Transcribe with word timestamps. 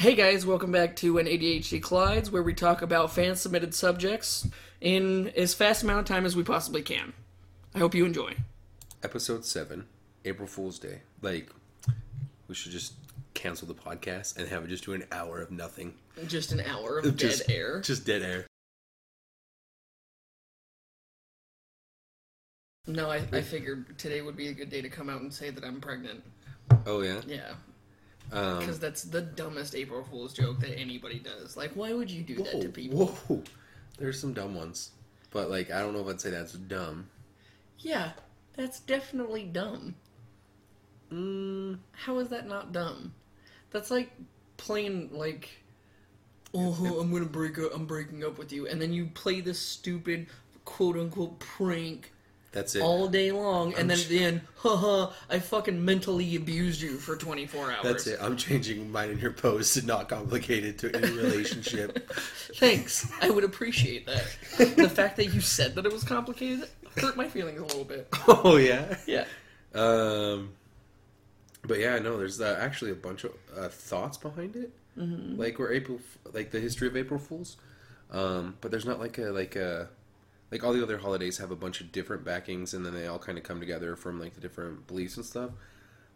Hey 0.00 0.14
guys, 0.14 0.46
welcome 0.46 0.72
back 0.72 0.96
to 0.96 1.18
an 1.18 1.26
ADHD 1.26 1.78
Collides, 1.78 2.30
where 2.30 2.42
we 2.42 2.54
talk 2.54 2.80
about 2.80 3.12
fan 3.12 3.36
submitted 3.36 3.74
subjects 3.74 4.48
in 4.80 5.28
as 5.36 5.52
fast 5.52 5.82
amount 5.82 5.98
of 6.00 6.06
time 6.06 6.24
as 6.24 6.34
we 6.34 6.42
possibly 6.42 6.80
can. 6.80 7.12
I 7.74 7.80
hope 7.80 7.94
you 7.94 8.06
enjoy. 8.06 8.34
Episode 9.02 9.44
7, 9.44 9.84
April 10.24 10.48
Fool's 10.48 10.78
Day. 10.78 11.02
Like, 11.20 11.50
we 12.48 12.54
should 12.54 12.72
just 12.72 12.94
cancel 13.34 13.68
the 13.68 13.74
podcast 13.74 14.38
and 14.38 14.48
have 14.48 14.64
it 14.64 14.68
just 14.68 14.86
do 14.86 14.94
an 14.94 15.04
hour 15.12 15.38
of 15.38 15.50
nothing. 15.50 15.92
Just 16.26 16.52
an 16.52 16.62
hour 16.62 17.00
of 17.00 17.14
just, 17.18 17.46
dead 17.46 17.54
air. 17.54 17.80
Just 17.82 18.06
dead 18.06 18.22
air. 18.22 18.46
No, 22.86 23.10
I, 23.10 23.16
I 23.34 23.42
figured 23.42 23.98
today 23.98 24.22
would 24.22 24.34
be 24.38 24.48
a 24.48 24.54
good 24.54 24.70
day 24.70 24.80
to 24.80 24.88
come 24.88 25.10
out 25.10 25.20
and 25.20 25.30
say 25.30 25.50
that 25.50 25.62
I'm 25.62 25.78
pregnant. 25.78 26.22
Oh, 26.86 27.02
yeah? 27.02 27.20
Yeah. 27.26 27.52
Um, 28.32 28.58
Because 28.60 28.78
that's 28.78 29.02
the 29.02 29.20
dumbest 29.22 29.74
April 29.74 30.04
Fool's 30.04 30.32
joke 30.32 30.60
that 30.60 30.78
anybody 30.78 31.18
does. 31.18 31.56
Like, 31.56 31.72
why 31.72 31.92
would 31.92 32.10
you 32.10 32.22
do 32.22 32.36
that 32.36 32.60
to 32.60 32.68
people? 32.68 33.06
whoa. 33.06 33.42
There's 33.98 34.20
some 34.20 34.32
dumb 34.32 34.54
ones. 34.54 34.90
But, 35.32 35.50
like, 35.50 35.70
I 35.70 35.80
don't 35.80 35.92
know 35.92 36.00
if 36.00 36.06
I'd 36.08 36.20
say 36.20 36.30
that's 36.30 36.52
dumb. 36.52 37.08
Yeah, 37.78 38.10
that's 38.54 38.80
definitely 38.80 39.44
dumb. 39.44 39.94
Mm, 41.12 41.78
How 41.92 42.18
is 42.18 42.28
that 42.28 42.46
not 42.46 42.72
dumb? 42.72 43.12
That's 43.70 43.90
like 43.90 44.10
playing 44.56 45.10
like, 45.12 45.48
oh, 46.54 46.98
I'm 47.00 47.12
gonna 47.12 47.24
break 47.24 47.58
up. 47.58 47.72
I'm 47.74 47.86
breaking 47.86 48.24
up 48.24 48.38
with 48.38 48.52
you, 48.52 48.66
and 48.66 48.80
then 48.80 48.92
you 48.92 49.06
play 49.06 49.40
this 49.40 49.58
stupid 49.58 50.26
quote 50.64 50.96
unquote 50.96 51.38
prank 51.38 52.12
that's 52.52 52.74
it. 52.74 52.82
all 52.82 53.08
day 53.08 53.30
long, 53.32 53.74
and 53.74 53.88
then 53.88 53.96
ch- 53.96 54.02
at 54.02 54.08
the 54.08 54.24
end, 54.24 54.40
haha, 54.56 55.12
I 55.28 55.38
fucking 55.38 55.84
mentally 55.84 56.36
abused 56.36 56.82
you 56.82 56.96
for 56.96 57.16
24 57.16 57.72
hours. 57.72 57.78
That's 57.82 58.06
it. 58.06 58.18
I'm 58.20 58.36
changing 58.36 58.90
mine 58.90 59.10
in 59.10 59.18
your 59.18 59.32
post 59.32 59.74
to 59.74 59.86
not 59.86 60.08
complicated 60.08 60.78
to 60.80 60.94
any 60.94 61.10
relationship. 61.16 62.10
Thanks. 62.56 63.10
I 63.22 63.30
would 63.30 63.44
appreciate 63.44 64.06
that. 64.06 64.76
the 64.76 64.88
fact 64.94 65.16
that 65.16 65.26
you 65.26 65.40
said 65.40 65.74
that 65.76 65.86
it 65.86 65.92
was 65.92 66.04
complicated 66.04 66.68
hurt 66.96 67.16
my 67.16 67.28
feelings 67.28 67.60
a 67.60 67.62
little 67.62 67.84
bit. 67.84 68.08
oh, 68.28 68.56
yeah? 68.56 68.96
Yeah. 69.06 69.24
Um, 69.74 70.52
but 71.66 71.78
yeah, 71.78 71.98
no, 71.98 72.18
there's 72.18 72.40
uh, 72.40 72.58
actually 72.60 72.90
a 72.90 72.96
bunch 72.96 73.24
of 73.24 73.32
uh, 73.56 73.68
thoughts 73.68 74.16
behind 74.16 74.56
it, 74.56 74.72
mm-hmm. 74.98 75.38
like 75.38 75.58
where 75.58 75.72
April, 75.72 76.00
like 76.32 76.50
the 76.50 76.60
history 76.60 76.88
of 76.88 76.96
April 76.96 77.20
Fools. 77.20 77.56
Um, 78.10 78.56
but 78.60 78.70
there's 78.70 78.86
not 78.86 78.98
like 78.98 79.18
a 79.18 79.30
like 79.30 79.54
a 79.54 79.88
like 80.50 80.64
all 80.64 80.72
the 80.72 80.82
other 80.82 80.98
holidays 80.98 81.38
have 81.38 81.50
a 81.50 81.56
bunch 81.56 81.80
of 81.80 81.92
different 81.92 82.24
backings, 82.24 82.74
and 82.74 82.84
then 82.84 82.94
they 82.94 83.06
all 83.06 83.18
kind 83.18 83.38
of 83.38 83.44
come 83.44 83.60
together 83.60 83.96
from 83.96 84.20
like 84.20 84.34
the 84.34 84.40
different 84.40 84.86
beliefs 84.86 85.16
and 85.16 85.24
stuff. 85.24 85.50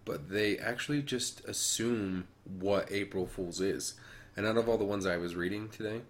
But 0.04 0.28
they 0.28 0.58
actually 0.58 1.02
just 1.02 1.44
assume 1.46 2.28
what 2.44 2.90
April 2.90 3.26
Fools 3.26 3.60
is, 3.60 3.94
and 4.36 4.46
out 4.46 4.56
of 4.56 4.68
all 4.68 4.78
the 4.78 4.84
ones 4.84 5.06
I 5.06 5.16
was 5.16 5.34
reading 5.36 5.68
today, 5.68 6.02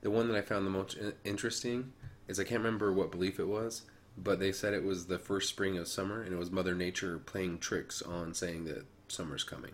the 0.00 0.10
one 0.10 0.28
that 0.28 0.36
I 0.36 0.42
found 0.42 0.66
the 0.66 0.70
most 0.70 0.96
interesting 1.24 1.92
is 2.28 2.40
I 2.40 2.44
can't 2.44 2.62
remember 2.62 2.92
what 2.92 3.10
belief 3.10 3.38
it 3.38 3.48
was, 3.48 3.82
but 4.16 4.38
they 4.38 4.52
said 4.52 4.72
it 4.72 4.84
was 4.84 5.06
the 5.06 5.18
first 5.18 5.48
spring 5.48 5.76
of 5.76 5.88
summer, 5.88 6.22
and 6.22 6.32
it 6.32 6.38
was 6.38 6.50
Mother 6.50 6.74
Nature 6.74 7.18
playing 7.18 7.58
tricks 7.58 8.00
on 8.00 8.32
saying 8.32 8.64
that 8.64 8.86
summer's 9.08 9.44
coming. 9.44 9.72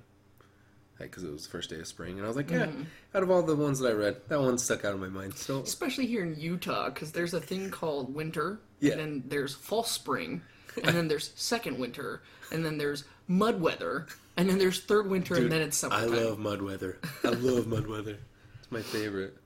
Because 1.05 1.23
it 1.25 1.33
was 1.33 1.45
the 1.45 1.51
first 1.51 1.71
day 1.71 1.79
of 1.81 1.87
spring, 1.87 2.17
and 2.17 2.25
I 2.25 2.29
was 2.29 2.37
like, 2.37 2.51
yeah. 2.51 2.71
Out 3.15 3.23
of 3.23 3.31
all 3.31 3.43
the 3.43 3.57
ones 3.57 3.79
that 3.81 3.89
I 3.89 3.93
read, 3.93 4.17
that 4.29 4.41
one 4.41 4.59
stuck 4.59 4.85
out 4.85 4.95
of 4.95 5.01
my 5.01 5.09
mind. 5.09 5.35
So 5.37 5.61
Especially 5.61 6.07
here 6.07 6.23
in 6.23 6.39
Utah, 6.39 6.91
because 6.91 7.13
there's 7.13 7.35
a 7.35 7.41
thing 7.41 7.71
called 7.71 8.15
winter, 8.15 8.61
Yeah. 8.81 8.93
and 8.93 9.01
then 9.01 9.25
there's 9.29 9.55
false 9.55 9.91
spring, 9.91 10.43
and 10.83 10.95
then 10.97 11.09
there's 11.09 11.33
second 11.37 11.79
winter, 11.79 12.23
and 12.53 12.65
then 12.65 12.79
there's 12.79 13.05
mud 13.29 13.61
weather, 13.61 14.07
and 14.37 14.49
then 14.49 14.59
there's 14.59 14.81
third 14.81 15.09
winter, 15.09 15.35
and 15.37 15.51
then 15.51 15.63
it's 15.63 15.77
summer. 15.77 15.95
I 15.95 16.05
love 16.05 16.39
mud 16.39 16.63
weather. 16.63 16.99
I 17.25 17.29
love 17.29 17.67
mud 17.67 17.87
weather. 17.87 18.19
It's 18.61 18.71
my 18.71 18.83
favorite. 18.83 19.37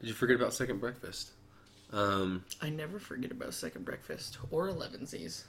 Did 0.00 0.08
you 0.08 0.14
forget 0.14 0.36
about 0.36 0.54
second 0.54 0.78
breakfast? 0.80 1.30
Um, 1.92 2.44
I 2.62 2.70
never 2.70 2.98
forget 2.98 3.32
about 3.32 3.52
second 3.52 3.84
breakfast 3.84 4.38
or 4.50 4.68
elevensies. 4.68 5.42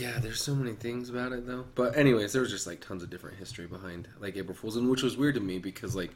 Yeah, 0.00 0.18
there's 0.18 0.40
so 0.42 0.54
many 0.54 0.72
things 0.72 1.10
about 1.10 1.32
it 1.32 1.46
though. 1.46 1.64
But 1.74 1.96
anyways, 1.96 2.32
there 2.32 2.42
was 2.42 2.50
just 2.50 2.66
like 2.66 2.80
tons 2.80 3.02
of 3.02 3.10
different 3.10 3.36
history 3.38 3.66
behind 3.66 4.08
like 4.20 4.36
April 4.36 4.54
Fools, 4.56 4.76
and 4.76 4.88
which 4.90 5.02
was 5.02 5.16
weird 5.16 5.34
to 5.36 5.40
me 5.40 5.58
because 5.58 5.94
like 5.94 6.10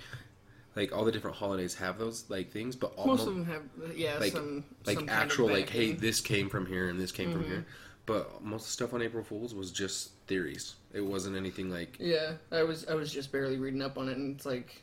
like 0.76 0.94
all 0.96 1.04
the 1.04 1.12
different 1.12 1.36
holidays 1.36 1.74
have 1.74 1.98
those 1.98 2.24
like 2.28 2.50
things, 2.50 2.76
but 2.76 2.92
all 2.96 3.06
Most 3.06 3.26
of 3.26 3.34
them 3.34 3.44
have, 3.46 3.62
uh, 3.82 3.92
yeah, 3.94 4.18
like 4.18 4.32
some 4.32 4.64
like 4.86 4.96
some 4.98 5.06
kind 5.06 5.18
of 5.18 5.24
actual 5.24 5.48
like 5.48 5.68
hey 5.70 5.92
this 5.92 6.20
came 6.20 6.48
from 6.48 6.66
here 6.66 6.88
and 6.88 7.00
this 7.00 7.12
came 7.12 7.32
from 7.32 7.44
here. 7.44 7.58
Mm-hmm. 7.58 7.70
But 8.06 8.42
most 8.42 8.62
of 8.62 8.66
the 8.68 8.72
stuff 8.72 8.94
on 8.94 9.02
April 9.02 9.22
Fools 9.22 9.54
was 9.54 9.70
just 9.70 10.12
theories. 10.26 10.76
It 10.94 11.02
wasn't 11.02 11.36
anything 11.36 11.70
like 11.70 11.96
Yeah, 11.98 12.32
I 12.50 12.62
was 12.62 12.86
I 12.86 12.94
was 12.94 13.12
just 13.12 13.32
barely 13.32 13.58
reading 13.58 13.82
up 13.82 13.98
on 13.98 14.08
it, 14.08 14.16
and 14.16 14.34
it's 14.36 14.46
like 14.46 14.82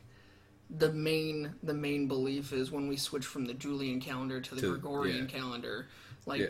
the 0.69 0.91
main 0.91 1.53
the 1.63 1.73
main 1.73 2.07
belief 2.07 2.51
is 2.53 2.71
when 2.71 2.87
we 2.87 2.97
switch 2.97 3.25
from 3.25 3.45
the 3.45 3.53
Julian 3.53 3.99
calendar 4.01 4.41
to 4.41 4.55
the 4.55 4.61
To- 4.61 4.71
Gregorian 4.71 5.27
yeah. 5.29 5.39
calendar, 5.39 5.87
like. 6.25 6.41
Yeah, 6.41 6.47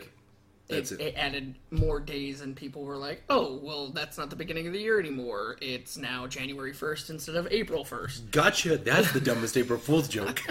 it, 0.68 0.90
it. 0.92 1.00
it 1.00 1.14
added 1.16 1.54
more 1.70 2.00
days, 2.00 2.40
and 2.40 2.56
people 2.56 2.82
were 2.82 2.96
like, 2.96 3.22
"Oh, 3.28 3.58
well, 3.62 3.88
that's 3.90 4.18
not 4.18 4.30
the 4.30 4.36
beginning 4.36 4.66
of 4.66 4.72
the 4.72 4.80
year 4.80 4.98
anymore. 5.00 5.56
It's 5.60 5.96
now 5.96 6.26
January 6.26 6.72
first 6.72 7.10
instead 7.10 7.36
of 7.36 7.46
April 7.50 7.84
first. 7.84 8.30
gotcha. 8.30 8.76
That's 8.76 9.12
the 9.12 9.20
dumbest 9.20 9.56
April 9.56 9.78
Fools 9.78 10.08
joke. 10.08 10.42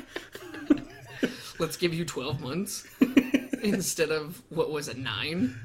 Let's 1.60 1.78
give 1.78 1.94
you 1.94 2.06
twelve 2.06 2.42
months 2.42 2.86
instead 3.64 4.12
of 4.12 4.42
what 4.50 4.72
was 4.72 4.88
it 4.88 4.98
nine? 4.98 5.56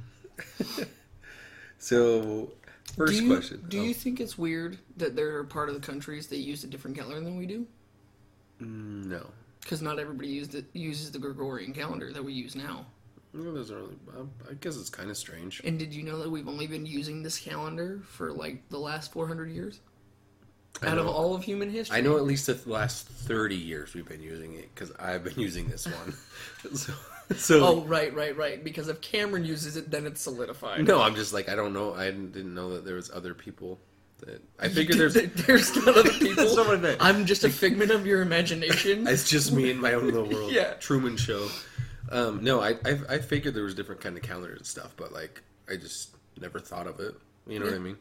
So 1.78 2.52
first 2.96 3.14
do 3.14 3.24
you, 3.24 3.30
question. 3.34 3.64
Do 3.68 3.80
Oh, 3.80 3.84
you 3.84 3.94
think 3.94 4.20
it's 4.20 4.36
weird 4.38 4.78
that 4.96 5.16
there 5.16 5.36
are 5.36 5.44
part 5.44 5.68
of 5.68 5.74
the 5.74 5.80
countries 5.80 6.26
that 6.28 6.38
use 6.38 6.64
a 6.64 6.66
different 6.66 6.96
calendar 6.96 7.20
than 7.20 7.36
we 7.36 7.46
do? 7.46 7.66
mm, 8.60 9.06
no. 9.06 9.26
Because 9.62 9.82
not 9.82 9.98
everybody 9.98 10.28
used 10.28 10.54
it, 10.54 10.64
uses 10.72 11.10
the 11.10 11.18
Gregorian 11.18 11.72
calendar 11.72 12.12
that 12.12 12.22
we 12.24 12.32
use 12.32 12.54
now. 12.56 12.86
No, 13.32 13.54
doesn't 13.54 13.76
really. 13.76 13.96
I 14.50 14.54
guess 14.54 14.76
it's 14.76 14.90
kind 14.90 15.10
of 15.10 15.16
strange. 15.16 15.60
And 15.64 15.78
did 15.78 15.94
you 15.94 16.02
know 16.02 16.18
that 16.18 16.30
we've 16.30 16.48
only 16.48 16.66
been 16.66 16.84
using 16.86 17.22
this 17.22 17.38
calendar 17.38 18.00
for 18.04 18.32
like 18.32 18.68
the 18.70 18.78
last 18.78 19.12
400 19.12 19.50
years? 19.50 19.80
Out 20.82 20.98
of 20.98 21.06
all 21.06 21.34
of 21.34 21.44
human 21.44 21.68
history? 21.70 21.96
I 21.98 22.00
know 22.00 22.16
at 22.16 22.24
least 22.24 22.46
the 22.46 22.58
last 22.64 23.06
30 23.06 23.54
years 23.56 23.92
we've 23.92 24.08
been 24.08 24.22
using 24.22 24.54
it 24.54 24.74
because 24.74 24.92
I've 24.98 25.22
been 25.24 25.38
using 25.38 25.68
this 25.68 25.86
one. 25.86 26.14
so, 26.74 26.92
so 27.36 27.64
Oh, 27.66 27.80
right, 27.82 28.14
right, 28.14 28.36
right. 28.36 28.62
Because 28.64 28.88
if 28.88 29.00
Cameron 29.00 29.44
uses 29.44 29.76
it, 29.76 29.90
then 29.90 30.06
it's 30.06 30.22
solidified. 30.22 30.86
no, 30.86 31.02
I'm 31.02 31.14
just 31.14 31.32
like, 31.32 31.48
I 31.48 31.54
don't 31.54 31.72
know. 31.72 31.94
I 31.94 32.06
didn't 32.06 32.54
know 32.54 32.74
that 32.74 32.84
there 32.84 32.94
was 32.94 33.10
other 33.10 33.34
people 33.34 33.78
that. 34.20 34.42
I 34.58 34.68
figured 34.68 34.98
there's. 34.98 35.14
there's 35.14 35.76
not 35.76 35.88
other 35.88 36.10
people. 36.18 36.54
That's 36.54 36.56
I 36.68 36.76
meant. 36.76 36.98
I'm 37.00 37.26
just 37.26 37.44
a 37.44 37.50
figment 37.50 37.90
of 37.90 38.06
your 38.06 38.22
imagination. 38.22 39.06
It's 39.06 39.28
just 39.28 39.52
me 39.52 39.70
in 39.70 39.78
my 39.80 39.94
own 39.94 40.06
little 40.06 40.28
world. 40.28 40.52
Yeah. 40.60 40.74
Truman 40.74 41.16
Show. 41.16 41.48
Um, 42.10 42.42
no, 42.42 42.60
I, 42.60 42.70
I 42.84 42.98
I 43.08 43.18
figured 43.18 43.54
there 43.54 43.64
was 43.64 43.74
different 43.74 44.00
kind 44.00 44.16
of 44.16 44.22
calendars 44.22 44.58
and 44.58 44.66
stuff, 44.66 44.94
but 44.96 45.12
like 45.12 45.42
I 45.68 45.76
just 45.76 46.16
never 46.40 46.58
thought 46.58 46.86
of 46.86 47.00
it. 47.00 47.14
You 47.46 47.58
know 47.58 47.66
what 47.66 47.74
I 47.74 47.78
mean? 47.78 47.96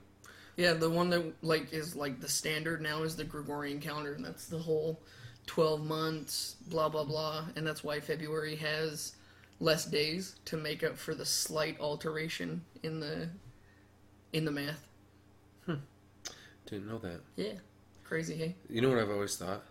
Yeah, 0.58 0.74
the 0.74 0.90
one 0.90 1.10
that 1.12 1.34
like 1.42 1.72
is 1.74 1.96
like 1.96 2.20
the 2.20 2.28
standard 2.28 2.82
now 2.82 3.04
is 3.04 3.16
the 3.16 3.24
Gregorian 3.24 3.80
calendar, 3.80 4.14
and 4.14 4.26
that's 4.26 4.48
the 4.48 4.58
whole 4.58 5.00
twelve 5.46 5.86
months, 5.86 6.56
blah 6.68 6.90
blah 6.90 7.04
blah, 7.04 7.46
and 7.56 7.66
that's 7.66 7.84
why 7.84 8.00
February 8.00 8.56
has 8.56 9.16
less 9.60 9.86
days 9.86 10.36
to 10.46 10.58
make 10.58 10.84
up 10.84 10.98
for 10.98 11.14
the 11.14 11.26
slight 11.26 11.80
alteration 11.80 12.62
in 12.84 13.00
the 13.00 13.30
in 14.34 14.46
the 14.46 14.52
math. 14.52 14.86
Didn't 16.66 16.88
know 16.88 17.00
that. 17.00 17.22
Yeah, 17.36 17.54
crazy, 18.04 18.36
hey. 18.36 18.56
You 18.70 18.82
know 18.82 18.90
what 18.90 19.00
I've 19.00 19.10
always 19.10 19.36
thought? 19.38 19.64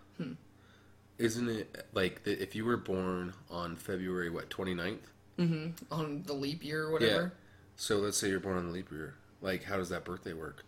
Isn't 1.19 1.49
it 1.49 1.85
like 1.93 2.23
that 2.23 2.41
if 2.41 2.55
you 2.55 2.65
were 2.65 2.77
born 2.77 3.33
on 3.51 3.75
February 3.75 4.29
what 4.29 4.49
29th? 4.49 4.97
Mm-hmm. 5.37 5.93
On 5.93 6.23
the 6.25 6.33
leap 6.33 6.63
year 6.63 6.85
or 6.85 6.91
whatever. 6.93 7.21
Yeah. 7.21 7.29
So 7.75 7.97
let's 7.97 8.17
say 8.17 8.29
you're 8.29 8.39
born 8.39 8.57
on 8.57 8.67
the 8.67 8.71
leap 8.73 8.91
year. 8.91 9.13
Like, 9.41 9.63
how 9.63 9.77
does 9.77 9.89
that 9.89 10.03
birthday 10.03 10.33
work? 10.33 10.65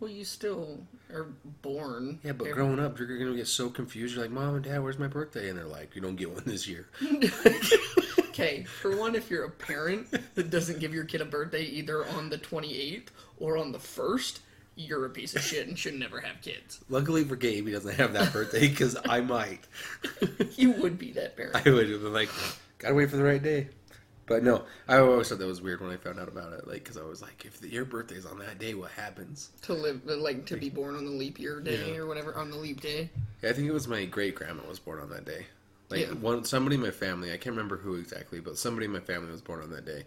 Well, 0.00 0.10
you 0.10 0.24
still 0.24 0.80
are 1.12 1.26
born. 1.62 2.20
Yeah, 2.22 2.32
but 2.32 2.48
every- 2.48 2.54
growing 2.54 2.78
up, 2.80 2.98
you're 2.98 3.18
gonna 3.18 3.36
get 3.36 3.46
so 3.48 3.70
confused. 3.70 4.14
You're 4.14 4.24
like, 4.24 4.32
"Mom 4.32 4.54
and 4.54 4.64
Dad, 4.64 4.82
where's 4.82 4.98
my 4.98 5.06
birthday?" 5.08 5.48
And 5.48 5.58
they're 5.58 5.64
like, 5.66 5.94
"You 5.94 6.02
don't 6.02 6.16
get 6.16 6.30
one 6.30 6.42
this 6.46 6.66
year." 6.68 6.88
Okay, 8.34 8.64
for 8.80 8.96
one, 8.96 9.14
if 9.14 9.30
you're 9.30 9.44
a 9.44 9.50
parent 9.50 10.10
that 10.34 10.50
doesn't 10.50 10.80
give 10.80 10.92
your 10.92 11.04
kid 11.04 11.20
a 11.20 11.24
birthday 11.24 11.62
either 11.62 12.04
on 12.04 12.28
the 12.30 12.38
28th 12.38 13.06
or 13.38 13.56
on 13.56 13.70
the 13.70 13.78
1st, 13.78 14.40
you're 14.76 15.04
a 15.06 15.10
piece 15.10 15.34
of 15.36 15.42
shit 15.42 15.66
and 15.68 15.78
should 15.78 15.94
never 15.98 16.20
have 16.20 16.40
kids. 16.42 16.80
Luckily 16.88 17.24
for 17.24 17.36
Gabe, 17.36 17.66
he 17.66 17.72
doesn't 17.72 17.94
have 17.94 18.12
that 18.14 18.32
birthday 18.32 18.68
because 18.68 18.96
I 19.08 19.20
might. 19.20 19.60
You 20.56 20.72
would 20.72 20.98
be 20.98 21.12
that 21.12 21.36
parent. 21.36 21.56
I 21.66 21.70
would 21.70 21.88
have 21.90 22.02
been 22.02 22.12
like, 22.12 22.28
"Gotta 22.78 22.94
wait 22.94 23.10
for 23.10 23.16
the 23.16 23.24
right 23.24 23.42
day." 23.42 23.68
But 24.26 24.42
no, 24.42 24.64
I 24.88 24.96
always 24.98 25.28
thought 25.28 25.38
that 25.38 25.46
was 25.46 25.60
weird 25.60 25.80
when 25.82 25.90
I 25.90 25.96
found 25.96 26.18
out 26.18 26.28
about 26.28 26.52
it. 26.54 26.66
Like, 26.66 26.82
because 26.84 26.96
I 26.96 27.02
was 27.02 27.20
like, 27.20 27.44
"If 27.44 27.60
the, 27.60 27.68
your 27.68 27.84
birthday's 27.84 28.24
on 28.24 28.38
that 28.38 28.58
day, 28.58 28.74
what 28.74 28.90
happens?" 28.92 29.50
To 29.62 29.74
live, 29.74 30.00
uh, 30.08 30.16
like, 30.16 30.46
to 30.46 30.56
be 30.56 30.70
born 30.70 30.96
on 30.96 31.04
the 31.04 31.10
leap 31.10 31.38
year 31.38 31.60
day 31.60 31.92
Yeah. 31.92 31.96
or 31.98 32.06
whatever, 32.06 32.34
on 32.36 32.50
the 32.50 32.56
leap 32.56 32.80
day. 32.80 33.10
Yeah, 33.42 33.50
I 33.50 33.52
think 33.52 33.68
it 33.68 33.72
was 33.72 33.86
my 33.88 34.04
great 34.06 34.34
grandma 34.34 34.62
was 34.66 34.78
born 34.78 35.00
on 35.00 35.10
that 35.10 35.24
day. 35.26 35.46
Like 35.90 36.00
Yeah. 36.00 36.14
one 36.14 36.44
somebody 36.44 36.76
in 36.76 36.82
my 36.82 36.90
family, 36.90 37.28
I 37.32 37.36
can't 37.36 37.54
remember 37.56 37.76
who 37.76 37.96
exactly, 37.96 38.40
but 38.40 38.56
somebody 38.56 38.86
in 38.86 38.92
my 38.92 39.00
family 39.00 39.30
was 39.30 39.42
born 39.42 39.60
on 39.60 39.70
that 39.70 39.84
day, 39.84 40.04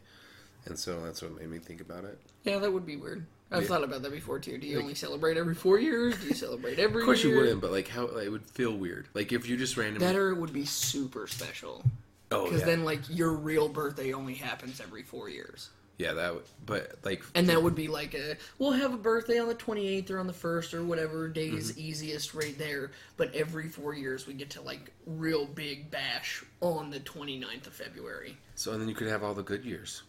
and 0.65 0.79
so 0.79 0.99
that's 1.03 1.21
what 1.21 1.37
made 1.39 1.49
me 1.49 1.59
think 1.59 1.81
about 1.81 2.03
it. 2.05 2.17
Yeah, 2.43 2.57
that 2.59 2.71
would 2.73 2.85
be 2.85 2.95
weird. 2.95 3.25
I've 3.51 3.61
Yeah. 3.63 3.67
thought 3.69 3.83
about 3.83 4.01
that 4.01 4.11
before 4.11 4.39
too. 4.39 4.57
Do 4.57 4.67
you 4.67 4.79
only 4.79 4.95
celebrate 4.95 5.37
every 5.37 5.55
four 5.55 5.79
years? 5.79 6.17
Do 6.19 6.27
you 6.27 6.33
celebrate 6.33 6.79
every? 6.79 7.01
Of 7.01 7.05
course 7.05 7.23
year? 7.23 7.33
you 7.35 7.39
wouldn't, 7.41 7.61
but 7.61 7.71
like 7.71 7.87
how 7.87 8.05
it 8.05 8.29
would 8.29 8.45
feel 8.49 8.75
weird. 8.75 9.07
Like 9.13 9.31
if 9.31 9.47
you 9.47 9.55
just 9.57 9.77
randomly. 9.77 10.05
better 10.05 10.29
it 10.31 10.35
would 10.37 10.51
be 10.53 10.65
super 10.65 11.27
special 11.27 11.83
oh 12.31 12.43
because 12.45 12.59
yeah. 12.61 12.65
then 12.65 12.83
like 12.83 12.99
your 13.09 13.31
real 13.31 13.69
birthday 13.69 14.11
only 14.13 14.33
happens 14.33 14.81
every 14.81 15.01
four 15.03 15.29
years, 15.29 15.69
yeah, 15.97 16.11
that. 16.13 16.33
Would, 16.35 16.43
but 16.65 16.95
like. 17.05 17.23
and 17.35 17.47
that 17.47 17.63
would 17.63 17.73
be 17.73 17.87
like 17.87 18.13
a 18.15 18.35
we'll 18.59 18.73
have 18.73 18.93
a 18.93 18.97
birthday 18.97 19.39
on 19.39 19.47
the 19.47 19.53
twenty 19.55 19.87
eighth 19.87 20.11
or 20.11 20.19
on 20.19 20.27
the 20.27 20.33
first 20.33 20.73
or 20.73 20.83
whatever 20.83 21.29
day 21.29 21.47
is 21.47 21.71
Mm-hmm. 21.71 21.79
easiest 21.81 22.33
right 22.33 22.57
there. 22.57 22.91
But 23.15 23.33
every 23.33 23.69
four 23.69 23.93
years 23.93 24.27
we 24.27 24.33
get 24.33 24.49
to 24.51 24.61
like 24.61 24.91
real 25.05 25.45
big 25.45 25.89
bash 25.89 26.43
on 26.59 26.89
the 26.89 26.99
29th 26.99 27.67
of 27.67 27.73
February. 27.73 28.35
So 28.55 28.73
and 28.73 28.81
then 28.81 28.89
you 28.89 28.95
could 28.95 29.07
have 29.07 29.23
all 29.23 29.33
the 29.33 29.41
good 29.43 29.63
years, 29.63 30.03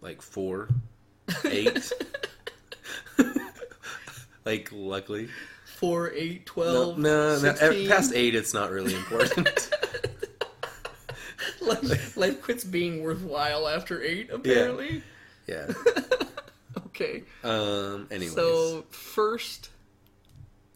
like 0.00 0.20
four, 0.22 0.68
eight. 1.44 1.92
like 4.44 4.68
luckily, 4.72 5.28
Four, 5.76 6.10
eight, 6.12 6.40
no, 6.40 6.42
twelve, 6.46 6.98
no, 6.98 7.32
no, 7.32 7.38
16. 7.38 7.88
past 7.88 8.12
eight, 8.14 8.34
it's 8.34 8.52
not 8.52 8.70
really 8.70 8.94
important. 8.94 9.70
life, 11.60 12.16
life 12.16 12.42
quits 12.42 12.64
being 12.64 13.02
worthwhile 13.02 13.68
after 13.68 14.02
eight. 14.02 14.30
Apparently. 14.30 15.02
yeah. 15.46 15.70
Okay. 17.00 17.22
Um. 17.44 18.08
Anyways, 18.10 18.34
So 18.34 18.84
first 18.90 19.70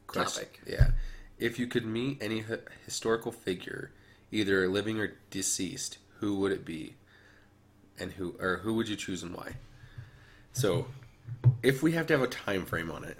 question. 0.07 0.45
topic. 0.45 0.61
Yeah. 0.65 0.91
If 1.37 1.59
you 1.59 1.67
could 1.67 1.85
meet 1.85 2.23
any 2.23 2.43
hi- 2.43 2.59
historical 2.87 3.33
figure, 3.33 3.91
either 4.31 4.69
living 4.69 5.01
or 5.01 5.15
deceased, 5.31 5.99
who 6.21 6.37
would 6.39 6.53
it 6.53 6.65
be, 6.65 6.95
and 7.99 8.13
who 8.13 8.37
or 8.39 8.59
who 8.59 8.75
would 8.75 8.89
you 8.89 8.95
choose 8.95 9.25
and 9.25 9.35
why? 9.35 9.55
So, 10.53 10.87
if 11.63 11.83
we 11.83 11.93
have 11.93 12.07
to 12.09 12.13
have 12.15 12.23
a 12.23 12.27
time 12.29 12.65
frame 12.67 12.91
on 12.91 13.05
it, 13.05 13.19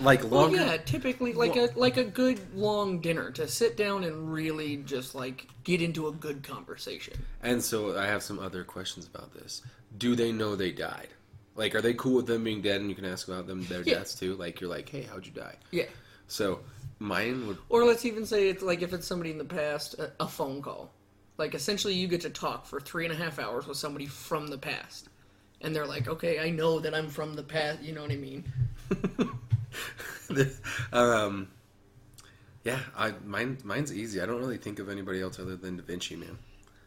like 0.00 0.28
Well, 0.28 0.52
yeah, 0.52 0.76
typically 0.78 1.32
like 1.32 1.56
a 1.56 1.70
like 1.76 1.96
a 1.96 2.04
good 2.04 2.40
long 2.54 3.00
dinner 3.00 3.30
to 3.32 3.46
sit 3.46 3.76
down 3.76 4.04
and 4.04 4.32
really 4.32 4.78
just 4.78 5.14
like 5.14 5.46
get 5.64 5.80
into 5.80 6.08
a 6.08 6.12
good 6.12 6.42
conversation. 6.42 7.14
And 7.42 7.62
so 7.62 7.96
I 7.96 8.06
have 8.06 8.22
some 8.22 8.38
other 8.38 8.64
questions 8.64 9.06
about 9.06 9.32
this. 9.32 9.62
Do 9.96 10.16
they 10.16 10.32
know 10.32 10.56
they 10.56 10.72
died? 10.72 11.08
Like, 11.54 11.74
are 11.74 11.80
they 11.82 11.94
cool 11.94 12.14
with 12.16 12.26
them 12.26 12.44
being 12.44 12.62
dead? 12.62 12.80
And 12.80 12.88
you 12.88 12.96
can 12.96 13.04
ask 13.04 13.28
about 13.28 13.46
them 13.46 13.64
their 13.66 13.82
Yeah. 13.82 13.94
deaths 13.98 14.14
too. 14.14 14.34
Like, 14.34 14.60
you're 14.60 14.70
like, 14.70 14.88
hey, 14.88 15.02
how'd 15.02 15.26
you 15.26 15.32
die? 15.32 15.56
Yeah. 15.72 15.84
So 16.26 16.60
mine 16.98 17.46
would. 17.46 17.58
Or 17.68 17.84
let's 17.84 18.04
even 18.04 18.24
say 18.24 18.48
it's 18.48 18.62
like 18.62 18.82
if 18.82 18.92
it's 18.92 19.06
somebody 19.06 19.30
in 19.30 19.38
the 19.38 19.44
past, 19.44 19.94
a, 19.98 20.12
a 20.20 20.28
phone 20.28 20.62
call. 20.62 20.90
Like 21.38 21.54
essentially, 21.54 21.94
you 21.94 22.06
get 22.06 22.20
to 22.22 22.30
talk 22.30 22.66
for 22.66 22.80
three 22.80 23.04
and 23.04 23.14
a 23.14 23.16
half 23.16 23.38
hours 23.38 23.66
with 23.66 23.78
somebody 23.78 24.06
from 24.06 24.48
the 24.48 24.58
past, 24.58 25.08
and 25.60 25.74
they're 25.74 25.86
like, 25.86 26.08
"Okay, 26.08 26.38
I 26.38 26.50
know 26.50 26.78
that 26.80 26.94
I'm 26.94 27.08
from 27.08 27.34
the 27.34 27.42
past." 27.42 27.82
You 27.82 27.92
know 27.94 28.02
what 28.02 28.12
I 28.12 28.16
mean? 28.16 28.44
um, 30.92 31.48
yeah, 32.64 32.80
I 32.96 33.14
mine 33.24 33.58
mine's 33.64 33.92
easy. 33.92 34.20
I 34.20 34.26
don't 34.26 34.40
really 34.40 34.58
think 34.58 34.78
of 34.78 34.88
anybody 34.88 35.20
else 35.20 35.38
other 35.38 35.56
than 35.56 35.76
Da 35.76 35.82
Vinci, 35.82 36.16
man. 36.16 36.38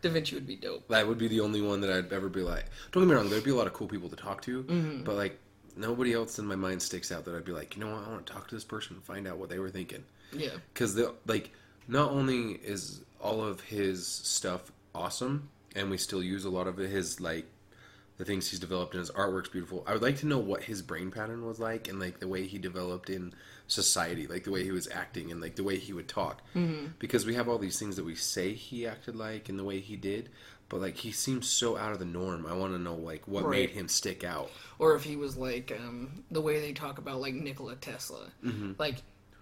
Da 0.02 0.10
Vinci 0.10 0.36
would 0.36 0.48
be 0.48 0.56
dope. 0.56 0.88
That 0.90 1.08
would 1.08 1.18
be 1.18 1.28
the 1.28 1.40
only 1.40 1.62
one 1.62 1.82
that 1.82 1.90
I'd 1.92 2.12
ever 2.14 2.30
be 2.30 2.42
like. 2.42 2.66
Don't 2.92 3.04
get 3.04 3.10
me 3.10 3.16
wrong, 3.16 3.30
there'd 3.30 3.44
be 3.44 3.52
a 3.52 3.56
lot 3.56 3.68
of 3.68 3.74
cool 3.74 3.88
people 3.88 4.10
to 4.10 4.16
talk 4.16 4.42
to, 4.44 4.64
Mm-hmm. 4.64 5.04
but 5.04 5.16
like 5.16 5.40
nobody 5.76 6.14
else 6.14 6.38
in 6.40 6.46
my 6.46 6.56
mind 6.56 6.82
sticks 6.82 7.12
out 7.12 7.26
that 7.26 7.34
I'd 7.36 7.46
be 7.46 7.52
like, 7.52 7.76
you 7.76 7.84
know 7.84 7.92
what, 7.92 8.06
I 8.06 8.10
want 8.12 8.26
to 8.28 8.34
talk 8.34 8.48
to 8.50 8.56
this 8.56 8.64
person 8.64 8.96
and 8.98 9.04
find 9.04 9.28
out 9.28 9.38
what 9.38 9.50
they 9.50 9.60
were 9.60 9.70
thinking. 9.72 10.04
Yeah. 10.32 10.50
because 10.74 10.96
the 10.96 11.14
like 11.28 11.52
not 11.88 12.10
only 12.12 12.54
is 12.54 13.02
all 13.22 13.44
of 13.44 13.62
his 13.62 14.06
stuff 14.08 14.72
awesome 14.96 15.48
and 15.76 15.90
we 15.92 15.98
still 15.98 16.24
use 16.24 16.44
a 16.46 16.50
lot 16.50 16.66
of 16.68 16.78
his 16.78 17.20
like 17.22 17.46
the 18.24 18.32
things 18.32 18.50
he's 18.50 18.60
developed 18.60 18.94
in 18.94 19.02
his 19.02 19.12
artwork's 19.12 19.50
beautiful 19.50 19.84
i 19.86 19.92
would 19.92 20.02
like 20.02 20.18
to 20.18 20.26
know 20.26 20.38
what 20.38 20.64
his 20.64 20.82
brain 20.82 21.12
pattern 21.12 21.46
was 21.46 21.60
like 21.60 21.90
and 21.90 22.00
like 22.00 22.20
the 22.22 22.28
way 22.28 22.48
he 22.48 22.58
developed 22.58 23.10
in 23.10 23.34
society 23.68 24.28
like 24.28 24.46
the 24.46 24.52
way 24.52 24.64
he 24.64 24.72
was 24.72 24.88
acting 24.90 25.30
and 25.30 25.42
like 25.42 25.56
the 25.58 25.64
way 25.64 25.78
he 25.78 25.92
would 25.92 26.08
talk 26.08 26.42
mm-hmm. 26.56 26.86
because 27.00 27.26
we 27.26 27.36
have 27.36 27.50
all 27.50 27.58
these 27.58 27.78
things 27.78 27.98
that 27.98 28.06
we 28.06 28.16
say 28.16 28.54
he 28.54 28.88
acted 28.88 29.14
like 29.16 29.50
and 29.50 29.60
the 29.60 29.64
way 29.64 29.80
he 29.80 29.98
did 29.98 30.30
but 30.70 30.80
like 30.80 30.96
he 30.96 31.12
seems 31.12 31.50
so 31.50 31.76
out 31.78 31.92
of 31.92 32.00
the 32.00 32.06
norm 32.06 32.46
i 32.46 32.54
want 32.54 32.72
to 32.72 32.80
know 32.80 32.96
like 32.96 33.28
what 33.28 33.44
Right. 33.44 33.60
made 33.60 33.70
him 33.72 33.90
stick 33.90 34.24
out 34.24 34.50
Or 34.80 34.96
if 34.96 35.04
he 35.04 35.18
was 35.18 35.36
like 35.36 35.78
um, 35.78 36.24
the 36.32 36.42
way 36.42 36.62
they 36.62 36.72
talk 36.72 36.98
about 37.00 37.20
like 37.20 37.34
Nikola 37.34 37.76
Tesla, 37.76 38.28
like 38.80 38.96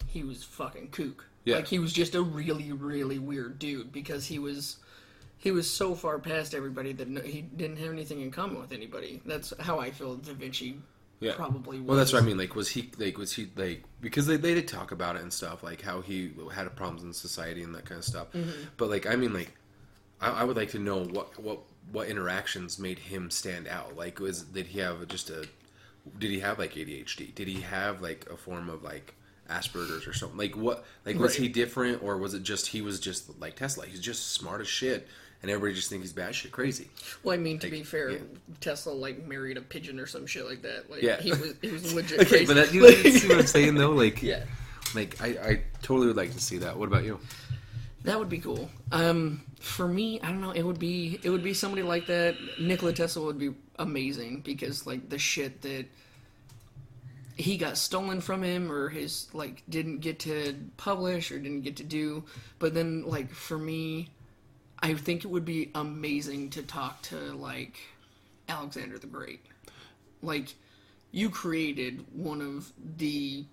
he 0.07 0.23
was 0.23 0.43
fucking 0.43 0.89
kook. 0.89 1.25
Yeah. 1.45 1.55
Like 1.57 1.67
he 1.67 1.79
was 1.79 1.93
just 1.93 2.15
a 2.15 2.21
really 2.21 2.71
really 2.71 3.19
weird 3.19 3.59
dude 3.59 3.91
because 3.91 4.25
he 4.25 4.39
was 4.39 4.77
he 5.41 5.49
was 5.49 5.67
so 5.67 5.95
far 5.95 6.19
past 6.19 6.53
everybody 6.53 6.93
that 6.93 7.09
no, 7.09 7.19
he 7.21 7.41
didn't 7.41 7.77
have 7.77 7.91
anything 7.91 8.21
in 8.21 8.29
common 8.29 8.61
with 8.61 8.71
anybody. 8.71 9.21
That's 9.25 9.53
how 9.59 9.79
I 9.79 9.89
feel 9.89 10.15
Da 10.15 10.33
Vinci 10.33 10.77
yeah 11.19 11.33
probably 11.35 11.79
was. 11.79 11.87
Well, 11.87 11.97
that's 11.97 12.13
what 12.13 12.21
I 12.21 12.25
mean. 12.25 12.37
Like, 12.37 12.55
was 12.55 12.69
he 12.69 12.91
like 12.97 13.17
was 13.17 13.33
he 13.33 13.49
like 13.55 13.83
because 14.01 14.27
they 14.27 14.37
they 14.37 14.53
did 14.53 14.67
talk 14.67 14.91
about 14.91 15.15
it 15.15 15.23
and 15.23 15.33
stuff, 15.33 15.63
like 15.63 15.81
how 15.81 16.01
he 16.01 16.31
had 16.53 16.73
problems 16.75 17.03
in 17.03 17.11
society 17.11 17.63
and 17.63 17.73
that 17.73 17.85
kind 17.85 17.97
of 17.97 18.05
stuff. 18.05 18.31
Mm-hmm. 18.33 18.49
But 18.77 18.89
like, 18.91 19.07
I 19.07 19.15
mean, 19.15 19.33
like, 19.33 19.51
I, 20.21 20.41
I 20.41 20.43
would 20.43 20.57
like 20.57 20.69
to 20.71 20.79
know 20.79 21.03
what 21.05 21.39
what 21.41 21.59
what 21.91 22.07
interactions 22.07 22.77
made 22.77 22.99
him 22.99 23.31
stand 23.31 23.67
out. 23.67 23.97
Like, 23.97 24.19
was 24.19 24.43
did 24.43 24.67
he 24.67 24.79
have 24.79 25.07
just 25.07 25.31
a 25.31 25.47
did 26.19 26.29
he 26.29 26.39
have 26.39 26.59
like 26.59 26.73
ADHD? 26.73 27.33
Did 27.33 27.47
he 27.47 27.61
have 27.61 28.01
like 28.01 28.27
a 28.31 28.37
form 28.37 28.69
of 28.69 28.83
like 28.83 29.15
Asperger's 29.49 30.07
or 30.07 30.13
something? 30.13 30.37
Like 30.37 30.55
what? 30.55 30.85
Like 31.05 31.17
was 31.17 31.33
Right. 31.33 31.41
he 31.43 31.49
different 31.49 32.01
or 32.03 32.17
was 32.17 32.33
it 32.33 32.43
just 32.43 32.67
he 32.67 32.81
was 32.81 32.99
just 32.99 33.39
like 33.39 33.55
Tesla? 33.55 33.85
He's 33.85 33.99
just 33.99 34.31
smart 34.31 34.61
as 34.61 34.67
shit, 34.67 35.07
and 35.41 35.49
everybody 35.51 35.73
just 35.75 35.89
thinks 35.89 36.11
he's 36.11 36.13
batshit 36.13 36.51
crazy. 36.51 36.87
Well, 37.23 37.33
I 37.33 37.37
mean, 37.37 37.59
to 37.59 37.67
Like, 37.67 37.71
be 37.71 37.83
fair, 37.83 38.09
yeah. 38.11 38.17
Tesla 38.59 38.91
like 38.91 39.25
married 39.27 39.57
a 39.57 39.61
pigeon 39.61 39.99
or 39.99 40.05
some 40.07 40.25
shit 40.27 40.45
like 40.47 40.61
that. 40.61 40.89
Like, 40.89 41.01
Yeah. 41.01 41.19
he 41.21 41.31
was 41.31 41.55
he 41.61 41.69
was 41.71 41.93
legit 41.93 42.19
Okay, 42.21 42.29
crazy. 42.29 42.45
but 42.45 42.55
that, 42.55 42.73
you, 42.73 42.87
you 42.87 43.11
see 43.11 43.27
what 43.27 43.39
I'm 43.39 43.45
saying 43.47 43.75
though? 43.75 43.91
Like, 43.91 44.21
yeah, 44.21 44.43
Like 44.93 45.19
I, 45.21 45.27
I 45.27 45.61
totally 45.81 46.07
would 46.07 46.17
like 46.17 46.31
to 46.33 46.39
see 46.39 46.57
that. 46.59 46.77
What 46.77 46.87
about 46.87 47.03
you? 47.03 47.19
that 48.03 48.17
would 48.17 48.29
be 48.29 48.39
cool. 48.39 48.67
Um, 48.91 49.43
for 49.59 49.87
me, 49.87 50.19
I 50.21 50.27
don't 50.29 50.41
know. 50.41 50.49
It 50.51 50.63
would 50.63 50.79
be 50.79 51.19
it 51.21 51.29
would 51.29 51.43
be 51.43 51.53
somebody 51.53 51.83
like 51.83 52.07
that. 52.07 52.35
Nikola 52.59 52.93
Tesla 52.93 53.23
would 53.25 53.37
be 53.37 53.51
amazing 53.77 54.41
because 54.41 54.87
like 54.87 55.09
the 55.09 55.19
shit 55.19 55.61
that 55.61 55.85
he 57.37 57.57
got 57.57 57.77
stolen 57.77 58.21
from 58.21 58.43
him 58.43 58.71
or 58.71 58.89
his 58.89 59.27
like 59.33 59.63
didn't 59.69 59.99
get 59.99 60.19
to 60.19 60.55
publish 60.77 61.31
or 61.31 61.39
didn't 61.39 61.61
get 61.61 61.77
to 61.77 61.83
do. 61.83 62.23
But 62.59 62.73
then 62.73 63.03
like 63.05 63.31
for 63.31 63.57
me, 63.57 64.09
I 64.81 64.93
think 64.95 65.23
it 65.23 65.27
would 65.27 65.45
be 65.45 65.71
amazing 65.75 66.49
to 66.51 66.63
talk 66.63 67.01
to 67.03 67.15
like 67.15 67.79
Alexander 68.49 68.97
the 68.97 69.07
Great. 69.07 69.41
Like 70.21 70.55
you 71.11 71.29
created 71.29 72.05
one 72.13 72.41
of 72.41 72.71
the 72.97 73.45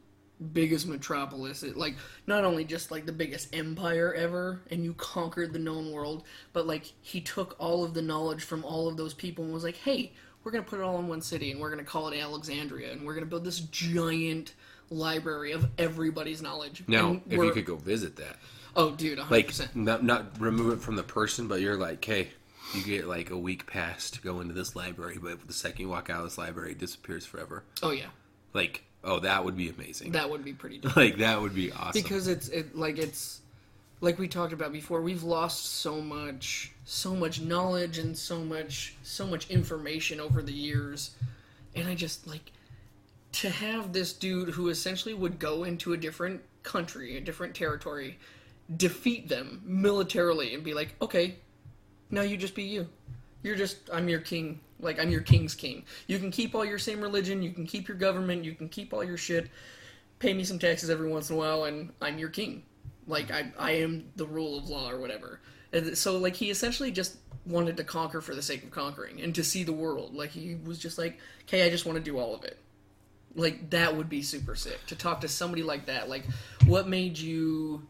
biggest 0.52 0.86
metropolis. 0.86 1.62
It, 1.62 1.76
like 1.76 1.96
not 2.26 2.44
only 2.44 2.64
just 2.64 2.90
like 2.90 3.06
the 3.06 3.12
biggest 3.12 3.54
empire 3.54 4.14
ever 4.14 4.61
and 4.70 4.85
you 4.85 4.94
conquered 4.94 5.52
the 5.52 5.58
known 5.58 5.92
world 5.92 6.25
but 6.52 6.66
like 6.66 6.92
he 7.02 7.20
took 7.20 7.56
all 7.58 7.85
of 7.85 7.92
the 7.94 8.02
knowledge 8.02 8.44
from 8.44 8.64
all 8.64 8.88
of 8.88 8.97
those 8.97 9.14
people 9.14 9.44
and 9.44 9.52
was 9.52 9.64
like 9.64 9.76
hey 9.78 10.12
we're 10.44 10.52
going 10.52 10.62
to 10.62 10.70
put 10.70 10.78
it 10.78 10.85
all 10.85 11.00
in 11.00 11.08
one 11.08 11.20
city 11.20 11.50
and 11.50 11.61
we're 11.61 11.70
going 11.70 11.85
to 11.85 11.90
call 11.90 12.08
it 12.08 12.16
alexandria 12.16 12.92
and 12.92 13.04
we're 13.04 13.14
going 13.14 13.25
to 13.25 13.28
build 13.28 13.44
this 13.44 13.58
giant 13.58 14.54
library 14.90 15.52
of 15.52 15.68
everybody's 15.78 16.42
knowledge. 16.42 16.85
Now, 16.87 17.20
if 17.28 17.32
you 17.32 17.52
could 17.52 17.64
go 17.64 17.76
visit 17.76 18.16
that, 18.16 18.37
oh 18.78 18.92
dude 18.92 19.18
100% 19.18 19.30
like 19.30 19.76
not 19.76 20.02
not 20.02 20.40
remove 20.40 20.73
it 20.73 20.80
from 20.82 20.97
the 20.97 21.02
person, 21.02 21.49
but 21.49 21.61
you're 21.61 21.76
like, 21.76 22.02
hey, 22.02 22.28
you 22.75 22.82
get 22.82 23.06
like 23.06 23.28
a 23.30 23.37
week 23.37 23.66
pass 23.66 24.11
to 24.12 24.20
go 24.23 24.40
into 24.40 24.54
this 24.54 24.75
library, 24.75 25.18
but 25.23 25.47
the 25.47 25.52
second 25.52 25.80
you 25.82 25.88
walk 25.90 26.08
out 26.08 26.18
of 26.20 26.25
this 26.25 26.38
library, 26.38 26.73
it 26.73 26.78
disappears 26.78 27.26
forever. 27.26 27.64
oh 27.82 27.90
yeah 27.90 28.06
Like, 28.54 28.85
oh, 29.04 29.20
that 29.20 29.44
would 29.44 29.56
be 29.56 29.68
amazing. 29.68 30.12
that 30.12 30.30
would 30.30 30.44
be 30.44 30.52
pretty 30.54 30.78
dope 30.82 30.97
like 30.97 31.18
that 31.18 31.40
would 31.40 31.54
be 31.54 31.70
awesome. 31.73 32.00
because 32.02 32.28
it's 32.28 32.49
it 32.49 32.75
like 32.76 32.97
it's 32.99 33.40
like 34.00 34.18
we 34.18 34.28
talked 34.28 34.52
about 34.52 34.73
before 34.73 35.00
we've 35.02 35.25
lost 35.25 35.64
so 35.80 36.00
much 36.00 36.70
so 36.85 37.14
much 37.16 37.40
knowledge 37.40 37.99
and 37.99 38.16
so 38.16 38.38
much 38.40 38.94
so 39.02 39.26
much 39.26 39.50
information 39.50 40.20
over 40.20 40.40
the 40.40 40.52
years 40.52 41.11
and 41.75 41.88
i 41.88 41.94
just 41.97 42.25
like 42.26 42.52
to 43.32 43.50
have 43.50 43.92
this 43.92 44.12
dude 44.12 44.50
who 44.50 44.68
essentially 44.68 45.14
would 45.14 45.38
go 45.40 45.64
into 45.64 45.92
a 45.94 45.97
different 45.97 46.40
country 46.62 47.16
a 47.16 47.20
different 47.20 47.54
territory 47.56 48.16
defeat 48.76 49.28
them 49.28 49.62
militarily 49.64 50.54
and 50.54 50.62
be 50.62 50.75
like 50.75 50.94
okay 51.00 51.37
now 52.10 52.20
you 52.20 52.37
just 52.37 52.54
be 52.54 52.62
you 52.62 52.87
you're 53.42 53.56
just 53.56 53.78
i'm 53.92 54.08
your 54.08 54.20
king 54.20 54.60
like 54.80 55.00
i'm 55.00 55.10
your 55.10 55.22
king's 55.22 55.54
king 55.54 55.84
you 56.06 56.18
can 56.18 56.30
keep 56.30 56.54
all 56.54 56.64
your 56.64 56.78
same 56.78 57.00
religion 57.00 57.42
you 57.42 57.50
can 57.50 57.66
keep 57.66 57.88
your 57.88 57.96
government 57.96 58.44
you 58.44 58.54
can 58.54 58.68
keep 58.68 58.92
all 58.92 59.02
your 59.02 59.16
shit 59.16 59.48
pay 60.18 60.34
me 60.34 60.44
some 60.44 60.58
taxes 60.58 60.90
every 60.90 61.08
once 61.08 61.30
in 61.30 61.37
a 61.37 61.38
while 61.38 61.64
and 61.64 61.92
I'm 62.00 62.18
your 62.18 62.28
king. 62.28 62.62
Like 63.06 63.30
I 63.30 63.52
I 63.58 63.72
am 63.72 64.10
the 64.16 64.26
rule 64.26 64.58
of 64.58 64.68
law 64.68 64.90
or 64.90 64.98
whatever. 64.98 65.40
And 65.72 65.96
so 65.96 66.18
like 66.18 66.37
he 66.37 66.50
essentially 66.50 66.90
just 66.90 67.16
wanted 67.46 67.76
to 67.76 67.84
conquer 67.84 68.20
for 68.20 68.34
the 68.34 68.42
sake 68.42 68.64
of 68.64 68.70
conquering 68.70 69.20
and 69.20 69.34
to 69.34 69.44
see 69.44 69.64
the 69.64 69.72
world. 69.72 70.14
Like 70.14 70.30
he 70.30 70.56
was 70.64 70.78
just 70.78 70.98
like, 70.98 71.18
"Okay, 71.42 71.66
I 71.66 71.70
just 71.70 71.87
want 71.87 71.96
to 71.96 72.04
do 72.04 72.18
all 72.18 72.34
of 72.34 72.44
it." 72.44 72.58
Like 73.34 73.70
that 73.70 73.96
would 73.96 74.08
be 74.08 74.22
super 74.22 74.54
sick 74.54 74.84
to 74.87 74.96
talk 74.96 75.20
to 75.22 75.28
somebody 75.28 75.62
like 75.62 75.87
that. 75.87 76.08
Like 76.08 76.25
what 76.66 76.88
made 76.88 77.18
you 77.18 77.87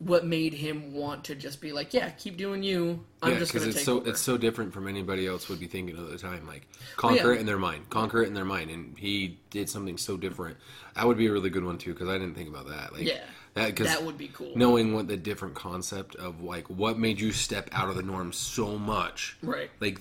what 0.00 0.24
made 0.24 0.54
him 0.54 0.94
want 0.94 1.24
to 1.24 1.34
just 1.34 1.60
be 1.60 1.72
like, 1.72 1.92
yeah, 1.92 2.08
keep 2.10 2.36
doing 2.38 2.62
you. 2.62 3.04
I'm 3.22 3.32
yeah, 3.34 3.38
just 3.38 3.52
because 3.52 3.64
going 3.64 3.72
to 3.74 3.78
it's 3.78 3.78
take 3.78 3.84
so 3.84 3.96
over. 4.00 4.08
it's 4.08 4.20
so 4.20 4.36
different 4.38 4.72
from 4.72 4.88
anybody 4.88 5.26
else 5.26 5.48
would 5.50 5.60
be 5.60 5.66
thinking 5.66 5.96
at 5.96 6.10
the 6.10 6.16
time. 6.16 6.46
Like 6.46 6.66
conquer 6.96 7.28
yeah. 7.32 7.36
it 7.36 7.40
in 7.40 7.46
their 7.46 7.58
mind, 7.58 7.90
conquer 7.90 8.22
it 8.22 8.26
in 8.28 8.34
their 8.34 8.46
mind, 8.46 8.70
and 8.70 8.96
he 8.98 9.38
did 9.50 9.68
something 9.68 9.98
so 9.98 10.16
different. 10.16 10.56
That 10.96 11.06
would 11.06 11.18
be 11.18 11.26
a 11.26 11.32
really 11.32 11.50
good 11.50 11.64
one 11.64 11.76
too, 11.78 11.92
because 11.92 12.08
I 12.08 12.14
didn't 12.14 12.34
think 12.34 12.48
about 12.48 12.66
that. 12.68 12.94
Like 12.94 13.02
Yeah. 13.02 13.20
that 13.54 13.66
because 13.66 13.88
that 13.88 14.02
would 14.02 14.16
be 14.16 14.28
cool. 14.28 14.52
knowing 14.56 14.94
what 14.94 15.06
the 15.06 15.18
different 15.18 15.54
concept 15.54 16.14
of 16.16 16.42
like 16.42 16.68
what 16.70 16.98
made 16.98 17.20
you 17.20 17.30
step 17.30 17.68
out 17.72 17.90
of 17.90 17.96
the 17.96 18.02
norm 18.02 18.32
so 18.32 18.78
much, 18.78 19.36
Right. 19.42 19.70
Like 19.80 20.00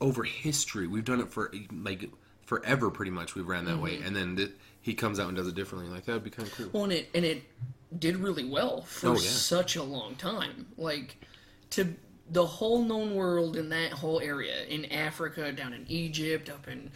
over 0.00 0.22
history, 0.22 0.86
we've 0.86 1.04
done 1.04 1.18
it 1.20 1.30
for 1.32 1.52
like 1.72 2.08
forever, 2.46 2.88
pretty 2.88 3.10
much. 3.10 3.34
We've 3.34 3.48
ran 3.48 3.64
that 3.64 3.78
way, 3.80 3.96
Mm-hmm. 3.96 4.06
and 4.06 4.14
then 4.16 4.36
th- 4.36 4.50
he 4.80 4.94
comes 4.94 5.18
out 5.18 5.26
and 5.28 5.36
does 5.36 5.48
it 5.48 5.54
differently. 5.56 5.90
Like 5.90 6.04
that 6.04 6.12
would 6.12 6.22
be 6.24 6.30
kind 6.30 6.46
of 6.46 6.54
cool. 6.54 6.68
Well, 6.72 6.84
and 6.84 6.92
it 6.92 7.08
and 7.14 7.24
it 7.24 7.42
did 7.98 8.16
really 8.16 8.44
well 8.44 8.82
for 8.82 9.08
Oh, 9.08 9.12
yeah. 9.12 9.18
such 9.20 9.76
a 9.76 9.82
long 9.82 10.14
time. 10.16 10.66
Like 10.76 11.16
to 11.70 11.94
the 12.30 12.46
whole 12.46 12.82
known 12.82 13.14
world 13.14 13.56
in 13.56 13.68
that 13.70 13.92
whole 13.92 14.20
area 14.20 14.64
in 14.64 14.86
Africa, 14.86 15.52
down 15.52 15.72
in 15.74 15.84
Egypt, 15.88 16.48
up 16.48 16.68
in 16.68 16.90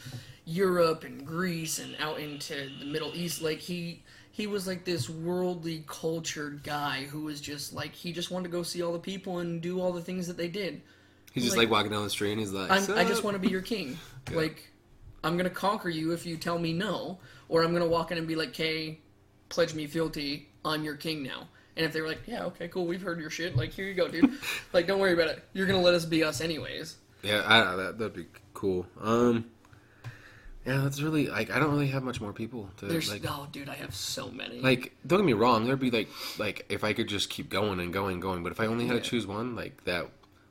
Europe 0.45 1.05
and 1.05 1.27
Greece, 1.27 1.79
and 1.79 1.95
out 1.99 2.19
into 2.19 2.71
the 2.79 2.87
Middle 2.87 3.13
East. 3.15 3.43
Like 3.43 3.59
he 3.59 4.03
he 4.31 4.47
was 4.47 4.67
like 4.67 4.85
this 4.85 5.11
worldly 5.11 5.85
cultured 5.87 6.63
guy 6.63 7.05
who 7.05 7.23
was 7.23 7.41
just 7.41 7.73
like 7.75 7.93
he 7.93 8.13
just 8.13 8.31
wanted 8.31 8.45
to 8.45 8.51
go 8.51 8.63
see 8.63 8.83
all 8.83 8.93
the 8.93 8.99
people 8.99 9.39
and 9.41 9.61
do 9.61 9.81
all 9.81 9.93
the 9.93 10.01
things 10.03 10.27
that 10.29 10.37
they 10.37 10.49
did. 10.49 10.81
He's 11.33 11.45
just 11.45 11.57
like- 11.57 11.67
like, 11.67 11.73
walking 11.73 11.93
down 11.93 12.05
the 12.05 12.11
street, 12.11 12.33
and 12.33 12.41
he's 12.41 12.53
like, 12.53 12.71
I'm, 12.71 13.07
just 13.07 13.23
want 13.23 13.35
to 13.35 13.39
be 13.39 13.49
your 13.49 13.63
king. 13.63 13.99
Like, 14.33 14.71
I'm 15.25 15.37
gonna 15.39 15.49
conquer 15.51 15.89
you 15.89 16.13
if 16.13 16.27
you 16.27 16.37
tell 16.37 16.59
me 16.59 16.73
no, 16.75 17.19
or 17.49 17.63
I'm 17.65 17.73
gonna 17.73 17.87
walk 17.87 18.13
in 18.13 18.19
and 18.19 18.27
be 18.27 18.37
like, 18.37 18.53
"Kay, 18.53 19.01
pledge 19.49 19.75
me 19.75 19.87
fealty. 19.87 20.49
I'm 20.69 20.85
your 20.85 20.97
king 20.97 21.23
now." 21.23 21.49
And 21.77 21.87
if 21.87 21.93
they 21.93 22.01
were 22.01 22.09
like, 22.09 22.23
"Yeah, 22.27 22.45
okay, 22.47 22.69
cool, 22.69 22.87
we've 22.87 23.03
heard 23.03 23.21
your 23.21 23.31
shit. 23.31 23.57
Like, 23.57 23.71
here 23.71 23.85
you 23.87 23.95
go, 23.95 24.09
dude. 24.09 24.33
like, 24.73 24.87
don't 24.87 24.99
worry 25.01 25.13
about 25.13 25.29
it. 25.29 25.43
You're 25.53 25.67
gonna 25.67 25.81
let 25.81 25.95
us 25.95 26.05
be 26.05 26.23
us 26.25 26.41
anyways." 26.41 26.97
Yeah, 27.23 27.43
I 27.47 27.77
that 27.77 27.99
that'd 27.99 28.15
be 28.15 28.27
cool. 28.55 28.87
Um, 29.01 29.47
yeah, 30.67 30.79
that's 30.83 31.01
really 31.01 31.29
like 31.29 31.51
I 31.51 31.59
don't 31.59 31.71
really 31.71 31.89
have 31.89 32.03
much 32.03 32.21
more 32.21 32.33
people 32.33 32.69
to 32.79 32.87
There's 32.87 33.11
like. 33.11 33.25
oh, 33.27 33.49
dude, 33.51 33.69
I 33.69 33.75
have 33.75 33.95
so 33.95 34.31
many. 34.31 34.61
Like, 34.61 34.95
don't 35.07 35.21
get 35.21 35.25
me 35.27 35.33
wrong. 35.33 35.65
There'd 35.67 35.81
be 35.81 35.91
like, 35.91 36.09
like 36.39 36.67
if 36.69 36.85
I 36.85 36.93
could 36.93 37.09
just 37.09 37.31
keep 37.31 37.49
going 37.49 37.81
and 37.81 37.93
going 37.93 38.15
and 38.15 38.23
going. 38.23 38.43
But 38.43 38.53
if 38.53 38.61
I 38.61 38.67
only 38.67 38.87
had 38.87 38.97
Yeah. 38.97 39.03
to 39.03 39.09
choose 39.09 39.27
one, 39.27 39.57
like 39.57 39.83
that, 39.85 40.09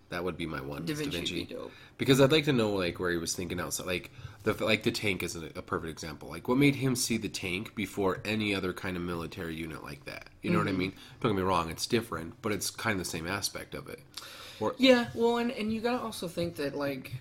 that 0.09 0.24
would 0.24 0.38
be 0.38 0.45
my 0.47 0.62
one. 0.62 0.86
Da 0.86 0.93
is 0.93 1.01
Vinci, 1.01 1.45
be 1.45 1.53
dope. 1.53 1.71
because 1.97 2.19
I'd 2.19 2.31
like 2.31 2.45
to 2.45 2.53
know 2.53 2.71
like 2.71 3.00
where 3.00 3.12
he 3.12 3.17
was 3.17 3.36
thinking 3.36 3.59
outside. 3.59 3.86
Like 3.86 4.09
the 4.44 4.53
like 4.63 4.84
the 4.84 4.91
tank 4.91 5.24
is 5.24 5.36
a, 5.36 5.48
a 5.56 5.62
perfect 5.62 5.91
example. 5.91 6.29
Like 6.29 6.48
what 6.48 6.58
made 6.58 6.75
him 6.75 6.96
see 6.96 7.17
the 7.17 7.29
tank 7.29 7.75
before 7.75 8.20
any 8.25 8.53
other 8.56 8.74
kind 8.74 8.96
of 8.98 9.03
military 9.03 9.56
unit 9.56 9.84
like 9.84 10.06
that. 10.06 10.27
You 10.41 10.51
know 10.51 10.60
what 10.60 10.67
I 10.67 10.72
Mm-hmm. 10.72 10.79
mean? 10.79 10.94
Don't 11.22 11.32
get 11.34 11.38
me 11.38 11.44
wrong. 11.44 11.70
It's 11.70 11.86
different, 11.88 12.41
but 12.41 12.51
it's 12.51 12.70
kind 12.70 12.94
of 12.94 13.00
the 13.00 13.10
same 13.10 13.27
aspect 13.27 13.75
of 13.75 13.88
it. 13.89 14.00
Or 14.60 14.75
Yeah, 14.77 15.08
well, 15.13 15.38
and 15.38 15.51
and 15.51 15.74
you 15.74 15.82
gotta 15.82 16.01
also 16.01 16.27
think 16.27 16.56
that 16.56 16.75
like, 16.75 17.13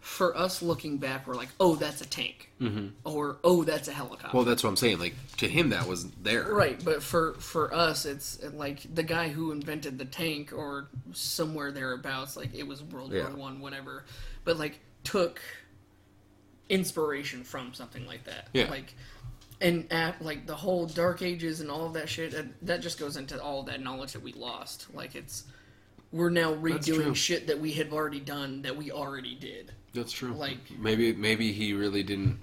for 0.00 0.36
us 0.36 0.62
looking 0.62 0.98
back, 0.98 1.26
we're 1.26 1.34
like, 1.34 1.50
"Oh, 1.60 1.76
that's 1.76 2.00
a 2.00 2.06
tank," 2.06 2.50
mm-hmm. 2.60 2.88
or 3.04 3.38
"Oh, 3.44 3.64
that's 3.64 3.88
a 3.88 3.92
helicopter." 3.92 4.36
well, 4.36 4.44
that's 4.44 4.62
what 4.62 4.70
I'm 4.70 4.76
saying. 4.76 4.98
Like 4.98 5.14
to 5.38 5.48
him, 5.48 5.70
that 5.70 5.86
was 5.86 6.10
there. 6.12 6.54
Right, 6.54 6.82
but 6.82 7.02
for 7.02 7.34
for 7.34 7.72
us, 7.74 8.06
it's 8.06 8.42
like 8.54 8.92
the 8.94 9.02
guy 9.02 9.28
who 9.28 9.52
invented 9.52 9.98
the 9.98 10.04
tank, 10.06 10.52
or 10.54 10.88
somewhere 11.12 11.70
thereabouts. 11.72 12.36
Like 12.36 12.54
it 12.54 12.66
was 12.66 12.82
World 12.82 13.12
Yeah. 13.12 13.28
War 13.28 13.36
One, 13.36 13.60
whatever. 13.60 14.04
But 14.44 14.58
like 14.58 14.80
took 15.04 15.40
inspiration 16.70 17.44
from 17.44 17.74
something 17.74 18.06
like 18.06 18.24
that. 18.24 18.48
Yeah. 18.54 18.70
Like, 18.70 18.94
and 19.60 19.92
at 19.92 20.22
like 20.22 20.46
the 20.46 20.54
whole 20.54 20.86
Dark 20.86 21.20
Ages 21.20 21.60
and 21.60 21.70
all 21.70 21.84
of 21.84 21.92
that 21.92 22.08
shit. 22.08 22.32
That, 22.32 22.46
that 22.62 22.80
just 22.80 22.98
goes 22.98 23.18
into 23.18 23.42
all 23.42 23.64
that 23.64 23.82
knowledge 23.82 24.12
that 24.12 24.22
we 24.22 24.32
lost. 24.32 24.86
Like 24.94 25.14
it's 25.14 25.44
we're 26.12 26.30
now 26.30 26.54
redoing 26.54 27.14
shit 27.14 27.46
that 27.48 27.60
we 27.60 27.72
had 27.72 27.92
already 27.92 28.20
done 28.20 28.62
that 28.62 28.76
we 28.76 28.90
already 28.90 29.34
did. 29.34 29.72
That's 29.92 30.12
true. 30.12 30.32
Like- 30.32 30.78
maybe 30.78 31.12
maybe 31.12 31.52
he 31.52 31.74
really 31.74 32.02
didn't 32.02 32.38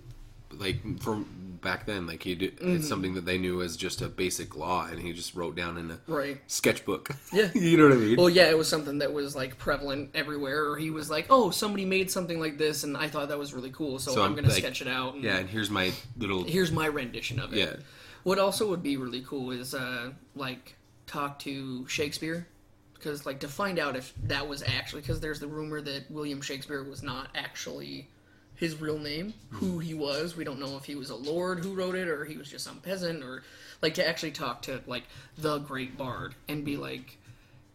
like 0.52 1.00
from 1.02 1.60
back 1.62 1.86
then. 1.86 2.06
Like 2.08 2.24
he 2.24 2.36
did, 2.36 2.58
Mm-hmm. 2.58 2.76
it's 2.78 2.88
something 2.88 3.14
that 3.16 3.26
they 3.26 3.38
knew 3.38 3.62
as 3.62 3.76
just 3.78 4.02
a 4.02 4.08
basic 4.08 4.56
law, 4.56 4.86
and 4.88 5.00
he 5.00 5.12
just 5.14 5.36
wrote 5.36 5.56
down 5.56 5.78
in 5.78 5.92
a 5.92 6.00
Right. 6.08 6.40
sketchbook. 6.48 7.10
Yeah. 7.34 7.50
you 7.56 7.78
know 7.78 7.86
what 7.90 7.94
I 7.94 7.96
mean. 7.98 8.16
Well, 8.18 8.30
yeah, 8.30 8.50
it 8.50 8.58
was 8.58 8.68
something 8.68 9.00
that 9.00 9.12
was 9.14 9.36
like 9.36 9.58
prevalent 9.58 10.12
everywhere. 10.14 10.70
Or 10.72 10.78
he 10.78 10.90
was 10.92 11.10
like, 11.10 11.28
"Oh, 11.30 11.50
somebody 11.52 11.86
made 11.86 12.10
something 12.12 12.40
like 12.40 12.58
this, 12.58 12.84
and 12.84 12.96
I 12.96 13.08
thought 13.08 13.30
that 13.30 13.40
was 13.40 13.54
really 13.54 13.72
cool, 13.72 14.00
so, 14.00 14.12
So 14.14 14.22
I'm, 14.22 14.28
I'm, 14.28 14.32
going 14.34 14.46
to 14.46 14.52
like- 14.52 14.60
sketch 14.60 14.82
it 14.82 14.88
out." 14.88 15.16
And 15.16 15.24
yeah, 15.24 15.38
and 15.38 15.50
here's 15.50 15.70
my 15.70 15.92
little. 16.18 16.44
Here's 16.44 16.72
my 16.72 16.86
rendition 16.88 17.40
of 17.40 17.54
it. 17.54 17.58
Yeah. 17.60 17.76
What 18.24 18.40
also 18.40 18.70
would 18.70 18.84
be 18.84 18.98
really 18.98 19.22
cool 19.22 19.52
is 19.52 19.74
uh, 19.74 20.12
like 20.36 20.76
talk 21.06 21.40
to 21.40 21.88
Shakespeare, 21.88 22.46
because 22.94 23.26
like 23.26 23.40
to 23.40 23.48
find 23.48 23.80
out 23.80 23.96
if 23.96 24.14
that 24.24 24.48
was 24.48 24.62
actually 24.64 25.02
because 25.02 25.20
there's 25.22 25.40
the 25.40 25.48
rumor 25.48 25.80
that 25.82 26.12
William 26.12 26.42
Shakespeare 26.42 26.84
was 26.84 27.02
not 27.04 27.30
actually 27.36 28.10
his 28.58 28.82
real 28.82 29.00
name, 29.00 29.34
who 29.52 29.74
hmm. 29.74 29.80
he 29.80 29.94
was. 29.94 30.36
We 30.36 30.44
don't 30.44 30.60
know 30.60 30.76
if 30.76 30.86
he 30.86 30.96
was 30.96 31.10
a 31.10 31.16
lord 31.16 31.60
who 31.60 31.74
wrote 31.74 31.96
it 31.96 32.08
or 32.08 32.26
he 32.26 32.38
was 32.38 32.50
just 32.50 32.66
some 32.66 32.80
peasant 32.80 33.24
or 33.24 33.44
like 33.82 33.94
to 33.96 34.08
actually 34.08 34.32
talk 34.32 34.64
to 34.64 34.82
like 34.88 35.04
the 35.38 35.60
great 35.60 35.98
bard 35.98 36.36
and 36.50 36.66
be 36.66 36.76
like 36.76 37.18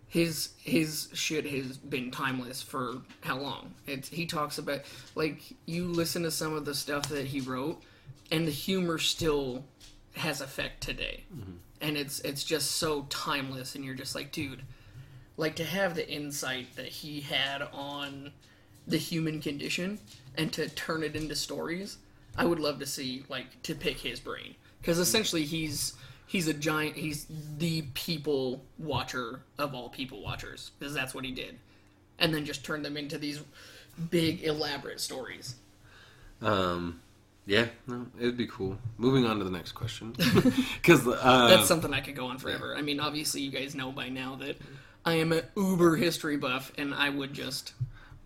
his 0.08 0.50
his 0.58 1.08
shit 1.14 1.46
has 1.46 1.78
been 1.78 2.10
timeless 2.10 2.60
for 2.60 2.98
how 3.22 3.38
long? 3.38 3.72
It's 3.86 4.08
he 4.08 4.26
talks 4.26 4.58
about 4.58 4.80
like 5.14 5.40
you 5.64 5.86
listen 5.86 6.22
to 6.24 6.30
some 6.30 6.52
of 6.54 6.66
the 6.66 6.74
stuff 6.74 7.08
that 7.08 7.26
he 7.26 7.40
wrote 7.40 7.82
and 8.30 8.46
the 8.46 8.52
humor 8.52 8.98
still 8.98 9.64
has 10.16 10.42
effect 10.42 10.82
today. 10.82 11.24
Mm-hmm. 11.34 11.52
And 11.80 11.96
it's 11.96 12.20
it's 12.20 12.44
just 12.44 12.72
so 12.72 13.06
timeless 13.08 13.74
and 13.74 13.84
you're 13.84 13.94
just 13.94 14.14
like, 14.14 14.32
dude, 14.32 14.62
like 15.36 15.56
to 15.56 15.64
have 15.64 15.94
the 15.94 16.06
insight 16.10 16.76
that 16.76 16.88
he 16.88 17.20
had 17.20 17.62
on 17.72 18.32
the 18.86 18.98
human 18.98 19.40
condition 19.40 19.98
and 20.36 20.52
to 20.52 20.68
turn 20.68 21.02
it 21.02 21.14
into 21.14 21.34
stories 21.36 21.98
i 22.36 22.44
would 22.44 22.58
love 22.58 22.78
to 22.78 22.86
see 22.86 23.24
like 23.28 23.62
to 23.62 23.74
pick 23.74 23.98
his 23.98 24.20
brain. 24.20 24.54
Because 24.80 24.98
essentially 24.98 25.44
he's 25.44 25.94
he's 26.26 26.48
a 26.48 26.54
giant 26.54 26.96
he's 26.96 27.26
the 27.58 27.82
people 27.94 28.64
watcher 28.78 29.40
of 29.58 29.74
all 29.74 29.88
people 29.88 30.22
watchers 30.22 30.70
because 30.78 30.94
that's 30.94 31.14
what 31.14 31.24
he 31.24 31.32
did. 31.32 31.58
And 32.18 32.34
then 32.34 32.44
just 32.44 32.64
turn 32.64 32.82
them 32.82 32.96
into 32.96 33.18
these 33.18 33.40
big 34.10 34.44
elaborate 34.44 35.00
stories. 35.00 35.56
Um, 36.40 37.00
yeah, 37.46 37.66
no, 37.86 38.06
it'd 38.18 38.36
be 38.36 38.46
cool. 38.46 38.78
Moving 38.98 39.26
on 39.26 39.38
to 39.38 39.44
the 39.44 39.50
next 39.50 39.72
question, 39.72 40.12
because 40.82 41.06
uh, 41.06 41.48
that's 41.48 41.68
something 41.68 41.92
i 41.92 42.00
could 42.00 42.16
go 42.16 42.26
on 42.26 42.38
forever. 42.38 42.74
I 42.76 42.82
mean 42.82 43.00
obviously 43.00 43.40
you 43.40 43.50
guys 43.50 43.74
know 43.74 43.92
by 43.92 44.08
now 44.08 44.36
that 44.36 44.56
i 45.04 45.14
am 45.14 45.32
an 45.32 45.42
uber 45.56 45.96
history 45.96 46.36
buff 46.36 46.72
and 46.78 46.94
i 46.94 47.08
would 47.08 47.32
just 47.34 47.72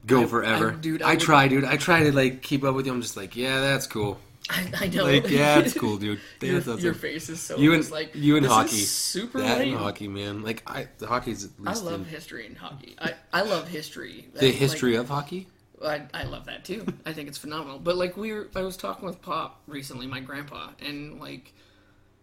go 0.07 0.23
I- 0.23 0.27
forever, 0.27 0.73
I- 0.73 0.75
dude, 0.75 1.03
I 1.03 1.09
I, 1.09 1.11
would- 1.13 1.21
try, 1.21 1.49
dude. 1.49 1.65
I 1.65 1.77
try 1.77 2.05
to 2.05 2.13
like 2.13 2.43
keep 2.43 2.65
up 2.65 2.75
with 2.75 2.87
you. 2.87 2.93
I'm 2.93 3.03
just 3.03 3.17
like, 3.17 3.37
yeah, 3.37 3.61
that's 3.61 3.87
cool. 3.87 4.19
i, 4.51 4.71
I 4.83 4.87
know 4.89 5.05
Like, 5.05 5.29
yeah, 5.29 5.59
it's 5.59 5.75
cool, 5.79 5.97
dude. 5.97 6.21
Your, 6.41 6.61
your 6.79 6.95
face 6.95 7.29
is 7.29 7.41
so 7.41 7.57
You 7.57 7.75
and 7.75 7.91
like 7.91 8.15
you 8.15 8.37
and 8.37 8.47
hockey, 8.47 8.77
super 8.77 9.41
that 9.41 9.59
lame. 9.59 9.73
and 9.75 9.83
hockey, 9.83 10.07
man. 10.09 10.43
Like 10.43 10.63
I, 10.67 10.87
the 10.99 11.07
hockey's 11.09 11.49
I 11.67 11.75
love 11.75 12.01
in, 12.01 12.05
history 12.05 12.47
and 12.47 12.57
hockey. 12.57 12.95
I, 13.01 13.15
I 13.33 13.43
love 13.43 13.67
history. 13.69 14.29
the 14.35 14.47
Like, 14.47 14.55
history 14.55 14.95
of 14.95 15.09
hockey. 15.09 15.49
I, 15.85 16.03
I 16.15 16.23
love 16.25 16.47
that 16.47 16.65
too. 16.65 16.87
I 17.05 17.13
think 17.13 17.29
it's 17.29 17.37
phenomenal. 17.39 17.79
But 17.79 17.97
like 17.97 18.17
we 18.17 18.33
were, 18.33 18.49
I 18.55 18.63
was 18.63 18.77
talking 18.77 19.05
with 19.07 19.21
Pop 19.21 19.61
recently, 19.67 20.07
my 20.07 20.21
grandpa, 20.21 20.71
and 20.81 21.19
like 21.21 21.53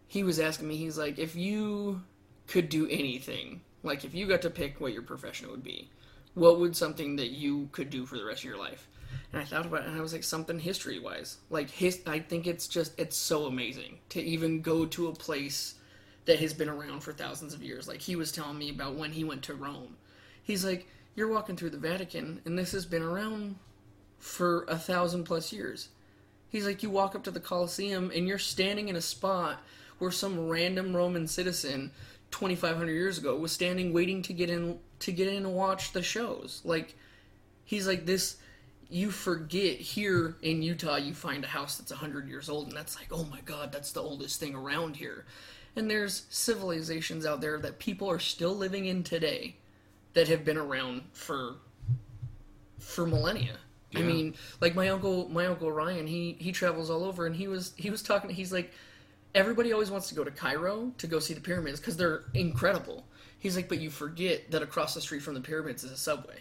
he 0.07 0.23
was 0.23 0.39
asking 0.39 0.67
me, 0.69 0.77
he's 0.77 0.97
like, 0.97 1.19
if 1.19 1.35
you 1.35 2.01
could 2.47 2.69
do 2.69 2.87
anything, 2.87 3.61
like 3.83 4.05
if 4.05 4.15
you 4.15 4.27
got 4.27 4.41
to 4.43 4.49
pick 4.49 4.79
what 4.79 4.93
your 4.93 5.01
profession 5.03 5.51
would 5.51 5.63
be, 5.63 5.89
what 6.33 6.59
would 6.59 6.75
something 6.75 7.15
that 7.17 7.29
you 7.29 7.69
could 7.71 7.89
do 7.89 8.05
for 8.05 8.17
the 8.17 8.25
rest 8.25 8.41
of 8.41 8.49
your 8.49 8.57
life? 8.57 8.87
And 9.31 9.41
I 9.41 9.45
thought 9.45 9.65
about 9.65 9.81
it, 9.81 9.87
and 9.87 9.97
I 9.97 10.01
was 10.01 10.13
like, 10.13 10.23
something 10.23 10.59
history 10.59 10.99
wise. 10.99 11.37
Like 11.49 11.69
his, 11.69 12.01
I 12.05 12.19
think 12.19 12.47
it's 12.47 12.67
just 12.67 12.97
it's 12.99 13.17
so 13.17 13.45
amazing 13.45 13.99
to 14.09 14.21
even 14.21 14.61
go 14.61 14.85
to 14.85 15.07
a 15.07 15.13
place 15.13 15.75
that 16.25 16.39
has 16.39 16.53
been 16.53 16.69
around 16.69 17.01
for 17.01 17.13
thousands 17.13 17.53
of 17.53 17.63
years. 17.63 17.87
Like 17.87 18.01
he 18.01 18.15
was 18.15 18.31
telling 18.31 18.57
me 18.57 18.69
about 18.69 18.95
when 18.95 19.11
he 19.11 19.23
went 19.23 19.43
to 19.43 19.55
Rome. 19.55 19.97
He's 20.43 20.65
like, 20.65 20.87
you're 21.15 21.29
walking 21.29 21.55
through 21.55 21.71
the 21.71 21.77
Vatican, 21.77 22.41
and 22.45 22.57
this 22.57 22.71
has 22.71 22.85
been 22.85 23.03
around 23.03 23.55
for 24.19 24.65
a 24.67 24.77
thousand 24.77 25.25
plus 25.25 25.51
years. 25.51 25.89
He's 26.49 26.65
like, 26.65 26.83
you 26.83 26.89
walk 26.89 27.15
up 27.15 27.23
to 27.23 27.31
the 27.31 27.39
Colosseum, 27.39 28.11
and 28.13 28.27
you're 28.27 28.39
standing 28.39 28.87
in 28.87 28.95
a 28.95 29.01
spot 29.01 29.61
where 29.97 30.11
some 30.11 30.49
random 30.49 30.95
Roman 30.95 31.27
citizen, 31.27 31.91
2,500 32.31 32.91
years 32.91 33.17
ago, 33.17 33.35
was 33.35 33.51
standing 33.51 33.93
waiting 33.93 34.21
to 34.23 34.33
get 34.33 34.49
in 34.49 34.79
to 35.03 35.11
get 35.11 35.27
in 35.27 35.45
and 35.45 35.53
watch 35.53 35.91
the 35.91 36.01
shows. 36.03 36.61
Like, 36.63 36.95
he's 37.63 37.87
like 37.87 38.05
this. 38.05 38.37
You 38.89 39.09
forget 39.09 39.77
here 39.77 40.35
in 40.41 40.61
Utah, 40.61 40.97
you 40.97 41.13
find 41.13 41.43
a 41.43 41.47
house 41.47 41.77
that's 41.77 41.91
100 41.91 42.27
years 42.27 42.49
old, 42.49 42.67
and 42.67 42.77
that's 42.77 42.95
like, 42.95 43.07
oh 43.11 43.25
my 43.25 43.41
god, 43.41 43.71
that's 43.71 43.91
the 43.91 44.01
oldest 44.01 44.39
thing 44.39 44.53
around 44.53 44.95
here. 44.95 45.25
And 45.75 45.89
there's 45.89 46.25
civilizations 46.29 47.25
out 47.25 47.41
there 47.41 47.57
that 47.59 47.79
people 47.79 48.09
are 48.09 48.19
still 48.19 48.55
living 48.55 48.85
in 48.85 49.03
today 49.03 49.55
that 50.13 50.27
have 50.27 50.45
been 50.45 50.57
around 50.57 51.01
for 51.13 51.55
for 52.79 53.07
millennia. 53.07 53.57
I 53.95 54.01
mean, 54.01 54.35
like 54.59 54.75
my 54.75 54.89
uncle, 54.89 55.29
my 55.29 55.45
uncle 55.45 55.71
Ryan, 55.71 56.07
he 56.07 56.35
he 56.39 56.51
travels 56.51 56.89
all 56.89 57.03
over, 57.03 57.25
and 57.25 57.35
he 57.35 57.47
was 57.47 57.73
he 57.75 57.89
was 57.89 58.01
talking. 58.01 58.29
He's 58.29 58.51
like, 58.51 58.71
everybody 59.35 59.71
always 59.71 59.91
wants 59.91 60.09
to 60.09 60.15
go 60.15 60.23
to 60.23 60.31
Cairo 60.31 60.91
to 60.97 61.07
go 61.07 61.19
see 61.19 61.33
the 61.33 61.41
pyramids 61.41 61.79
because 61.79 61.97
they're 61.97 62.23
incredible. 62.33 63.05
He's 63.43 63.57
like, 63.57 63.67
but 63.67 63.81
you 63.81 63.89
forget 63.89 64.51
that 64.51 64.61
across 64.61 64.93
the 64.93 65.01
street 65.01 65.21
from 65.21 65.33
the 65.33 65.41
pyramids 65.41 65.83
is 65.83 65.91
a 65.91 65.97
subway. 65.97 66.39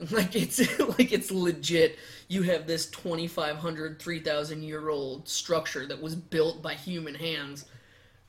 Like 0.10 0.34
it's 0.34 0.58
like 0.98 1.12
it's 1.12 1.30
legit. 1.30 1.96
You 2.26 2.42
have 2.42 2.66
this 2.66 2.86
2,500, 2.86 4.00
3,000 4.00 4.62
year 4.64 4.88
old 4.88 5.28
structure 5.28 5.86
that 5.86 6.00
was 6.02 6.16
built 6.16 6.60
by 6.60 6.74
human 6.74 7.14
hands, 7.14 7.66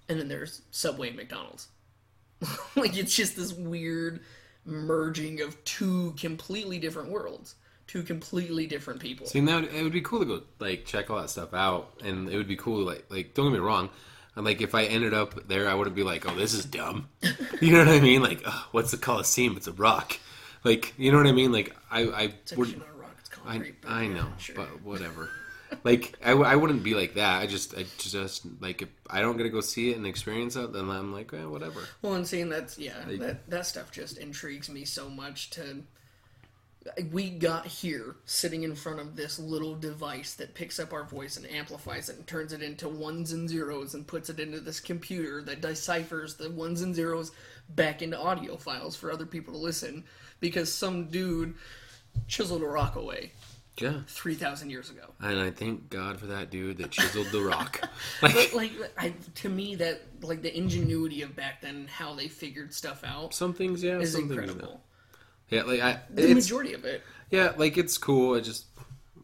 and 0.07 0.19
then 0.19 0.27
there's 0.27 0.61
Subway 0.69 1.07
and 1.07 1.17
McDonald's. 1.17 1.69
like 2.75 2.95
it's 2.95 3.15
just 3.15 3.35
this 3.35 3.53
weird 3.53 4.19
merging 4.65 5.41
of 5.41 5.63
two 5.63 6.13
completely 6.19 6.77
different 6.77 7.09
worlds, 7.09 7.55
two 7.87 8.03
completely 8.03 8.67
different 8.67 8.99
people. 8.99 9.25
See, 9.25 9.41
now 9.41 9.57
it 9.57 9.81
would 9.81 9.93
be 9.93 10.01
cool 10.01 10.19
to 10.19 10.25
go 10.25 10.41
like 10.59 10.85
check 10.85 11.09
all 11.09 11.21
that 11.21 11.31
stuff 11.31 11.55
out, 11.55 11.99
and 12.03 12.29
it 12.29 12.37
would 12.37 12.47
be 12.47 12.57
cool. 12.57 12.85
Like, 12.85 13.05
like 13.09 13.33
don't 13.33 13.47
get 13.47 13.53
me 13.53 13.65
wrong. 13.65 13.89
I'm 14.35 14.43
like, 14.43 14.61
if 14.61 14.73
I 14.73 14.85
ended 14.85 15.13
up 15.13 15.47
there, 15.47 15.69
I 15.69 15.75
wouldn't 15.75 15.95
be 15.95 16.03
like, 16.03 16.29
"Oh, 16.29 16.35
this 16.35 16.53
is 16.53 16.65
dumb." 16.65 17.09
You 17.61 17.71
know 17.71 17.79
what 17.79 17.87
I 17.87 17.99
mean? 18.01 18.21
Like, 18.21 18.41
oh, 18.45 18.67
what's 18.71 18.91
the 18.91 18.97
Coliseum? 18.97 19.55
It's 19.55 19.67
a 19.67 19.71
rock. 19.71 20.17
Like, 20.65 20.93
you 20.97 21.11
know 21.11 21.17
what 21.17 21.27
I 21.27 21.31
mean? 21.31 21.51
Like, 21.53 21.73
I, 21.89 22.01
I 22.01 22.21
would. 22.57 22.67
actually 22.67 22.75
not 22.75 22.87
a 22.89 22.99
rock; 22.99 23.15
it's 23.19 23.29
I, 23.45 23.71
I 23.87 24.07
know, 24.07 24.27
sure. 24.37 24.55
but 24.55 24.81
whatever. 24.83 25.29
like, 25.85 26.17
I 26.23 26.55
wouldn't 26.55 26.83
be 26.83 26.93
like 26.93 27.13
that. 27.13 27.41
I 27.41 27.47
just, 27.47 27.73
I 27.77 27.85
just 27.97 28.45
like, 28.59 28.81
if 28.81 28.89
I 29.09 29.21
don't 29.21 29.37
get 29.37 29.43
to 29.43 29.49
go 29.49 29.61
see 29.61 29.91
it 29.91 29.97
and 29.97 30.05
experience 30.05 30.55
it, 30.57 30.73
then 30.73 30.89
I'm 30.89 31.13
like, 31.13 31.33
eh, 31.33 31.45
whatever. 31.45 31.79
Well, 32.01 32.15
and 32.15 32.27
seeing 32.27 32.49
that's 32.49 32.77
yeah, 32.77 32.97
Like- 33.07 33.19
that 33.19 33.49
that 33.49 33.65
stuff 33.65 33.91
just 33.91 34.17
intrigues 34.17 34.69
me 34.69 34.83
so 34.83 35.09
much. 35.09 35.51
To 35.51 35.83
we 37.11 37.29
got 37.29 37.65
here 37.65 38.15
sitting 38.25 38.63
in 38.63 38.75
front 38.75 38.99
of 38.99 39.15
this 39.15 39.39
little 39.39 39.73
device 39.75 40.33
that 40.35 40.53
picks 40.53 40.79
up 40.79 40.91
our 40.91 41.05
voice 41.05 41.37
and 41.37 41.49
amplifies 41.49 42.09
it 42.09 42.17
and 42.17 42.27
turns 42.27 42.51
it 42.51 42.61
into 42.61 42.89
ones 42.89 43.31
and 43.31 43.47
zeros 43.49 43.93
and 43.93 44.05
puts 44.05 44.29
it 44.29 44.39
into 44.39 44.59
this 44.59 44.79
computer 44.79 45.41
that 45.43 45.61
deciphers 45.61 46.35
the 46.35 46.49
ones 46.51 46.81
and 46.81 46.93
zeros 46.93 47.31
back 47.69 48.01
into 48.01 48.19
audio 48.19 48.57
files 48.57 48.95
for 48.95 49.11
other 49.11 49.25
people 49.25 49.53
to 49.53 49.59
listen 49.59 50.03
because 50.41 50.73
some 50.73 51.05
dude 51.05 51.53
chiseled 52.27 52.61
a 52.61 52.67
rock 52.67 52.95
away 52.97 53.31
Yeah. 53.79 54.01
three 54.07 54.35
thousand 54.35 54.69
years 54.69 54.89
ago. 54.89 55.13
And 55.21 55.39
I 55.39 55.51
thank 55.51 55.89
God 55.89 56.19
for 56.19 56.27
that 56.27 56.49
dude 56.51 56.77
that 56.79 56.91
chiseled 56.91 57.27
the 57.31 57.41
rock. 57.43 57.81
Like, 58.21 58.33
But 58.33 58.53
like, 58.53 58.71
I, 58.97 59.13
to 59.35 59.47
me, 59.49 59.75
that 59.75 60.01
like 60.21 60.41
the 60.41 60.55
ingenuity 60.55 61.21
of 61.21 61.33
back 61.35 61.61
then, 61.61 61.87
how 61.87 62.13
they 62.13 62.27
figured 62.27 62.73
stuff 62.73 63.03
out, 63.05 63.33
some 63.33 63.53
things, 63.53 63.81
yeah, 63.81 63.99
is 63.99 64.11
some 64.11 64.27
things, 64.27 64.53
no. 64.55 64.81
Yeah, 65.49 65.63
like 65.63 65.81
I, 65.81 65.99
The 66.09 66.23
it's, 66.31 66.45
majority 66.47 66.73
of 66.73 66.85
it. 66.85 67.03
yeah, 67.29 67.53
like 67.57 67.77
it's 67.77 67.97
cool. 67.97 68.35
It 68.35 68.41
just, 68.41 68.65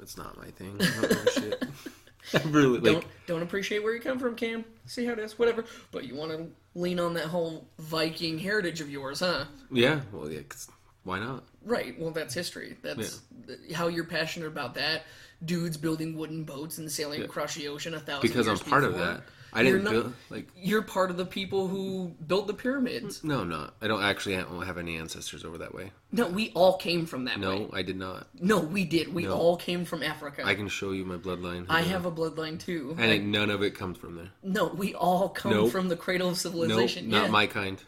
it's 0.01 0.17
not 0.17 0.37
my 0.37 0.47
thing. 0.51 0.77
I 0.79 1.01
don't 1.07 1.29
shit. 1.31 1.63
I 2.33 2.41
really 2.49 2.79
like. 2.79 2.93
don't 2.93 3.05
don't 3.27 3.41
appreciate 3.41 3.81
where 3.83 3.93
you 3.95 4.01
come 4.01 4.19
from, 4.19 4.35
Cam. 4.35 4.63
See 4.85 5.05
how 5.05 5.13
it 5.13 5.19
is, 5.19 5.39
whatever. 5.39 5.65
But 5.91 6.03
you 6.05 6.15
want 6.15 6.31
to 6.31 6.47
lean 6.75 6.99
on 6.99 7.13
that 7.15 7.25
whole 7.25 7.67
Viking 7.79 8.37
heritage 8.37 8.81
of 8.81 8.89
yours, 8.89 9.21
huh? 9.21 9.45
Yeah, 9.71 10.01
well, 10.11 10.29
yeah, 10.29 10.41
'cause 10.47 10.69
why 11.03 11.17
not? 11.19 11.45
Right. 11.63 11.99
Well, 11.99 12.11
that's 12.11 12.33
history. 12.33 12.77
That's 12.83 13.21
th- 13.47 13.73
how 13.73 13.87
you're 13.87 14.03
passionate 14.03 14.47
about 14.47 14.75
that. 14.75 15.03
Dudes 15.43 15.77
building 15.77 16.15
wooden 16.17 16.43
boats 16.43 16.77
and 16.77 16.91
sailing 16.91 17.23
across 17.23 17.55
the 17.55 17.67
ocean 17.69 17.93
a 17.95 17.99
thousand 17.99 18.27
Because 18.29 18.47
I'm 18.47 18.57
part 18.59 18.83
of 18.83 18.95
that. 18.97 19.23
I 19.51 19.61
You're 19.61 19.71
didn't 19.79 19.83
not- 19.85 19.91
build 19.91 20.13
like. 20.29 20.47
You're 20.55 20.81
part 20.81 21.09
of 21.11 21.17
the 21.17 21.25
people 21.25 21.67
who 21.67 22.11
built 22.27 22.47
the 22.47 22.53
pyramids. 22.53 23.23
No, 23.23 23.39
I'm 23.41 23.49
not. 23.49 23.73
I 23.81 23.87
don't 23.87 24.03
actually 24.03 24.35
have, 24.35 24.47
have 24.63 24.77
any 24.77 24.97
ancestors 24.97 25.43
over 25.43 25.57
that 25.59 25.73
way. 25.73 25.91
No, 26.11 26.27
we 26.27 26.51
all 26.55 26.77
came 26.77 27.05
from 27.05 27.25
that 27.25 27.39
No, 27.39 27.55
way. 27.57 27.69
I 27.73 27.81
did 27.81 27.97
not. 27.97 28.27
No, 28.39 28.59
we 28.59 28.83
did. 28.85 29.13
We 29.13 29.23
No. 29.23 29.33
all 29.33 29.57
came 29.57 29.85
from 29.85 30.03
Africa. 30.03 30.43
I 30.45 30.55
can 30.55 30.67
show 30.67 30.91
you 30.91 31.05
my 31.05 31.17
bloodline. 31.17 31.65
I 31.69 31.81
have 31.81 32.05
a 32.05 32.11
bloodline 32.11 32.59
too. 32.59 32.95
and 32.99 33.09
Like, 33.11 33.21
none 33.21 33.49
of 33.49 33.61
it 33.63 33.75
comes 33.75 33.97
from 33.97 34.15
there. 34.15 34.29
no, 34.43 34.67
we 34.67 34.93
all 34.95 35.29
come 35.29 35.51
Nope. 35.51 35.71
from 35.71 35.87
the 35.89 35.95
cradle 35.95 36.27
of 36.29 36.33
No, 36.33 36.37
civilization. 36.37 37.09
not 37.09 37.25
yeah. 37.25 37.31
my 37.31 37.47
kind. 37.47 37.81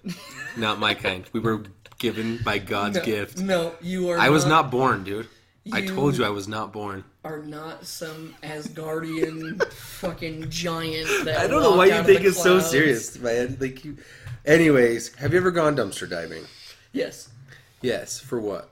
not 0.57 0.79
my 0.79 0.93
kind. 0.93 1.25
We 1.33 1.39
were 1.39 1.63
given 1.99 2.39
by 2.43 2.57
God's 2.75 2.97
no, 2.97 3.03
gift. 3.05 3.37
No, 3.39 3.73
you 3.81 4.09
are. 4.09 4.17
I 4.19 4.29
was 4.29 4.45
not 4.45 4.71
born, 4.71 5.03
dude. 5.03 5.27
I 5.71 5.85
told 5.85 6.17
you 6.17 6.25
I 6.25 6.29
was 6.29 6.47
not 6.47 6.73
born. 6.73 7.03
Are 7.23 7.39
not 7.43 7.85
some 7.85 8.33
Asgardian 8.41 9.63
fucking 9.73 10.49
giant. 10.49 11.07
That 11.25 11.37
I 11.39 11.47
don't 11.47 11.61
know 11.61 11.75
why 11.75 11.85
you 11.85 11.93
out 11.93 11.99
of 12.01 12.05
take 12.07 12.21
it 12.21 12.33
so 12.33 12.59
serious, 12.59 13.17
man. 13.19 13.57
Like 13.59 13.85
you. 13.85 13.97
Anyways, 14.45 15.13
have 15.15 15.33
you 15.33 15.37
ever 15.39 15.51
gone 15.51 15.75
dumpster 15.75 16.09
diving? 16.09 16.43
Yes. 16.93 17.29
Yes. 17.81 18.19
For 18.19 18.39
what? 18.39 18.71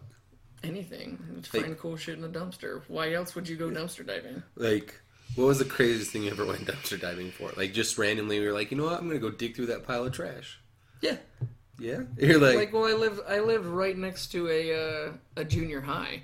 Anything. 0.63 1.19
Just 1.41 1.53
Like- 1.53 1.63
find 1.63 1.77
cool 1.77 1.95
shit 1.95 2.17
in 2.17 2.23
a 2.23 2.27
dumpster. 2.29 2.81
Why 2.87 3.13
else 3.13 3.35
would 3.35 3.47
you 3.47 3.55
go 3.55 3.69
dumpster 3.69 4.05
diving? 4.05 4.41
Like, 4.55 4.99
what 5.35 5.45
was 5.45 5.59
the 5.59 5.65
craziest 5.65 6.11
thing 6.11 6.23
you 6.23 6.31
ever 6.31 6.45
went 6.45 6.65
dumpster 6.65 6.99
diving 6.99 7.31
for? 7.31 7.51
Like, 7.55 7.71
just 7.71 7.97
randomly, 7.99 8.37
you're 8.39 8.51
like, 8.53 8.71
you 8.71 8.77
know 8.77 8.85
what? 8.85 8.99
I'm 8.99 9.07
gonna 9.07 9.19
go 9.19 9.29
dig 9.29 9.55
through 9.55 9.67
that 9.67 9.85
pile 9.85 10.05
of 10.05 10.11
trash. 10.11 10.59
Yeah. 11.01 11.17
Yeah. 11.77 12.01
You're 12.17 12.39
like, 12.39 12.55
Like, 12.55 12.73
well, 12.73 12.85
I 12.85 12.93
lived 12.93 13.21
I 13.27 13.39
lived 13.39 13.65
right 13.67 13.95
next 13.97 14.31
to 14.33 14.49
a 14.49 14.73
uh, 15.07 15.11
a 15.37 15.45
junior 15.45 15.79
high, 15.81 16.23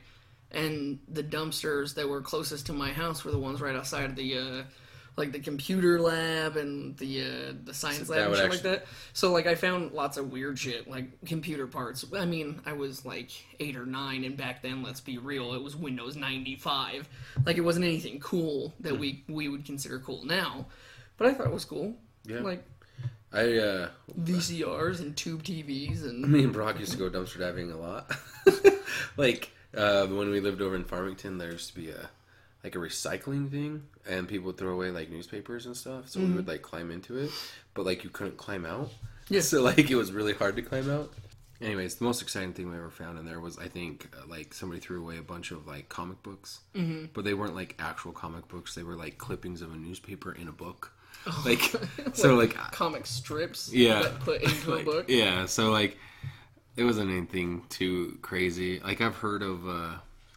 and 0.55 0.99
the 1.07 1.23
dumpsters 1.23 1.93
that 1.95 2.07
were 2.09 2.21
closest 2.21 2.65
to 2.67 2.73
my 2.73 2.91
house 2.91 3.23
were 3.23 3.31
the 3.31 3.37
ones 3.39 3.61
right 3.61 3.75
outside 3.75 4.05
of 4.05 4.15
the 4.15 4.37
uh, 4.37 4.63
like 5.17 5.31
the 5.31 5.39
computer 5.39 5.99
lab 5.99 6.57
and 6.57 6.97
the 6.97 7.21
uh, 7.21 7.53
the 7.63 7.73
science 7.73 8.07
So 8.07 8.13
lab 8.13 8.27
and 8.27 8.35
shit 8.35 8.45
actually- 8.45 8.57
like 8.71 8.79
that. 8.81 8.87
So 9.13 9.31
like 9.31 9.47
I 9.47 9.55
found 9.55 9.91
lots 9.91 10.17
of 10.17 10.31
weird 10.31 10.57
shit 10.57 10.89
like 10.89 11.23
computer 11.25 11.67
parts. 11.67 12.03
I 12.17 12.25
mean, 12.25 12.61
I 12.65 12.73
was 12.73 13.05
like 13.05 13.29
eight 13.59 13.75
or 13.77 13.85
nine, 13.85 14.23
and 14.23 14.35
back 14.35 14.61
then, 14.61 14.81
let's 14.83 15.01
be 15.01 15.17
real, 15.17 15.53
it 15.53 15.61
was 15.61 15.75
Windows 15.75 16.15
ninety 16.15 16.55
five. 16.55 17.07
Like 17.45 17.57
it 17.57 17.61
wasn't 17.61 17.85
anything 17.85 18.19
cool 18.19 18.73
that 18.79 18.97
we 18.97 19.23
we 19.29 19.47
would 19.49 19.65
consider 19.65 19.99
cool 19.99 20.25
now, 20.25 20.65
but 21.17 21.27
I 21.27 21.33
thought 21.33 21.47
it 21.47 21.53
was 21.53 21.65
cool. 21.65 21.95
Yeah. 22.25 22.39
Like 22.39 22.63
I, 23.31 23.57
uh, 23.57 23.89
VCRs 24.19 24.99
and 25.01 25.15
tube 25.17 25.43
TVs 25.43 26.03
and 26.03 26.21
me 26.31 26.43
and 26.43 26.53
Brock 26.53 26.79
used 26.79 26.93
to 26.93 26.97
go 26.97 27.09
dumpster 27.09 27.39
diving 27.39 27.69
a 27.71 27.77
lot. 27.77 28.09
like, 29.17 29.51
uh, 29.75 30.07
when 30.07 30.29
we 30.29 30.39
lived 30.39 30.61
over 30.61 30.75
in 30.75 30.83
Farmington, 30.83 31.37
there 31.37 31.51
used 31.51 31.69
to 31.69 31.75
be 31.75 31.89
a, 31.89 32.09
like 32.63 32.75
a 32.75 32.79
recycling 32.79 33.49
thing, 33.49 33.83
and 34.07 34.27
people 34.27 34.47
would 34.47 34.57
throw 34.57 34.73
away 34.73 34.91
like 34.91 35.09
newspapers 35.09 35.65
and 35.65 35.75
stuff. 35.75 36.09
So 36.09 36.19
we 36.19 36.31
would 36.31 36.47
like 36.47 36.61
climb 36.61 36.91
into 36.91 37.17
it, 37.17 37.31
but 37.73 37.85
like 37.85 38.03
you 38.03 38.09
couldn't 38.09 38.37
climb 38.37 38.65
out. 38.65 38.89
Yeah. 39.29 39.41
So 39.41 39.61
like 39.61 39.89
it 39.89 39.95
was 39.95 40.11
really 40.11 40.33
hard 40.33 40.55
to 40.55 40.61
climb 40.61 40.89
out. 40.89 41.11
Anyways, 41.61 41.95
the 41.95 42.03
most 42.03 42.21
exciting 42.21 42.51
thing 42.53 42.69
we 42.69 42.75
ever 42.75 42.89
found 42.89 43.17
in 43.17 43.25
there 43.25 43.39
was 43.39 43.57
I 43.57 43.67
think 43.69 44.09
uh, 44.13 44.27
like 44.27 44.53
somebody 44.53 44.81
threw 44.81 45.01
away 45.01 45.17
a 45.17 45.21
bunch 45.23 45.51
of 45.51 45.65
like 45.65 45.87
comic 45.87 46.21
books, 46.21 46.59
mm-hmm. 46.75 47.05
but 47.13 47.23
they 47.23 47.33
weren't 47.33 47.55
like 47.55 47.75
actual 47.79 48.11
comic 48.11 48.47
books. 48.49 48.75
They 48.75 48.83
were 48.83 48.95
like 48.95 49.17
clippings 49.17 49.61
of 49.61 49.73
a 49.73 49.77
newspaper 49.77 50.33
in 50.33 50.47
a 50.47 50.51
book. 50.51 50.91
Like 51.45 51.61
so 52.13 52.35
like 52.35 52.53
comic 52.55 53.05
strips 53.05 53.71
Yeah. 53.73 54.01
that 54.03 54.19
put 54.19 54.41
into 54.43 54.73
a 54.73 54.83
book. 54.91 55.05
Yeah, 55.07 55.45
so 55.45 55.71
like 55.71 55.97
it 56.77 56.83
wasn't 56.83 57.09
anything 57.11 57.63
too 57.69 58.17
crazy. 58.21 58.79
Like 58.79 59.01
I've 59.01 59.15
heard 59.15 59.41
of 59.41 59.67
uh, 59.67 59.93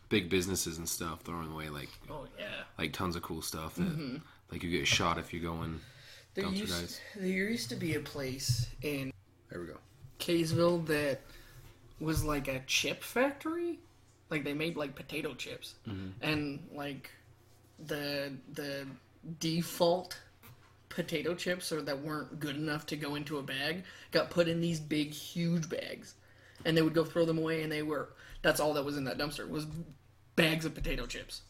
big 0.08 0.28
businesses 0.28 0.78
and 0.78 0.88
stuff 0.88 1.22
throwing 1.22 1.50
away 1.52 1.68
like 1.68 1.88
Oh 2.10 2.26
yeah. 2.38 2.46
like 2.78 2.92
tons 2.92 3.16
of 3.16 3.22
cool 3.22 3.42
stuff 3.42 3.74
that 3.76 4.20
like 4.52 4.62
you 4.62 4.70
get 4.70 4.86
shot 4.86 5.18
if 5.18 5.32
you 5.32 5.40
go 5.40 5.62
in. 5.62 5.80
There 6.34 6.46
used, 6.46 7.00
there 7.16 7.26
used 7.26 7.68
to 7.70 7.74
be 7.76 7.94
a 7.96 8.00
place 8.00 8.68
in 8.82 9.12
There 9.50 9.60
we 9.60 9.66
go. 9.66 9.76
Kaysville 10.20 10.86
that 10.86 11.20
was 12.00 12.22
like 12.24 12.46
a 12.48 12.60
chip 12.66 13.02
factory. 13.02 13.78
Like 14.30 14.44
they 14.44 14.54
made 14.54 14.76
like 14.76 14.94
potato 14.94 15.34
chips. 15.34 15.74
And 16.22 16.60
like 16.72 17.10
the 17.86 18.32
the 18.52 18.86
default 19.40 20.18
potato 20.88 21.34
chips 21.34 21.70
or 21.72 21.82
that 21.82 22.00
weren't 22.00 22.40
good 22.40 22.56
enough 22.56 22.86
to 22.86 22.96
go 22.96 23.14
into 23.14 23.38
a 23.38 23.42
bag 23.42 23.84
got 24.10 24.30
put 24.30 24.48
in 24.48 24.60
these 24.60 24.80
big 24.80 25.12
huge 25.12 25.68
bags. 25.68 26.14
And 26.64 26.76
they 26.76 26.82
would 26.82 26.94
go 26.94 27.04
throw 27.04 27.24
them 27.24 27.38
away 27.38 27.62
and 27.62 27.70
they 27.70 27.82
were 27.82 28.10
that's 28.42 28.60
all 28.60 28.74
that 28.74 28.84
was 28.84 28.96
in 28.96 29.04
that 29.04 29.18
dumpster 29.18 29.48
was 29.48 29.66
bags 30.36 30.64
of 30.64 30.74
potato 30.74 31.06
chips. 31.06 31.42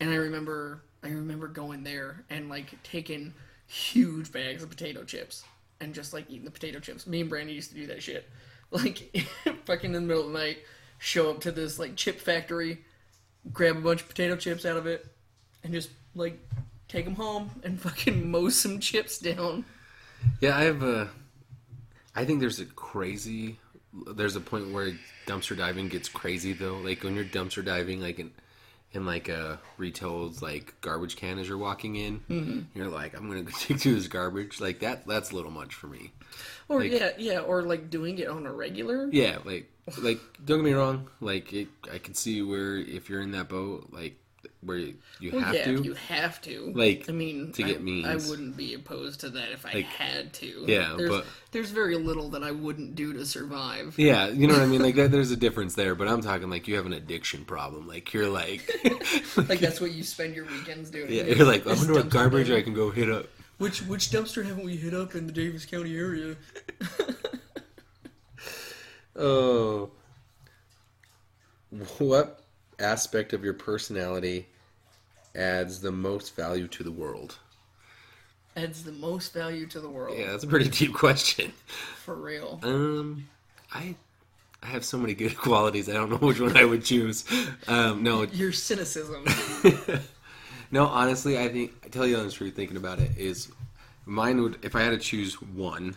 And 0.00 0.10
I 0.10 0.16
remember 0.16 0.82
I 1.02 1.08
remember 1.08 1.48
going 1.48 1.84
there 1.84 2.24
and 2.30 2.48
like 2.48 2.82
taking 2.82 3.34
huge 3.66 4.32
bags 4.32 4.62
of 4.62 4.70
potato 4.70 5.04
chips 5.04 5.44
and 5.80 5.94
just 5.94 6.12
like 6.12 6.30
eating 6.30 6.44
the 6.44 6.50
potato 6.50 6.80
chips. 6.80 7.06
Me 7.06 7.20
and 7.20 7.30
Brandy 7.30 7.52
used 7.52 7.70
to 7.70 7.76
do 7.76 7.86
that 7.88 8.02
shit. 8.02 8.28
Like 8.70 9.14
fucking 9.66 9.94
in 9.94 10.02
the 10.02 10.08
middle 10.08 10.26
of 10.26 10.32
the 10.32 10.38
night, 10.38 10.58
show 10.98 11.30
up 11.30 11.42
to 11.42 11.52
this 11.52 11.78
like 11.78 11.94
chip 11.94 12.18
factory, 12.18 12.78
grab 13.52 13.76
a 13.76 13.80
bunch 13.80 14.00
of 14.00 14.08
potato 14.08 14.34
chips 14.34 14.64
out 14.64 14.76
of 14.76 14.86
it, 14.86 15.06
and 15.62 15.72
just 15.72 15.90
like 16.16 16.40
take 16.88 17.04
them 17.04 17.14
home 17.14 17.50
and 17.62 17.80
fucking 17.80 18.28
mow 18.28 18.48
some 18.48 18.80
chips 18.80 19.18
down. 19.18 19.64
Yeah, 20.40 20.56
I 20.56 20.62
have 20.62 20.82
a. 20.82 21.08
I 22.16 22.24
think 22.24 22.40
there's 22.40 22.58
a 22.58 22.64
crazy. 22.64 23.58
There's 24.14 24.36
a 24.36 24.40
point 24.40 24.72
where 24.72 24.92
dumpster 25.26 25.56
diving 25.56 25.88
gets 25.88 26.08
crazy 26.08 26.52
though. 26.52 26.76
Like 26.78 27.02
when 27.04 27.14
you're 27.14 27.24
dumpster 27.24 27.64
diving, 27.64 28.00
like 28.00 28.18
in 28.18 28.32
in 28.92 29.04
like 29.06 29.28
a 29.28 29.60
retail's 29.76 30.40
like 30.42 30.80
garbage 30.80 31.16
can 31.16 31.38
as 31.38 31.48
you're 31.48 31.58
walking 31.58 31.96
in, 31.96 32.20
Mm-hmm. 32.30 32.60
you're 32.78 32.88
like, 32.88 33.16
I'm 33.16 33.28
gonna 33.28 33.42
go 33.42 33.52
dig 33.68 33.78
through 33.80 33.94
this 33.96 34.08
garbage. 34.08 34.60
Like 34.60 34.80
that. 34.80 35.06
That's 35.06 35.30
a 35.30 35.36
little 35.36 35.50
much 35.50 35.74
for 35.74 35.86
me. 35.88 36.12
Or 36.68 36.80
Like- 36.80 36.92
yeah, 36.92 37.10
yeah, 37.18 37.38
or 37.40 37.62
like 37.62 37.90
doing 37.90 38.18
it 38.18 38.28
on 38.28 38.46
a 38.46 38.52
regular. 38.52 39.08
Yeah, 39.12 39.38
like 39.44 39.70
like 39.98 40.18
don't 40.44 40.58
get 40.58 40.64
me 40.64 40.72
wrong. 40.72 41.08
Like 41.20 41.52
it, 41.52 41.68
I 41.92 41.98
can 41.98 42.14
see 42.14 42.40
where 42.42 42.76
if 42.76 43.08
you're 43.10 43.20
in 43.20 43.32
that 43.32 43.48
boat, 43.48 43.88
like 43.92 44.16
where 44.64 44.78
you, 44.78 44.94
you 45.20 45.32
Well, 45.32 45.40
have 45.42 45.54
yeah, 45.54 45.64
to. 45.64 45.82
you 45.82 45.94
have 45.94 46.40
to. 46.42 46.72
Like, 46.74 47.06
I 47.08 47.12
mean, 47.12 47.52
to 47.52 47.62
get 47.62 47.76
I, 47.76 47.80
means. 47.80 48.06
I 48.06 48.28
wouldn't 48.28 48.56
be 48.56 48.74
opposed 48.74 49.20
to 49.20 49.30
that 49.30 49.50
if 49.52 49.64
I 49.66 49.72
Like, 49.74 49.84
had 49.86 50.32
to. 50.34 50.64
yeah, 50.66 50.94
there's, 50.96 51.10
but- 51.10 51.26
there's 51.52 51.70
very 51.70 51.96
little 51.96 52.30
that 52.30 52.42
I 52.42 52.50
wouldn't 52.50 52.94
do 52.94 53.12
to 53.12 53.24
survive. 53.24 53.94
Yeah, 53.98 54.28
you 54.28 54.46
know 54.46 54.54
what 54.54 54.62
I 54.62 54.66
mean. 54.66 54.82
Like 54.82 54.94
that, 54.96 55.10
there's 55.10 55.30
a 55.30 55.36
difference 55.36 55.74
there. 55.74 55.94
But 55.94 56.08
I'm 56.08 56.20
talking 56.22 56.50
like 56.50 56.66
you 56.66 56.76
have 56.76 56.86
an 56.86 56.92
addiction 56.92 57.44
problem. 57.44 57.86
Like 57.86 58.12
you're 58.12 58.28
like, 58.28 58.68
Like 59.36 59.60
that's 59.60 59.80
what 59.80 59.92
you 59.92 60.02
spend 60.02 60.34
your 60.34 60.46
weekends 60.46 60.90
doing. 60.90 61.12
yeah, 61.12 61.24
you're 61.24 61.46
like, 61.46 61.66
I 61.66 61.74
wonder 61.74 61.92
what 61.94 62.08
garbage. 62.08 62.50
I 62.50 62.62
can 62.62 62.74
go 62.74 62.90
hit 62.90 63.10
up. 63.10 63.26
Which 63.58 63.82
which 63.82 64.10
dumpster 64.10 64.44
haven't 64.44 64.64
we 64.64 64.76
hit 64.76 64.94
up 64.94 65.14
in 65.14 65.26
the 65.26 65.32
Davis 65.32 65.64
County 65.66 65.96
area? 65.96 66.36
Oh, 69.16 69.90
what 71.98 72.40
aspect 72.80 73.32
of 73.32 73.44
your 73.44 73.54
personality 73.54 74.48
adds 75.34 75.80
the 75.80 75.92
most 75.92 76.36
value 76.36 76.68
to 76.68 76.82
the 76.82 76.92
world? 76.92 77.38
Adds 78.56 78.84
the 78.84 78.92
most 78.92 79.32
value 79.32 79.66
to 79.66 79.80
the 79.80 79.88
world. 79.88 80.16
Yeah, 80.16 80.30
that's 80.30 80.44
a 80.44 80.46
pretty 80.46 80.70
deep 80.70 80.94
question. 80.94 81.52
For 82.04 82.14
real. 82.14 82.60
Um, 82.62 83.28
I 83.72 83.96
I 84.62 84.66
have 84.66 84.84
so 84.84 84.96
many 84.96 85.14
good 85.14 85.36
qualities. 85.36 85.88
I 85.88 85.92
don't 85.92 86.10
know 86.10 86.16
which 86.16 86.40
one 86.40 86.56
I 86.56 86.64
would 86.64 86.84
choose. 86.84 87.24
Um, 87.66 88.02
no, 88.02 88.22
Your 88.22 88.52
cynicism. 88.52 89.24
no. 90.70 90.86
Honestly, 90.86 91.38
I 91.38 91.48
think 91.48 91.72
I 91.84 91.88
tell 91.88 92.06
you 92.06 92.16
the 92.22 92.30
truth. 92.30 92.54
Thinking 92.54 92.76
about 92.76 93.00
it, 93.00 93.10
is 93.16 93.50
mine 94.06 94.40
would 94.42 94.58
if 94.62 94.76
I 94.76 94.82
had 94.82 94.90
to 94.90 94.98
choose 94.98 95.40
one, 95.42 95.96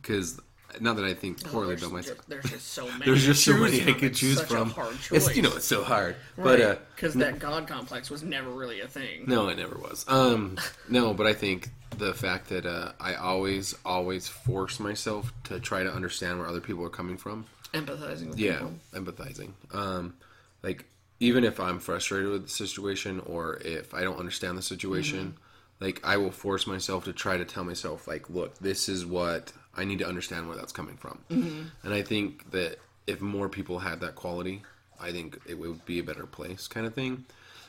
because 0.00 0.40
not 0.80 0.96
that 0.96 1.04
I 1.04 1.14
think 1.14 1.42
poorly 1.44 1.68
there's, 1.68 1.82
about 1.82 1.92
myself. 1.94 2.18
just, 2.18 2.28
there's 2.28 2.44
just 2.50 2.68
so 2.68 2.86
many. 2.90 3.04
There's 3.04 3.24
just 3.24 3.44
so 3.44 3.56
many 3.56 3.82
I 3.86 3.92
could 3.92 4.14
choose 4.14 4.40
from. 4.42 4.70
A 4.70 4.72
hard 4.72 4.98
choice. 5.00 5.26
It's 5.28 5.36
you 5.36 5.42
know 5.42 5.52
it's 5.56 5.64
so 5.64 5.82
hard, 5.84 6.16
but 6.36 6.60
uh, 6.60 6.76
because 6.94 7.14
that 7.14 7.38
God 7.38 7.66
complex 7.66 8.10
was 8.10 8.22
never 8.22 8.50
really 8.50 8.80
a 8.80 8.88
thing. 8.88 9.24
no, 9.26 9.48
it 9.48 9.56
never 9.56 9.76
was. 9.78 10.04
Um, 10.08 10.56
no, 10.88 11.14
but 11.14 11.26
I 11.26 11.32
think 11.34 11.70
the 11.98 12.12
fact 12.14 12.48
that 12.50 12.66
uh, 12.66 12.92
I 13.00 13.14
always 13.14 13.74
always 13.84 14.28
force 14.28 14.78
myself 14.80 15.32
to 15.44 15.60
try 15.60 15.82
to 15.82 15.92
understand 15.92 16.38
where 16.38 16.48
other 16.48 16.60
people 16.60 16.84
are 16.84 16.90
coming 16.90 17.16
from. 17.16 17.46
Empathizing 17.72 18.28
with 18.30 18.38
Yeah, 18.38 18.54
people. 18.58 18.74
empathizing. 18.94 19.50
Um, 19.72 20.14
like 20.62 20.84
even 21.20 21.44
if 21.44 21.58
I'm 21.60 21.78
frustrated 21.78 22.30
with 22.30 22.42
the 22.44 22.48
situation 22.50 23.20
or 23.26 23.56
if 23.64 23.94
I 23.94 24.02
don't 24.02 24.18
understand 24.18 24.58
the 24.58 24.62
situation, 24.62 25.36
like 25.80 26.00
I 26.04 26.16
will 26.18 26.30
force 26.30 26.66
myself 26.66 27.04
to 27.04 27.12
try 27.12 27.36
to 27.38 27.44
tell 27.44 27.64
myself 27.64 28.06
like, 28.06 28.28
look, 28.30 28.58
this 28.58 28.88
is 28.88 29.04
what 29.06 29.52
I 29.76 29.84
need 29.84 29.98
to 29.98 30.06
understand 30.06 30.48
where 30.48 30.56
that's 30.56 30.72
coming 30.72 30.96
from. 30.96 31.18
Mm-hmm. 31.30 31.62
And 31.84 31.94
I 31.94 32.02
think 32.02 32.50
that 32.52 32.78
if 33.06 33.20
more 33.20 33.48
people 33.48 33.78
had 33.78 34.00
that 34.00 34.14
quality, 34.14 34.62
I 35.00 35.12
think 35.12 35.38
it 35.46 35.58
would 35.58 35.84
be 35.84 35.98
a 35.98 36.02
better 36.02 36.26
place, 36.26 36.66
kind 36.66 36.86
of 36.86 36.94
thing. 36.94 37.24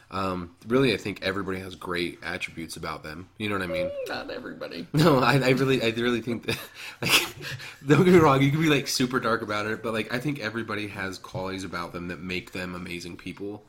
Um, 0.09 0.55
really, 0.67 0.93
I 0.93 0.97
think 0.97 1.21
everybody 1.21 1.59
has 1.59 1.75
great 1.75 2.19
attributes 2.23 2.77
about 2.77 3.03
them. 3.03 3.27
You 3.37 3.49
know 3.49 3.55
what 3.55 3.63
I 3.63 3.67
mean? 3.67 3.87
Mm, 3.87 4.07
not 4.07 4.31
everybody. 4.31 4.87
No, 4.93 5.19
I, 5.19 5.33
I 5.33 5.49
really, 5.49 5.83
I 5.83 5.89
really 5.89 6.21
think 6.21 6.45
that, 6.45 6.57
like, 7.01 7.11
don't 7.87 8.05
get 8.05 8.13
me 8.13 8.19
wrong, 8.19 8.41
you 8.41 8.51
can 8.51 8.61
be 8.61 8.69
like 8.69 8.87
super 8.87 9.19
dark 9.19 9.41
about 9.41 9.65
it, 9.65 9.83
but 9.83 9.93
like, 9.93 10.13
I 10.13 10.19
think 10.19 10.39
everybody 10.39 10.87
has 10.87 11.17
qualities 11.17 11.63
about 11.63 11.91
them 11.91 12.07
that 12.07 12.21
make 12.21 12.53
them 12.53 12.73
amazing 12.73 13.17
people, 13.17 13.65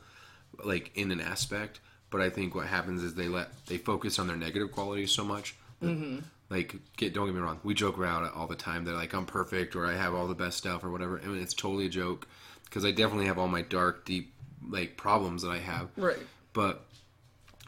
like 0.64 0.92
in 0.94 1.11
an 1.11 1.20
aspect. 1.20 1.81
But 2.11 2.22
I 2.22 2.31
think 2.31 2.55
what 2.55 2.66
happens 2.66 3.03
is 3.03 3.14
they 3.14 3.29
let 3.29 3.48
they 3.66 3.77
focus 3.77 4.18
on 4.18 4.29
their 4.29 4.37
negative 4.37 4.72
qualities 4.72 5.11
so 5.11 5.24
much. 5.24 5.57
that, 5.81 5.88
mm-hmm. 5.88 6.18
Like, 6.50 6.76
get 6.96 7.12
don't 7.12 7.26
get 7.26 7.34
me 7.34 7.40
wrong, 7.40 7.61
we 7.62 7.74
joke 7.74 7.98
around 7.98 8.24
it 8.24 8.32
all 8.34 8.46
the 8.46 8.56
time. 8.56 8.84
They're 8.84 8.94
like, 8.94 9.12
I'm 9.12 9.26
perfect, 9.26 9.76
or 9.76 9.84
I 9.87 9.94
have 9.96 10.14
all 10.14 10.26
the 10.26 10.34
best 10.34 10.56
stuff, 10.58 10.82
or 10.84 10.90
whatever. 10.90 11.20
I 11.22 11.26
mean, 11.26 11.42
it's 11.42 11.54
totally 11.54 11.87
a 11.87 11.90
joke 11.90 12.26
because 12.64 12.84
I 12.84 12.90
definitely 12.90 13.26
have 13.26 13.38
all 13.38 13.48
my 13.48 13.62
dark, 13.62 14.04
deep, 14.04 14.32
like 14.68 14.96
problems 14.96 15.42
that 15.42 15.50
I 15.50 15.58
have 15.58 15.88
Right. 15.96 16.18
but 16.52 16.84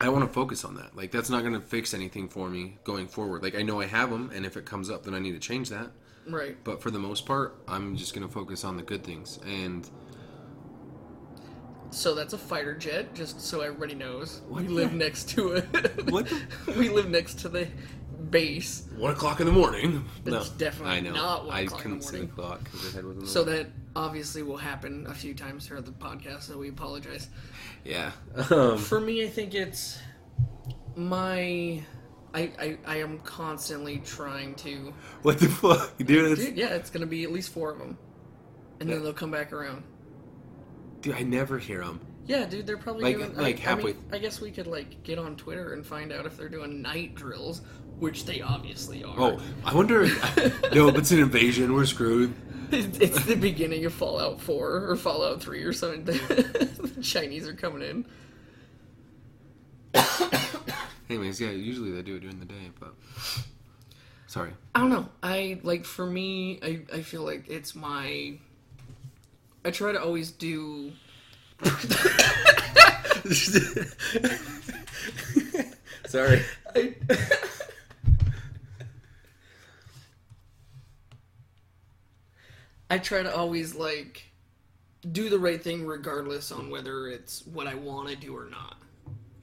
I 0.01 0.09
want 0.09 0.25
to 0.27 0.33
focus 0.33 0.65
on 0.65 0.77
that. 0.77 0.97
Like 0.97 1.11
that's 1.11 1.29
not 1.31 1.41
going 1.43 1.53
to 1.53 1.61
fix 1.61 1.93
anything 1.95 2.29
for 2.29 2.49
me 2.49 2.79
going 2.85 3.07
forward. 3.07 3.43
Like 3.43 3.55
I 3.55 3.63
know 3.63 3.81
I 3.83 3.87
have 3.87 4.11
them, 4.11 4.31
and 4.35 4.47
if 4.47 4.57
it 4.57 4.65
comes 4.65 4.89
up, 4.91 5.05
then 5.05 5.15
I 5.15 5.19
need 5.19 5.33
to 5.33 5.39
change 5.39 5.69
that. 5.69 5.91
Right. 6.27 6.57
But 6.65 6.83
for 6.83 6.91
the 6.91 6.99
most 6.99 7.27
part, 7.27 7.57
I'm 7.69 7.97
just 7.97 8.15
going 8.15 8.27
to 8.27 8.33
focus 8.33 8.65
on 8.65 8.77
the 8.79 8.83
good 8.83 9.05
things. 9.05 9.39
And 9.47 9.89
So 11.91 12.15
that's 12.15 12.33
a 12.35 12.39
fighter 12.39 12.75
jet, 12.75 13.15
just 13.15 13.41
so 13.41 13.61
everybody 13.63 13.95
knows. 13.95 14.43
What 14.49 14.63
We 14.63 14.69
live 14.69 14.93
next 14.95 15.29
to 15.31 15.53
it. 15.53 15.67
We 16.79 16.89
live 16.89 17.11
next 17.11 17.41
to 17.41 17.49
the 17.49 17.69
base. 18.31 18.87
one 18.97 19.13
o'clock 19.13 19.41
in 19.41 19.47
the 19.47 19.53
morning. 19.53 20.05
It's 20.27 20.51
definitely 20.51 20.97
I 20.97 21.01
know. 21.01 21.13
not 21.13 21.47
one 21.47 21.57
I 21.57 21.61
o'clock 21.63 21.85
in 21.85 21.91
the 21.93 21.97
couldn't 21.97 22.03
see 22.03 22.11
the 22.13 22.17
morning. 22.19 22.35
clock 22.35 22.65
because 22.65 22.83
the 22.85 22.93
head 22.97 23.05
was 23.05 23.17
in 23.17 23.23
the 23.25 23.29
So 23.29 23.45
way. 23.45 23.53
that 23.59 23.67
obviously 23.97 24.43
will 24.43 24.57
happen 24.57 25.07
a 25.09 25.15
few 25.15 25.35
times 25.35 25.67
throughout 25.67 25.85
the 25.87 25.93
podcast, 25.93 26.43
so 26.43 26.59
we 26.59 26.69
apologize. 26.69 27.29
yeah. 27.85 28.13
Um, 28.51 28.79
For 28.79 29.01
me, 29.01 29.25
I 29.25 29.29
think 29.29 29.55
it's 29.55 29.99
my. 30.97 31.83
I, 32.33 32.53
I, 32.61 32.79
I 32.87 32.97
am 32.99 33.19
constantly 33.21 33.99
trying 34.05 34.55
to. 34.57 34.93
what 35.23 35.39
the 35.41 35.49
fuck, 35.49 35.97
dude? 35.99 36.37
Dude, 36.39 36.57
yeah, 36.57 36.69
it's 36.75 36.91
going 36.91 37.01
to 37.01 37.07
be 37.07 37.25
at 37.25 37.33
least 37.33 37.51
four 37.53 37.73
of 37.73 37.79
them. 37.79 37.99
And 38.79 38.89
Yeah. 38.89 38.95
then 38.97 39.05
they'll 39.05 39.13
come 39.13 39.31
back 39.33 39.53
around. 39.53 39.83
dude, 41.01 41.15
I 41.15 41.23
never 41.23 41.59
hear 41.59 41.83
them. 41.85 42.01
Yeah, 42.27 42.45
dude, 42.45 42.67
they're 42.67 42.77
probably 42.77 43.03
Like- 43.05 43.17
doing. 43.17 43.35
like 43.37 43.59
I, 43.59 43.63
halfway- 43.71 43.91
I, 43.93 43.95
mean, 43.95 44.05
I 44.13 44.19
guess 44.19 44.41
we 44.41 44.51
could 44.53 44.67
like 44.69 45.03
get 45.03 45.19
on 45.19 45.35
Twitter 45.37 45.73
and 45.73 45.85
find 45.85 46.13
out 46.13 46.25
if 46.27 46.37
they're 46.37 46.49
doing 46.51 46.81
night 46.83 47.15
drills, 47.17 47.63
which 48.01 48.25
they 48.25 48.41
obviously 48.41 49.05
are. 49.05 49.15
Oh, 49.17 49.41
I 49.65 49.75
wonder. 49.75 50.03
If, 50.03 50.73
no, 50.75 50.89
if 50.89 50.97
it's 50.97 51.11
an 51.13 51.21
invasion, 51.21 51.73
we're 51.75 51.85
screwed. 51.85 52.35
It's, 52.73 52.99
it's 52.99 53.25
the 53.27 53.37
beginning 53.37 53.85
of 53.85 53.93
Fallout 53.93 54.41
4 54.41 54.91
or 54.91 54.97
Fallout 54.97 55.43
3 55.43 55.63
or 55.63 55.73
something. 55.73 56.05
the 56.29 57.01
Chinese 57.03 57.47
are 57.47 57.55
coming 57.55 57.83
in. 57.83 58.07
Anyways, 61.11 61.41
yeah, 61.41 61.51
usually 61.51 61.91
they 61.91 62.03
do 62.03 62.17
it 62.17 62.21
during 62.21 62.39
the 62.39 62.47
day, 62.47 62.71
but 62.79 62.95
sorry. 64.27 64.53
I 64.75 64.81
don't 64.81 64.91
know. 64.91 65.09
I 65.23 65.61
like 65.63 65.85
for 65.85 66.07
me, 66.07 66.61
I, 66.63 66.81
I 66.93 67.03
feel 67.03 67.23
like 67.23 67.49
it's 67.49 67.75
my. 67.75 68.39
I 69.65 69.71
try 69.73 69.93
to 69.93 70.01
always 70.03 70.31
do. 70.31 70.93
sorry. 76.07 76.43
I, 76.75 76.95
I 82.91 82.99
try 82.99 83.23
to 83.23 83.35
always 83.35 83.75
like 83.75 84.25
do 85.13 85.29
the 85.31 85.39
right 85.39 85.63
thing 85.63 85.87
regardless 85.87 86.53
on 86.53 86.71
whether 86.71 87.09
it's 87.09 87.47
what 87.47 87.67
I 87.67 87.75
want 87.75 88.09
to 88.09 88.17
do 88.17 88.37
or 88.37 88.47
not. 88.51 88.77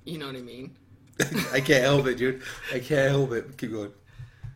You 0.06 0.18
know 0.20 0.28
what 0.28 0.36
I 0.36 0.42
mean? 0.42 0.78
I 1.54 1.62
can't 1.62 1.84
help 1.84 2.08
it, 2.08 2.18
dude. 2.18 2.42
I 2.74 2.80
can't 2.80 3.10
help 3.12 3.32
it. 3.34 3.58
Keep 3.58 3.72
going. 3.72 3.92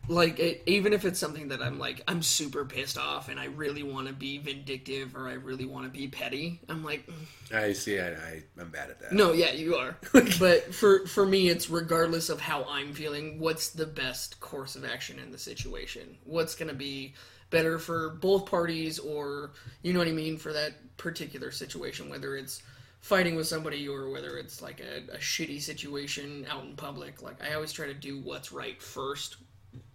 like 0.08 0.38
it, 0.40 0.62
even 0.66 0.92
if 0.92 1.04
it's 1.04 1.18
something 1.18 1.48
that 1.48 1.62
I'm 1.62 1.78
like 1.78 2.02
I'm 2.08 2.22
super 2.22 2.64
pissed 2.64 2.98
off 2.98 3.28
and 3.28 3.38
I 3.38 3.46
really 3.46 3.82
want 3.84 4.08
to 4.08 4.12
be 4.12 4.38
vindictive 4.38 5.14
or 5.16 5.28
I 5.28 5.34
really 5.34 5.64
want 5.64 5.86
to 5.86 5.90
be 5.90 6.08
petty, 6.08 6.60
I'm 6.68 6.84
like, 6.84 7.06
"Mm, 7.06 7.56
I 7.56 7.72
see. 7.72 8.00
I, 8.00 8.08
I 8.10 8.42
I'm 8.58 8.70
bad 8.70 8.90
at 8.90 9.00
that. 9.00 9.12
no, 9.12 9.32
yeah, 9.32 9.52
you 9.52 9.76
are. 9.76 9.96
but 10.38 10.74
for 10.74 11.06
for 11.06 11.24
me, 11.26 11.48
it's 11.48 11.70
regardless 11.70 12.28
of 12.30 12.40
how 12.40 12.64
I'm 12.68 12.92
feeling. 12.94 13.38
What's 13.38 13.70
the 13.70 13.86
best 13.86 14.40
course 14.40 14.74
of 14.76 14.84
action 14.84 15.18
in 15.18 15.30
the 15.30 15.38
situation? 15.38 16.18
What's 16.24 16.54
gonna 16.56 16.74
be 16.74 17.14
better 17.52 17.78
for 17.78 18.10
both 18.10 18.46
parties, 18.46 18.98
or 18.98 19.52
you 19.82 19.92
know 19.92 20.00
what 20.00 20.08
I 20.08 20.12
mean, 20.12 20.36
for 20.36 20.52
that 20.52 20.72
particular 20.96 21.52
situation, 21.52 22.08
whether 22.10 22.34
it's 22.36 22.62
fighting 23.00 23.36
with 23.36 23.46
somebody 23.46 23.88
or 23.88 24.10
whether 24.10 24.36
it's 24.38 24.60
like 24.62 24.80
a, 24.80 25.12
a 25.14 25.18
shitty 25.18 25.60
situation 25.60 26.46
out 26.50 26.64
in 26.64 26.74
public. 26.74 27.22
Like 27.22 27.40
I 27.44 27.54
always 27.54 27.72
try 27.72 27.86
to 27.86 27.94
do 27.94 28.18
what's 28.20 28.50
right 28.52 28.80
first, 28.82 29.36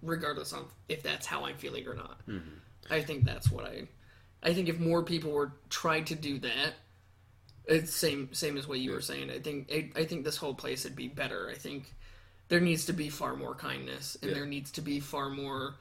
regardless 0.01 0.53
of 0.53 0.71
if 0.87 1.03
that's 1.03 1.25
how 1.25 1.45
I'm 1.45 1.57
feeling 1.57 1.85
or 1.87 1.95
not. 1.95 2.25
Mm-hmm. 2.27 2.93
I 2.93 3.01
think 3.01 3.25
that's 3.25 3.51
what 3.51 3.65
I. 3.65 3.87
I 4.43 4.53
think 4.53 4.69
if 4.69 4.79
more 4.79 5.03
people 5.03 5.31
were 5.31 5.51
tried 5.69 6.07
to 6.07 6.15
do 6.15 6.37
that, 6.39 6.73
it's 7.65 7.93
same 7.93 8.29
same 8.33 8.55
as 8.57 8.67
what 8.67 8.79
you 8.79 8.91
were 8.91 9.01
saying. 9.01 9.31
I 9.31 9.39
think 9.39 9.69
I, 9.71 9.89
I 10.01 10.05
think 10.05 10.23
this 10.23 10.37
whole 10.37 10.53
place 10.53 10.83
would 10.85 10.95
be 10.95 11.07
better. 11.07 11.49
I 11.49 11.55
think 11.55 11.93
there 12.49 12.61
needs 12.61 12.85
to 12.85 12.93
be 12.93 13.09
far 13.09 13.35
more 13.35 13.55
kindness 13.55 14.15
and 14.21 14.29
Yeah. 14.29 14.35
there 14.35 14.45
needs 14.45 14.71
to 14.71 14.81
be 14.81 14.99
far 15.01 15.29
more 15.29 15.75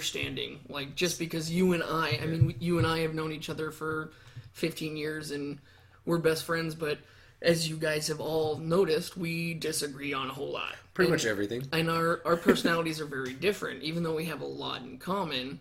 understanding. 0.00 0.58
Like 0.68 0.96
just 0.96 1.18
because 1.18 1.50
you 1.50 1.72
and 1.74 1.82
I, 1.82 2.18
I 2.22 2.26
mean, 2.26 2.54
you 2.58 2.78
and 2.78 2.86
I 2.86 3.00
have 3.00 3.14
known 3.14 3.30
each 3.32 3.48
other 3.50 3.70
for 3.70 4.10
15 4.54 4.96
years 4.96 5.30
and 5.30 5.58
we're 6.04 6.18
best 6.18 6.44
friends, 6.44 6.74
but 6.74 6.98
as 7.42 7.68
you 7.68 7.76
guys 7.76 8.08
have 8.08 8.20
all 8.20 8.56
noticed, 8.56 9.16
we 9.16 9.52
disagree 9.54 10.12
on 10.14 10.28
a 10.28 10.32
whole 10.32 10.50
lot. 10.50 10.74
Pretty 10.94 11.08
And- 11.12 11.14
much 11.20 11.26
everything. 11.26 11.68
and 11.72 11.90
our 11.90 12.20
our 12.24 12.36
personalities 12.36 13.00
are 13.00 13.06
very 13.06 13.34
different 13.34 13.82
even 13.82 14.02
though 14.02 14.14
we 14.14 14.24
have 14.24 14.40
a 14.40 14.46
lot 14.46 14.80
in 14.80 14.96
common 14.98 15.60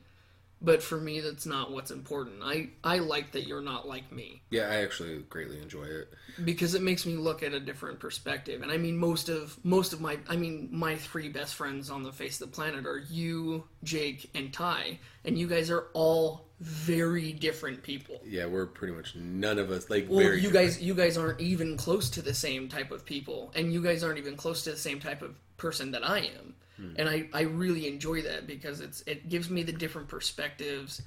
but 0.61 0.81
for 0.81 0.97
me 0.97 1.19
that's 1.19 1.45
not 1.45 1.71
what's 1.71 1.91
important 1.91 2.35
i 2.43 2.69
i 2.83 2.97
like 2.99 3.31
that 3.33 3.45
you're 3.47 3.61
not 3.61 3.87
like 3.87 4.11
me 4.11 4.41
Yeah, 4.49 4.69
I 4.69 4.75
actually 4.83 5.19
greatly 5.29 5.61
enjoy 5.61 5.83
it. 5.83 6.13
because 6.43 6.75
it 6.75 6.81
makes 6.81 7.05
me 7.05 7.15
look 7.15 7.43
at 7.43 7.53
a 7.53 7.59
different 7.59 7.99
perspective 7.99 8.61
and 8.61 8.71
i 8.71 8.77
mean 8.77 8.97
most 8.97 9.29
of 9.29 9.57
most 9.65 9.93
of 9.93 10.01
my 10.01 10.17
i 10.29 10.35
mean 10.35 10.69
my 10.71 10.95
three 10.95 11.29
best 11.29 11.55
friends 11.55 11.89
on 11.89 12.03
the 12.03 12.11
face 12.11 12.39
of 12.41 12.49
the 12.49 12.55
planet 12.55 12.85
are 12.85 12.99
you 13.09 13.63
jake 13.83 14.29
and 14.33 14.53
ty 14.53 14.97
and 15.25 15.37
you 15.37 15.47
guys 15.47 15.69
are 15.69 15.87
all 15.93 16.45
very 16.61 17.33
different 17.33 17.83
people. 17.83 18.21
Yeah, 18.25 18.45
we're 18.45 18.65
pretty 18.65 18.93
much 18.93 19.13
none 19.13 19.59
of 19.59 19.71
us 19.71 19.89
like 19.89 20.07
Well, 20.07 20.19
very. 20.19 20.37
you 20.37 20.43
different. 20.51 20.67
guys, 20.67 20.81
you 20.81 20.93
guys 20.95 21.17
aren't 21.17 21.41
even 21.41 21.75
close 21.75 22.09
to 22.11 22.21
the 22.21 22.33
same 22.33 22.69
type 22.69 22.91
of 22.91 23.03
people, 23.05 23.51
and 23.55 23.73
you 23.73 23.83
guys 23.83 24.05
aren't 24.05 24.19
even 24.19 24.37
close 24.37 24.63
to 24.63 24.71
the 24.71 24.77
same 24.77 25.01
type 25.01 25.21
of 25.21 25.35
person 25.57 25.91
that 25.91 26.07
I 26.07 26.19
am. 26.19 26.55
Hmm. 26.77 26.93
And 26.97 27.09
I, 27.09 27.29
I 27.33 27.41
really 27.41 27.87
enjoy 27.87 28.21
that 28.23 28.47
because 28.47 28.81
it's 28.81 29.01
it 29.05 29.29
gives 29.29 29.49
me 29.49 29.63
the 29.63 29.71
different 29.71 30.07
perspectives, 30.07 31.01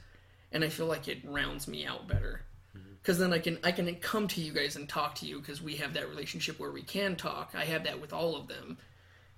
and 0.53 0.65
I 0.65 0.69
feel 0.69 0.87
like 0.87 1.09
it 1.09 1.19
rounds 1.25 1.69
me 1.69 1.87
out 1.87 2.09
better. 2.09 2.43
Mm-hmm. 2.77 2.95
Because 3.03 3.19
then 3.19 3.33
I 3.33 3.39
can 3.39 3.59
I 3.63 3.73
can 3.73 3.95
come 3.97 4.29
to 4.29 4.41
you 4.41 4.53
guys 4.53 4.77
and 4.77 4.89
talk 4.89 5.15
to 5.17 5.27
you 5.27 5.41
because 5.41 5.63
we 5.63 5.77
have 5.77 5.95
that 5.95 6.09
relationship 6.09 6.59
where 6.59 6.71
we 6.71 6.83
can 6.83 7.17
talk. 7.17 7.53
I 7.55 7.65
have 7.65 7.85
that 7.85 8.01
with 8.01 8.13
all 8.13 8.37
of 8.37 8.49
them, 8.49 8.79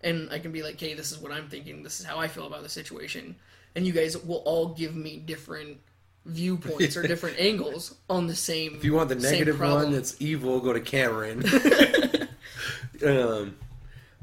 and 0.03 0.31
I 0.31 0.39
can 0.39 0.53
be 0.53 0.63
like, 0.63 0.79
"Hey, 0.79 0.95
this 0.95 1.11
is 1.11 1.19
what 1.19 1.33
I'm 1.33 1.49
thinking. 1.49 1.83
This 1.83 2.01
is 2.01 2.07
how 2.07 2.19
I 2.19 2.29
feel 2.29 2.47
about 2.47 2.63
the 2.63 2.69
situation," 2.69 3.35
and 3.75 3.87
you 3.87 3.93
guys 3.93 4.17
will 4.17 4.43
all 4.45 4.69
give 4.69 4.95
me 4.95 5.17
different 5.17 5.79
viewpoints 6.27 6.97
or 6.97 7.03
different 7.07 7.41
angles 7.41 7.95
on 8.09 8.27
the 8.27 8.37
same. 8.37 8.77
If 8.77 8.85
you 8.85 8.95
want 8.95 9.09
the 9.09 9.17
negative 9.17 9.59
one 9.61 9.91
that's 9.93 10.21
evil, 10.21 10.61
go 10.61 10.73
to 10.73 10.81
Cameron. 10.81 11.43
um, 13.07 13.57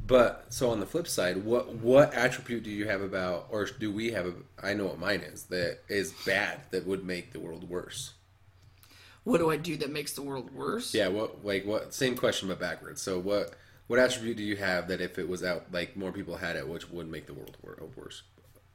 but 0.07 0.45
so 0.49 0.69
on 0.69 0.79
the 0.79 0.85
flip 0.85 1.07
side, 1.07 1.43
what 1.45 1.75
what 1.75 2.13
attribute 2.13 2.63
do 2.63 2.69
you 2.71 2.87
have 2.87 3.01
about, 3.01 3.47
or 3.49 3.65
do 3.65 3.91
we 3.91 4.11
have? 4.11 4.25
A, 4.27 4.33
I 4.63 4.73
know 4.73 4.85
what 4.85 4.99
mine 4.99 5.21
is 5.21 5.43
that 5.45 5.79
is 5.89 6.13
bad 6.25 6.61
that 6.71 6.85
would 6.87 7.03
make 7.05 7.33
the 7.33 7.39
world 7.39 7.69
worse. 7.69 8.13
what 9.23 9.39
do 9.39 9.49
I 9.51 9.57
do 9.57 9.75
that 9.77 9.91
makes 9.91 10.13
the 10.13 10.21
world 10.21 10.53
worse? 10.53 10.93
Yeah, 10.93 11.09
what 11.09 11.43
like 11.43 11.65
what? 11.65 11.93
Same 11.93 12.15
question 12.15 12.47
but 12.47 12.59
backwards. 12.59 13.01
So 13.01 13.19
what 13.19 13.55
what 13.87 13.99
attribute 13.99 14.37
do 14.37 14.43
you 14.43 14.55
have 14.57 14.87
that 14.87 15.01
if 15.01 15.19
it 15.19 15.27
was 15.27 15.43
out 15.43 15.65
like 15.71 15.95
more 15.97 16.11
people 16.11 16.37
had 16.37 16.55
it, 16.55 16.67
which 16.67 16.89
would 16.89 17.09
make 17.09 17.27
the 17.27 17.33
world 17.33 17.57
uh, 17.67 17.85
worse? 17.95 18.23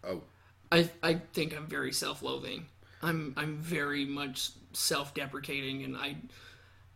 Oh, 0.04 0.22
I 0.70 0.90
I 1.02 1.14
think 1.32 1.56
I'm 1.56 1.66
very 1.66 1.92
self-loathing. 1.92 2.66
I'm 3.02 3.34
I'm 3.36 3.56
very 3.58 4.04
much 4.04 4.50
self-deprecating, 4.72 5.84
and 5.84 5.96
I 5.96 6.16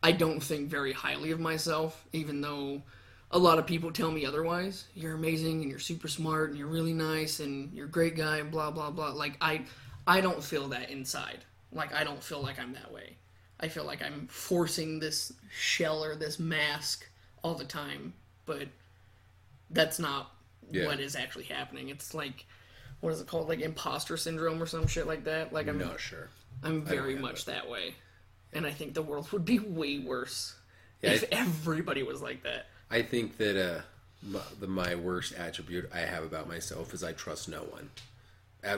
I 0.03 0.13
don't 0.13 0.41
think 0.43 0.69
very 0.69 0.93
highly 0.93 1.31
of 1.31 1.41
myself, 1.41 2.05
even 2.13 2.41
though 2.43 2.83
a 3.31 3.39
lot 3.39 3.59
of 3.59 3.67
people 3.67 3.91
tell 3.93 4.11
me 4.11 4.25
otherwise. 4.25 4.85
You're 4.95 5.15
amazing, 5.15 5.63
and 5.63 5.71
you're 5.71 5.79
super 5.79 6.09
smart, 6.09 6.51
and 6.51 6.59
you're 6.59 6.69
really 6.69 6.93
nice, 6.93 7.41
and 7.41 7.73
you're 7.73 7.87
a 7.87 7.91
great 7.91 8.17
guy, 8.17 8.39
and 8.39 8.51
blah 8.51 8.71
blah 8.71 8.91
blah. 8.91 9.13
Like 9.13 9.37
I 9.41 9.63
I 10.07 10.21
don't 10.21 10.43
feel 10.43 10.69
that 10.69 10.91
inside. 10.91 11.45
Like 11.73 11.93
I 11.95 12.05
don't 12.05 12.23
feel 12.23 12.41
like 12.43 12.59
I'm 12.59 12.73
that 12.75 12.93
way. 12.93 13.17
I 13.59 13.69
feel 13.69 13.85
like 13.85 14.03
I'm 14.03 14.27
forcing 14.29 14.99
this 15.01 15.33
shell 15.51 16.05
or 16.05 16.15
this 16.15 16.39
mask 16.39 17.09
all 17.43 17.55
the 17.55 17.65
time, 17.65 18.13
but 18.45 18.69
that's 19.71 19.99
not 19.99 20.31
Yeah. 20.71 20.87
what 20.87 21.01
is 21.01 21.17
actually 21.17 21.45
happening. 21.45 21.89
It's 21.89 22.15
like 22.15 22.47
what 23.01 23.13
is 23.13 23.21
it 23.21 23.27
called? 23.27 23.49
Like 23.49 23.61
imposter 23.61 24.17
syndrome 24.17 24.63
or 24.63 24.67
some 24.67 24.87
shit 24.87 25.07
like 25.07 25.25
that. 25.25 25.53
Like 25.53 25.69
I'm 25.69 25.79
not 25.79 26.01
sure. 26.01 26.31
I'm 26.63 26.83
very 26.83 27.15
much 27.17 27.45
that 27.45 27.69
way. 27.69 27.95
And 28.53 28.67
I 28.67 28.71
think 28.71 28.95
the 28.95 29.03
world 29.03 29.31
would 29.33 29.45
be 29.45 29.59
way 29.59 29.99
worse 29.99 30.55
Yeah, 31.03 31.13
if 31.13 31.25
I- 31.25 31.29
everybody 31.33 32.03
was 32.03 32.23
like 32.23 32.43
that. 32.45 32.67
I 32.91 33.03
think 33.03 33.37
that 33.39 33.57
uh, 33.61 33.81
my, 34.23 34.41
the 34.61 34.67
my 34.67 34.95
worst 34.95 35.35
attribute 35.35 35.91
I 35.95 36.01
have 36.01 36.23
about 36.25 36.49
myself 36.49 36.95
is 36.95 37.03
I 37.03 37.13
trust 37.13 37.49
no 37.49 37.61
one. 37.63 37.91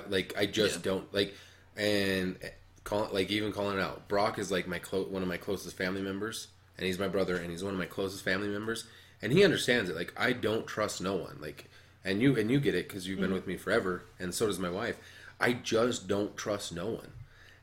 Like 0.08 0.34
I 0.36 0.46
just 0.46 0.76
Yeah. 0.76 0.82
don't 0.92 1.14
like, 1.14 1.34
and 1.76 2.36
uh, 2.44 2.48
call 2.84 3.08
like 3.12 3.30
even 3.30 3.52
calling 3.52 3.78
it 3.78 3.80
out. 3.82 4.08
Brock 4.08 4.38
is 4.38 4.50
like 4.50 4.66
my 4.66 4.78
clo- 4.78 5.04
one 5.04 5.22
of 5.22 5.28
my 5.28 5.36
closest 5.36 5.76
family 5.76 6.02
members, 6.02 6.48
and 6.76 6.86
he's 6.86 6.98
my 6.98 7.08
brother, 7.08 7.36
and 7.36 7.50
he's 7.50 7.64
one 7.64 7.72
of 7.72 7.78
my 7.78 7.86
closest 7.86 8.22
family 8.24 8.48
members, 8.48 8.84
and 9.22 9.32
he 9.32 9.44
understands 9.44 9.88
it. 9.88 9.96
Like 9.96 10.12
I 10.16 10.32
don't 10.32 10.66
trust 10.66 11.00
no 11.00 11.16
one. 11.16 11.38
Like, 11.40 11.70
and 12.04 12.20
you 12.20 12.36
and 12.36 12.50
you 12.50 12.60
get 12.60 12.74
it 12.74 12.88
because 12.88 13.08
you've 13.08 13.20
been 13.20 13.32
with 13.32 13.46
me 13.46 13.56
forever, 13.56 14.02
and 14.18 14.34
so 14.34 14.46
does 14.46 14.58
my 14.58 14.70
wife. 14.70 14.96
I 15.40 15.52
just 15.54 16.08
don't 16.08 16.36
trust 16.36 16.72
no 16.74 16.86
one, 16.86 17.12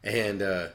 and 0.04 0.42
uh, 0.42 0.68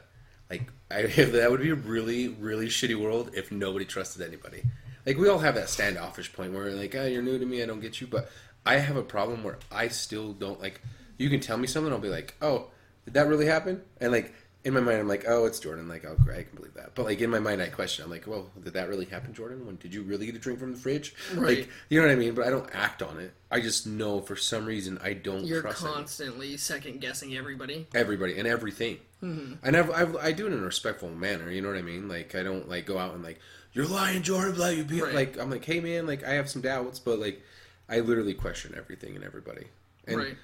like 0.49 0.69
I 0.89 1.01
that 1.07 1.51
would 1.51 1.61
be 1.61 1.69
a 1.71 1.75
really 1.75 2.29
really 2.29 2.67
shitty 2.67 2.95
world 2.95 3.31
if 3.33 3.51
nobody 3.51 3.83
trusted 3.85 4.21
anybody. 4.25 4.63
Like 5.05 5.17
we 5.17 5.29
all 5.29 5.39
have 5.39 5.55
that 5.55 5.69
standoffish 5.69 6.33
point 6.33 6.53
where 6.53 6.71
like, 6.71 6.95
oh, 6.95 7.05
you're 7.05 7.21
new 7.21 7.39
to 7.39 7.45
me, 7.45 7.61
I 7.63 7.65
don't 7.65 7.79
get 7.79 8.01
you. 8.01 8.07
But 8.07 8.29
I 8.65 8.77
have 8.77 8.97
a 8.97 9.03
problem 9.03 9.43
where 9.43 9.57
I 9.71 9.87
still 9.87 10.33
don't 10.33 10.61
like. 10.61 10.81
You 11.17 11.29
can 11.29 11.39
tell 11.39 11.57
me 11.57 11.67
something, 11.67 11.91
I'll 11.91 11.99
be 11.99 12.09
like, 12.09 12.35
oh, 12.41 12.67
did 13.05 13.13
that 13.15 13.27
really 13.27 13.45
happen? 13.45 13.81
And 13.99 14.11
like 14.11 14.33
in 14.63 14.75
my 14.75 14.79
mind, 14.79 14.99
I'm 14.99 15.07
like, 15.07 15.25
oh, 15.27 15.45
it's 15.45 15.59
Jordan. 15.59 15.87
Like, 15.87 16.05
oh, 16.05 16.15
I 16.31 16.43
can 16.43 16.55
believe 16.55 16.75
that. 16.75 16.93
But 16.93 17.05
like 17.05 17.19
in 17.19 17.31
my 17.31 17.39
mind, 17.39 17.61
I 17.61 17.67
question. 17.67 18.05
I'm 18.05 18.11
like, 18.11 18.27
well, 18.27 18.51
did 18.63 18.73
that 18.73 18.89
really 18.89 19.05
happen, 19.05 19.33
Jordan? 19.33 19.65
When 19.65 19.77
did 19.77 19.93
you 19.93 20.03
really 20.03 20.27
get 20.27 20.35
a 20.35 20.39
drink 20.39 20.59
from 20.59 20.73
the 20.73 20.77
fridge? 20.77 21.15
Right. 21.33 21.59
Like, 21.59 21.69
you 21.89 21.99
know 21.99 22.07
what 22.07 22.13
I 22.13 22.15
mean? 22.15 22.35
But 22.35 22.45
I 22.45 22.51
don't 22.51 22.69
act 22.73 23.01
on 23.01 23.19
it. 23.19 23.33
I 23.49 23.59
just 23.59 23.87
know 23.87 24.21
for 24.21 24.35
some 24.35 24.65
reason 24.65 24.99
I 25.03 25.13
don't 25.13 25.45
You're 25.45 25.61
trust 25.61 25.79
constantly 25.83 26.57
second 26.57 27.01
guessing 27.01 27.35
everybody. 27.35 27.87
everybody 27.95 28.37
and 28.37 28.47
everything. 28.47 28.99
Mm-hmm. 29.23 29.65
And 29.65 29.77
I've, 29.77 29.91
I've, 29.91 30.15
I 30.17 30.31
do 30.31 30.45
it 30.45 30.53
in 30.53 30.59
a 30.59 30.65
respectful 30.65 31.09
manner. 31.09 31.49
You 31.49 31.61
know 31.61 31.69
what 31.69 31.77
I 31.77 31.83
mean? 31.83 32.07
Like 32.07 32.35
I 32.35 32.43
don't 32.43 32.69
like 32.69 32.85
go 32.85 32.99
out 32.99 33.15
and 33.15 33.23
like 33.23 33.39
you're 33.73 33.87
lying, 33.87 34.21
Jordan. 34.21 34.55
Blah, 34.55 34.67
you 34.69 34.83
be 34.83 35.01
Right. 35.01 35.13
like 35.13 35.37
I'm 35.39 35.49
like, 35.49 35.65
hey 35.65 35.79
man, 35.79 36.05
like 36.07 36.23
I 36.23 36.33
have 36.33 36.49
some 36.49 36.61
doubts, 36.61 36.99
but 36.99 37.19
like 37.19 37.41
I 37.89 37.99
literally 37.99 38.33
question 38.33 38.73
everything 38.77 39.15
and 39.15 39.23
everybody. 39.23 39.67
And 40.07 40.17
right. 40.17 40.37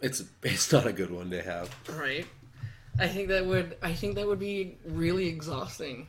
it's 0.00 0.24
it's 0.42 0.72
not 0.72 0.86
a 0.86 0.92
good 0.92 1.10
one 1.10 1.30
to 1.30 1.42
have. 1.42 1.74
Right. 1.88 2.26
I 2.98 3.08
think 3.08 3.28
that 3.28 3.44
would 3.46 3.76
I 3.82 3.92
think 3.92 4.14
that 4.16 4.26
would 4.26 4.38
be 4.38 4.76
really 4.86 5.26
exhausting. 5.26 6.06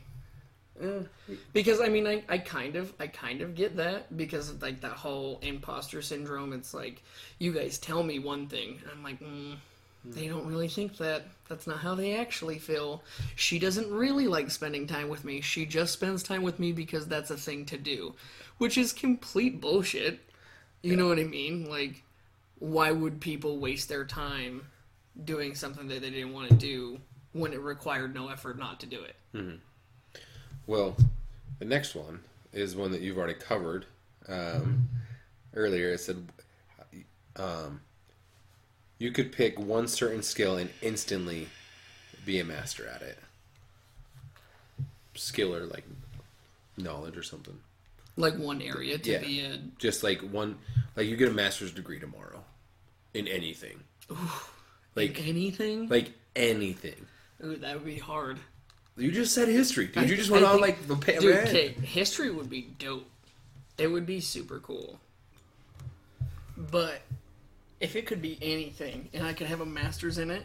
Because 1.54 1.80
I 1.80 1.88
mean 1.88 2.06
I, 2.06 2.22
I 2.28 2.38
kind 2.38 2.76
of 2.76 2.92
I 3.00 3.06
kind 3.06 3.40
of 3.40 3.54
get 3.54 3.76
that 3.76 4.14
because 4.16 4.50
of 4.50 4.60
like 4.60 4.82
that 4.82 4.92
whole 4.92 5.38
imposter 5.42 6.02
syndrome. 6.02 6.52
It's 6.52 6.74
like 6.74 7.02
you 7.38 7.52
guys 7.52 7.78
tell 7.78 8.02
me 8.02 8.18
one 8.18 8.46
thing 8.46 8.78
and 8.82 8.90
I'm 8.92 9.02
like, 9.02 9.18
mm, 9.20 9.56
they 10.14 10.28
don't 10.28 10.46
really 10.46 10.68
think 10.68 10.96
that. 10.98 11.24
That's 11.48 11.68
not 11.68 11.78
how 11.78 11.94
they 11.94 12.16
actually 12.16 12.58
feel. 12.58 13.04
She 13.36 13.60
doesn't 13.60 13.88
really 13.88 14.26
like 14.26 14.50
spending 14.50 14.88
time 14.88 15.08
with 15.08 15.24
me. 15.24 15.40
She 15.40 15.64
just 15.64 15.92
spends 15.92 16.24
time 16.24 16.42
with 16.42 16.58
me 16.58 16.72
because 16.72 17.06
that's 17.06 17.30
a 17.30 17.36
thing 17.36 17.64
to 17.66 17.78
do, 17.78 18.14
which 18.58 18.76
is 18.76 18.92
complete 18.92 19.60
bullshit. 19.60 20.20
You 20.82 20.96
know 20.96 21.06
what 21.06 21.20
I 21.20 21.24
mean? 21.24 21.70
Like 21.70 22.02
why 22.58 22.90
would 22.90 23.20
people 23.20 23.58
waste 23.58 23.88
their 23.88 24.04
time 24.04 24.66
doing 25.24 25.54
something 25.54 25.88
that 25.88 26.00
they 26.00 26.10
didn't 26.10 26.32
want 26.32 26.48
to 26.48 26.54
do 26.54 26.98
when 27.32 27.52
it 27.52 27.60
required 27.60 28.14
no 28.14 28.28
effort 28.28 28.58
not 28.58 28.80
to 28.80 28.86
do 28.86 29.02
it? 29.02 29.16
Well, 30.66 30.96
the 31.58 31.64
next 31.64 31.94
one 31.94 32.20
is 32.52 32.74
one 32.74 32.90
that 32.92 33.02
you've 33.02 33.18
already 33.18 33.34
covered 33.34 33.86
um, 34.28 34.88
earlier. 35.54 35.90
It 35.90 36.00
said 36.00 36.26
um, 37.36 37.80
you 38.98 39.10
could 39.12 39.32
pick 39.32 39.58
one 39.58 39.88
certain 39.88 40.22
skill 40.22 40.56
and 40.56 40.70
instantly 40.82 41.48
be 42.24 42.40
a 42.40 42.44
master 42.44 42.86
at 42.88 43.02
it. 43.02 43.18
Skill 45.14 45.54
or 45.54 45.64
like 45.66 45.84
knowledge 46.76 47.16
or 47.16 47.22
something. 47.22 47.58
Like 48.16 48.36
one 48.38 48.62
area 48.62 48.98
to 48.98 49.10
Yeah. 49.10 49.18
be 49.18 49.40
a 49.40 49.58
Just 49.78 50.02
like 50.02 50.20
one, 50.20 50.58
like 50.96 51.06
you 51.06 51.16
get 51.16 51.28
a 51.28 51.32
master's 51.32 51.72
degree 51.72 51.98
tomorrow 52.00 52.42
in 53.14 53.28
anything. 53.28 53.80
Like 54.94 55.26
anything. 55.26 55.88
like 55.88 56.12
anything. 56.34 57.06
Ooh, 57.44 57.56
that 57.56 57.74
would 57.74 57.84
be 57.84 57.98
hard. 57.98 58.38
You 58.96 59.12
just 59.12 59.34
said 59.34 59.48
history, 59.48 59.86
dude. 59.88 59.98
I- 59.98 60.06
you 60.06 60.16
just 60.16 60.30
went 60.30 60.44
I 60.46 60.48
on 60.52 60.62
think- 60.62 60.88
like 60.88 60.88
the 60.88 61.20
Dude, 61.20 61.36
okay, 61.48 61.68
history 61.82 62.30
would 62.30 62.48
be 62.48 62.62
dope. 62.78 63.06
It 63.76 63.88
would 63.88 64.06
be 64.06 64.20
super 64.20 64.58
cool. 64.58 64.98
But 66.56 67.02
if 67.80 67.96
it 67.96 68.06
could 68.06 68.22
be 68.22 68.38
anything 68.40 69.08
and 69.12 69.26
I 69.26 69.32
could 69.32 69.46
have 69.48 69.60
a 69.60 69.66
master's 69.66 70.18
in 70.18 70.30
it 70.30 70.44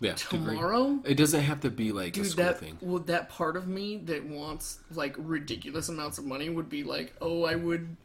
yeah, 0.00 0.14
degree. 0.14 0.38
tomorrow, 0.54 1.00
It 1.04 1.14
doesn't 1.16 1.40
have 1.42 1.60
to 1.60 1.70
be 1.70 1.90
like 1.92 2.16
a 2.16 2.24
school 2.24 2.44
that 2.44 2.60
thing. 2.60 2.78
well, 2.80 3.00
that 3.00 3.28
part 3.30 3.56
of 3.56 3.66
me 3.66 3.96
that 4.04 4.24
wants 4.24 4.78
like 4.92 5.14
ridiculous 5.18 5.88
amounts 5.88 6.18
of 6.18 6.24
money 6.24 6.48
would 6.50 6.68
be 6.68 6.84
like, 6.84 7.14
oh, 7.20 7.44
I 7.44 7.56
would 7.56 7.96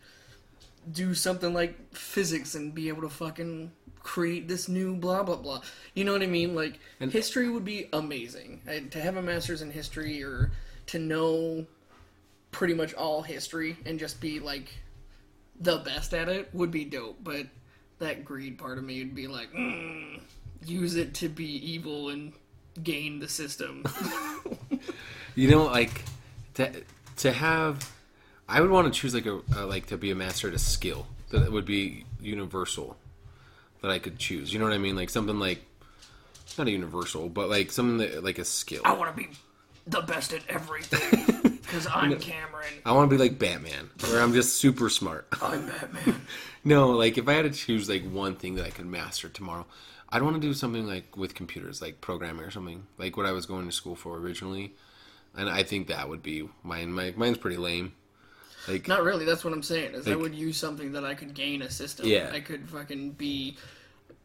do 0.91 1.13
something 1.13 1.53
like 1.53 1.93
physics 1.95 2.55
and 2.55 2.73
be 2.73 2.87
able 2.89 3.03
to 3.03 3.09
fucking 3.09 3.71
create 4.01 4.47
this 4.49 4.67
new 4.67 4.95
blah 4.95 5.23
blah 5.23 5.35
blah. 5.37 5.61
You 5.93 6.03
know 6.03 6.11
what 6.13 6.23
I 6.23 6.27
mean? 6.27 6.55
Like 6.55 6.79
And- 6.99 7.11
history 7.11 7.47
would 7.49 7.63
be 7.65 7.89
amazing. 7.93 8.61
And 8.65 8.91
to 8.91 8.99
have 8.99 9.15
a 9.15 9.21
master's 9.21 9.61
in 9.61 9.71
history 9.71 10.23
or 10.23 10.51
to 10.87 10.99
know 10.99 11.65
pretty 12.51 12.73
much 12.73 12.93
all 12.95 13.21
history 13.21 13.77
and 13.85 13.99
just 13.99 14.19
be 14.19 14.39
like 14.39 14.69
the 15.59 15.77
best 15.77 16.13
at 16.13 16.27
it 16.27 16.49
would 16.53 16.71
be 16.71 16.85
dope. 16.85 17.17
But 17.23 17.47
that 18.03 18.23
greed 18.23 18.57
part 18.57 18.77
of 18.77 18.83
me 18.83 18.99
would 18.99 19.15
be 19.15 19.27
like, 19.27 19.51
mm, 19.51 20.19
use 20.65 20.95
it 20.95 21.13
to 21.15 21.29
be 21.29 21.45
evil 21.45 22.09
and 22.09 22.33
gain 22.83 23.19
the 23.19 23.27
system. 23.27 23.83
You 25.35 25.49
know, 25.49 25.63
like 25.63 26.03
to 26.55 26.83
to 27.17 27.31
have, 27.31 27.91
I 28.47 28.61
would 28.61 28.69
want 28.69 28.93
to 28.93 28.99
choose 28.99 29.15
like 29.15 29.25
a 29.25 29.39
uh, 29.55 29.65
like 29.65 29.87
to 29.87 29.97
be 29.97 30.11
a 30.11 30.15
master 30.15 30.47
at 30.47 30.53
a 30.53 30.59
skill 30.59 31.07
that 31.31 31.51
would 31.51 31.65
be 31.65 32.05
universal 32.21 32.97
that 33.81 33.89
I 33.89 33.97
could 33.97 34.19
choose. 34.19 34.53
You 34.53 34.59
know 34.59 34.65
what 34.65 34.73
I 34.73 34.77
mean? 34.77 34.95
Like 34.95 35.09
something 35.09 35.39
like 35.39 35.63
not 36.57 36.67
a 36.67 36.71
universal, 36.71 37.29
but 37.29 37.49
like 37.49 37.71
something 37.71 37.97
that 37.97 38.23
like 38.23 38.37
a 38.37 38.45
skill. 38.45 38.83
I 38.85 38.93
want 38.93 39.15
to 39.15 39.23
be 39.23 39.29
the 39.87 40.01
best 40.01 40.33
at 40.33 40.43
everything 40.47 41.51
because 41.61 41.87
I'm 41.87 42.17
Cameron. 42.19 42.73
I 42.85 42.91
want 42.91 43.09
to 43.09 43.17
be 43.17 43.21
like 43.21 43.39
Batman, 43.39 43.89
where 44.01 44.21
I'm 44.21 44.33
just 44.33 44.57
super 44.57 44.89
smart. 44.89 45.27
I'm 45.41 45.65
Batman. 45.65 46.21
No, 46.63 46.91
like 46.91 47.17
if 47.17 47.27
I 47.27 47.33
had 47.33 47.43
to 47.43 47.51
choose 47.51 47.89
like 47.89 48.03
one 48.03 48.35
thing 48.35 48.55
that 48.55 48.65
I 48.65 48.69
could 48.69 48.85
master 48.85 49.29
tomorrow, 49.29 49.65
I'd 50.09 50.21
want 50.21 50.35
to 50.35 50.41
do 50.41 50.53
something 50.53 50.87
like 50.87 51.17
with 51.17 51.35
computers, 51.35 51.81
like 51.81 51.99
programming 52.01 52.45
or 52.45 52.51
something, 52.51 52.85
like 52.97 53.17
what 53.17 53.25
I 53.25 53.31
was 53.31 53.45
going 53.45 53.65
to 53.65 53.71
school 53.71 53.95
for 53.95 54.17
originally. 54.17 54.73
And 55.35 55.49
I 55.49 55.63
think 55.63 55.87
that 55.87 56.07
would 56.07 56.21
be 56.21 56.47
mine. 56.61 56.91
My 56.91 57.13
mine's 57.17 57.37
pretty 57.37 57.57
lame. 57.57 57.93
Like 58.67 58.87
Not 58.87 59.03
really. 59.03 59.25
That's 59.25 59.43
what 59.43 59.53
I'm 59.53 59.63
saying. 59.63 59.93
Is 59.93 60.07
I 60.07 60.15
would 60.15 60.35
use 60.35 60.57
something 60.57 60.93
that 60.93 61.03
I 61.03 61.15
could 61.15 61.33
gain 61.33 61.61
a 61.63 61.69
system. 61.69 62.05
Yeah. 62.05 62.29
I 62.31 62.39
could 62.39 62.69
fucking 62.69 63.11
be 63.11 63.57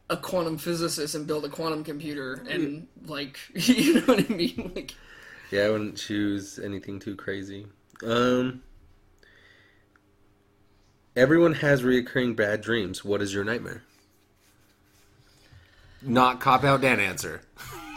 a 0.09 0.17
quantum 0.17 0.57
physicist 0.57 1.15
and 1.15 1.27
build 1.27 1.45
a 1.45 1.49
quantum 1.49 1.83
computer 1.83 2.43
and 2.49 2.87
like 3.05 3.37
you 3.53 3.95
know 3.95 4.01
what 4.01 4.29
I 4.29 4.33
mean? 4.33 4.71
Like 4.75 4.95
yeah, 5.51 5.63
I 5.63 5.69
wouldn't 5.71 5.97
choose 5.97 6.59
anything 6.59 6.99
too 6.99 7.15
crazy. 7.15 7.65
Um, 8.05 8.61
everyone 11.19 11.55
has 11.55 11.83
reoccurring 11.83 12.35
bad 12.35 12.61
dreams. 12.61 13.03
What 13.03 13.21
is 13.21 13.33
your 13.33 13.43
nightmare? 13.43 13.83
Not 16.01 16.39
cop 16.39 16.63
out 16.63 16.79
Dan 16.81 16.99
answer. 17.01 17.41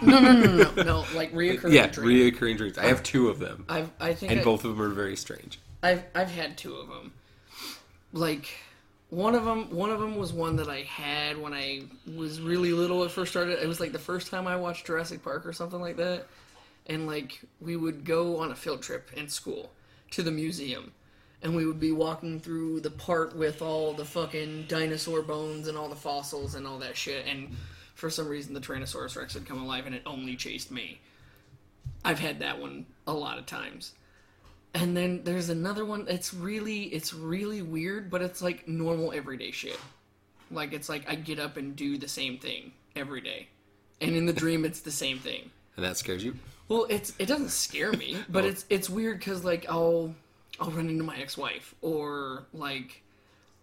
no 0.02 0.18
no 0.18 0.32
no 0.32 0.44
no 0.44 0.72
no, 0.74 0.82
no 0.82 1.04
like 1.14 1.32
reoccurring 1.34 1.72
Yeah, 1.72 1.86
dream. 1.86 2.32
reoccurring 2.32 2.56
dreams. 2.56 2.76
I 2.76 2.86
have 2.86 3.02
two 3.04 3.28
of 3.28 3.38
them, 3.38 3.64
I've 3.68 3.90
I 4.00 4.12
think 4.14 4.32
and 4.32 4.40
I, 4.40 4.44
both 4.44 4.64
of 4.64 4.76
them 4.76 4.82
are 4.82 4.92
very 4.92 5.16
strange. 5.16 5.60
I've 5.82 6.02
I've 6.14 6.30
had 6.30 6.58
two 6.58 6.74
of 6.74 6.88
them. 6.88 7.12
Like 8.12 8.50
one 9.10 9.36
of 9.36 9.44
them 9.44 9.70
one 9.70 9.90
of 9.90 10.00
them 10.00 10.16
was 10.16 10.32
one 10.32 10.56
that 10.56 10.68
I 10.68 10.80
had 10.82 11.38
when 11.40 11.54
I 11.54 11.82
was 12.16 12.40
really 12.40 12.72
little. 12.72 13.04
It 13.04 13.12
first 13.12 13.30
started. 13.30 13.62
It 13.62 13.68
was 13.68 13.78
like 13.78 13.92
the 13.92 13.98
first 14.00 14.30
time 14.30 14.48
I 14.48 14.56
watched 14.56 14.86
Jurassic 14.86 15.22
Park 15.22 15.46
or 15.46 15.52
something 15.52 15.80
like 15.80 15.96
that. 15.98 16.26
And 16.88 17.06
like 17.06 17.40
we 17.60 17.76
would 17.76 18.04
go 18.04 18.38
on 18.38 18.50
a 18.50 18.56
field 18.56 18.82
trip 18.82 19.10
in 19.14 19.28
school 19.28 19.70
to 20.10 20.24
the 20.24 20.32
museum. 20.32 20.90
And 21.42 21.56
we 21.56 21.66
would 21.66 21.80
be 21.80 21.92
walking 21.92 22.38
through 22.38 22.80
the 22.80 22.90
part 22.90 23.34
with 23.34 23.62
all 23.62 23.92
the 23.92 24.04
fucking 24.04 24.66
dinosaur 24.68 25.22
bones 25.22 25.66
and 25.68 25.76
all 25.76 25.88
the 25.88 25.96
fossils 25.96 26.54
and 26.54 26.66
all 26.66 26.78
that 26.78 26.96
shit. 26.96 27.26
And 27.26 27.56
for 27.94 28.10
some 28.10 28.28
reason, 28.28 28.54
the 28.54 28.60
Tyrannosaurus 28.60 29.16
Rex 29.16 29.34
had 29.34 29.44
come 29.44 29.60
alive 29.62 29.86
and 29.86 29.94
it 29.94 30.02
only 30.06 30.36
chased 30.36 30.70
me. 30.70 31.00
I've 32.04 32.20
had 32.20 32.38
that 32.40 32.60
one 32.60 32.86
a 33.06 33.12
lot 33.12 33.38
of 33.38 33.46
times. 33.46 33.92
And 34.74 34.96
then 34.96 35.22
there's 35.24 35.48
another 35.48 35.84
one. 35.84 36.06
It's 36.08 36.32
really, 36.32 36.84
it's 36.84 37.12
really 37.12 37.60
weird, 37.60 38.08
but 38.10 38.22
it's 38.22 38.40
like 38.40 38.66
normal 38.68 39.12
everyday 39.12 39.50
shit. 39.50 39.78
Like 40.50 40.72
it's 40.72 40.88
like 40.88 41.08
I 41.10 41.14
get 41.16 41.38
up 41.38 41.56
and 41.56 41.74
do 41.74 41.98
the 41.98 42.08
same 42.08 42.38
thing 42.38 42.72
every 42.94 43.20
day, 43.22 43.48
and 44.02 44.14
in 44.14 44.26
the 44.26 44.32
dream 44.34 44.66
it's 44.66 44.80
the 44.80 44.90
same 44.90 45.18
thing. 45.18 45.50
And 45.76 45.84
that 45.84 45.96
scares 45.96 46.22
you? 46.22 46.36
Well, 46.68 46.86
it's 46.90 47.14
it 47.18 47.24
doesn't 47.26 47.50
scare 47.50 47.90
me, 47.92 48.18
but 48.28 48.44
Oh. 48.44 48.48
it's 48.48 48.66
it's 48.68 48.90
weird 48.90 49.18
because 49.18 49.44
like 49.46 49.64
I'll 49.68 50.14
I'll 50.60 50.70
run 50.70 50.88
into 50.88 51.04
my 51.04 51.16
ex-wife 51.16 51.74
or 51.80 52.46
like 52.52 53.02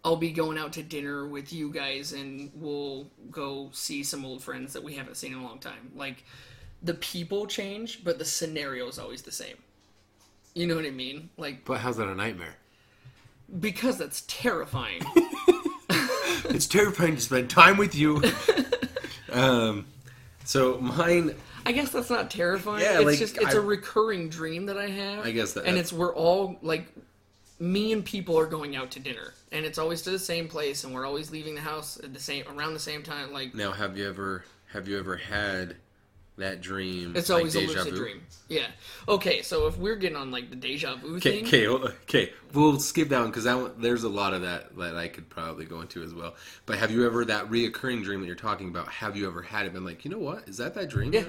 I'll 0.04 0.16
be 0.16 0.32
going 0.32 0.58
out 0.58 0.74
to 0.74 0.84
dinner 0.84 1.28
with 1.28 1.54
you 1.54 1.72
guys 1.72 2.14
and 2.14 2.52
we'll 2.56 3.08
go 3.32 3.70
see 3.74 4.04
some 4.04 4.26
old 4.26 4.44
friends 4.44 4.74
that 4.74 4.84
we 4.84 4.96
haven't 4.96 5.16
seen 5.16 5.34
in 5.34 5.40
a 5.40 5.44
long 5.44 5.60
time. 5.60 5.92
Like 5.96 6.24
the 6.82 6.96
people 6.96 7.46
change, 7.46 8.04
but 8.04 8.18
the 8.18 8.26
scenario 8.26 8.88
is 8.88 8.98
always 8.98 9.22
the 9.22 9.32
same. 9.32 9.58
You 10.56 10.68
know 10.68 10.76
what 10.76 10.86
I 10.86 10.92
mean? 10.92 11.30
Like 11.38 11.66
But 11.66 11.80
how's 11.80 11.98
that 11.98 12.08
a 12.08 12.16
nightmare? 12.16 12.56
because 13.60 13.98
that's 13.98 14.24
terrifying. 14.28 15.02
it's 16.50 16.68
terrifying 16.68 17.16
to 17.16 17.22
spend 17.22 17.50
time 17.50 17.78
with 17.78 17.96
you. 17.96 18.22
um, 19.32 19.86
so 20.46 20.80
mine, 20.80 21.36
I 21.66 21.72
guess 21.72 21.92
that's 21.92 22.10
not 22.10 22.32
terrifying. 22.32 22.82
Yeah, 22.82 22.98
it's 22.98 23.06
like, 23.06 23.20
just 23.20 23.38
it's 23.38 23.54
I- 23.56 23.58
a 23.58 23.62
recurring 23.62 24.30
dream 24.30 24.66
that 24.68 24.78
I 24.78 24.88
have. 24.88 25.26
I 25.26 25.32
guess 25.32 25.54
that- 25.54 25.66
and 25.66 25.78
it's 25.78 25.94
we're 25.94 26.14
all 26.14 26.58
like 26.62 26.88
me 27.60 27.92
and 27.92 28.04
people 28.06 28.38
are 28.40 28.46
going 28.46 28.76
out 28.76 28.92
to 28.92 29.00
dinner, 29.00 29.34
and 29.52 29.66
it's 29.66 29.78
always 29.78 30.02
to 30.04 30.12
the 30.12 30.20
same 30.20 30.48
place, 30.48 30.84
and 30.84 30.94
we're 30.94 31.06
always 31.06 31.32
leaving 31.32 31.56
the 31.56 31.62
house 31.62 32.00
at 32.04 32.14
the 32.14 32.20
same 32.20 32.46
around 32.48 32.74
the 32.74 32.80
same 32.80 33.04
time. 33.04 33.32
Like 33.34 33.54
now 33.54 33.72
have 33.72 33.98
you 33.98 34.08
ever 34.08 34.46
have 34.72 34.88
you 34.88 34.98
ever 34.98 35.18
had 35.18 35.76
that 36.38 36.62
dream? 36.62 37.14
it's 37.18 37.28
like 37.28 37.40
always 37.40 37.56
a 37.56 37.60
lucid 37.62 37.92
vu? 37.94 37.98
dream. 37.98 38.22
Yeah. 38.48 38.68
Okay, 39.10 39.42
so 39.42 39.68
if 39.68 39.78
we're 39.78 39.98
getting 39.98 40.16
on 40.16 40.32
like 40.32 40.50
the 40.50 40.56
deja 40.56 40.96
vu 40.96 41.18
Okay, 41.18 41.44
thing, 41.44 41.48
okay, 41.48 41.68
okay. 42.04 42.34
We'll 42.54 42.80
skip 42.80 43.10
that 43.10 43.20
one 43.20 43.30
because 43.30 43.44
that 43.44 43.82
there's 43.82 44.04
a 44.04 44.10
lot 44.10 44.34
of 44.34 44.42
that 44.44 44.76
that 44.78 44.96
I 44.96 45.10
could 45.10 45.30
probably 45.30 45.66
go 45.66 45.82
into 45.82 46.02
as 46.02 46.14
well. 46.14 46.36
But 46.66 46.78
have 46.80 46.92
you 46.92 47.06
ever 47.06 47.26
that 47.26 47.50
reoccurring 47.50 48.04
dream 48.04 48.22
that 48.22 48.28
you're 48.28 48.36
talking 48.36 48.70
about? 48.70 48.88
Have 48.88 49.18
you 49.18 49.28
ever 49.28 49.42
had 49.42 49.66
it? 49.66 49.74
Been 49.74 49.84
like, 49.86 50.06
you 50.06 50.12
know 50.12 50.18
what? 50.20 50.48
Is 50.48 50.58
that 50.58 50.74
that 50.76 50.90
dream? 50.90 51.14
Yeah. 51.14 51.26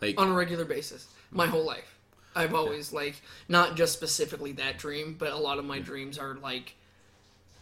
Like, 0.00 0.20
on 0.20 0.28
a 0.28 0.34
regular 0.34 0.64
basis, 0.64 1.06
my 1.30 1.46
whole 1.46 1.64
life. 1.64 1.98
I've 2.36 2.54
always 2.54 2.92
like 2.92 3.20
not 3.48 3.76
just 3.76 3.92
specifically 3.94 4.52
that 4.52 4.78
dream, 4.78 5.16
but 5.18 5.32
a 5.32 5.36
lot 5.36 5.58
of 5.58 5.64
my 5.64 5.80
dreams 5.80 6.18
are 6.18 6.34
like 6.34 6.76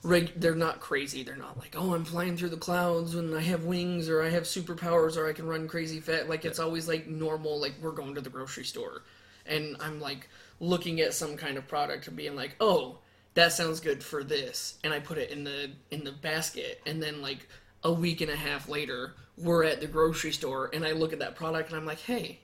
reg- 0.02 0.32
they're 0.36 0.54
not 0.54 0.80
crazy. 0.80 1.22
They're 1.22 1.36
not 1.36 1.58
like, 1.58 1.74
"Oh, 1.78 1.94
I'm 1.94 2.04
flying 2.04 2.36
through 2.36 2.50
the 2.50 2.56
clouds 2.56 3.14
and 3.14 3.34
I 3.34 3.40
have 3.40 3.64
wings 3.64 4.08
or 4.08 4.22
I 4.22 4.28
have 4.28 4.42
superpowers 4.42 5.16
or 5.16 5.26
I 5.26 5.32
can 5.32 5.46
run 5.46 5.66
crazy 5.68 6.00
fast." 6.00 6.28
Like 6.28 6.44
it's 6.44 6.58
always 6.58 6.88
like 6.88 7.06
normal 7.06 7.58
like 7.58 7.74
we're 7.80 7.92
going 7.92 8.14
to 8.16 8.20
the 8.20 8.28
grocery 8.30 8.64
store 8.64 9.02
and 9.46 9.76
I'm 9.80 10.00
like 10.00 10.28
looking 10.60 11.00
at 11.00 11.14
some 11.14 11.36
kind 11.36 11.56
of 11.56 11.66
product 11.68 12.08
and 12.08 12.16
being 12.16 12.36
like, 12.36 12.56
"Oh, 12.60 12.98
that 13.34 13.52
sounds 13.52 13.80
good 13.80 14.02
for 14.02 14.22
this." 14.24 14.78
And 14.84 14.92
I 14.92 15.00
put 15.00 15.18
it 15.18 15.30
in 15.30 15.44
the 15.44 15.70
in 15.90 16.04
the 16.04 16.12
basket 16.12 16.80
and 16.86 17.02
then 17.02 17.22
like 17.22 17.48
a 17.82 17.92
week 17.92 18.20
and 18.20 18.30
a 18.30 18.36
half 18.36 18.68
later, 18.68 19.14
we're 19.38 19.64
at 19.64 19.80
the 19.80 19.86
grocery 19.86 20.32
store 20.32 20.70
and 20.72 20.84
I 20.84 20.92
look 20.92 21.12
at 21.12 21.18
that 21.18 21.36
product 21.36 21.70
and 21.70 21.78
I'm 21.78 21.86
like, 21.86 22.00
"Hey, 22.00 22.40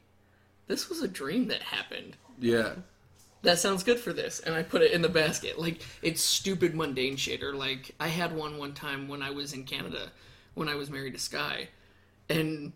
this 0.67 0.89
was 0.89 1.03
a 1.03 1.09
dream 1.09 1.49
that 1.49 1.63
happened. 1.63 2.17
yeah, 2.39 2.75
That 3.43 3.59
sounds 3.59 3.83
good 3.83 3.99
for 3.99 4.13
this. 4.13 4.41
And 4.41 4.55
I 4.55 4.63
put 4.63 4.83
it 4.83 4.93
in 4.93 5.03
the 5.03 5.09
basket. 5.09 5.59
Like, 5.59 5.83
it's 6.01 6.23
stupid, 6.23 6.75
mundane 6.75 7.17
shit. 7.17 7.43
Or, 7.43 7.55
like, 7.55 7.91
I 7.99 8.09
had 8.09 8.35
one 8.35 8.57
one 8.59 8.73
time 8.73 9.09
when 9.09 9.23
I 9.23 9.31
was 9.31 9.53
in 9.53 9.65
Canada, 9.65 10.11
when 10.55 10.69
I 10.69 10.75
was 10.77 10.91
married 10.91 11.15
to 11.15 11.21
Sky. 11.21 11.69
And 12.29 12.73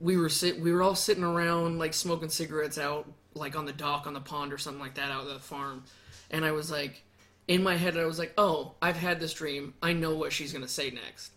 we 0.00 0.16
were 0.16 0.28
sit, 0.28 0.58
we 0.58 0.72
were 0.72 0.82
all 0.82 0.94
sitting 0.94 1.24
around, 1.24 1.78
like, 1.78 1.94
smoking 1.94 2.30
cigarettes 2.30 2.78
out, 2.78 3.08
like, 3.34 3.56
on 3.56 3.66
the 3.66 3.72
dock, 3.72 4.06
on 4.06 4.14
the 4.14 4.20
pond, 4.20 4.52
or 4.52 4.58
something 4.58 4.80
like 4.80 4.94
that, 4.94 5.10
out 5.10 5.26
at 5.26 5.32
the 5.34 5.38
farm. 5.38 5.84
And 6.30 6.44
I 6.44 6.52
was 6.52 6.70
like, 6.70 7.02
in 7.46 7.62
my 7.62 7.76
head, 7.76 7.96
I 7.96 8.06
was 8.06 8.18
like, 8.18 8.32
oh, 8.36 8.74
I've 8.82 8.96
had 8.96 9.20
this 9.20 9.34
dream. 9.34 9.74
I 9.82 9.92
know 9.92 10.14
what 10.16 10.32
she's 10.32 10.52
going 10.52 10.64
to 10.64 10.70
say 10.70 10.90
next. 10.90 11.32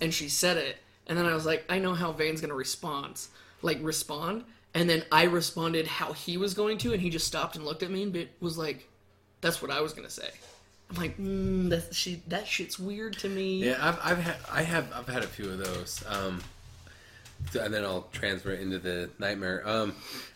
And 0.00 0.12
she 0.12 0.28
said 0.28 0.56
it. 0.56 0.76
And 1.08 1.16
then 1.16 1.26
I 1.26 1.34
was 1.34 1.46
like, 1.46 1.64
I 1.68 1.78
know 1.78 1.94
how 1.94 2.12
Vane's 2.12 2.40
to 2.40 2.54
respond. 2.54 3.20
Like, 3.62 3.78
respond. 3.82 4.44
And 4.74 4.88
then 4.88 5.02
I 5.10 5.24
responded 5.24 5.86
how 5.86 6.12
he 6.12 6.36
was 6.36 6.54
going 6.54 6.78
to, 6.78 6.92
and 6.92 7.00
he 7.00 7.10
just 7.10 7.26
stopped 7.26 7.56
and 7.56 7.64
looked 7.64 7.82
at 7.82 7.90
me 7.90 8.02
and 8.02 8.28
was 8.40 8.58
like, 8.58 8.86
"That's 9.40 9.62
what 9.62 9.70
I 9.70 9.80
was 9.80 9.94
gonna 9.94 10.10
say." 10.10 10.28
I'm 10.90 10.96
like, 10.96 11.18
mm, 11.18 11.70
"That 11.70 11.94
she 11.94 12.22
that 12.28 12.46
shit's 12.46 12.78
weird 12.78 13.18
to 13.20 13.28
me." 13.28 13.64
yeah. 13.64 13.78
I've, 13.80 13.98
I've 14.04 14.18
had 14.18 14.36
I 14.52 14.62
have 14.62 14.92
I've 14.94 15.08
had 15.08 15.24
a 15.24 15.26
few 15.26 15.50
of 15.50 15.58
those. 15.58 16.04
Um, 16.06 16.42
and 17.58 17.72
then 17.72 17.84
I'll 17.84 18.08
transfer 18.12 18.50
it 18.50 18.60
into 18.60 18.78
the 18.78 19.10
nightmare. 19.18 19.66
Um, 19.66 19.94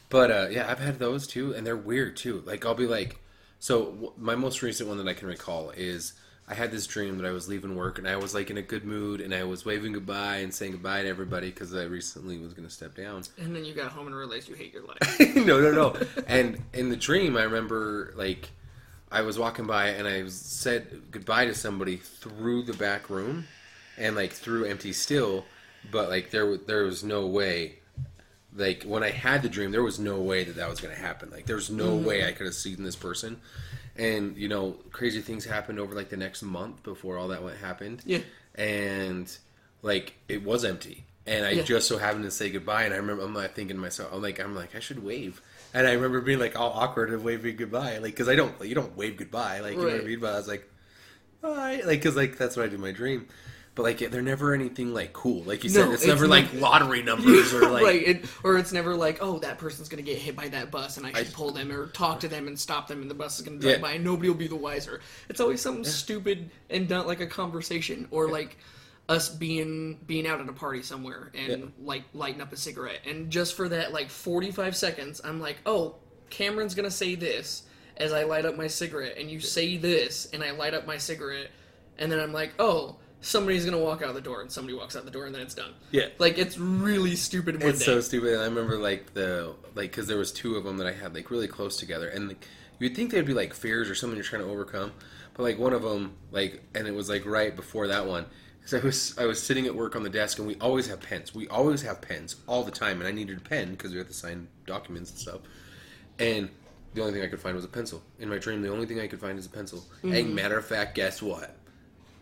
but 0.09 0.31
uh, 0.31 0.49
yeah, 0.51 0.71
I've 0.71 0.79
had 0.79 0.99
those 0.99 1.27
too, 1.27 1.55
and 1.55 1.67
they're 1.67 1.77
weird 1.77 2.17
too. 2.17 2.43
Like 2.47 2.65
I'll 2.65 2.75
be 2.75 2.87
like, 2.87 3.19
so 3.59 4.15
my 4.17 4.35
most 4.35 4.63
recent 4.63 4.89
one 4.89 4.99
that 4.99 5.09
I 5.09 5.15
can 5.15 5.29
recall 5.29 5.71
is 5.71 6.15
I 6.49 6.55
had 6.55 6.71
this 6.71 6.87
dream 6.87 7.19
that 7.19 7.27
I 7.27 7.31
was 7.31 7.49
leaving 7.49 7.77
work 7.77 7.99
and 7.99 8.07
I 8.07 8.17
was 8.17 8.35
like 8.35 8.51
in 8.51 8.59
a 8.59 8.63
good 8.63 8.85
mood 8.85 9.21
and 9.21 9.33
I 9.35 9.45
was 9.45 9.65
waving 9.65 9.93
goodbye 9.93 10.39
and 10.39 10.53
saying 10.53 10.73
goodbye 10.73 11.03
to 11.03 11.09
everybody 11.09 11.51
because 11.51 11.75
I 11.75 11.85
recently 11.85 12.39
was 12.39 12.53
going 12.53 12.67
to 12.67 12.73
step 12.73 12.97
down. 12.97 13.23
And 13.39 13.55
then 13.55 13.65
you 13.65 13.75
got 13.75 13.93
home 13.93 14.07
and 14.07 14.15
realized 14.15 14.49
you 14.49 14.55
hate 14.55 14.73
your 14.73 14.83
life. 14.83 15.21
no, 15.37 15.61
no, 15.61 15.71
no. 15.71 15.97
And 16.27 16.61
in 16.73 16.89
the 16.89 16.97
dream, 16.97 17.37
I 17.37 17.45
remember 17.45 18.13
like 18.17 18.51
I 19.13 19.21
was 19.21 19.39
walking 19.39 19.67
by 19.67 19.89
and 19.89 20.09
I 20.09 20.27
said 20.29 21.03
goodbye 21.11 21.45
to 21.45 21.55
somebody 21.55 21.97
through 21.97 22.63
the 22.63 22.73
back 22.73 23.11
room, 23.11 23.47
and 23.99 24.17
like 24.17 24.33
through 24.33 24.65
empty 24.65 24.93
still, 24.93 25.45
but 25.91 26.09
like 26.09 26.31
there 26.31 26.57
there 26.57 26.85
was 26.85 27.05
no 27.05 27.27
way. 27.27 27.79
Like 28.55 28.85
when 28.85 29.03
I 29.03 29.11
had 29.11 29.43
the 29.43 29.49
dream, 29.49 29.71
there 29.71 29.83
was 29.83 29.99
no 29.99 30.21
way 30.21 30.45
that 30.45 30.57
that 30.57 30.69
was 30.69 30.81
going 30.81 30.95
to 30.95 31.01
happen. 31.01 31.31
Like 31.31 31.47
there 31.47 31.57
was 31.57 31.71
no 31.71 31.97
mm-hmm. 31.97 32.07
way 32.07 32.27
I 32.27 32.33
could 32.33 32.47
have 32.47 32.55
seen 32.55 32.83
this 32.83 32.97
person. 32.97 33.41
And 33.97 34.37
you 34.37 34.49
know, 34.49 34.77
crazy 34.91 35.21
things 35.21 35.45
happened 35.45 35.79
over 35.79 35.95
like 35.95 36.09
the 36.09 36.17
next 36.17 36.43
month 36.43 36.83
before 36.83 37.19
all 37.19 37.29
that 37.29 37.43
went 37.43 37.59
happened. 37.59 38.03
Yeah. 38.07 38.21
And 38.55 39.31
like 39.83 40.15
it 40.29 40.43
was 40.45 40.65
empty. 40.65 41.05
And 41.27 41.47
I 41.47 41.51
Yeah. 41.51 41.63
just 41.63 41.87
so 41.87 41.99
happened 41.99 42.25
to 42.25 42.31
say 42.33 42.51
goodbye, 42.51 42.83
and 42.85 42.93
I 42.93 42.97
remember 42.97 43.23
I'm 43.23 43.35
like 43.35 43.55
thinking 43.55 43.77
to 43.77 43.81
myself, 43.83 44.11
I'm 44.13 44.23
like, 44.23 44.41
I'm 44.41 44.57
like, 44.57 44.75
I 44.75 44.81
should 44.81 45.05
wave, 45.05 45.41
and 45.73 45.87
I 45.87 45.93
remember 45.93 46.21
being 46.21 46.41
like 46.41 46.59
all 46.59 46.71
awkward 46.73 47.11
and 47.11 47.23
waving 47.23 47.57
goodbye, 47.57 47.99
like 47.99 48.13
because 48.15 48.29
I 48.29 48.35
don't, 48.35 48.53
you 48.65 48.75
don't 48.75 48.97
wave 48.97 49.17
goodbye, 49.17 49.61
like 49.61 49.75
you 49.75 49.83
know 49.83 49.87
what 49.93 50.01
I 50.01 50.05
mean. 50.05 50.19
But 50.21 50.35
I 50.35 50.37
was 50.39 50.49
like, 50.49 50.69
bye, 51.41 51.77
like 51.87 52.01
because 52.01 52.17
like 52.17 52.39
that's 52.39 52.57
what 52.57 52.65
I 52.67 52.69
do 52.69 52.75
in 52.77 52.81
my 52.81 52.91
dream. 52.93 53.29
But 53.75 53.85
like 53.85 53.99
they're 53.99 54.21
never 54.21 54.53
anything 54.53 54.93
like 54.93 55.15
cool, 55.15 55.45
like 55.45 55.65
you 55.65 55.71
said. 55.71 55.87
No, 55.87 55.93
it's, 55.93 56.03
it's 56.03 56.09
never 56.09 56.27
like 56.29 56.53
not- 56.53 56.63
lottery 56.63 57.03
numbers 57.03 57.55
or 57.55 57.63
like 57.71 57.83
right, 57.83 58.03
it, 58.07 58.25
or 58.45 58.59
it's 58.59 58.71
never 58.71 58.95
like, 58.95 59.19
oh, 59.23 59.39
that 59.39 59.57
person's 59.59 59.89
gonna 59.89 60.03
get 60.03 60.19
hit 60.19 60.37
by 60.37 60.49
that 60.49 60.71
bus, 60.71 60.99
and 60.99 61.07
I 61.07 61.13
should 61.15 61.29
I- 61.29 61.31
pull 61.31 61.53
them 61.53 61.73
or 61.73 61.87
talk 61.87 62.21
to 62.21 62.29
them 62.29 62.49
and 62.49 62.59
stop 62.61 62.87
them, 62.87 63.01
and 63.01 63.11
the 63.11 63.15
bus 63.15 63.39
is 63.39 63.47
gonna 63.47 63.59
drive 63.59 63.77
Yeah. 63.77 63.81
by, 63.81 63.93
and 63.93 64.05
nobody 64.05 64.29
will 64.29 64.37
be 64.37 64.47
the 64.47 64.57
wiser. 64.57 65.01
It's 65.31 65.41
always 65.41 65.63
something 65.63 65.85
stupid 65.85 66.51
and 66.69 66.87
not 66.91 67.07
like 67.07 67.21
a 67.21 67.27
conversation, 67.27 68.09
or 68.11 68.29
like 68.29 68.59
us 69.09 69.31
being 69.31 69.99
being 70.07 70.27
out 70.27 70.39
at 70.41 70.49
a 70.51 70.53
party 70.53 70.83
somewhere 70.83 71.31
and 71.35 71.49
Yeah. 71.49 71.67
like 71.83 72.03
lighting 72.13 72.43
up 72.43 72.53
a 72.53 72.57
cigarette, 72.59 73.01
and 73.07 73.31
just 73.31 73.55
for 73.55 73.71
that 73.71 73.91
like 73.95 74.11
forty 74.11 74.51
five 74.51 74.77
seconds, 74.77 75.23
I'm 75.25 75.41
like, 75.41 75.57
oh, 75.65 75.95
Cameron's 76.29 76.75
gonna 76.75 76.91
say 76.91 77.15
this 77.15 77.63
as 77.97 78.13
I 78.13 78.25
light 78.25 78.45
up 78.45 78.55
my 78.55 78.67
cigarette, 78.67 79.17
and 79.17 79.31
you 79.31 79.41
say 79.41 79.79
this, 79.79 80.29
and 80.35 80.45
I 80.45 80.51
light 80.51 80.75
up 80.75 80.87
my 80.87 80.99
cigarette, 80.99 81.51
and 81.97 82.13
then 82.13 82.21
I'm 82.21 82.35
like, 82.35 82.53
oh. 82.59 82.97
Somebody's 83.23 83.65
gonna 83.65 83.79
walk 83.79 84.03
out 84.03 84.13
the 84.15 84.21
door, 84.21 84.43
and 84.43 84.53
somebody 84.53 84.77
walks 84.77 84.95
out 84.95 85.05
the 85.07 85.11
door, 85.11 85.25
and 85.25 85.35
then 85.35 85.41
it's 85.41 85.55
done. 85.55 85.73
Yeah. 85.91 86.09
Like 86.19 86.37
it's 86.37 86.59
really 86.59 87.17
stupid. 87.17 87.61
One 87.61 87.71
It's 87.71 87.79
day. 87.79 87.87
so 87.87 88.01
stupid. 88.01 88.39
I 88.39 88.45
remember 88.45 88.77
like 88.77 89.15
the 89.15 89.55
like 89.75 89.91
because 89.91 90.07
there 90.07 90.19
was 90.19 90.33
two 90.33 90.57
of 90.57 90.65
them 90.65 90.77
that 90.77 90.87
I 90.87 90.93
had 90.93 91.15
like 91.15 91.31
really 91.31 91.49
close 91.49 91.79
together, 91.79 92.09
and 92.09 92.29
like, 92.29 92.47
you'd 92.79 92.95
think 92.95 93.11
they'd 93.13 93.25
be 93.25 93.35
like 93.35 93.55
fears 93.55 93.89
or 93.89 93.95
something 93.95 94.17
you're 94.17 94.25
trying 94.25 94.43
to 94.43 94.49
overcome, 94.49 94.93
but 95.35 95.45
like 95.45 95.59
one 95.59 95.73
of 95.73 95.83
them 95.83 96.15
like, 96.31 96.63
and 96.75 96.87
it 96.87 96.95
was 96.95 97.09
like 97.09 97.25
right 97.25 97.57
before 97.57 97.89
that 97.89 98.07
one. 98.07 98.27
Because 98.59 98.75
I 98.75 98.85
was 98.85 99.19
I 99.19 99.27
was 99.27 99.43
sitting 99.43 99.67
at 99.67 99.75
work 99.75 99.97
on 99.97 100.05
the 100.05 100.11
desk, 100.11 100.39
and 100.39 100.47
we 100.47 100.57
always 100.57 100.87
have 100.87 101.01
pens. 101.01 101.35
We 101.35 101.49
always 101.49 101.83
have 101.83 102.01
pens 102.01 102.37
all 102.47 102.63
the 102.63 102.71
time, 102.71 103.01
and 103.01 103.09
I 103.09 103.11
needed 103.11 103.39
a 103.39 103.41
pen 103.41 103.73
because 103.73 103.91
we 103.91 103.99
had 103.99 104.07
to 104.07 104.15
sign 104.15 104.47
documents 104.67 105.11
and 105.11 105.19
stuff. 105.19 105.41
And 106.21 106.49
the 106.95 107.01
only 107.01 107.13
thing 107.13 107.23
I 107.23 107.27
could 107.27 107.41
find 107.41 107.57
was 107.57 107.65
a 107.65 107.69
pencil. 107.69 108.03
In 108.21 108.29
my 108.29 108.39
dream, 108.39 108.63
the 108.63 108.71
only 108.71 108.87
thing 108.87 109.01
I 109.01 109.09
could 109.09 109.21
find 109.21 109.39
is 109.39 109.47
a 109.47 109.51
pencil. 109.51 109.81
Mm-hmm. 109.99 110.13
And 110.13 110.35
matter 110.35 110.59
of 110.59 110.65
fact, 110.65 110.95
guess 110.95 111.21
what? 111.23 111.57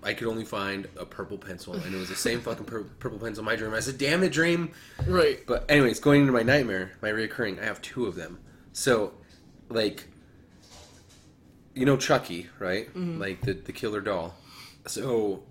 I 0.02 0.14
could 0.14 0.28
only 0.28 0.44
find 0.44 0.88
a 0.96 1.04
purple 1.04 1.36
pencil, 1.36 1.74
and 1.74 1.94
it 1.94 1.98
was 1.98 2.08
the 2.08 2.16
same 2.16 2.40
fucking 2.40 2.64
pur- 2.64 2.84
purple 2.98 3.18
pencil 3.18 3.42
in 3.42 3.44
my 3.44 3.56
dream. 3.56 3.74
I 3.74 3.80
said, 3.80 3.98
"Damn 3.98 4.22
it, 4.22 4.32
dream!" 4.32 4.70
right. 5.06 5.40
But 5.46 5.70
anyways, 5.70 6.00
going 6.00 6.22
into 6.22 6.32
my 6.32 6.42
nightmare, 6.42 6.92
my 7.02 7.10
reoccurring, 7.10 7.60
I 7.60 7.66
have 7.66 7.82
two 7.82 8.06
of 8.06 8.14
them. 8.14 8.38
So, 8.72 9.12
like, 9.68 10.08
you 11.74 11.84
know 11.84 11.96
Chucky, 11.96 12.48
right? 12.58 12.88
Like 12.96 13.42
the 13.42 13.52
the 13.52 13.72
killer 13.72 14.00
doll. 14.00 14.34
So 14.86 15.42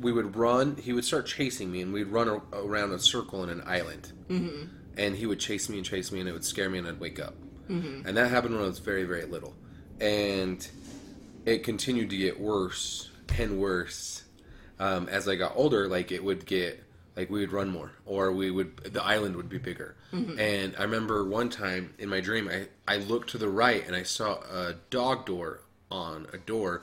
we 0.00 0.12
would 0.12 0.36
run. 0.36 0.76
He 0.76 0.92
would 0.92 1.04
start 1.04 1.26
chasing 1.26 1.70
me, 1.70 1.80
and 1.80 1.92
we'd 1.92 2.08
run 2.08 2.28
a- 2.28 2.56
around 2.56 2.92
a 2.92 2.98
circle 2.98 3.44
in 3.44 3.50
an 3.50 3.62
island. 3.66 4.12
Mm-hmm. 4.28 4.64
And 4.98 5.14
he 5.14 5.26
would 5.26 5.38
chase 5.38 5.68
me 5.68 5.76
and 5.76 5.86
chase 5.86 6.10
me, 6.10 6.20
and 6.20 6.28
it 6.28 6.32
would 6.32 6.44
scare 6.44 6.68
me, 6.68 6.78
and 6.78 6.88
I'd 6.88 6.98
wake 6.98 7.20
up. 7.20 7.34
Mm-hmm. 7.68 8.06
And 8.08 8.16
that 8.16 8.30
happened 8.30 8.54
when 8.54 8.64
I 8.64 8.66
was 8.66 8.78
very 8.80 9.04
very 9.04 9.26
little, 9.26 9.54
and 10.00 10.66
it 11.44 11.62
continued 11.62 12.10
to 12.10 12.16
get 12.16 12.40
worse 12.40 13.10
and 13.38 13.58
worse 13.58 14.24
um, 14.78 15.08
as 15.08 15.28
I 15.28 15.36
got 15.36 15.52
older. 15.56 15.88
Like 15.88 16.12
it 16.12 16.22
would 16.24 16.46
get 16.46 16.82
like 17.16 17.30
we 17.30 17.40
would 17.40 17.52
run 17.52 17.70
more, 17.70 17.92
or 18.04 18.32
we 18.32 18.50
would 18.50 18.76
the 18.92 19.02
island 19.02 19.36
would 19.36 19.48
be 19.48 19.58
bigger. 19.58 19.96
And 20.38 20.74
I 20.78 20.82
remember 20.82 21.24
one 21.24 21.48
time 21.50 21.94
in 21.98 22.08
my 22.08 22.20
dream, 22.20 22.48
I 22.48 22.68
I 22.86 22.96
looked 22.98 23.30
to 23.30 23.38
the 23.38 23.48
right 23.48 23.86
and 23.86 23.94
I 23.94 24.02
saw 24.02 24.34
a 24.40 24.74
dog 24.90 25.26
door 25.26 25.60
on 25.90 26.26
a 26.32 26.38
door. 26.38 26.82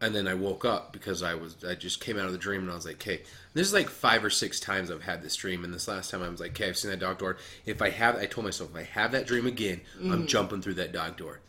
And 0.00 0.14
then 0.14 0.28
I 0.28 0.34
woke 0.34 0.64
up 0.66 0.92
because 0.92 1.22
I 1.22 1.34
was 1.34 1.64
I 1.64 1.74
just 1.76 2.00
came 2.00 2.18
out 2.18 2.26
of 2.26 2.32
the 2.32 2.38
dream 2.38 2.62
and 2.62 2.70
I 2.70 2.74
was 2.74 2.84
like, 2.84 2.96
"Okay, 2.96 3.22
this 3.54 3.66
is 3.66 3.72
like 3.72 3.88
five 3.88 4.22
or 4.24 4.28
six 4.28 4.60
times 4.60 4.90
I've 4.90 5.04
had 5.04 5.22
this 5.22 5.34
dream." 5.36 5.64
And 5.64 5.72
this 5.72 5.88
last 5.88 6.10
time 6.10 6.22
I 6.22 6.28
was 6.28 6.40
like, 6.40 6.50
"Okay, 6.50 6.68
I've 6.68 6.76
seen 6.76 6.90
that 6.90 7.00
dog 7.00 7.18
door. 7.18 7.38
If 7.64 7.80
I 7.80 7.90
have, 7.90 8.16
I 8.16 8.26
told 8.26 8.44
myself 8.44 8.70
if 8.70 8.76
I 8.76 8.82
have 8.82 9.12
that 9.12 9.26
dream 9.26 9.46
again, 9.46 9.80
I'm 10.02 10.26
jumping 10.26 10.60
through 10.60 10.74
that 10.74 10.92
dog 10.92 11.16
door." 11.16 11.40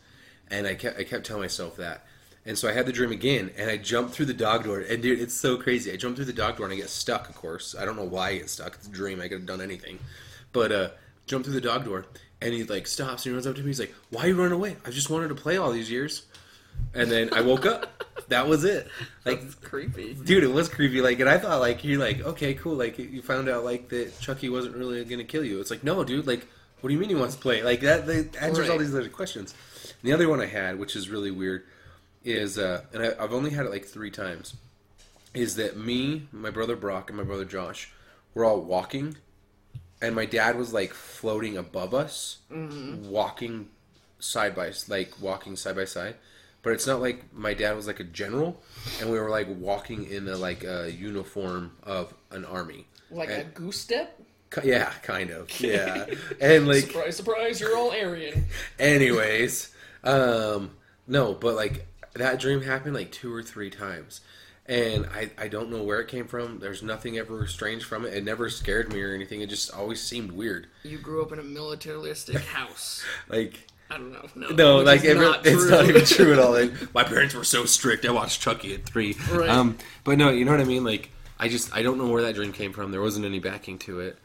And 0.48 0.66
I 0.66 0.74
kept 0.74 0.98
I 0.98 1.04
kept 1.04 1.26
telling 1.26 1.42
myself 1.42 1.76
that. 1.76 2.06
And 2.46 2.56
so 2.56 2.68
I 2.68 2.72
had 2.72 2.86
the 2.86 2.92
dream 2.92 3.10
again, 3.10 3.50
and 3.58 3.68
I 3.68 3.76
jumped 3.76 4.14
through 4.14 4.26
the 4.26 4.34
dog 4.34 4.64
door. 4.64 4.78
And 4.78 5.02
dude, 5.02 5.20
it's 5.20 5.34
so 5.34 5.56
crazy. 5.56 5.92
I 5.92 5.96
jumped 5.96 6.16
through 6.16 6.26
the 6.26 6.32
dog 6.32 6.56
door 6.56 6.66
and 6.66 6.72
I 6.72 6.76
get 6.76 6.88
stuck. 6.88 7.28
Of 7.28 7.34
course, 7.34 7.74
I 7.78 7.84
don't 7.84 7.96
know 7.96 8.04
why 8.04 8.28
I 8.30 8.38
get 8.38 8.48
stuck. 8.48 8.74
It's 8.76 8.86
a 8.86 8.90
dream. 8.90 9.20
I 9.20 9.24
could 9.28 9.38
have 9.38 9.46
done 9.46 9.60
anything, 9.60 9.98
but 10.52 10.70
uh, 10.70 10.88
jumped 11.26 11.46
through 11.46 11.54
the 11.54 11.60
dog 11.60 11.84
door, 11.84 12.06
and 12.40 12.54
he 12.54 12.62
like 12.62 12.86
stops 12.86 13.26
and 13.26 13.32
he 13.32 13.34
runs 13.34 13.46
up 13.48 13.56
to 13.56 13.62
me. 13.62 13.66
He's 13.66 13.80
like, 13.80 13.94
"Why 14.10 14.22
are 14.22 14.28
you 14.28 14.36
running 14.36 14.52
away? 14.52 14.76
I 14.86 14.90
just 14.90 15.10
wanted 15.10 15.28
to 15.28 15.34
play 15.34 15.56
all 15.56 15.72
these 15.72 15.90
years." 15.90 16.22
And 16.94 17.10
then 17.10 17.32
I 17.32 17.40
woke 17.40 17.66
up. 17.66 18.04
That 18.28 18.48
was 18.48 18.64
it. 18.64 18.88
Like 19.24 19.40
That's 19.40 19.54
creepy. 19.54 20.14
dude 20.14 20.42
it 20.42 20.48
was 20.48 20.68
creepy 20.68 21.00
like 21.00 21.20
and 21.20 21.28
i 21.28 21.38
thought 21.38 21.60
like 21.60 21.84
you're 21.84 22.00
like 22.00 22.22
okay 22.22 22.54
cool 22.54 22.74
like 22.74 22.98
you 22.98 23.22
found 23.22 23.48
out 23.48 23.64
like 23.64 23.88
that 23.90 24.18
chucky 24.18 24.48
wasn't 24.48 24.74
really 24.74 25.04
gonna 25.04 25.22
kill 25.22 25.44
you 25.44 25.60
it's 25.60 25.70
like 25.70 25.84
no 25.84 26.02
dude 26.02 26.26
like 26.26 26.44
what 26.80 26.88
do 26.88 26.94
you 26.94 26.98
mean 26.98 27.08
he 27.08 27.14
wants 27.14 27.36
to 27.36 27.40
play 27.40 27.62
like 27.62 27.82
that, 27.82 28.04
that 28.06 28.34
answers 28.42 28.68
all 28.68 28.78
these 28.78 28.92
other 28.92 29.08
questions 29.08 29.54
and 29.84 30.10
the 30.10 30.12
other 30.12 30.28
one 30.28 30.40
i 30.40 30.46
had 30.46 30.76
which 30.76 30.96
is 30.96 31.08
really 31.08 31.30
weird 31.30 31.62
is 32.26 32.58
uh 32.58 32.82
and 32.92 33.02
I, 33.02 33.14
i've 33.22 33.32
only 33.32 33.50
had 33.50 33.64
it 33.66 33.70
like 33.70 33.84
three 33.86 34.10
times 34.10 34.54
is 35.32 35.56
that 35.56 35.76
me 35.76 36.28
my 36.32 36.50
brother 36.50 36.76
brock 36.76 37.08
and 37.08 37.16
my 37.16 37.24
brother 37.24 37.44
josh 37.44 37.92
were 38.34 38.44
all 38.44 38.60
walking 38.60 39.16
and 40.02 40.14
my 40.14 40.26
dad 40.26 40.56
was 40.56 40.72
like 40.72 40.92
floating 40.92 41.56
above 41.56 41.94
us 41.94 42.38
walking 42.50 43.68
side 44.18 44.54
by 44.54 44.72
like 44.88 45.12
walking 45.20 45.56
side 45.56 45.76
by 45.76 45.84
side 45.84 46.16
but 46.62 46.72
it's 46.72 46.86
not 46.86 47.00
like 47.00 47.32
my 47.32 47.54
dad 47.54 47.76
was 47.76 47.86
like 47.86 48.00
a 48.00 48.04
general 48.04 48.60
and 49.00 49.10
we 49.10 49.18
were 49.20 49.30
like 49.30 49.46
walking 49.58 50.04
in 50.10 50.26
a 50.26 50.36
like 50.36 50.64
a 50.64 50.90
uniform 50.90 51.72
of 51.84 52.12
an 52.32 52.44
army 52.44 52.86
Like 53.10 53.30
a 53.30 53.44
goose 53.44 53.78
step. 53.80 54.20
Yeah 54.64 54.90
kind 55.02 55.30
of 55.30 55.48
yeah 55.60 56.06
and 56.40 56.66
like 56.66 56.84
surprise, 56.84 57.16
surprise! 57.16 57.60
You're 57.60 57.76
all 57.76 57.90
Aryan. 57.92 58.46
anyways 58.78 59.70
um 60.02 60.70
no 61.06 61.34
but 61.34 61.54
like 61.54 61.86
that 62.18 62.40
dream 62.40 62.62
happened 62.62 62.94
like 62.94 63.10
two 63.12 63.32
or 63.32 63.42
three 63.42 63.70
times 63.70 64.20
and 64.68 65.06
I, 65.06 65.30
I 65.38 65.48
don't 65.48 65.70
know 65.70 65.82
where 65.82 66.00
it 66.00 66.08
came 66.08 66.26
from 66.26 66.58
there's 66.58 66.82
nothing 66.82 67.18
ever 67.18 67.46
strange 67.46 67.84
from 67.84 68.04
it 68.04 68.14
it 68.14 68.24
never 68.24 68.48
scared 68.48 68.92
me 68.92 69.00
or 69.02 69.14
anything 69.14 69.40
it 69.40 69.48
just 69.48 69.72
always 69.72 70.02
seemed 70.02 70.32
weird 70.32 70.66
You 70.82 70.98
grew 70.98 71.22
up 71.22 71.32
in 71.32 71.38
a 71.38 71.44
militaristic 71.44 72.36
house. 72.44 73.04
like 73.28 73.66
I 73.88 73.98
don't 73.98 74.12
know. 74.12 74.28
No, 74.34 74.48
No, 74.48 74.76
like 74.78 75.04
every, 75.04 75.24
not 75.24 75.46
it's 75.46 75.70
not 75.70 75.88
even 75.88 76.04
true 76.04 76.32
at 76.32 76.40
all. 76.40 76.52
Like, 76.56 76.92
my 76.92 77.04
parents 77.04 77.36
were 77.36 77.44
so 77.44 77.64
strict. 77.66 78.04
I 78.04 78.10
watched 78.10 78.40
Chucky 78.40 78.74
at 78.74 78.84
three. 78.84 79.16
Right. 79.30 79.48
Um, 79.48 79.78
but 80.02 80.18
no, 80.18 80.30
you 80.30 80.44
know 80.44 80.50
what 80.50 80.60
I 80.60 80.64
mean. 80.64 80.82
Like, 80.82 81.10
I 81.38 81.48
just 81.48 81.72
I 81.72 81.82
don't 81.82 81.96
know 81.96 82.08
where 82.08 82.22
that 82.22 82.34
dream 82.34 82.52
came 82.52 82.72
from. 82.72 82.90
There 82.90 83.00
wasn't 83.00 83.26
any 83.26 83.38
backing 83.38 83.78
to 83.80 84.00
it. 84.00 84.18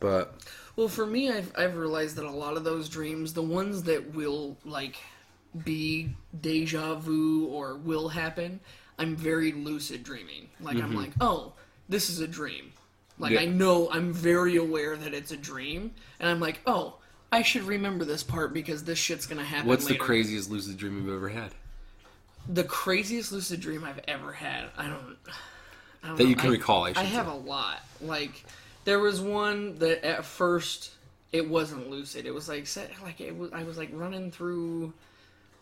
But 0.00 0.34
Well, 0.76 0.88
for 0.88 1.04
me, 1.04 1.30
I've 1.30 1.52
I've 1.56 1.76
realized 1.76 2.16
that 2.16 2.24
a 2.24 2.30
lot 2.30 2.56
of 2.56 2.64
those 2.64 2.88
dreams, 2.88 3.34
the 3.34 3.42
ones 3.42 3.82
that 3.82 4.14
will 4.14 4.56
like 4.64 4.96
be 5.64 6.14
deja 6.40 6.94
vu 6.94 7.46
or 7.46 7.76
will 7.76 8.08
happen, 8.08 8.60
I'm 8.98 9.16
very 9.16 9.52
lucid 9.52 10.02
dreaming. 10.04 10.48
Like 10.60 10.76
I'm 10.76 10.90
mm-hmm. 10.90 10.96
like, 10.96 11.12
oh, 11.20 11.54
this 11.88 12.08
is 12.08 12.20
a 12.20 12.28
dream. 12.28 12.72
Like 13.18 13.32
Yeah. 13.32 13.40
I 13.40 13.46
know 13.46 13.90
I'm 13.90 14.12
very 14.12 14.56
aware 14.56 14.96
that 14.96 15.14
it's 15.14 15.32
a 15.32 15.36
dream, 15.36 15.92
and 16.18 16.28
I'm 16.28 16.40
like, 16.40 16.60
oh, 16.66 16.96
I 17.30 17.42
should 17.42 17.62
remember 17.62 18.04
this 18.04 18.22
part 18.22 18.52
because 18.52 18.84
this 18.84 18.98
shit's 18.98 19.26
gonna 19.26 19.44
happen. 19.44 19.68
what's 19.68 19.86
the 19.86 19.96
craziest 19.96 20.50
lucid 20.50 20.76
dream 20.76 20.96
you've 20.96 21.14
ever 21.14 21.28
had 21.28 21.52
The 22.48 22.64
craziest 22.64 23.32
lucid 23.32 23.60
dream 23.60 23.84
I've 23.84 24.00
ever 24.08 24.32
had. 24.32 24.70
I 24.76 24.88
don't. 24.88 25.16
I 26.02 26.08
don't 26.08 26.16
that 26.16 26.24
know. 26.24 26.28
you 26.28 26.36
can 26.36 26.50
recall? 26.50 26.84
I, 26.84 26.92
I 26.96 27.04
have 27.04 27.26
say. 27.26 27.32
a 27.32 27.36
lot. 27.36 27.80
Like 28.00 28.44
there 28.84 28.98
was 28.98 29.20
one 29.20 29.78
that 29.78 30.04
at 30.04 30.24
first 30.24 30.90
it 31.32 31.48
wasn't 31.48 31.88
lucid. 31.88 32.26
It 32.26 32.34
was 32.34 32.48
like 32.48 32.66
set 32.66 32.90
like 33.02 33.20
it 33.20 33.36
was 33.36 33.52
I 33.52 33.62
was 33.62 33.78
like 33.78 33.90
running 33.92 34.30
through 34.30 34.92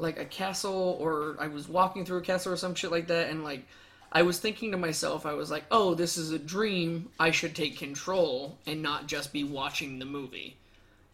like 0.00 0.18
a 0.18 0.24
castle 0.24 0.96
or 1.00 1.36
I 1.38 1.48
was 1.48 1.68
walking 1.68 2.04
through 2.04 2.18
a 2.18 2.22
castle 2.22 2.52
or 2.52 2.56
some 2.56 2.74
shit 2.74 2.90
like 2.90 3.08
that 3.08 3.30
and 3.30 3.44
like 3.44 3.66
I 4.12 4.22
was 4.22 4.38
thinking 4.38 4.72
to 4.72 4.76
myself 4.76 5.24
I 5.24 5.34
was 5.34 5.50
like, 5.50 5.64
"Oh, 5.70 5.94
this 5.94 6.16
is 6.16 6.32
a 6.32 6.38
dream. 6.38 7.10
I 7.20 7.30
should 7.30 7.54
take 7.54 7.78
control 7.78 8.58
and 8.66 8.82
not 8.82 9.06
just 9.06 9.32
be 9.32 9.44
watching 9.44 9.98
the 9.98 10.04
movie." 10.04 10.56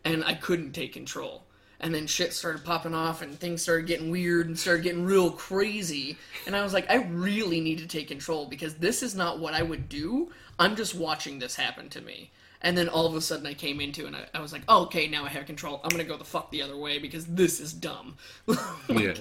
And 0.05 0.25
I 0.25 0.35
couldn't 0.35 0.73
take 0.73 0.93
control. 0.95 1.43
And 1.79 1.95
then 1.95 2.07
shit 2.07 2.33
started 2.33 2.65
popping 2.65 2.95
off 2.95 3.21
and 3.21 3.39
things 3.39 3.61
started 3.61 3.87
getting 3.87 4.11
weird 4.11 4.47
and 4.47 4.59
started 4.59 4.83
getting 4.83 5.05
real 5.05 5.31
crazy. 5.31 6.17
And 6.47 6.57
I 6.57 6.63
was 6.63 6.73
like, 6.73 6.91
I 6.91 7.03
really 7.03 7.61
need 7.61 7.79
to 7.79 7.87
take 7.87 8.09
control 8.09 8.47
because 8.47 8.77
this 8.77 9.03
is 9.03 9.15
not 9.15 9.41
what 9.41 9.53
I 9.53 9.63
would 9.63 9.89
do. 9.89 10.31
I'm 10.59 10.75
just 10.75 10.95
watching 10.95 11.39
this 11.39 11.57
happen 11.57 11.91
to 11.91 12.01
me. 12.01 12.31
And 12.63 12.77
then 12.77 12.89
all 12.89 13.07
of 13.07 13.15
a 13.15 13.21
sudden 13.21 13.47
I 13.47 13.55
came 13.55 13.81
into 13.81 14.05
it 14.05 14.09
and 14.09 14.17
I, 14.17 14.27
I 14.35 14.41
was 14.41 14.53
like, 14.53 14.63
oh, 14.69 14.85
okay, 14.85 15.09
now 15.09 15.25
I 15.25 15.29
have 15.29 15.47
control. 15.47 15.81
I'm 15.85 15.91
going 15.91 16.03
to 16.03 16.11
go 16.11 16.17
the 16.17 16.25
fuck 16.25 16.51
the 16.51 16.63
other 16.63 16.77
way 16.77 16.99
because 16.99 17.27
this 17.27 17.61
is 17.61 17.73
dumb. 17.73 18.17
yeah. 18.89 19.15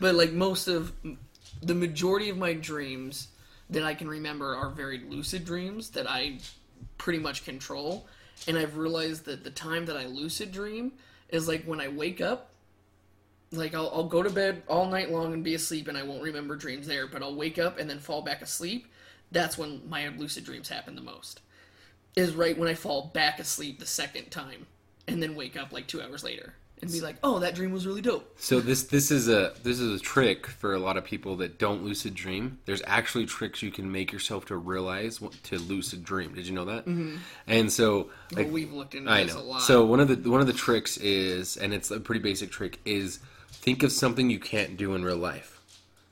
But 0.00 0.14
like 0.14 0.32
most 0.32 0.68
of 0.68 0.92
the 1.62 1.74
majority 1.74 2.28
of 2.28 2.36
my 2.36 2.52
dreams 2.52 3.28
that 3.70 3.82
I 3.82 3.94
can 3.94 4.08
remember 4.08 4.54
are 4.54 4.70
very 4.70 4.98
lucid 4.98 5.44
dreams 5.44 5.90
that 5.90 6.08
I 6.08 6.38
pretty 6.98 7.18
much 7.18 7.44
control. 7.44 8.06
And 8.46 8.58
I've 8.58 8.76
realized 8.76 9.24
that 9.24 9.44
the 9.44 9.50
time 9.50 9.86
that 9.86 9.96
I 9.96 10.06
lucid 10.06 10.52
dream 10.52 10.92
is 11.30 11.48
like 11.48 11.64
when 11.64 11.80
I 11.80 11.88
wake 11.88 12.20
up. 12.20 12.50
Like 13.52 13.74
I'll, 13.74 13.90
I'll 13.94 14.08
go 14.08 14.22
to 14.22 14.30
bed 14.30 14.62
all 14.68 14.86
night 14.88 15.10
long 15.10 15.32
and 15.32 15.42
be 15.42 15.54
asleep 15.54 15.88
and 15.88 15.96
I 15.96 16.02
won't 16.02 16.22
remember 16.22 16.56
dreams 16.56 16.86
there, 16.86 17.06
but 17.06 17.22
I'll 17.22 17.34
wake 17.34 17.58
up 17.58 17.78
and 17.78 17.88
then 17.88 17.98
fall 17.98 18.22
back 18.22 18.42
asleep. 18.42 18.86
That's 19.32 19.56
when 19.56 19.88
my 19.88 20.08
lucid 20.08 20.44
dreams 20.44 20.68
happen 20.68 20.94
the 20.94 21.00
most. 21.00 21.40
Is 22.16 22.34
right 22.34 22.56
when 22.56 22.68
I 22.68 22.74
fall 22.74 23.10
back 23.12 23.38
asleep 23.38 23.78
the 23.78 23.86
second 23.86 24.30
time 24.30 24.66
and 25.06 25.22
then 25.22 25.34
wake 25.34 25.56
up 25.56 25.70
like 25.70 25.86
two 25.86 26.00
hours 26.00 26.24
later 26.24 26.54
and 26.82 26.90
be 26.90 27.00
like, 27.00 27.16
oh, 27.22 27.38
that 27.38 27.54
dream 27.54 27.72
was 27.72 27.86
really 27.86 28.00
dope. 28.00 28.38
So 28.38 28.60
this 28.60 28.84
this 28.84 29.10
is 29.10 29.28
a 29.28 29.52
this 29.62 29.80
is 29.80 30.00
a 30.00 30.02
trick 30.02 30.46
for 30.46 30.74
a 30.74 30.78
lot 30.78 30.96
of 30.96 31.04
people 31.04 31.36
that 31.36 31.58
don't 31.58 31.84
lucid 31.84 32.14
dream. 32.14 32.58
There's 32.64 32.82
actually 32.86 33.26
tricks 33.26 33.62
you 33.62 33.70
can 33.70 33.90
make 33.90 34.12
yourself 34.12 34.46
to 34.46 34.56
realize 34.56 35.20
what, 35.20 35.32
to 35.44 35.58
lucid 35.58 36.04
dream. 36.04 36.34
Did 36.34 36.46
you 36.46 36.54
know 36.54 36.64
that? 36.66 36.86
Mm-hmm. 36.86 37.16
And 37.46 37.72
so 37.72 38.08
like 38.32 38.46
Well, 38.46 38.54
we've 38.54 38.72
looked 38.72 38.94
into 38.94 39.10
I 39.10 39.24
this 39.24 39.34
know. 39.34 39.40
a 39.40 39.42
lot. 39.42 39.62
So 39.62 39.84
one 39.84 40.00
of 40.00 40.08
the 40.08 40.30
one 40.30 40.40
of 40.40 40.46
the 40.46 40.52
tricks 40.52 40.96
is, 40.96 41.56
and 41.58 41.74
it's 41.74 41.90
a 41.90 42.00
pretty 42.00 42.20
basic 42.20 42.50
trick, 42.50 42.78
is 42.84 43.20
think 43.50 43.82
of 43.82 43.92
something 43.92 44.30
you 44.30 44.40
can't 44.40 44.76
do 44.76 44.94
in 44.94 45.04
real 45.04 45.16
life, 45.16 45.60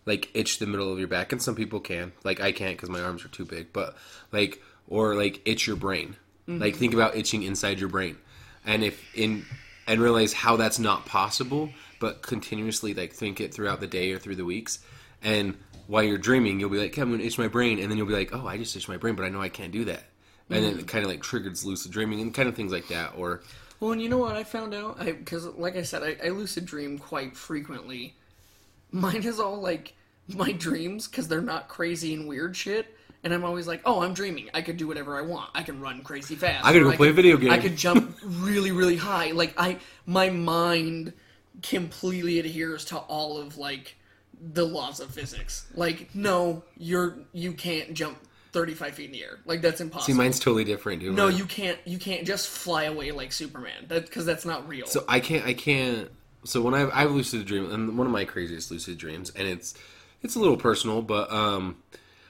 like 0.06 0.30
itch 0.34 0.58
the 0.58 0.66
middle 0.66 0.92
of 0.92 0.98
your 0.98 1.08
back, 1.08 1.32
and 1.32 1.42
some 1.42 1.54
people 1.54 1.80
can, 1.80 2.12
like 2.24 2.40
I 2.40 2.52
can't 2.52 2.76
because 2.76 2.90
my 2.90 3.00
arms 3.00 3.24
are 3.24 3.28
too 3.28 3.44
big, 3.44 3.72
but 3.72 3.96
like 4.32 4.62
or 4.88 5.14
like 5.14 5.40
itch 5.44 5.66
your 5.66 5.76
brain, 5.76 6.16
Mm-hmm. 6.48 6.60
like 6.60 6.76
think 6.76 6.92
about 6.92 7.16
itching 7.16 7.42
inside 7.42 7.80
your 7.80 7.88
brain, 7.88 8.18
and 8.66 8.84
if 8.84 9.02
in 9.16 9.44
and 9.86 10.00
realize 10.00 10.32
how 10.34 10.56
that's 10.56 10.78
not 10.78 11.06
possible, 11.06 11.70
but 12.00 12.20
continuously 12.22 12.92
like 12.92 13.12
think 13.14 13.40
it 13.40 13.54
throughout 13.54 13.80
the 13.80 13.86
day 13.86 14.12
or 14.12 14.18
through 14.18 14.36
the 14.36 14.44
weeks. 14.44 14.78
and 15.22 15.56
while 15.86 16.02
you're 16.02 16.16
dreaming, 16.18 16.58
you'll 16.60 16.70
be 16.70 16.78
like, 16.78 16.92
okay, 16.92 17.02
I'm 17.02 17.10
gonna 17.10 17.22
itch 17.22 17.38
my 17.38 17.48
brain, 17.48 17.78
and 17.78 17.90
then 17.90 17.98
you'll 17.98 18.06
be 18.06 18.14
like, 18.14 18.34
oh, 18.34 18.46
I 18.46 18.56
just 18.58 18.74
itched 18.76 18.88
my 18.88 18.96
brain, 18.96 19.14
but 19.14 19.24
I 19.24 19.28
know 19.30 19.40
I 19.40 19.48
can't 19.50 19.72
do 19.72 19.84
that, 19.86 20.04
and 20.50 20.64
then 20.64 20.78
it 20.78 20.86
kind 20.86 21.04
of 21.04 21.10
like 21.10 21.22
triggers 21.22 21.64
lucid 21.64 21.92
dreaming 21.92 22.20
and 22.20 22.32
kind 22.34 22.48
of 22.48 22.54
things 22.54 22.72
like 22.72 22.88
that, 22.88 23.12
or 23.16 23.42
Well, 23.80 23.92
and 23.92 24.00
you 24.02 24.08
know 24.08 24.18
what 24.18 24.36
I 24.36 24.44
found 24.44 24.72
out? 24.74 24.98
Because, 24.98 25.44
like 25.46 25.76
I 25.76 25.82
said, 25.82 26.02
I, 26.02 26.26
I 26.26 26.28
lucid 26.30 26.64
dream 26.66 26.98
quite 26.98 27.36
frequently. 27.36 28.14
Mine 28.92 29.24
is 29.24 29.40
all 29.40 29.60
like 29.60 29.94
my 30.28 30.52
dreams 30.52 31.06
because 31.08 31.28
they're 31.28 31.40
not 31.42 31.68
crazy 31.68 32.14
and 32.14 32.26
weird 32.28 32.56
shit. 32.56 32.86
And 33.24 33.32
I'm 33.32 33.42
always 33.42 33.66
like, 33.66 33.80
oh, 33.84 34.02
I'm 34.02 34.14
dreaming. 34.14 34.50
I 34.54 34.60
could 34.60 34.76
do 34.76 34.86
whatever 34.86 35.16
I 35.16 35.22
want. 35.22 35.50
I 35.54 35.62
can 35.62 35.80
run 35.80 36.02
crazy 36.02 36.36
fast. 36.36 36.64
I 36.64 36.72
could 36.72 36.82
go 36.82 36.92
play 36.92 37.08
a 37.08 37.12
video 37.12 37.36
game. 37.38 37.50
I 37.50 37.58
could 37.58 37.76
jump 37.76 38.18
really, 38.24 38.70
really 38.70 38.96
high. 38.96 39.32
Like 39.32 39.54
I, 39.56 39.78
my 40.04 40.30
mind 40.30 41.14
completely 41.62 42.38
adheres 42.38 42.84
to 42.86 42.98
all 42.98 43.38
of 43.38 43.56
like 43.56 43.96
the 44.38 44.64
laws 44.64 45.00
of 45.00 45.10
physics. 45.10 45.66
Like, 45.74 46.14
no, 46.14 46.62
you're 46.76 47.16
you 47.32 47.52
can't 47.52 47.94
jump 47.94 48.18
35 48.52 48.94
feet 48.94 49.06
in 49.06 49.12
the 49.12 49.24
air. 49.24 49.40
Like 49.44 49.60
that's 49.60 49.80
impossible. 49.80 50.14
see, 50.14 50.16
mine's 50.16 50.38
totally 50.38 50.64
different, 50.64 51.00
dude. 51.00 51.14
No, 51.14 51.28
you 51.28 51.44
can't. 51.44 51.78
You 51.84 51.98
can't 51.98 52.26
just 52.26 52.48
fly 52.48 52.84
away 52.84 53.10
like 53.10 53.32
Superman. 53.32 53.86
That 53.88 54.06
because 54.06 54.24
that's 54.24 54.44
not 54.44 54.66
real. 54.68 54.86
So 54.86 55.04
I 55.08 55.20
can't. 55.20 55.44
I 55.44 55.54
can't. 55.54 56.10
So 56.44 56.60
when 56.62 56.74
I've, 56.74 56.90
I've 56.92 57.10
lucid 57.10 57.46
dream, 57.46 57.70
and 57.72 57.98
one 57.98 58.06
of 58.06 58.12
my 58.12 58.24
craziest 58.24 58.70
lucid 58.70 58.96
dreams, 58.96 59.32
and 59.34 59.48
it's 59.48 59.74
it's 60.22 60.36
a 60.36 60.38
little 60.38 60.56
personal, 60.56 61.02
but 61.02 61.30
um, 61.32 61.78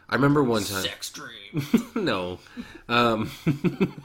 I 0.08 0.14
remember 0.16 0.42
one 0.42 0.62
time. 0.62 0.82
sex 0.82 1.10
dream. 1.10 1.66
no, 1.94 2.38
um, 2.88 3.30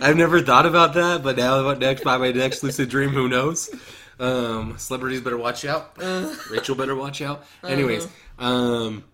I've 0.00 0.16
never 0.16 0.40
thought 0.40 0.66
about 0.66 0.94
that, 0.94 1.22
but 1.22 1.36
now 1.36 1.64
what 1.64 1.78
next 1.78 2.02
by 2.04 2.18
my 2.18 2.32
next 2.32 2.62
lucid 2.62 2.88
dream? 2.88 3.10
Who 3.10 3.28
knows? 3.28 3.70
Um, 4.18 4.78
celebrities 4.78 5.20
better 5.20 5.36
watch 5.36 5.64
out. 5.64 5.96
Rachel 6.50 6.74
better 6.74 6.96
watch 6.96 7.20
out. 7.20 7.44
Anyways, 7.62 8.08
um, 8.38 9.04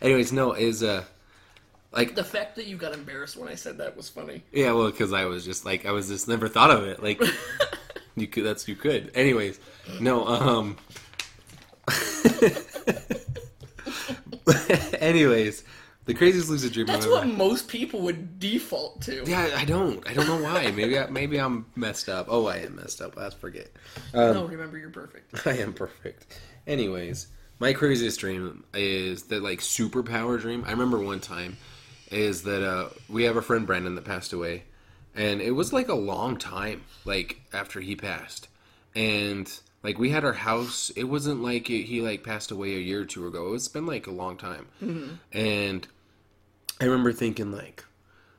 anyways, 0.00 0.32
no, 0.32 0.52
is 0.52 0.82
uh, 0.82 1.04
like 1.92 2.14
the 2.14 2.24
fact 2.24 2.56
that 2.56 2.66
you 2.66 2.76
got 2.76 2.92
embarrassed 2.92 3.36
when 3.36 3.48
I 3.48 3.54
said 3.54 3.78
that 3.78 3.96
was 3.96 4.08
funny. 4.08 4.42
Yeah, 4.52 4.72
well, 4.72 4.90
because 4.90 5.12
I 5.12 5.26
was 5.26 5.44
just 5.44 5.64
like 5.64 5.86
I 5.86 5.92
was 5.92 6.08
just 6.08 6.28
never 6.28 6.48
thought 6.48 6.70
of 6.70 6.84
it. 6.84 7.02
Like 7.02 7.20
you 8.16 8.26
could, 8.26 8.44
that's 8.44 8.66
you 8.66 8.74
could. 8.74 9.12
Anyways, 9.14 9.60
no. 10.00 10.26
Um. 10.26 10.76
anyways, 15.00 15.64
the 16.04 16.14
craziest 16.14 16.48
lucid 16.48 16.72
dream. 16.72 16.86
That's 16.86 17.04
I've 17.06 17.10
what 17.12 17.24
ever- 17.24 17.32
most 17.32 17.68
people 17.68 18.00
would 18.02 18.38
default 18.38 19.02
to. 19.02 19.24
Yeah, 19.26 19.50
I 19.56 19.64
don't. 19.64 20.08
I 20.08 20.14
don't 20.14 20.26
know 20.26 20.42
why. 20.42 20.70
Maybe 20.70 20.98
I, 20.98 21.06
maybe 21.08 21.38
I'm 21.38 21.66
messed 21.74 22.08
up. 22.08 22.26
Oh, 22.28 22.46
I 22.46 22.58
am 22.58 22.76
messed 22.76 23.00
up. 23.00 23.16
Let's 23.16 23.34
forget. 23.34 23.70
no, 24.14 24.44
remember 24.46 24.78
you're 24.78 24.90
perfect. 24.90 25.46
I 25.46 25.58
am 25.58 25.72
perfect. 25.72 26.38
Anyways, 26.66 27.26
my 27.58 27.72
craziest 27.72 28.20
dream 28.20 28.64
is 28.74 29.24
that 29.24 29.42
like 29.42 29.60
superpower 29.60 30.40
dream. 30.40 30.64
I 30.66 30.70
remember 30.70 30.98
one 30.98 31.20
time 31.20 31.56
is 32.10 32.42
that 32.44 32.64
uh, 32.64 32.88
we 33.08 33.24
have 33.24 33.36
a 33.36 33.42
friend 33.42 33.66
Brandon 33.66 33.96
that 33.96 34.04
passed 34.04 34.32
away, 34.32 34.62
and 35.14 35.40
it 35.40 35.50
was 35.52 35.72
like 35.72 35.88
a 35.88 35.94
long 35.94 36.36
time 36.36 36.82
like 37.04 37.40
after 37.52 37.80
he 37.80 37.96
passed, 37.96 38.48
and 38.94 39.52
like 39.82 39.98
we 39.98 40.10
had 40.10 40.24
our 40.24 40.32
house. 40.32 40.90
It 40.96 41.04
wasn't 41.04 41.42
like 41.42 41.70
it, 41.70 41.84
he 41.84 42.00
like 42.00 42.24
passed 42.24 42.50
away 42.50 42.74
a 42.74 42.80
year 42.80 43.02
or 43.02 43.04
two 43.04 43.26
ago. 43.26 43.54
It's 43.54 43.68
been 43.68 43.86
like 43.86 44.06
a 44.06 44.12
long 44.12 44.36
time, 44.36 44.66
mm-hmm. 44.82 45.14
and 45.32 45.86
I 46.80 46.84
remember 46.84 47.12
thinking 47.12 47.52
like. 47.52 47.84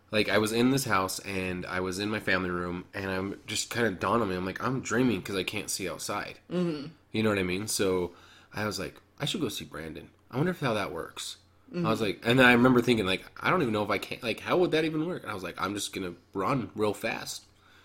Like 0.10 0.30
I 0.30 0.38
was 0.38 0.54
in 0.54 0.72
this 0.72 0.86
house 0.86 1.20
and 1.20 1.66
I 1.66 1.82
was 1.82 2.00
in 2.00 2.10
my 2.10 2.22
family 2.22 2.50
room 2.50 2.86
and 2.94 3.12
I'm 3.12 3.42
just 3.46 3.70
kind 3.70 3.86
of 3.86 4.00
dawned 4.00 4.22
on 4.22 4.30
me. 4.30 4.38
I'm 4.38 4.46
like 4.46 4.64
I'm 4.64 4.80
dreaming 4.80 5.20
because 5.20 5.36
I 5.36 5.44
can't 5.44 5.70
see 5.70 5.90
outside. 5.90 6.40
Mm-hmm. 6.50 6.88
You 7.12 7.24
know 7.24 7.30
what 7.30 7.40
I 7.40 7.44
mean? 7.44 7.68
So 7.68 8.12
I 8.54 8.66
was 8.66 8.80
like, 8.80 8.96
I 9.20 9.26
should 9.26 9.42
go 9.42 9.50
see 9.50 9.66
Brandon. 9.66 10.08
I 10.32 10.38
wonder 10.38 10.52
if 10.52 10.62
how 10.62 10.74
that 10.76 10.94
works. 10.94 11.36
I 11.74 11.80
was 11.80 12.00
mm-hmm. 12.00 12.04
like, 12.06 12.22
and 12.24 12.40
then 12.40 12.46
I 12.46 12.54
remember 12.54 12.82
thinking, 12.82 13.06
like, 13.06 13.26
I 13.42 13.50
don't 13.50 13.62
even 13.62 13.74
know 13.74 13.84
if 13.84 13.90
I 13.90 13.98
can't. 13.98 14.24
Like, 14.24 14.40
how 14.40 14.58
would 14.58 14.72
that 14.72 14.86
even 14.86 15.06
work? 15.06 15.24
And 15.24 15.32
I 15.32 15.34
was 15.34 15.44
like, 15.44 15.62
I'm 15.62 15.74
just 15.74 15.94
gonna 15.94 16.14
run 16.34 16.70
real 16.76 16.94
fast, 16.94 17.44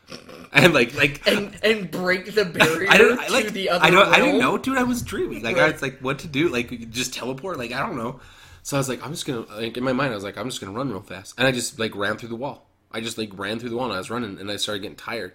and 0.53 0.74
like, 0.74 0.94
like. 0.94 1.26
And 1.26 1.57
and 1.62 1.90
break 1.90 2.34
the 2.34 2.44
barrier 2.59 2.90
I 2.90 2.98
don't 2.98 3.18
I, 3.18 3.42
to 3.42 3.50
the 3.50 3.70
other 3.70 3.84
I 3.84 3.90
don't. 3.90 4.09
I 4.09 4.16
didn't 4.18 4.38
know, 4.38 4.59
dude. 4.59 4.78
I 4.78 4.82
was 4.82 5.03
dreaming. 5.03 5.42
Like 5.42 5.59
I 5.59 5.70
was 5.70 5.82
like, 5.82 5.98
what 6.00 6.20
to 6.20 6.28
do? 6.28 6.48
Like 6.48 6.90
just 6.90 7.14
teleport? 7.14 7.59
Like 7.59 7.72
I 7.72 7.80
don't 7.80 7.96
know. 7.96 8.20
So 8.62 8.76
I 8.76 8.80
was 8.80 8.88
like, 8.88 9.05
I'm 9.05 9.11
just 9.11 9.26
gonna. 9.26 9.40
Like 9.40 9.76
in 9.76 9.84
my 9.84 9.92
mind, 9.92 10.12
I 10.12 10.14
was 10.14 10.24
like, 10.24 10.36
I'm 10.36 10.48
just 10.48 10.61
gonna 10.61 10.72
run 10.76 10.90
real 10.90 11.00
fast, 11.00 11.34
and 11.38 11.46
I 11.46 11.53
just 11.53 11.78
like 11.78 11.94
ran 11.96 12.16
through 12.16 12.30
the 12.30 12.36
wall. 12.36 12.68
I 12.90 13.00
just 13.00 13.18
like 13.18 13.30
ran 13.36 13.59
through 13.59 13.70
the 13.70 13.76
wall, 13.76 13.86
and 13.86 13.94
I 13.94 13.98
was 13.98 14.11
running, 14.11 14.38
and 14.38 14.50
I 14.50 14.57
started 14.57 14.82
getting 14.82 14.96
tired. 14.96 15.32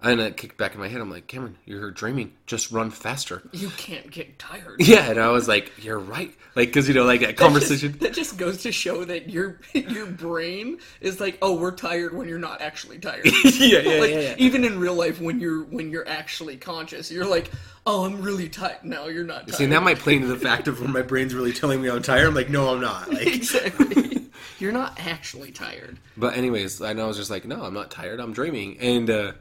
And 0.00 0.20
it 0.20 0.36
kicked 0.36 0.56
back 0.56 0.74
in 0.74 0.80
my 0.80 0.86
head. 0.86 1.00
I'm 1.00 1.10
like, 1.10 1.26
Cameron, 1.26 1.56
you're 1.64 1.90
dreaming. 1.90 2.32
Just 2.46 2.70
run 2.70 2.90
faster. 2.90 3.42
You 3.50 3.68
can't 3.70 4.08
get 4.12 4.38
tired. 4.38 4.76
Yeah, 4.78 5.10
and 5.10 5.18
I 5.18 5.30
was 5.30 5.48
like, 5.48 5.72
"You're 5.82 5.98
right." 5.98 6.32
Like, 6.54 6.68
because 6.68 6.86
you 6.86 6.94
know, 6.94 7.04
like 7.04 7.20
that 7.20 7.36
conversation. 7.36 7.98
That 7.98 8.14
just 8.14 8.38
goes 8.38 8.62
to 8.62 8.70
show 8.70 9.04
that 9.04 9.28
your 9.28 9.60
your 9.74 10.06
brain 10.06 10.78
is 11.00 11.18
like, 11.18 11.36
oh, 11.42 11.56
we're 11.56 11.74
tired 11.74 12.16
when 12.16 12.28
you're 12.28 12.38
not 12.38 12.60
actually 12.60 12.98
tired. 13.00 13.24
yeah, 13.44 13.80
yeah, 13.80 14.00
like 14.00 14.10
yeah, 14.10 14.20
yeah. 14.20 14.34
even 14.38 14.64
in 14.64 14.78
real 14.78 14.94
life, 14.94 15.20
when 15.20 15.40
you're 15.40 15.64
when 15.64 15.90
you're 15.90 16.08
actually 16.08 16.56
conscious, 16.56 17.10
you're 17.10 17.26
like, 17.26 17.50
oh, 17.84 18.04
I'm 18.04 18.22
really 18.22 18.48
tired. 18.48 18.84
No, 18.84 19.08
you're 19.08 19.24
not. 19.24 19.48
Tired. 19.48 19.56
See, 19.56 19.66
that 19.66 19.82
might 19.82 19.98
play 19.98 20.14
into 20.14 20.28
the 20.28 20.36
fact 20.36 20.68
of 20.68 20.80
when 20.80 20.92
my 20.92 21.02
brain's 21.02 21.34
really 21.34 21.52
telling 21.52 21.82
me 21.82 21.90
I'm 21.90 22.02
tired. 22.02 22.28
I'm 22.28 22.34
like, 22.34 22.50
no, 22.50 22.72
I'm 22.72 22.80
not. 22.80 23.08
Like, 23.18 23.34
exactly. 23.34 24.30
you're 24.60 24.72
not 24.72 24.98
actually 25.00 25.50
tired. 25.50 25.98
but 26.16 26.36
anyways, 26.36 26.80
I 26.82 26.92
know 26.92 27.04
I 27.04 27.08
was 27.08 27.16
just 27.16 27.30
like, 27.30 27.44
no, 27.44 27.62
I'm 27.64 27.74
not 27.74 27.90
tired. 27.90 28.20
I'm 28.20 28.32
dreaming, 28.32 28.78
and 28.78 29.10
uh, 29.10 29.32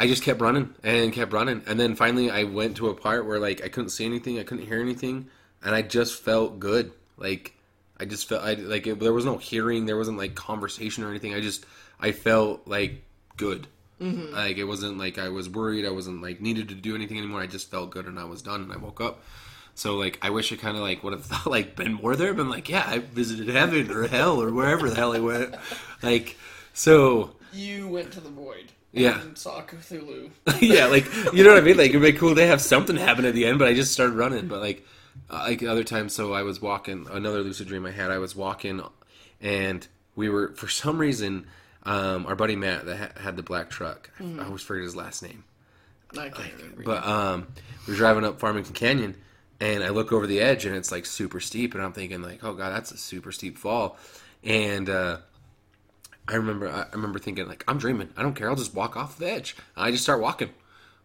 I 0.00 0.06
just 0.06 0.22
kept 0.22 0.40
running 0.40 0.74
and 0.82 1.12
kept 1.12 1.34
running, 1.34 1.62
and 1.66 1.78
then 1.78 1.94
finally 1.94 2.30
I 2.30 2.44
went 2.44 2.78
to 2.78 2.88
a 2.88 2.94
part 2.94 3.26
where 3.26 3.38
like 3.38 3.62
I 3.62 3.68
couldn't 3.68 3.90
see 3.90 4.06
anything, 4.06 4.38
I 4.38 4.44
couldn't 4.44 4.66
hear 4.66 4.80
anything, 4.80 5.28
and 5.62 5.74
I 5.74 5.82
just 5.82 6.22
felt 6.22 6.58
good. 6.58 6.90
Like 7.18 7.54
I 7.98 8.06
just 8.06 8.26
felt 8.26 8.42
I 8.42 8.54
like 8.54 8.86
it, 8.86 8.98
there 8.98 9.12
was 9.12 9.26
no 9.26 9.36
hearing, 9.36 9.84
there 9.84 9.98
wasn't 9.98 10.16
like 10.16 10.34
conversation 10.34 11.04
or 11.04 11.10
anything. 11.10 11.34
I 11.34 11.40
just 11.40 11.66
I 12.00 12.12
felt 12.12 12.66
like 12.66 13.02
good. 13.36 13.66
Mm-hmm. 14.00 14.32
Like 14.32 14.56
it 14.56 14.64
wasn't 14.64 14.96
like 14.96 15.18
I 15.18 15.28
was 15.28 15.50
worried. 15.50 15.84
I 15.84 15.90
wasn't 15.90 16.22
like 16.22 16.40
needed 16.40 16.70
to 16.70 16.74
do 16.74 16.94
anything 16.94 17.18
anymore. 17.18 17.42
I 17.42 17.46
just 17.46 17.70
felt 17.70 17.90
good 17.90 18.06
and 18.06 18.18
I 18.18 18.24
was 18.24 18.40
done 18.40 18.62
and 18.62 18.72
I 18.72 18.78
woke 18.78 19.02
up. 19.02 19.22
So 19.74 19.96
like 19.96 20.18
I 20.22 20.30
wish 20.30 20.50
I 20.50 20.56
kind 20.56 20.78
of 20.78 20.82
like 20.82 21.04
would 21.04 21.12
have 21.12 21.24
thought 21.26 21.46
like 21.46 21.76
been 21.76 21.92
more 21.92 22.16
there. 22.16 22.32
Been 22.32 22.48
like 22.48 22.70
yeah, 22.70 22.84
I 22.86 23.00
visited 23.00 23.48
heaven 23.48 23.90
or 23.90 24.08
hell 24.08 24.40
or 24.40 24.50
wherever 24.50 24.88
the 24.88 24.96
hell 24.96 25.12
I 25.12 25.20
went. 25.20 25.54
Like 26.02 26.38
so 26.72 27.36
You 27.52 27.86
went 27.88 28.12
to 28.12 28.20
the 28.20 28.30
void. 28.30 28.72
Yeah. 28.92 29.20
And 29.20 29.34
Cthulhu. 29.34 30.30
yeah, 30.60 30.86
like 30.86 31.06
you 31.32 31.44
know 31.44 31.50
what 31.50 31.62
I 31.62 31.64
mean. 31.64 31.76
Like 31.76 31.90
it'd 31.90 32.02
be 32.02 32.12
cool 32.12 32.34
to 32.34 32.46
have 32.46 32.60
something 32.60 32.96
happen 32.96 33.24
at 33.24 33.34
the 33.34 33.46
end, 33.46 33.58
but 33.58 33.68
I 33.68 33.74
just 33.74 33.92
started 33.92 34.14
running. 34.14 34.48
But 34.48 34.60
like, 34.60 34.86
uh, 35.30 35.44
like 35.46 35.62
other 35.62 35.84
times, 35.84 36.14
so 36.14 36.32
I 36.32 36.42
was 36.42 36.60
walking. 36.60 37.06
Another 37.10 37.42
lucid 37.42 37.68
dream 37.68 37.86
I 37.86 37.92
had. 37.92 38.10
I 38.10 38.18
was 38.18 38.34
walking, 38.34 38.82
and 39.40 39.86
we 40.16 40.28
were 40.28 40.54
for 40.56 40.68
some 40.68 40.98
reason, 40.98 41.46
um, 41.84 42.26
our 42.26 42.34
buddy 42.34 42.56
Matt 42.56 42.86
that 42.86 42.96
ha- 42.96 43.20
had 43.20 43.36
the 43.36 43.42
black 43.42 43.70
truck. 43.70 44.10
I 44.20 44.44
always 44.44 44.62
forget 44.62 44.84
his 44.84 44.96
last 44.96 45.22
name. 45.22 45.44
I 46.18 46.28
can't 46.28 46.52
remember. 46.54 46.82
But 46.82 47.06
um, 47.06 47.46
we're 47.86 47.94
driving 47.94 48.24
up 48.24 48.40
Farmington 48.40 48.74
Canyon, 48.74 49.16
and 49.60 49.84
I 49.84 49.90
look 49.90 50.12
over 50.12 50.26
the 50.26 50.40
edge, 50.40 50.64
and 50.66 50.74
it's 50.74 50.90
like 50.90 51.06
super 51.06 51.38
steep, 51.38 51.74
and 51.74 51.82
I'm 51.82 51.92
thinking 51.92 52.22
like, 52.22 52.42
oh 52.42 52.54
god, 52.54 52.74
that's 52.74 52.90
a 52.90 52.96
super 52.96 53.30
steep 53.30 53.56
fall, 53.56 53.96
and 54.42 54.90
uh, 54.90 55.18
I 56.30 56.36
remember 56.36 56.68
I 56.68 56.86
remember 56.94 57.18
thinking 57.18 57.46
like, 57.48 57.64
I'm 57.68 57.78
dreaming. 57.78 58.08
I 58.16 58.22
don't 58.22 58.34
care. 58.34 58.48
I'll 58.48 58.56
just 58.56 58.74
walk 58.74 58.96
off 58.96 59.18
the 59.18 59.30
edge. 59.30 59.56
I 59.76 59.90
just 59.90 60.02
start 60.04 60.20
walking, 60.20 60.50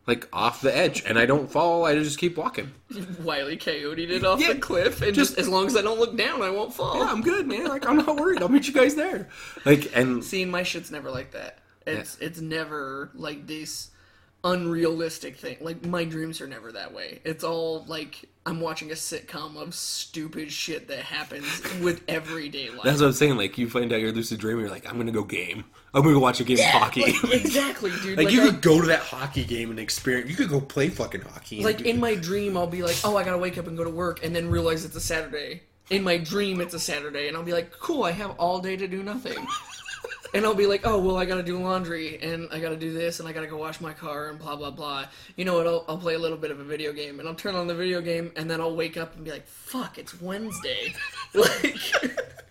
like 0.08 0.28
off 0.32 0.62
the 0.62 0.76
edge, 0.76 1.04
and 1.06 1.18
I 1.18 1.26
don't 1.26 1.50
fall. 1.52 1.86
I 1.86 1.96
just 1.96 2.20
keep 2.20 2.38
walking. 2.38 2.72
Wily 3.24 3.58
coyoted 3.58 4.12
it 4.12 4.24
off 4.24 4.40
Yeah, 4.40 4.54
the 4.54 4.60
cliff, 4.60 5.02
and 5.02 5.16
just, 5.16 5.38
as 5.38 5.50
long 5.50 5.66
as 5.68 5.76
I 5.76 5.82
don't 5.82 6.00
look 6.00 6.16
down, 6.16 6.42
I 6.42 6.50
won't 6.50 6.74
fall. 6.74 6.98
Yeah, 7.00 7.12
I'm 7.12 7.22
good, 7.22 7.48
man. 7.48 7.68
Like 7.68 7.88
I'm 7.88 7.98
not 7.98 8.18
worried. 8.18 8.42
I'll 8.42 8.50
meet 8.50 8.68
you 8.68 8.74
guys 8.74 8.96
there. 8.96 9.30
Like 9.66 9.92
and 9.96 10.24
Seeing 10.24 10.52
my 10.52 10.64
shit's 10.64 10.92
never 10.92 11.10
like 11.10 11.32
that. 11.32 11.60
It's 11.88 12.18
it's 12.20 12.40
never 12.42 13.10
like 13.14 13.48
this 13.48 13.92
unrealistic 14.46 15.36
thing. 15.38 15.58
Like 15.60 15.84
my 15.86 16.06
dreams 16.06 16.40
are 16.40 16.48
never 16.48 16.72
that 16.72 16.94
way. 16.94 17.20
It's 17.26 17.44
all 17.44 17.84
like 17.88 18.24
I'm 18.46 18.62
watching 18.62 18.92
a 18.92 18.94
sitcom 18.94 19.58
of 19.58 19.74
stupid 19.74 20.52
shit 20.52 20.88
that 20.88 21.00
happens 21.00 21.46
with 21.82 22.04
everyday 22.08 22.70
life. 22.70 22.84
that's 22.84 23.02
what 23.02 23.08
I'm 23.08 23.14
saying. 23.14 23.38
Like 23.38 23.58
you 23.58 23.70
find 23.70 23.92
out 23.92 24.00
you're 24.00 24.12
lucid 24.12 24.40
dreaming, 24.40 24.62
you're 24.66 24.70
like, 24.74 24.88
I'm 24.88 24.98
gonna 24.98 25.12
go 25.12 25.24
game. 25.24 25.66
I'm 25.94 26.04
gonna 26.04 26.14
go 26.14 26.20
watch 26.20 26.40
a 26.40 26.44
game 26.44 26.60
of 26.60 26.66
hockey. 26.66 27.02
Like, 27.24 27.24
exactly, 27.34 27.92
dude. 28.04 28.18
Like, 28.18 28.26
Like, 28.26 28.34
you 28.34 28.44
I- 28.44 28.46
could 28.52 28.62
go 28.62 28.80
to 28.82 28.88
that 28.88 29.00
hockey 29.02 29.44
game 29.44 29.72
and 29.72 29.80
experience. 29.80 30.30
You 30.30 30.36
could 30.36 30.50
go 30.50 30.62
play 30.62 30.90
fucking 30.90 31.22
hockey. 31.22 31.64
like 31.64 31.82
in 31.82 32.00
my 32.00 32.16
dream 32.16 32.56
I'll 32.56 32.68
be 32.68 32.84
like, 32.84 32.98
"Oh, 33.04 33.18
I 33.18 33.24
got 33.24 33.32
to 33.32 33.38
wake 33.38 33.58
up 33.58 33.68
and 33.68 33.76
go 33.76 33.84
to 33.84 33.90
work," 33.90 34.24
and 34.24 34.36
then 34.36 34.50
realize 34.50 34.86
it's 34.86 34.96
a 34.96 35.02
Saturday. 35.02 35.64
In 35.90 36.04
my 36.04 36.18
dream 36.18 36.62
it's 36.62 36.74
a 36.74 36.80
Saturday, 36.80 37.28
and 37.28 37.36
I'll 37.38 37.44
be 37.44 37.54
like, 37.54 37.72
"Cool, 37.80 38.04
I 38.04 38.12
have 38.12 38.32
all 38.40 38.60
day 38.60 38.76
to 38.78 38.88
do 38.88 39.02
nothing." 39.04 39.46
and 40.34 40.46
I'll 40.46 40.56
be 40.56 40.66
like, 40.66 40.82
"Oh, 40.86 41.00
well, 41.00 41.18
I 41.18 41.26
got 41.26 41.36
to 41.36 41.44
do 41.44 41.60
laundry 41.60 42.20
and 42.22 42.48
I 42.52 42.60
got 42.60 42.70
to 42.70 42.78
do 42.78 42.94
this 42.94 43.20
and 43.20 43.30
I 43.30 43.32
got 43.32 43.42
to 43.42 43.48
go 43.48 43.58
wash 43.58 43.82
my 43.82 43.94
car 43.94 44.30
and 44.30 44.40
blah 44.40 44.56
blah 44.56 44.72
blah." 44.72 45.06
You 45.36 45.46
know 45.46 45.56
what? 45.56 45.68
I'll, 45.68 45.86
I'll 45.88 45.98
play 45.98 46.16
a 46.16 46.20
little 46.20 46.38
bit 46.38 46.52
of 46.52 46.60
a 46.60 46.64
video 46.64 46.94
game 46.94 47.20
and 47.20 47.28
I'll 47.28 47.36
turn 47.36 47.56
on 47.56 47.68
the 47.68 47.76
video 47.76 48.02
game 48.02 48.32
and 48.36 48.50
then 48.50 48.62
I'll 48.62 48.76
wake 48.76 48.98
up 48.98 49.16
and 49.16 49.24
be 49.24 49.32
like, 49.32 49.48
"Fuck, 49.48 49.98
it's 49.98 50.20
Wednesday." 50.22 50.94
like 51.34 52.42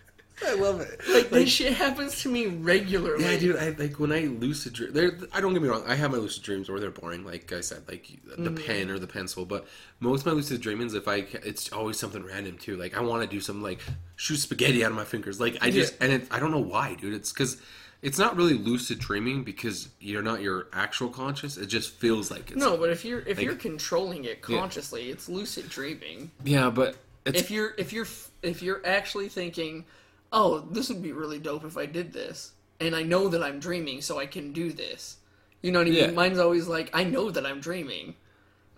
I 0.45 0.53
love 0.55 0.81
it. 0.81 0.99
Like, 1.07 1.29
this 1.29 1.49
shit 1.49 1.73
happens 1.73 2.21
to 2.23 2.29
me 2.29 2.47
regularly. 2.47 3.23
Yeah, 3.23 3.37
dude. 3.37 3.55
I 3.57 3.69
like 3.69 3.99
when 3.99 4.11
I 4.11 4.21
lucid 4.25 4.73
dream. 4.73 5.27
I 5.33 5.39
don't 5.41 5.53
get 5.53 5.61
me 5.61 5.69
wrong. 5.69 5.83
I 5.87 5.95
have 5.95 6.11
my 6.11 6.17
lucid 6.17 6.43
dreams 6.43 6.69
where 6.69 6.79
they're 6.79 6.91
boring, 6.91 7.23
like 7.25 7.53
I 7.53 7.61
said, 7.61 7.83
like 7.87 8.07
the 8.35 8.49
Mm-hmm. 8.49 8.65
pen 8.65 8.89
or 8.89 8.99
the 8.99 9.07
pencil. 9.07 9.45
But 9.45 9.65
most 9.99 10.21
of 10.21 10.25
my 10.27 10.31
lucid 10.33 10.59
dreamings, 10.61 10.93
if 10.93 11.07
I, 11.07 11.25
it's 11.43 11.71
always 11.71 11.97
something 11.97 12.23
random 12.23 12.57
too. 12.57 12.75
Like 12.75 12.97
I 12.97 13.01
want 13.01 13.21
to 13.23 13.27
do 13.29 13.39
some 13.39 13.61
like 13.63 13.79
shoot 14.17 14.37
spaghetti 14.37 14.83
out 14.83 14.91
of 14.91 14.97
my 14.97 15.05
fingers. 15.05 15.39
Like 15.39 15.57
I 15.61 15.71
just 15.71 15.93
Yeah. 15.93 16.03
and 16.07 16.13
it, 16.23 16.27
I 16.31 16.39
don't 16.39 16.51
know 16.51 16.59
why, 16.59 16.95
dude. 16.95 17.13
It's 17.13 17.31
because 17.31 17.57
it's 18.01 18.19
not 18.19 18.35
really 18.35 18.53
lucid 18.55 18.99
dreaming 18.99 19.43
because 19.43 19.87
you're 20.01 20.21
not 20.21 20.41
your 20.41 20.67
actual 20.73 21.09
conscious. 21.09 21.55
It 21.57 21.67
just 21.67 21.91
feels 21.93 22.29
like 22.29 22.51
it's 22.51 22.59
No, 22.59 22.75
but 22.77 22.89
if 22.89 23.05
you're 23.05 23.21
if 23.21 23.37
Like- 23.37 23.45
you're 23.45 23.55
controlling 23.55 24.25
it 24.25 24.41
consciously, 24.41 25.09
it's 25.09 25.29
lucid 25.29 25.69
dreaming. 25.69 26.29
Yeah, 26.43 26.69
but 26.69 26.97
it's 27.25 27.39
If 27.39 27.49
you're 27.51 27.73
if 27.77 27.93
you're 27.93 28.07
if 28.43 28.61
you're 28.61 28.81
actually 28.85 29.29
thinking, 29.29 29.85
"Oh, 30.31 30.59
this 30.59 30.89
would 30.89 31.01
be 31.01 31.11
really 31.11 31.39
dope 31.39 31.65
if 31.65 31.77
I 31.77 31.85
did 31.85 32.13
this," 32.13 32.51
and 32.79 32.95
I 32.95 33.03
know 33.03 33.27
that 33.29 33.43
I'm 33.43 33.59
dreaming, 33.59 34.01
so 34.01 34.19
I 34.19 34.25
can 34.25 34.53
do 34.53 34.71
this. 34.71 35.17
You 35.61 35.71
know 35.71 35.79
what 35.79 35.87
I 35.87 35.91
mean? 35.91 35.99
Yeah. 35.99 36.11
Mine's 36.11 36.39
always 36.39 36.67
like, 36.67 36.89
"I 36.93 37.03
know 37.03 37.31
that 37.31 37.45
I'm 37.45 37.59
dreaming. 37.59 38.15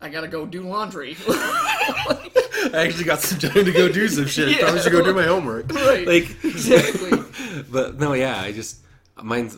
I 0.02 0.10
gotta 0.10 0.28
go 0.28 0.46
do 0.46 0.64
laundry." 0.64 1.18
I 1.28 2.86
actually 2.86 3.06
got 3.06 3.22
some 3.22 3.40
time 3.40 3.66
to 3.66 3.72
go 3.72 3.88
do 3.88 4.08
some 4.08 4.26
shit. 4.26 4.50
Yeah. 4.50 4.60
Probably 4.60 4.82
should 4.82 4.92
go 4.92 5.04
do 5.04 5.14
my 5.14 5.24
homework. 5.24 5.72
Right. 5.72 6.08
Like 6.08 6.44
Exactly. 6.44 7.64
but 7.72 8.00
no, 8.00 8.14
yeah, 8.14 8.40
I 8.40 8.52
just 8.52 8.80
mine's 9.22 9.58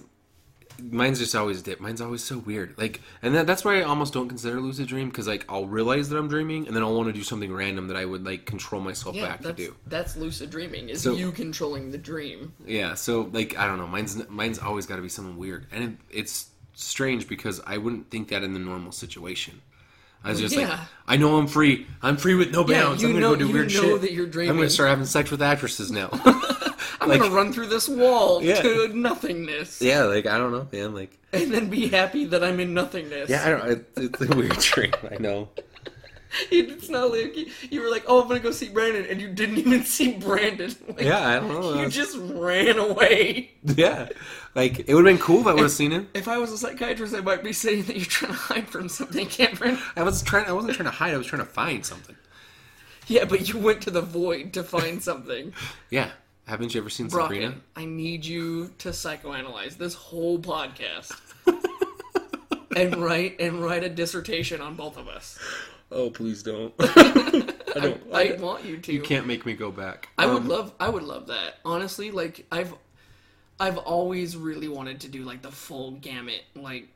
mine's 0.81 1.19
just 1.19 1.35
always 1.35 1.61
dip. 1.61 1.79
Mine's 1.79 2.01
always 2.01 2.23
so 2.23 2.37
weird. 2.39 2.75
Like, 2.77 3.01
and 3.21 3.35
that, 3.35 3.47
that's 3.47 3.63
why 3.65 3.79
I 3.79 3.83
almost 3.83 4.13
don't 4.13 4.27
consider 4.29 4.59
lucid 4.59 4.87
dream 4.87 5.09
because 5.09 5.27
like 5.27 5.45
I'll 5.49 5.65
realize 5.67 6.09
that 6.09 6.17
I'm 6.17 6.27
dreaming 6.27 6.67
and 6.67 6.75
then 6.75 6.83
I'll 6.83 6.95
want 6.95 7.07
to 7.07 7.13
do 7.13 7.23
something 7.23 7.51
random 7.53 7.87
that 7.87 7.97
I 7.97 8.05
would 8.05 8.25
like 8.25 8.45
control 8.45 8.81
myself 8.81 9.15
yeah, 9.15 9.27
back 9.27 9.41
to 9.41 9.53
do. 9.53 9.75
that's 9.87 10.15
lucid 10.15 10.49
dreaming. 10.49 10.89
Is 10.89 11.01
So- 11.01 11.13
you 11.15 11.31
controlling 11.31 11.91
the 11.91 11.97
dream. 11.97 12.53
Yeah, 12.65 12.93
so 12.95 13.29
like 13.33 13.57
I 13.57 13.67
don't 13.67 13.77
know, 13.77 13.87
mine's 13.87 14.27
mine's 14.29 14.59
always 14.59 14.85
got 14.85 14.97
to 14.97 15.01
be 15.01 15.09
something 15.09 15.37
weird, 15.37 15.67
and 15.71 15.83
it, 15.83 15.91
it's 16.09 16.49
strange 16.73 17.27
because 17.27 17.59
I 17.67 17.77
wouldn't 17.77 18.09
think 18.09 18.29
that 18.29 18.43
in 18.43 18.53
the 18.53 18.59
normal 18.59 18.91
situation. 18.91 19.61
I 20.23 20.31
was 20.31 20.39
just 20.41 20.55
like, 20.55 20.69
I 21.07 21.17
know 21.17 21.37
I'm 21.37 21.47
free. 21.47 21.87
I'm 22.01 22.17
free 22.17 22.35
with 22.35 22.51
no 22.51 22.63
bounds. 22.63 23.01
you 23.01 23.07
I'm 23.09 23.13
gonna 23.15 23.25
know- 23.25 23.33
go 23.35 23.39
do 23.47 23.51
weird 23.51 23.71
shit. 23.71 23.83
I'm 24.49 24.55
gonna 24.57 24.69
start 24.69 24.89
having 24.89 25.05
sex 25.05 25.31
with 25.31 25.41
actresses 25.41 25.91
now. 25.91 26.09
I'm 27.01 27.07
Like- 27.07 27.21
gonna 27.21 27.33
run 27.33 27.53
through 27.53 27.67
this 27.67 27.87
wall 27.87 28.43
Yeah. 28.43 28.61
to 28.61 28.89
nothingness, 28.89 29.81
yeah, 29.81 30.03
like 30.03 30.25
I 30.25 30.37
don't 30.37 30.51
know, 30.51 30.67
man. 30.71 30.93
Like 30.93 31.17
and 31.31 31.51
then 31.51 31.69
be 31.69 31.87
happy 31.87 32.25
that 32.25 32.43
I'm 32.43 32.59
in 32.59 32.73
nothingness. 32.73 33.29
yeah, 33.29 33.45
I 33.45 33.49
don't. 33.49 33.67
It, 33.71 33.85
it's 33.97 34.21
a 34.21 34.35
weird 34.35 34.51
dream. 34.59 34.91
I 35.09 35.17
know. 35.17 35.47
It's 36.51 36.89
not 36.89 37.11
like 37.11 37.35
you, 37.35 37.47
you 37.69 37.81
were 37.81 37.89
like, 37.89 38.03
"Oh, 38.07 38.21
I'm 38.21 38.27
gonna 38.27 38.39
go 38.39 38.51
see 38.51 38.69
Brandon," 38.69 39.05
and 39.09 39.19
you 39.19 39.29
didn't 39.29 39.57
even 39.65 39.83
see 39.83 40.13
Brandon. 40.13 40.75
Like, 40.87 41.01
Yeah, 41.01 41.27
I 41.27 41.35
don't 41.39 41.49
know. 41.49 41.81
You 41.81 41.89
just 41.89 42.17
ran 42.17 42.77
away. 42.77 43.51
Yeah, 43.63 44.09
like 44.55 44.87
it 44.87 44.93
would 44.93 45.05
have 45.05 45.15
been 45.17 45.23
cool 45.23 45.41
if 45.41 45.47
I 45.47 45.53
would 45.53 45.63
have 45.63 45.71
seen 45.71 45.91
him. 45.91 46.07
If 46.13 46.27
I 46.27 46.37
was 46.37 46.51
a 46.51 46.57
psychiatrist, 46.57 47.13
I 47.15 47.21
might 47.21 47.43
be 47.43 47.51
saying 47.53 47.83
that 47.83 47.95
you're 47.95 48.05
trying 48.05 48.31
to 48.31 48.37
hide 48.37 48.69
from 48.69 48.89
something, 48.89 49.25
Cameron. 49.27 49.77
I 49.95 50.03
was 50.03 50.21
trying. 50.21 50.45
I 50.45 50.51
wasn't 50.53 50.75
trying 50.75 50.85
to 50.85 50.95
hide. 50.95 51.13
I 51.13 51.17
was 51.17 51.27
trying 51.27 51.41
to 51.41 51.47
find 51.51 51.85
something. 51.85 52.15
Yeah, 53.07 53.25
but 53.25 53.49
you 53.51 53.57
went 53.59 53.81
to 53.81 53.91
the 53.91 54.01
void 54.01 54.53
to 54.53 54.63
find 54.63 55.01
something. 55.01 55.53
Yeah. 55.89 56.11
Haven't 56.45 56.73
you 56.73 56.81
ever 56.81 56.89
seen 56.89 57.09
Sabrina? 57.09 57.55
I 57.75 57.85
need 57.85 58.25
you 58.25 58.69
to 58.79 58.89
psychoanalyze 58.89 59.77
this 59.77 59.93
whole 59.93 60.39
podcast. 60.39 61.11
and 62.75 62.95
write 62.95 63.39
and 63.39 63.63
write 63.63 63.83
a 63.83 63.89
dissertation 63.89 64.61
on 64.61 64.75
both 64.75 64.97
of 64.97 65.07
us. 65.07 65.37
Oh, 65.91 66.09
please 66.09 66.43
don't. 66.43 66.73
I 66.79 67.53
don't. 67.75 68.01
I 68.13 68.37
want 68.39 68.65
you 68.65 68.77
to. 68.77 68.93
you 68.93 69.01
can't 69.01 69.25
make 69.27 69.45
me 69.45 69.53
go 69.53 69.71
back. 69.71 70.09
I 70.17 70.25
would 70.25 70.43
Um, 70.43 70.47
love 70.47 70.73
I 70.79 70.89
would 70.89 71.03
love 71.03 71.27
that. 71.27 71.55
Honestly, 71.65 72.11
like 72.11 72.45
I've 72.51 72.73
I've 73.59 73.77
always 73.77 74.37
really 74.37 74.67
wanted 74.67 75.01
to 75.01 75.07
do 75.07 75.23
like 75.23 75.41
the 75.41 75.51
full 75.51 75.91
gamut, 75.91 76.43
like 76.55 76.89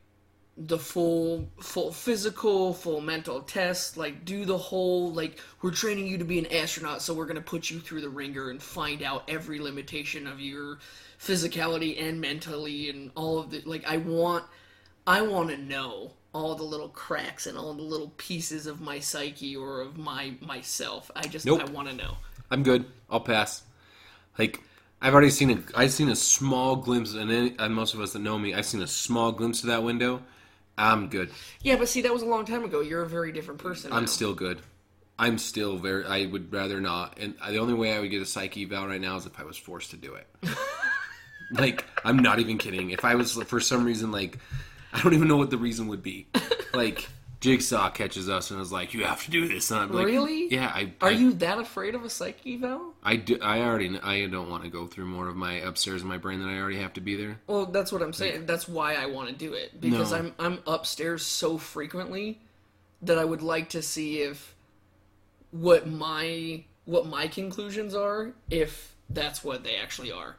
the 0.56 0.78
full 0.78 1.48
full 1.60 1.92
physical, 1.92 2.72
full 2.74 3.00
mental 3.00 3.40
test, 3.40 3.96
like 3.96 4.24
do 4.24 4.44
the 4.44 4.56
whole 4.58 5.12
like 5.12 5.40
we're 5.62 5.72
training 5.72 6.06
you 6.06 6.18
to 6.18 6.24
be 6.24 6.38
an 6.38 6.46
astronaut, 6.52 7.02
so 7.02 7.14
we're 7.14 7.26
going 7.26 7.34
to 7.36 7.42
put 7.42 7.70
you 7.70 7.80
through 7.80 8.00
the 8.00 8.08
ringer 8.08 8.50
and 8.50 8.62
find 8.62 9.02
out 9.02 9.24
every 9.28 9.58
limitation 9.58 10.26
of 10.28 10.38
your 10.40 10.78
physicality 11.20 12.00
and 12.00 12.20
mentally 12.20 12.90
and 12.90 13.10
all 13.16 13.38
of 13.38 13.50
the 13.50 13.62
like 13.64 13.84
I 13.86 13.96
want 13.96 14.44
I 15.06 15.22
want 15.22 15.50
to 15.50 15.56
know 15.56 16.12
all 16.34 16.54
the 16.54 16.64
little 16.64 16.88
cracks 16.88 17.46
and 17.46 17.56
all 17.56 17.72
the 17.72 17.82
little 17.82 18.12
pieces 18.16 18.66
of 18.66 18.80
my 18.80 18.98
psyche 18.98 19.56
or 19.56 19.80
of 19.80 19.96
my 19.96 20.34
myself. 20.40 21.10
I 21.16 21.22
just 21.22 21.46
Nope. 21.46 21.62
I 21.62 21.70
want 21.70 21.88
to 21.88 21.94
know. 21.94 22.16
I'm 22.50 22.62
good. 22.62 22.84
I'll 23.08 23.20
pass. 23.20 23.62
Like 24.38 24.60
I've 25.00 25.12
already 25.12 25.30
seen 25.30 25.50
a. 25.50 25.62
I've 25.78 25.92
seen 25.92 26.08
a 26.08 26.16
small 26.16 26.76
glimpse, 26.76 27.14
and, 27.14 27.30
any, 27.30 27.54
and 27.58 27.74
most 27.74 27.94
of 27.94 28.00
us 28.00 28.14
that 28.14 28.20
know 28.20 28.38
me, 28.38 28.54
I've 28.54 28.66
seen 28.66 28.82
a 28.82 28.86
small 28.86 29.32
glimpse 29.32 29.60
of 29.62 29.68
that 29.68 29.82
window. 29.82 30.22
I'm 30.76 31.08
good. 31.08 31.30
Yeah, 31.62 31.76
but 31.76 31.88
see, 31.88 32.00
that 32.02 32.12
was 32.12 32.22
a 32.22 32.26
long 32.26 32.44
time 32.44 32.64
ago. 32.64 32.80
You're 32.80 33.02
a 33.02 33.08
very 33.08 33.30
different 33.30 33.60
person. 33.60 33.92
I'm 33.92 34.02
now. 34.02 34.06
still 34.06 34.34
good. 34.34 34.60
I'm 35.18 35.38
still 35.38 35.76
very. 35.76 36.04
I 36.04 36.26
would 36.26 36.52
rather 36.52 36.80
not. 36.80 37.18
And 37.20 37.34
the 37.48 37.58
only 37.58 37.74
way 37.74 37.94
I 37.94 38.00
would 38.00 38.10
get 38.10 38.22
a 38.22 38.26
psyche 38.26 38.64
eval 38.64 38.88
right 38.88 39.00
now 39.00 39.16
is 39.16 39.26
if 39.26 39.38
I 39.38 39.44
was 39.44 39.56
forced 39.56 39.90
to 39.90 39.96
do 39.96 40.14
it. 40.14 40.26
like 41.52 41.84
I'm 42.04 42.16
not 42.16 42.40
even 42.40 42.58
kidding. 42.58 42.90
If 42.90 43.04
I 43.04 43.14
was 43.14 43.34
for 43.34 43.60
some 43.60 43.84
reason 43.84 44.10
like, 44.10 44.38
I 44.94 45.02
don't 45.02 45.12
even 45.12 45.28
know 45.28 45.36
what 45.36 45.50
the 45.50 45.58
reason 45.58 45.88
would 45.88 46.02
be. 46.02 46.26
Like 46.72 47.08
Jigsaw 47.38 47.90
catches 47.90 48.28
us 48.28 48.50
and 48.50 48.60
is 48.60 48.72
like, 48.72 48.94
"You 48.94 49.04
have 49.04 49.22
to 49.26 49.30
do 49.30 49.46
this," 49.46 49.70
and 49.70 49.78
I'm 49.78 49.92
like, 49.92 50.06
Really? 50.06 50.52
Yeah. 50.52 50.72
I 50.74 50.92
Are 51.00 51.10
I, 51.10 51.12
you 51.12 51.34
that 51.34 51.58
afraid 51.58 51.94
of 51.94 52.02
a 52.02 52.10
psych 52.10 52.38
eval? 52.44 52.94
I 53.04 53.14
do. 53.14 53.38
I 53.40 53.60
already. 53.60 53.96
I 54.02 54.26
don't 54.26 54.50
want 54.50 54.64
to 54.64 54.70
go 54.70 54.88
through 54.88 55.04
more 55.04 55.28
of 55.28 55.36
my 55.36 55.52
upstairs 55.52 56.02
in 56.02 56.08
my 56.08 56.18
brain 56.18 56.40
than 56.40 56.48
I 56.48 56.58
already 56.58 56.78
have 56.78 56.94
to 56.94 57.00
be 57.00 57.14
there. 57.14 57.38
Well, 57.46 57.66
that's 57.66 57.92
what 57.92 58.02
I'm 58.02 58.12
saying. 58.12 58.46
That's 58.46 58.66
why 58.66 58.94
I 58.94 59.06
want 59.06 59.28
to 59.28 59.34
do 59.36 59.52
it 59.52 59.80
because 59.80 60.10
No. 60.10 60.18
I'm 60.18 60.34
I'm 60.40 60.58
upstairs 60.66 61.24
so 61.24 61.58
frequently 61.58 62.40
that 63.02 63.16
I 63.18 63.24
would 63.24 63.42
like 63.42 63.68
to 63.68 63.82
see 63.82 64.20
if 64.20 64.56
what 65.52 65.86
my 65.86 66.64
what 66.86 67.06
my 67.06 67.28
conclusions 67.28 67.94
are 67.94 68.32
if 68.50 68.96
that's 69.10 69.44
what 69.44 69.62
they 69.62 69.76
actually 69.76 70.10
are. 70.10 70.36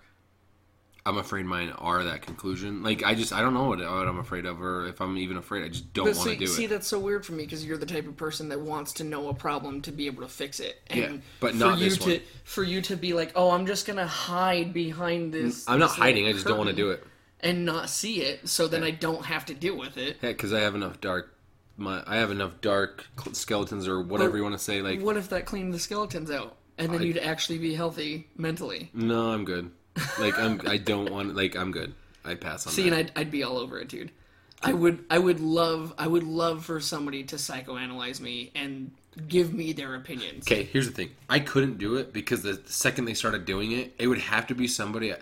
I'm 1.08 1.20
afraid 1.20 1.46
mine 1.46 1.70
are 1.78 2.04
that 2.06 2.24
conclusion. 2.24 2.82
Like 2.82 3.04
I 3.04 3.14
just 3.14 3.32
I 3.32 3.42
don't 3.42 3.54
know 3.54 3.66
what, 3.70 3.78
what 3.78 3.88
I'm 4.08 4.18
afraid 4.18 4.46
of, 4.48 4.60
or 4.60 4.88
if 4.88 5.00
I'm 5.02 5.18
even 5.18 5.38
afraid. 5.38 5.64
I 5.64 5.68
just 5.68 5.94
don't 5.94 6.06
want 6.06 6.18
to 6.18 6.24
see, 6.24 6.36
do 6.36 6.48
see, 6.48 6.66
it. 6.66 6.70
that's 6.70 6.88
so 6.88 6.98
weird 6.98 7.24
for 7.24 7.34
me 7.34 7.44
because 7.44 7.64
you're 7.64 7.78
the 7.78 7.86
type 7.86 8.08
of 8.08 8.18
person 8.18 8.50
that 8.50 8.60
wants 8.60 8.92
to 8.94 9.04
know 9.04 9.30
a 9.30 9.34
problem 9.34 9.82
to 9.84 9.92
be 9.92 10.08
able 10.08 10.24
to 10.24 10.28
fix 10.28 10.60
it. 10.60 10.82
And 10.88 11.00
Yeah, 11.00 11.18
but 11.40 11.52
for 11.52 11.58
not 11.58 11.78
you 11.78 11.90
this 11.90 12.00
to 12.00 12.10
one. 12.10 12.22
for 12.44 12.64
you 12.64 12.82
to 12.82 12.96
be 12.98 13.14
like, 13.14 13.32
oh, 13.36 13.52
I'm 13.52 13.68
just 13.68 13.86
gonna 13.86 14.08
hide 14.08 14.74
behind 14.74 15.32
this. 15.32 15.70
I'm 15.70 15.78
not 15.78 15.90
this 15.90 15.98
hiding. 15.98 16.28
I 16.28 16.32
just 16.34 16.48
don't 16.48 16.58
want 16.58 16.72
to 16.72 16.76
do 16.76 16.90
it. 16.90 17.06
and 17.42 17.66
not 17.66 17.92
see 17.92 18.22
it, 18.22 18.50
so 18.50 18.68
then 18.68 18.84
I 18.84 18.90
don't 18.90 19.26
have 19.26 19.46
to 19.46 19.54
deal 19.54 19.78
with 19.78 19.98
it. 19.98 20.18
Yeah, 20.24 20.30
because 20.30 20.54
I 20.54 20.62
have 20.62 20.74
enough 20.74 21.02
dark. 21.02 21.36
My 21.78 22.02
I 22.08 22.16
have 22.16 22.32
enough 22.32 22.62
dark 22.62 23.06
skeletons 23.34 23.88
or 23.88 24.02
whatever 24.02 24.32
But 24.32 24.38
you 24.38 24.44
want 24.44 24.56
to 24.58 24.64
say. 24.64 24.82
Like 24.82 25.02
What 25.02 25.18
if 25.18 25.30
that 25.30 25.46
cleaned 25.46 25.72
the 25.72 25.80
skeletons 25.80 26.32
out, 26.32 26.56
and 26.80 26.92
then 26.92 27.02
I- 27.02 27.04
you'd 27.04 27.20
actually 27.20 27.60
be 27.60 27.76
healthy 27.76 28.28
mentally? 28.36 28.90
no, 28.96 29.30
I'm 29.30 29.46
good. 29.46 29.70
Like 30.20 30.38
I'm. 30.38 30.62
I 30.68 30.78
don't 30.78 31.12
want. 31.12 31.36
Like 31.36 31.56
I'm 31.56 31.72
good. 31.72 31.94
I 32.24 32.36
pass 32.36 32.66
on 32.66 32.74
See, 32.74 32.88
and. 32.88 32.96
I'd, 32.96 33.12
I'd 33.16 33.32
be 33.32 33.44
all 33.44 33.58
over 33.58 33.80
it, 33.80 33.88
dude. 33.88 34.12
I 34.66 34.74
would, 34.74 35.06
I 35.10 35.20
would 35.20 35.40
love, 35.40 35.94
I 35.98 36.08
would 36.08 36.24
love 36.24 36.66
for 36.66 36.80
somebody 36.80 37.24
to 37.26 37.36
psychoanalyze 37.36 38.20
me 38.20 38.52
and 38.56 38.92
give 39.28 39.54
me 39.54 39.74
their 39.74 39.96
opinions. 39.96 40.48
Okay, 40.48 40.64
here's 40.64 40.88
the 40.88 40.94
thing. 40.94 41.12
I 41.30 41.40
couldn't 41.40 41.78
do 41.78 41.96
it 41.96 42.14
because 42.14 42.42
the 42.42 42.62
second 42.66 43.06
they 43.06 43.14
started 43.14 43.46
doing 43.46 43.72
it, 43.74 43.94
it 44.00 44.08
would 44.08 44.20
have 44.20 44.48
to 44.48 44.56
be 44.56 44.68
somebody 44.68 45.14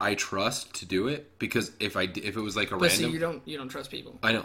I, 0.00 0.14
trust 0.14 0.74
to 0.74 0.86
do 0.86 1.08
it. 1.08 1.38
Because 1.38 1.72
if 1.80 1.96
I, 1.96 2.02
if 2.02 2.36
it 2.36 2.40
was 2.40 2.56
like 2.56 2.70
a 2.70 2.76
But 2.76 2.90
random, 2.90 3.12
you 3.12 3.18
don't, 3.18 3.42
you 3.46 3.58
don't 3.58 3.68
trust 3.68 3.90
people. 3.90 4.18
I 4.22 4.32
know. 4.32 4.44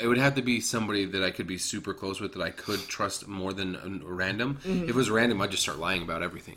It 0.00 0.08
would 0.08 0.18
have 0.18 0.34
to 0.34 0.42
be 0.42 0.60
somebody 0.60 1.04
that 1.04 1.22
I 1.22 1.30
could 1.30 1.46
be 1.46 1.58
super 1.58 1.94
close 1.94 2.20
with 2.20 2.34
that 2.34 2.42
I 2.42 2.50
could 2.50 2.80
trust 2.88 3.28
more 3.28 3.52
than 3.52 3.76
a 3.76 4.12
random. 4.12 4.58
Mm-hmm. 4.64 4.84
If 4.84 4.90
it 4.90 4.94
was 4.94 5.08
random, 5.08 5.40
I'd 5.40 5.52
just 5.52 5.62
start 5.62 5.78
lying 5.78 6.02
about 6.02 6.22
everything 6.22 6.56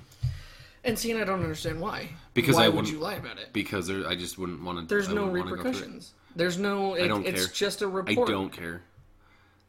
And 0.84 0.98
see, 0.98 1.12
and 1.12 1.22
I 1.22 1.24
don't 1.26 1.42
understand 1.42 1.80
why. 1.80 2.10
Because 2.34 2.56
why 2.56 2.66
I 2.66 2.70
would 2.70 2.90
you 2.90 3.00
lie 3.00 3.14
about 3.16 3.38
it? 3.38 3.50
because 3.54 3.88
there, 3.88 4.08
I 4.08 4.16
just 4.16 4.38
wouldn't 4.40 4.64
want 4.64 4.80
to. 4.80 4.86
There's 4.86 5.10
I 5.10 5.14
no 5.14 5.28
wouldn't 5.28 5.50
wanna 5.52 5.56
go 5.58 5.62
through 5.62 5.72
it. 5.72 5.74
repercussions. 5.76 6.14
There's 6.36 6.58
no. 6.58 6.96
It, 6.96 7.08
don't 7.08 7.26
it's 7.26 7.46
care. 7.46 7.54
just 7.54 7.82
a 7.82 7.88
report. 7.88 8.30
I 8.30 8.32
don't 8.32 8.52
care. 8.52 8.82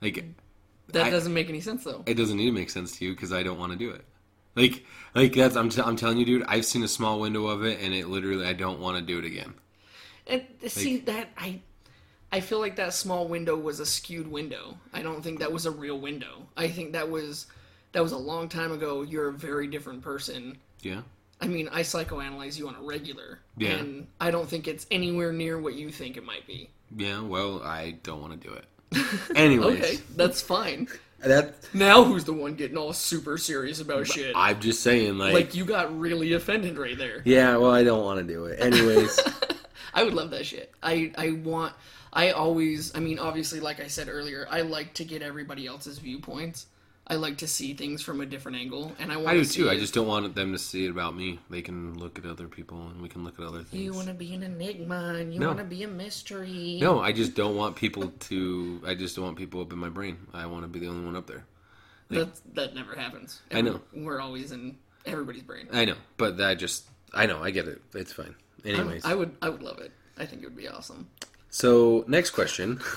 Like 0.00 0.24
That 0.88 1.06
I- 1.06 1.10
doesn't 1.10 1.34
make 1.34 1.48
any 1.48 1.60
sense 1.60 1.84
though. 1.84 2.02
it 2.06 2.14
doesn't 2.14 2.36
need 2.36 2.46
to 2.46 2.52
make 2.52 2.70
sense 2.70 2.96
to 2.98 3.04
you 3.04 3.12
because 3.14 3.32
I 3.32 3.42
don't 3.42 3.58
want 3.58 3.72
to 3.72 3.78
do 3.78 3.90
it. 3.90 4.04
Like 4.54 4.84
like 5.14 5.34
that's 5.34 5.56
I'm, 5.56 5.68
t- 5.70 5.82
I'm 5.82 5.96
telling 5.96 6.18
you, 6.18 6.24
dude. 6.24 6.44
I've 6.48 6.64
seen 6.66 6.82
a 6.82 6.88
small 6.88 7.20
window 7.20 7.46
of 7.46 7.64
it, 7.64 7.80
and 7.80 7.92
it 7.94 8.08
literally 8.08 8.46
I 8.46 8.52
don't 8.52 8.80
want 8.80 8.96
to 8.98 9.02
do 9.02 9.18
it 9.18 9.24
again. 9.24 9.54
And 10.26 10.44
see 10.68 10.98
that 10.98 11.28
I, 11.36 11.60
I 12.30 12.40
feel 12.40 12.60
like 12.60 12.76
that 12.76 12.94
small 12.94 13.26
window 13.28 13.56
was 13.56 13.80
a 13.80 13.86
skewed 13.86 14.30
window. 14.30 14.78
I 14.92 15.02
don't 15.02 15.22
think 15.22 15.40
that 15.40 15.52
was 15.52 15.66
a 15.66 15.70
real 15.70 15.98
window. 15.98 16.46
I 16.56 16.68
think 16.68 16.92
that 16.92 17.10
was, 17.10 17.46
that 17.90 18.02
was 18.04 18.12
a 18.12 18.16
long 18.18 18.48
time 18.48 18.70
ago. 18.70 19.02
You're 19.02 19.28
a 19.28 19.32
very 19.32 19.66
different 19.66 20.00
person. 20.02 20.58
Yeah. 20.82 21.02
I 21.40 21.46
mean, 21.48 21.68
I 21.72 21.80
psychoanalyze 21.80 22.56
you 22.58 22.68
on 22.68 22.76
a 22.76 22.82
regular, 22.82 23.40
Yeah. 23.56 23.70
and 23.72 24.06
I 24.20 24.30
don't 24.30 24.48
think 24.48 24.68
it's 24.68 24.86
anywhere 24.90 25.32
near 25.32 25.58
what 25.58 25.74
you 25.74 25.90
think 25.90 26.16
it 26.16 26.24
might 26.24 26.46
be. 26.46 26.70
Yeah. 26.96 27.20
Well, 27.20 27.62
I 27.62 27.92
don't 28.02 28.20
want 28.20 28.40
to 28.40 28.48
do 28.48 28.54
it. 28.54 28.64
Anyways, 29.36 29.82
Okay, 29.82 29.98
that's 30.16 30.40
fine. 30.42 30.86
that 31.20 31.54
Now 31.74 32.04
who's 32.04 32.24
the 32.24 32.32
one 32.32 32.54
getting 32.54 32.76
all 32.76 32.92
super 32.92 33.38
serious 33.38 33.80
about 33.80 34.06
shit? 34.06 34.34
I'm 34.36 34.60
just 34.60 34.82
saying, 34.82 35.18
like, 35.18 35.32
like 35.34 35.54
you 35.54 35.64
got 35.64 35.98
really 35.98 36.34
offended 36.34 36.76
right 36.78 36.96
there. 36.98 37.22
yeah. 37.24 37.56
Well, 37.56 37.70
I 37.72 37.82
don't 37.84 38.04
want 38.04 38.20
to 38.26 38.32
do 38.32 38.44
it, 38.46 38.60
anyways. 38.60 39.18
I 39.94 40.04
would 40.04 40.14
love 40.14 40.30
that 40.30 40.46
shit. 40.46 40.72
I 40.82 41.12
I 41.18 41.30
want. 41.32 41.74
I 42.12 42.30
always. 42.32 42.94
I 42.94 43.00
mean, 43.00 43.18
obviously, 43.18 43.60
like 43.60 43.80
I 43.80 43.86
said 43.88 44.08
earlier, 44.10 44.46
I 44.50 44.60
like 44.62 44.94
to 44.94 45.04
get 45.04 45.22
everybody 45.22 45.66
else's 45.66 45.98
viewpoints. 45.98 46.66
I 47.12 47.16
like 47.16 47.36
to 47.38 47.46
see 47.46 47.74
things 47.74 48.00
from 48.00 48.22
a 48.22 48.26
different 48.26 48.56
angle, 48.56 48.90
and 48.98 49.12
I 49.12 49.16
want. 49.16 49.28
I 49.28 49.34
do 49.34 49.44
to 49.44 49.50
too. 49.52 49.64
see 49.64 49.68
I 49.68 49.78
just 49.78 49.92
don't 49.92 50.06
want 50.06 50.34
them 50.34 50.52
to 50.52 50.58
see 50.58 50.86
it 50.86 50.90
about 50.90 51.14
me. 51.14 51.38
They 51.50 51.60
can 51.60 51.92
look 51.98 52.18
at 52.18 52.24
other 52.24 52.48
people, 52.48 52.88
and 52.88 53.02
we 53.02 53.08
can 53.10 53.22
look 53.22 53.38
at 53.38 53.44
other 53.44 53.62
things. 53.64 53.82
You 53.82 53.92
want 53.92 54.08
to 54.08 54.14
be 54.14 54.32
an 54.32 54.42
enigma, 54.42 55.16
and 55.18 55.34
you 55.34 55.38
No. 55.38 55.48
want 55.48 55.58
to 55.58 55.64
be 55.66 55.82
a 55.82 55.88
mystery. 55.88 56.78
No, 56.80 57.00
I 57.00 57.12
just 57.12 57.34
don't 57.34 57.54
want 57.54 57.76
people 57.76 58.08
to. 58.08 58.80
I 58.86 58.94
just 58.94 59.14
don't 59.14 59.26
want 59.26 59.36
people 59.36 59.60
up 59.60 59.74
in 59.74 59.78
my 59.78 59.90
brain. 59.90 60.16
I 60.32 60.46
want 60.46 60.62
to 60.64 60.68
be 60.68 60.78
the 60.78 60.86
only 60.88 61.04
one 61.04 61.14
up 61.14 61.26
there. 61.26 61.44
That 62.08 62.30
that 62.54 62.74
never 62.74 62.94
happens. 62.96 63.42
I 63.50 63.60
know. 63.60 63.82
We're 63.92 64.18
always 64.20 64.50
in 64.50 64.78
everybody's 65.04 65.42
brain. 65.42 65.68
I 65.70 65.84
know, 65.84 65.96
but 66.16 66.38
that 66.38 66.54
just. 66.58 66.84
I 67.12 67.26
know. 67.26 67.42
I 67.44 67.50
get 67.50 67.68
it. 67.68 67.82
It's 67.94 68.14
fine. 68.14 68.34
I- 68.64 68.68
Anyways, 68.70 69.04
I 69.04 69.14
would 69.14 69.36
I 69.42 69.50
would 69.50 69.62
love 69.62 69.80
it. 69.80 69.92
I 70.16 70.24
think 70.24 70.40
it 70.42 70.46
would 70.46 70.56
be 70.56 70.66
awesome. 70.68 71.08
so 71.50 72.06
next 72.08 72.30
question. 72.30 72.80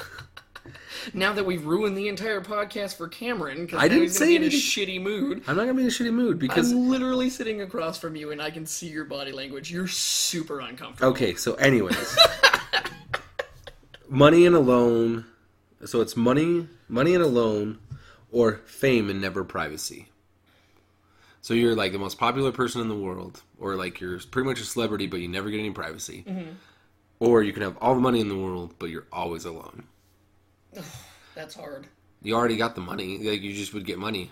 Now 1.13 1.33
that 1.33 1.45
we've 1.45 1.65
ruined 1.65 1.97
the 1.97 2.07
entire 2.07 2.41
podcast 2.41 2.97
for 2.97 3.07
Cameron 3.07 3.65
because 3.65 3.79
I 3.79 3.87
didn't 3.87 4.03
he's 4.03 4.17
say 4.17 4.27
be 4.27 4.35
in 4.37 4.41
a 4.41 4.45
anything. 4.45 4.59
shitty 4.59 5.01
mood. 5.01 5.43
I'm 5.47 5.55
not 5.55 5.63
gonna 5.63 5.75
be 5.75 5.81
in 5.81 5.87
a 5.87 5.91
shitty 5.91 6.13
mood 6.13 6.39
because. 6.39 6.71
I'm 6.71 6.89
literally 6.89 7.29
sitting 7.29 7.61
across 7.61 7.97
from 7.97 8.15
you 8.15 8.31
and 8.31 8.41
I 8.41 8.49
can 8.49 8.65
see 8.65 8.87
your 8.87 9.05
body 9.05 9.31
language. 9.31 9.71
You're 9.71 9.87
super 9.87 10.59
uncomfortable. 10.59 11.11
Okay, 11.11 11.35
so 11.35 11.53
anyways, 11.55 12.17
money 14.09 14.45
and 14.45 14.55
a 14.55 14.59
loan. 14.59 15.25
So 15.85 16.01
it's 16.01 16.15
money, 16.17 16.67
money 16.87 17.13
and 17.13 17.23
a 17.23 17.27
loan, 17.27 17.79
or 18.31 18.61
fame 18.65 19.09
and 19.09 19.21
never 19.21 19.43
privacy. 19.43 20.07
So 21.41 21.53
you're 21.53 21.75
like 21.75 21.91
the 21.91 21.99
most 21.99 22.17
popular 22.17 22.51
person 22.51 22.81
in 22.81 22.87
the 22.87 22.95
world, 22.95 23.43
or 23.59 23.75
like 23.75 24.01
you're 24.01 24.19
pretty 24.19 24.49
much 24.49 24.59
a 24.59 24.63
celebrity, 24.63 25.05
but 25.05 25.19
you 25.19 25.27
never 25.27 25.51
get 25.51 25.59
any 25.59 25.69
privacy. 25.69 26.23
Mm-hmm. 26.27 26.51
Or 27.19 27.43
you 27.43 27.53
can 27.53 27.61
have 27.61 27.77
all 27.79 27.93
the 27.95 28.01
money 28.01 28.19
in 28.19 28.29
the 28.29 28.37
world, 28.37 28.73
but 28.79 28.89
you're 28.89 29.05
always 29.11 29.45
alone. 29.45 29.83
That's 31.35 31.55
hard. 31.55 31.87
You 32.21 32.35
already 32.35 32.57
got 32.57 32.75
the 32.75 32.81
money, 32.81 33.19
like 33.19 33.41
you 33.41 33.53
just 33.53 33.73
would 33.73 33.85
get 33.85 33.99
money. 33.99 34.31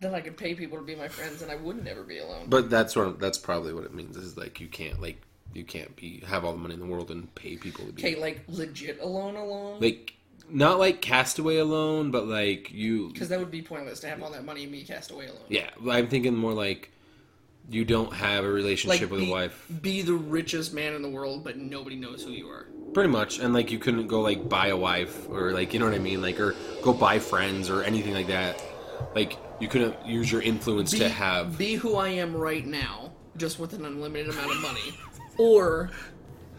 Then 0.00 0.14
I 0.14 0.20
could 0.20 0.36
pay 0.36 0.54
people 0.54 0.78
to 0.78 0.84
be 0.84 0.94
my 0.94 1.08
friends 1.08 1.42
and 1.42 1.50
I 1.50 1.56
would 1.56 1.84
never 1.84 2.02
be 2.02 2.18
alone. 2.18 2.46
But 2.48 2.70
that's 2.70 2.96
of 2.96 3.18
that's 3.18 3.38
probably 3.38 3.72
what 3.72 3.84
it 3.84 3.94
means. 3.94 4.16
Is 4.16 4.36
like 4.36 4.60
you 4.60 4.66
can't 4.68 5.00
like 5.00 5.20
you 5.54 5.64
can't 5.64 5.94
be 5.96 6.22
have 6.26 6.44
all 6.44 6.52
the 6.52 6.58
money 6.58 6.74
in 6.74 6.80
the 6.80 6.86
world 6.86 7.10
and 7.10 7.32
pay 7.34 7.56
people 7.56 7.86
to 7.86 7.92
be 7.92 8.02
Okay, 8.02 8.20
like 8.20 8.42
legit 8.48 9.00
alone 9.00 9.36
alone? 9.36 9.80
like 9.80 10.14
not 10.48 10.78
like 10.78 11.00
castaway 11.00 11.58
alone, 11.58 12.10
but 12.10 12.26
like 12.26 12.70
you. 12.72 13.10
Because 13.12 13.28
that 13.28 13.38
would 13.38 13.50
be 13.50 13.62
pointless 13.62 14.00
to 14.00 14.08
have 14.08 14.22
all 14.22 14.30
that 14.32 14.44
money 14.44 14.64
and 14.64 14.72
me 14.72 14.82
cast 14.82 15.10
away 15.10 15.26
alone. 15.26 15.44
Yeah, 15.48 15.68
I'm 15.88 16.08
thinking 16.08 16.34
more 16.34 16.52
like 16.52 16.90
you 17.68 17.84
don't 17.84 18.12
have 18.12 18.44
a 18.44 18.48
relationship 18.50 19.02
Like 19.02 19.10
with 19.10 19.20
be, 19.20 19.28
a 19.28 19.32
wife, 19.32 19.66
be 19.82 20.02
the 20.02 20.14
richest 20.14 20.72
man 20.74 20.94
in 20.94 21.02
the 21.02 21.08
world, 21.08 21.44
but 21.44 21.56
nobody 21.56 21.96
knows 21.96 22.22
who 22.24 22.30
you 22.30 22.48
are. 22.48 22.66
pretty 22.94 23.10
much, 23.10 23.38
and 23.38 23.54
like 23.54 23.70
you 23.70 23.78
couldn't 23.78 24.06
go 24.08 24.20
like 24.20 24.48
buy 24.48 24.68
a 24.68 24.76
wife 24.76 25.28
or 25.28 25.52
like 25.52 25.72
you 25.72 25.78
know 25.80 25.86
what 25.86 25.94
I 25.94 25.98
mean, 25.98 26.20
like 26.22 26.40
or 26.40 26.54
go 26.82 26.92
buy 26.92 27.18
friends 27.18 27.70
or 27.70 27.82
anything 27.82 28.14
like 28.14 28.26
that. 28.28 28.60
Like 29.14 29.36
you 29.60 29.68
couldn't 29.68 30.04
use 30.06 30.30
your 30.32 30.42
influence 30.42 30.92
Be, 30.92 30.98
to 31.00 31.08
have. 31.08 31.56
be 31.58 31.74
who 31.74 31.96
I 31.96 32.08
am 32.08 32.34
right 32.34 32.66
now, 32.66 33.12
just 33.36 33.58
with 33.58 33.72
an 33.74 33.84
unlimited 33.84 34.30
amount 34.32 34.50
of 34.50 34.60
money, 34.62 34.94
or 35.38 35.90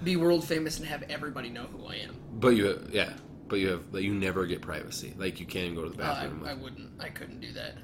be 0.03 0.15
world 0.15 0.43
famous 0.47 0.79
and 0.79 0.87
have 0.87 1.03
everybody 1.09 1.49
know 1.49 1.63
who 1.63 1.85
I 1.87 1.95
am. 1.95 2.15
But 2.33 2.49
you, 2.55 2.87
yeah, 2.91 3.13
but 3.47 3.57
you 3.59 3.67
have 3.69 3.83
like 3.93 4.03
you 4.03 4.13
never 4.13 4.45
get 4.45 4.61
privacy. 4.61 5.13
Like 5.17 5.39
you 5.39 5.45
can't 5.45 5.65
even 5.65 5.75
go 5.75 5.83
to 5.83 5.89
the 5.95 6.01
Uh, 6.03 6.07
I, 6.07 6.13
bathroom. 6.23 6.43
I 6.45 6.53
wouldn't. 6.53 6.89
I 6.99 7.09
couldn't 7.09 7.41
do 7.41 7.51
that. 7.53 7.75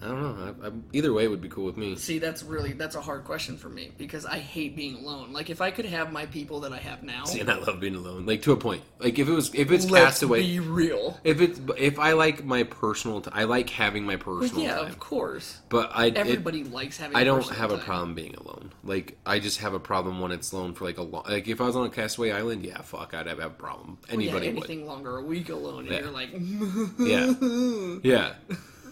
I 0.00 0.06
don't 0.06 0.20
know. 0.22 0.54
I, 0.62 0.66
I, 0.68 0.70
either 0.92 1.12
way 1.12 1.26
would 1.28 1.40
be 1.40 1.48
cool 1.48 1.64
with 1.64 1.76
me. 1.76 1.96
See, 1.96 2.18
that's 2.18 2.42
really 2.42 2.72
that's 2.72 2.94
a 2.94 3.00
hard 3.00 3.24
question 3.24 3.56
for 3.56 3.68
me 3.68 3.90
because 3.98 4.24
I 4.24 4.38
hate 4.38 4.76
being 4.76 4.94
alone. 4.96 5.32
Like 5.32 5.50
if 5.50 5.60
I 5.60 5.70
could 5.70 5.86
have 5.86 6.12
my 6.12 6.26
people 6.26 6.60
that 6.60 6.72
I 6.72 6.78
have 6.78 7.02
now, 7.02 7.24
See, 7.24 7.40
and 7.40 7.50
I 7.50 7.56
love 7.58 7.80
being 7.80 7.96
alone. 7.96 8.24
Like 8.24 8.42
to 8.42 8.52
a 8.52 8.56
point. 8.56 8.82
Like 9.00 9.18
if 9.18 9.28
it 9.28 9.32
was 9.32 9.52
if 9.54 9.70
it's 9.72 9.90
let's 9.90 10.04
castaway. 10.20 10.42
be 10.42 10.60
real. 10.60 11.18
If 11.24 11.40
it's 11.40 11.60
if 11.76 11.98
I 11.98 12.12
like 12.12 12.44
my 12.44 12.62
personal, 12.62 13.20
t- 13.20 13.30
I 13.32 13.44
like 13.44 13.70
having 13.70 14.04
my 14.04 14.16
personal 14.16 14.62
Yeah, 14.62 14.76
time. 14.76 14.86
of 14.86 14.98
course. 15.00 15.58
But 15.68 15.90
I 15.94 16.06
it, 16.06 16.16
Everybody 16.16 16.64
likes 16.64 16.96
having. 16.98 17.16
I 17.16 17.24
don't 17.24 17.48
have 17.48 17.70
a 17.72 17.78
problem 17.78 18.14
being 18.14 18.34
alone. 18.36 18.72
Like 18.84 19.18
I 19.26 19.38
just 19.40 19.58
have 19.60 19.74
a 19.74 19.80
problem 19.80 20.20
when 20.20 20.30
it's 20.32 20.52
alone 20.52 20.74
for 20.74 20.84
like 20.84 20.98
a 20.98 21.02
long. 21.02 21.24
Like 21.28 21.48
if 21.48 21.60
I 21.60 21.64
was 21.64 21.74
on 21.76 21.86
a 21.86 21.90
castaway 21.90 22.30
island, 22.30 22.64
yeah, 22.64 22.80
fuck, 22.82 23.14
I'd 23.14 23.26
have 23.26 23.40
a 23.40 23.50
problem. 23.50 23.98
Well, 24.08 24.20
yeah, 24.20 24.30
Anybody 24.30 24.46
would. 24.48 24.56
anything 24.58 24.86
longer 24.86 25.16
a 25.16 25.22
week 25.22 25.48
alone, 25.48 25.88
and 25.88 25.92
Yeah. 25.92 26.00
you're 26.00 26.10
like, 26.10 26.30
Yeah, 26.98 27.98
yeah. 28.02 28.34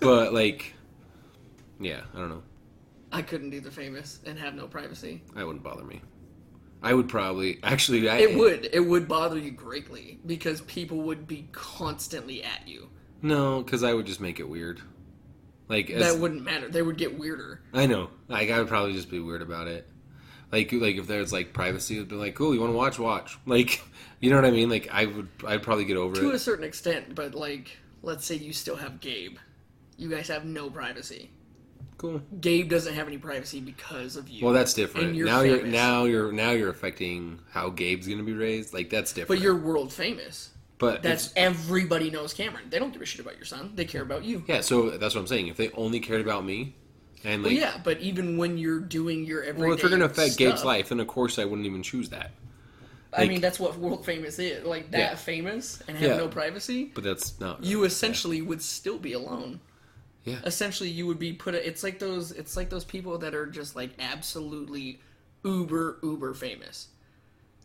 But 0.00 0.32
like, 0.34 0.74
yeah, 1.80 2.02
I 2.14 2.18
don't 2.18 2.28
know. 2.28 2.42
I 3.12 3.22
couldn't 3.22 3.50
do 3.50 3.60
the 3.60 3.70
famous 3.70 4.20
and 4.26 4.38
have 4.38 4.54
no 4.54 4.66
privacy. 4.66 5.22
That 5.34 5.46
wouldn't 5.46 5.64
bother 5.64 5.84
me. 5.84 6.02
I 6.82 6.92
would 6.92 7.08
probably 7.08 7.58
actually. 7.62 8.08
I, 8.08 8.18
It 8.18 8.36
would. 8.36 8.68
It 8.72 8.80
would 8.80 9.08
bother 9.08 9.38
you 9.38 9.50
greatly 9.50 10.18
because 10.26 10.60
people 10.62 10.98
would 11.02 11.26
be 11.26 11.48
constantly 11.52 12.42
at 12.42 12.66
you. 12.68 12.88
no, 13.22 13.62
because 13.62 13.82
I 13.82 13.94
would 13.94 14.06
just 14.06 14.20
make 14.20 14.40
it 14.40 14.48
weird. 14.48 14.80
Like 15.68 15.90
as, 15.90 16.12
That 16.12 16.20
wouldn't 16.20 16.42
matter. 16.42 16.68
They 16.68 16.82
would 16.82 16.98
get 16.98 17.18
weirder. 17.18 17.60
I 17.72 17.86
know. 17.86 18.10
Like 18.28 18.50
I 18.50 18.58
would 18.58 18.68
probably 18.68 18.92
just 18.92 19.10
be 19.10 19.18
weird 19.20 19.42
about 19.42 19.66
it. 19.68 19.88
Like 20.52 20.70
like 20.72 20.96
if 20.96 21.06
there's 21.06 21.32
like 21.32 21.52
privacy, 21.52 21.96
it'd 21.96 22.08
be 22.08 22.14
like, 22.14 22.34
cool. 22.34 22.54
You 22.54 22.60
want 22.60 22.72
to 22.72 22.76
watch? 22.76 22.98
Watch. 22.98 23.38
Like, 23.46 23.82
you 24.20 24.30
know 24.30 24.36
what 24.36 24.44
I 24.44 24.50
mean? 24.50 24.68
Like 24.68 24.88
I 24.92 25.06
would. 25.06 25.28
I'd 25.46 25.62
probably 25.62 25.84
get 25.86 25.96
over 25.96 26.14
To 26.14 26.20
it. 26.20 26.24
To 26.24 26.30
a 26.36 26.38
certain 26.38 26.64
extent, 26.64 27.14
but 27.14 27.34
like, 27.34 27.76
let's 28.02 28.24
say 28.24 28.36
you 28.36 28.52
still 28.52 28.76
have 28.76 29.00
Gabe. 29.00 29.38
You 29.96 30.08
guys 30.10 30.28
have 30.28 30.44
no 30.44 30.68
privacy. 30.70 31.30
Cool. 31.98 32.20
Gabe 32.40 32.68
doesn't 32.68 32.92
have 32.94 33.06
any 33.06 33.16
privacy 33.18 33.60
because 33.60 34.16
of 34.16 34.28
you. 34.28 34.44
Well, 34.44 34.52
that's 34.54 34.74
different. 34.74 35.14
You're 35.14 35.26
now 35.26 35.40
you're 35.40 35.66
now 35.66 36.04
you're 36.04 36.30
now 36.32 36.50
you're 36.50 36.68
affecting 36.70 37.38
how 37.50 37.70
Gabe's 37.70 38.06
gonna 38.06 38.22
be 38.22 38.34
raised. 38.34 38.74
Like 38.74 38.90
that's 38.90 39.12
different. 39.12 39.28
But 39.40 39.40
you're 39.44 39.56
world 39.56 39.92
famous. 39.92 40.50
but 40.78 41.02
That's 41.02 41.32
everybody 41.36 42.10
knows 42.10 42.34
Cameron. 42.34 42.64
They 42.68 42.78
don't 42.78 42.92
give 42.92 43.00
a 43.00 43.06
shit 43.06 43.20
about 43.22 43.36
your 43.36 43.46
son. 43.46 43.72
They 43.74 43.86
care 43.86 44.02
about 44.02 44.24
you. 44.24 44.44
yeah. 44.46 44.60
So 44.60 44.90
that's 44.90 45.14
what 45.14 45.22
I'm 45.22 45.26
saying. 45.26 45.48
If 45.48 45.56
they 45.56 45.70
only 45.70 46.00
cared 46.00 46.20
about 46.20 46.44
me, 46.44 46.74
and 47.24 47.42
like, 47.42 47.52
Well, 47.52 47.58
yeah, 47.60 47.80
but 47.82 47.98
even 48.00 48.36
when 48.36 48.58
you're 48.58 48.80
doing 48.80 49.24
your 49.24 49.42
everyday 49.42 49.66
well, 49.68 49.74
if 49.74 49.80
you're 49.82 49.90
gonna 49.90 50.04
affect 50.04 50.36
Gabe's 50.36 50.64
life, 50.64 50.90
then 50.90 51.00
of 51.00 51.06
course 51.06 51.38
I 51.38 51.46
wouldn't 51.46 51.66
even 51.66 51.82
choose 51.82 52.10
that. 52.10 52.32
I 53.16 53.26
mean, 53.26 53.40
that's 53.40 53.58
what 53.58 53.78
world 53.78 54.04
famous 54.04 54.38
is. 54.38 54.66
Like 54.66 54.90
that 54.90 54.98
Yeah. 54.98 55.14
famous 55.14 55.82
and 55.88 55.96
have 55.96 56.10
Yeah. 56.10 56.16
no 56.18 56.28
privacy. 56.28 56.90
But 56.94 57.04
that's 57.04 57.40
not. 57.40 57.64
You 57.64 57.84
essentially 57.84 58.42
would 58.42 58.60
still 58.60 58.98
be 58.98 59.14
alone. 59.14 59.60
Yeah. 60.26 60.40
Essentially, 60.44 60.90
you 60.90 61.06
would 61.06 61.18
be 61.18 61.32
put. 61.32 61.54
It's 61.54 61.82
like 61.82 61.98
those. 61.98 62.32
It's 62.32 62.56
like 62.56 62.68
those 62.68 62.84
people 62.84 63.16
that 63.18 63.34
are 63.34 63.46
just 63.46 63.74
like 63.74 63.90
absolutely 63.98 65.00
uber 65.44 65.98
uber 66.02 66.34
famous. 66.34 66.88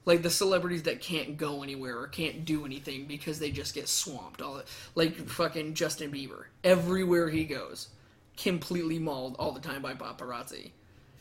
Like 0.05 0.21
the 0.21 0.29
celebrities 0.29 0.83
that 0.83 1.01
can't 1.01 1.37
go 1.37 1.61
anywhere 1.63 1.99
or 1.99 2.07
can't 2.07 2.45
do 2.45 2.65
anything 2.65 3.05
because 3.05 3.39
they 3.39 3.51
just 3.51 3.75
get 3.75 3.87
swamped. 3.87 4.41
All 4.41 4.61
like 4.95 5.15
fucking 5.15 5.73
Justin 5.73 6.11
Bieber. 6.11 6.45
Everywhere 6.63 7.29
he 7.29 7.43
goes, 7.43 7.89
completely 8.37 8.99
mauled 8.99 9.35
all 9.37 9.51
the 9.51 9.59
time 9.59 9.81
by 9.81 9.93
paparazzi. 9.93 10.71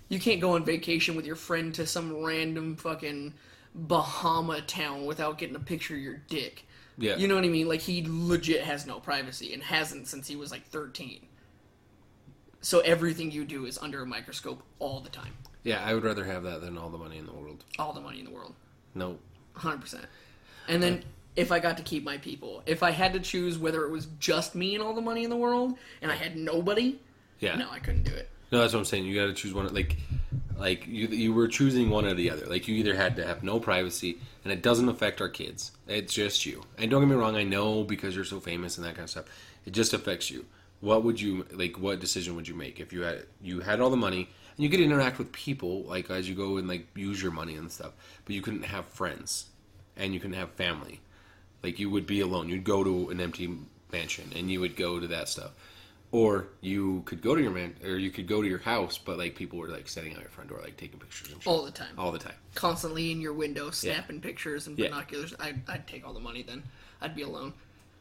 You 0.09 0.18
can't 0.18 0.41
go 0.41 0.55
on 0.55 0.64
vacation 0.64 1.14
with 1.14 1.26
your 1.26 1.36
friend 1.36 1.74
to 1.74 1.86
some 1.86 2.22
random 2.22 2.76
fucking 2.76 3.34
Bahama 3.74 4.61
town 4.62 5.07
without 5.07 5.38
getting 5.38 5.57
a 5.57 5.61
picture 5.61 5.95
of 5.95 6.01
your 6.01 6.20
dick. 6.28 6.66
Yeah. 6.99 7.16
You 7.16 7.28
know 7.28 7.36
what 7.36 7.45
I 7.45 7.49
mean? 7.49 7.68
Like 7.68 7.80
he 7.80 8.05
legit 8.07 8.62
has 8.62 8.86
no 8.86 8.99
privacy 9.01 9.55
and 9.55 9.62
hasn't 9.62 10.09
since 10.09 10.26
he 10.26 10.36
was 10.36 10.51
like 10.51 10.66
13. 10.66 11.26
So 12.61 12.80
everything 12.80 13.30
you 13.30 13.44
do 13.44 13.64
is 13.66 13.78
under 13.78 14.02
a 14.02 14.06
microscope 14.06 14.62
all 14.78 15.00
the 15.00 15.08
time. 15.08 15.32
Yeah, 15.62 15.82
I 15.84 15.94
would 15.94 16.04
rather 16.04 16.24
have 16.24 16.42
that 16.44 16.61
than 16.61 16.76
all 16.78 16.88
the 16.90 16.98
money 16.98 17.18
in 17.18 17.26
the 17.26 17.32
world. 17.32 17.64
All 17.78 17.92
the 17.92 18.00
money 18.00 18.18
in 18.18 18.24
the 18.24 18.30
world. 18.30 18.54
No. 18.94 19.18
100%. 19.56 20.04
And 20.68 20.82
then 20.82 21.02
if 21.36 21.52
I 21.52 21.58
got 21.58 21.76
to 21.78 21.82
keep 21.82 22.04
my 22.04 22.18
people, 22.18 22.62
if 22.66 22.82
I 22.82 22.90
had 22.90 23.12
to 23.14 23.20
choose 23.20 23.58
whether 23.58 23.84
it 23.84 23.90
was 23.90 24.06
just 24.18 24.54
me 24.54 24.74
and 24.74 24.82
all 24.82 24.94
the 24.94 25.00
money 25.00 25.24
in 25.24 25.30
the 25.30 25.36
world 25.36 25.74
and 26.02 26.11
I 26.11 26.14
had 26.16 26.36
nobody, 26.36 26.98
Yeah. 27.40 27.56
no, 27.56 27.68
I 27.70 27.78
couldn't 27.78 28.04
do 28.04 28.12
it. 28.12 28.28
No, 28.52 28.58
that's 28.58 28.72
what 28.72 28.80
I'm 28.80 28.84
saying. 28.84 29.04
You 29.04 29.14
got 29.14 29.26
to 29.26 29.32
choose 29.32 29.54
one. 29.54 29.72
Like, 29.72 29.96
like 30.58 30.86
you 30.86 31.06
you 31.06 31.32
were 31.32 31.46
choosing 31.48 31.88
one 31.88 32.04
or 32.04 32.14
the 32.14 32.30
other. 32.30 32.46
Like 32.46 32.66
you 32.66 32.74
either 32.74 32.94
had 32.96 33.14
to 33.16 33.24
have 33.24 33.44
no 33.44 33.61
privacy, 33.61 34.18
and 34.42 34.52
it 34.52 34.61
doesn't 34.61 34.88
affect 34.88 35.20
our 35.20 35.28
kids. 35.28 35.70
It's 35.86 36.12
just 36.12 36.44
you. 36.44 36.64
And 36.76 36.90
don't 36.90 37.00
get 37.00 37.08
me 37.08 37.14
wrong. 37.14 37.36
I 37.36 37.44
know 37.44 37.84
because 37.84 38.16
you're 38.16 38.24
so 38.24 38.40
famous 38.40 38.76
and 38.76 38.84
that 38.84 38.96
kind 38.96 39.04
of 39.04 39.11
stuff. 39.11 39.26
It 39.64 39.72
just 39.72 39.92
affects 39.94 40.30
you. 40.32 40.46
What 40.81 41.05
would 41.05 41.20
you 41.20 41.47
like? 41.53 41.78
What 41.78 42.01
decision 42.01 42.37
would 42.37 42.49
you 42.49 42.55
make 42.55 42.81
if 42.81 42.93
you 42.93 43.03
had 43.03 43.26
you 43.43 43.61
had 43.61 43.81
all 43.81 43.91
the 43.91 43.97
money 43.97 44.28
and 44.57 44.64
you 44.64 44.70
could 44.70 44.81
interact 44.81 45.18
with 45.18 45.31
people 45.33 45.83
like 45.85 46.11
as 46.11 46.28
you 46.28 46.35
go 46.35 46.57
and 46.57 46.66
like 46.68 46.87
use 46.97 47.22
your 47.22 47.33
money 47.33 47.55
and 47.57 47.70
stuff, 47.70 47.93
but 48.24 48.35
you 48.35 48.41
couldn't 48.43 48.64
have 48.64 48.87
friends 48.87 49.47
and 49.97 50.14
you 50.14 50.20
couldn't 50.20 50.37
have 50.37 50.51
family. 50.53 51.01
Like 51.62 51.78
you 51.78 51.91
would 51.91 52.07
be 52.07 52.20
alone. 52.20 52.49
You'd 52.49 52.64
go 52.64 52.83
to 52.83 53.11
an 53.11 53.20
empty 53.20 53.55
mansion 53.93 54.33
and 54.35 54.51
you 54.51 54.61
would 54.61 54.74
go 54.76 54.99
to 54.99 55.07
that 55.09 55.28
stuff. 55.28 55.51
Or 56.12 56.49
you 56.61 57.03
could 57.05 57.22
go 57.22 57.37
to 57.37 57.41
your 57.43 57.53
man, 57.53 57.76
or 57.85 57.97
you 57.97 58.11
could 58.11 58.26
go 58.26 58.43
to 58.43 58.49
your 58.49 58.59
house, 58.59 58.99
but 58.99 59.16
like 59.16 59.37
people 59.37 59.61
were 59.61 59.68
like 59.68 59.87
standing 59.87 60.14
on 60.16 60.20
your 60.20 60.31
front 60.31 60.51
door, 60.51 60.59
like 60.61 60.76
taking 60.76 60.99
pictures 60.99 61.31
and 61.31 61.41
shit. 61.41 61.47
All 61.47 61.64
the 61.64 61.70
time. 61.70 61.95
all 61.97 62.11
the 62.11 62.18
time. 62.18 62.35
Constantly 62.57 63.12
in 63.12 63.20
your 63.20 63.33
window, 63.33 63.70
snapping 63.70 64.20
pictures 64.20 64.66
and 64.66 64.76
Yeah. 64.76 64.89
binoculars. 64.89 65.35
I'd, 65.39 65.61
I'd 65.68 65.87
take 65.87 66.05
all 66.05 66.12
the 66.12 66.18
money 66.18 66.43
then. 66.43 66.64
I'd 67.01 67.14
be 67.14 67.22
alone. 67.22 67.53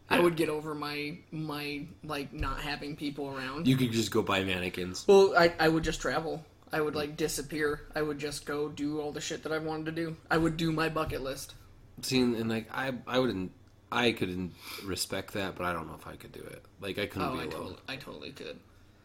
I 0.09 0.19
would 0.19 0.35
get 0.35 0.49
over 0.49 0.73
my 0.75 1.17
my 1.31 1.85
like 2.03 2.33
not 2.33 2.59
having 2.61 2.95
people 2.95 3.27
around. 3.35 3.67
You 3.67 3.77
could 3.77 3.91
just 3.91 4.11
go 4.11 4.21
buy 4.21 4.43
mannequins. 4.43 5.05
well, 5.07 5.33
I 5.37 5.53
I 5.59 5.69
would 5.69 5.83
just 5.83 6.01
travel. 6.01 6.43
I 6.71 6.81
would 6.81 6.95
like 6.95 7.17
disappear. 7.17 7.81
I 7.95 8.01
would 8.01 8.19
just 8.19 8.45
go 8.45 8.69
do 8.69 8.99
all 9.01 9.11
the 9.11 9.21
shit 9.21 9.43
that 9.43 9.51
I 9.51 9.57
wanted 9.57 9.85
to 9.87 9.91
do. 9.91 10.15
I 10.29 10.37
would 10.37 10.55
do 10.57 10.71
my 10.71 10.87
bucket 10.89 11.21
list. 11.21 11.55
See, 12.03 12.21
and 12.21 12.47
like 12.49 12.67
I, 12.71 12.93
I 13.07 13.17
wouldn't, 13.19 13.51
I 13.91 14.11
couldn't 14.11 14.53
respect 14.85 15.33
that, 15.33 15.55
but 15.55 15.65
I 15.65 15.73
don't 15.73 15.87
know 15.87 15.95
if 15.99 16.05
I 16.07 16.15
could 16.15 16.31
do 16.31 16.41
it. 16.41 16.63
Like 16.79 16.97
I 16.99 17.07
couldn't 17.07 17.27
Oh, 17.27 17.33
be 17.33 17.39
I 17.39 17.43
alone. 17.45 17.51
totally, 17.51 17.77
I 17.87 17.95
totally 17.95 18.31
could. 18.31 18.59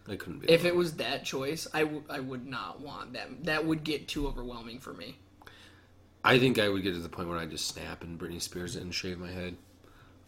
I 0.06 0.16
couldn't 0.16 0.40
be. 0.40 0.50
If 0.52 0.60
alone. 0.60 0.72
it 0.74 0.76
was 0.76 0.92
that 0.96 1.24
choice, 1.24 1.66
I, 1.72 1.80
w- 1.80 2.04
I 2.10 2.20
would 2.20 2.46
not 2.46 2.80
want 2.82 3.14
that. 3.14 3.44
That 3.46 3.64
would 3.64 3.82
get 3.82 4.06
too 4.08 4.26
overwhelming 4.28 4.78
for 4.78 4.92
me. 4.92 5.16
I 6.22 6.38
think 6.38 6.58
I 6.58 6.68
would 6.68 6.82
get 6.82 6.92
to 6.92 7.00
the 7.00 7.08
point 7.08 7.28
where 7.30 7.38
I 7.38 7.46
just 7.46 7.66
snap 7.68 8.02
and 8.02 8.18
Britney 8.20 8.40
Spears 8.42 8.76
it 8.76 8.82
and 8.82 8.94
shave 8.94 9.18
my 9.18 9.30
head. 9.30 9.56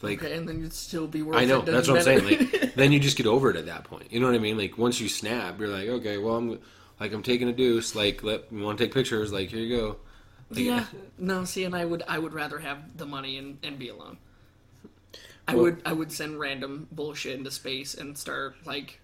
Like 0.03 0.23
Okay, 0.23 0.37
and 0.37 0.47
then 0.49 0.61
you'd 0.61 0.73
still 0.75 1.07
be 1.07 1.23
worth 1.23 1.37
I 1.37 1.45
know 1.47 1.61
it. 1.61 1.67
that's 1.67 1.89
what 1.89 1.99
I'm 1.99 2.03
saying. 2.05 2.25
Like 2.25 2.75
then 2.75 2.93
you 2.93 3.01
just 3.01 3.17
get 3.17 3.27
over 3.27 3.51
it 3.51 3.57
at 3.57 3.67
that 3.67 3.85
point. 3.85 4.13
You 4.13 4.21
know 4.21 4.27
what 4.27 4.35
I 4.35 4.39
mean? 4.39 4.59
Like 4.59 4.77
once 4.77 5.01
you 5.01 5.09
snap, 5.09 5.59
you're 5.59 5.69
like, 5.69 5.89
okay, 5.89 6.19
well 6.19 6.37
I'm 6.37 6.59
like 7.01 7.13
I'm 7.13 7.23
taking 7.23 7.49
a 7.49 7.53
deuce. 7.53 7.95
Like 7.95 8.23
let 8.23 8.45
you 8.53 8.63
want 8.63 8.79
to 8.79 8.85
take 8.85 8.93
pictures? 8.95 9.33
Like 9.33 9.49
here 9.51 9.61
you 9.61 9.77
go. 9.77 9.97
Like, 10.51 10.61
yeah. 10.61 10.81
Uh, 10.81 10.85
no, 11.19 11.45
see, 11.45 11.65
and 11.65 11.75
I 11.75 11.85
would 11.85 12.03
I 12.07 12.19
would 12.19 12.33
rather 12.35 12.59
have 12.59 12.79
the 12.99 13.07
money 13.07 13.39
and, 13.39 13.59
and 13.63 13.79
be 13.79 13.89
alone. 13.89 14.19
I 15.49 15.55
Well- 15.55 15.65
would 15.65 15.83
I 15.87 15.93
would 15.93 16.13
send 16.13 16.39
random 16.39 16.89
bullshit 16.93 17.37
into 17.39 17.51
space 17.51 17.95
and 17.95 18.17
start 18.19 18.57
like 18.67 19.01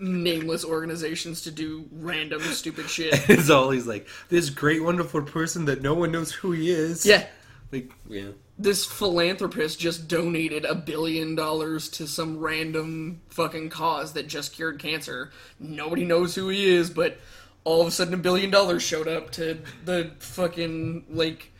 nameless 0.00 0.64
organizations 0.64 1.42
to 1.42 1.50
do 1.50 1.84
random 1.92 2.40
stupid 2.42 2.88
shit. 2.96 3.14
it's 3.28 3.50
always 3.50 3.86
like 3.86 4.06
this 4.28 4.50
great, 4.50 4.82
wonderful 4.82 5.22
person 5.22 5.64
that 5.66 5.82
no 5.82 5.94
one 5.94 6.12
knows 6.12 6.32
who 6.32 6.52
he 6.52 6.70
is. 6.70 7.04
Yeah. 7.06 7.26
Like 7.70 7.90
yeah. 8.08 8.28
This 8.58 8.84
philanthropist 8.84 9.80
just 9.80 10.06
donated 10.08 10.64
a 10.64 10.74
billion 10.74 11.34
dollars 11.34 11.88
to 11.90 12.06
some 12.06 12.38
random 12.38 13.22
fucking 13.30 13.70
cause 13.70 14.12
that 14.12 14.28
just 14.28 14.52
cured 14.52 14.78
cancer. 14.78 15.30
Nobody 15.58 16.04
knows 16.04 16.34
who 16.34 16.48
he 16.48 16.68
is, 16.68 16.90
but 16.90 17.18
all 17.64 17.80
of 17.80 17.88
a 17.88 17.90
sudden 17.90 18.14
a 18.14 18.18
billion 18.18 18.50
dollars 18.50 18.82
showed 18.82 19.08
up 19.08 19.30
to 19.32 19.58
the 19.84 20.12
fucking 20.18 21.06
like 21.10 21.50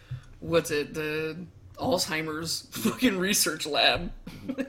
what's 0.41 0.71
it, 0.71 0.95
the 0.95 1.37
Alzheimer's 1.77 2.69
fucking 2.71 3.19
research 3.19 3.67
lab. 3.67 4.13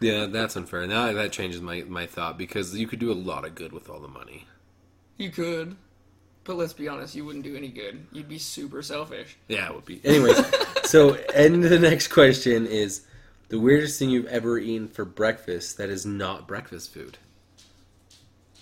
Yeah, 0.00 0.26
that's 0.26 0.56
unfair. 0.56 0.86
Now 0.86 1.12
that 1.12 1.32
changes 1.32 1.60
my, 1.62 1.82
my 1.82 2.06
thought 2.06 2.36
because 2.36 2.76
you 2.76 2.86
could 2.86 2.98
do 2.98 3.10
a 3.10 3.14
lot 3.14 3.44
of 3.46 3.54
good 3.54 3.72
with 3.72 3.88
all 3.88 4.00
the 4.00 4.08
money. 4.08 4.46
you 5.16 5.30
could. 5.30 5.76
But 6.44 6.56
let's 6.56 6.74
be 6.74 6.88
honest, 6.88 7.14
you 7.14 7.24
wouldn't 7.24 7.44
do 7.44 7.56
any 7.56 7.68
good. 7.68 8.06
You'd 8.12 8.28
be 8.28 8.38
super 8.38 8.82
selfish. 8.82 9.36
Yeah, 9.48 9.66
it 9.68 9.74
would 9.74 9.86
be. 9.86 10.00
Anyways, 10.04 10.38
so 10.84 11.14
and 11.34 11.64
the 11.64 11.78
next 11.78 12.08
question 12.08 12.66
is 12.66 13.02
the 13.48 13.58
weirdest 13.58 13.98
thing 13.98 14.10
you've 14.10 14.26
ever 14.26 14.58
eaten 14.58 14.88
for 14.88 15.04
breakfast 15.04 15.78
that 15.78 15.88
is 15.88 16.04
not 16.04 16.46
breakfast 16.46 16.92
food. 16.92 17.18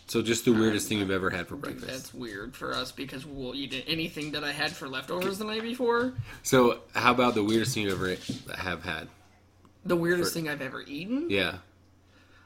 So 0.06 0.20
just 0.20 0.44
the 0.44 0.52
weirdest 0.52 0.88
thing 0.88 0.98
you've 0.98 1.10
ever 1.10 1.30
had 1.30 1.48
for 1.48 1.56
breakfast. 1.56 1.86
That's 1.86 2.12
weird 2.14 2.54
for 2.54 2.74
us 2.74 2.92
because 2.92 3.24
we'll 3.24 3.54
eat 3.54 3.82
anything 3.86 4.32
that 4.32 4.44
I 4.44 4.52
had 4.52 4.70
for 4.70 4.86
leftovers 4.86 5.38
the 5.38 5.44
night 5.46 5.62
before. 5.62 6.12
So 6.42 6.80
how 6.94 7.12
about 7.12 7.34
the 7.34 7.42
weirdest 7.42 7.72
thing 7.74 7.84
you 7.84 7.92
ever 7.92 8.16
have 8.58 8.84
had? 8.84 9.08
The 9.86 9.96
weirdest 9.96 10.32
For- 10.32 10.34
thing 10.40 10.48
I've 10.50 10.60
ever 10.60 10.82
eaten? 10.82 11.30
Yeah. 11.30 11.56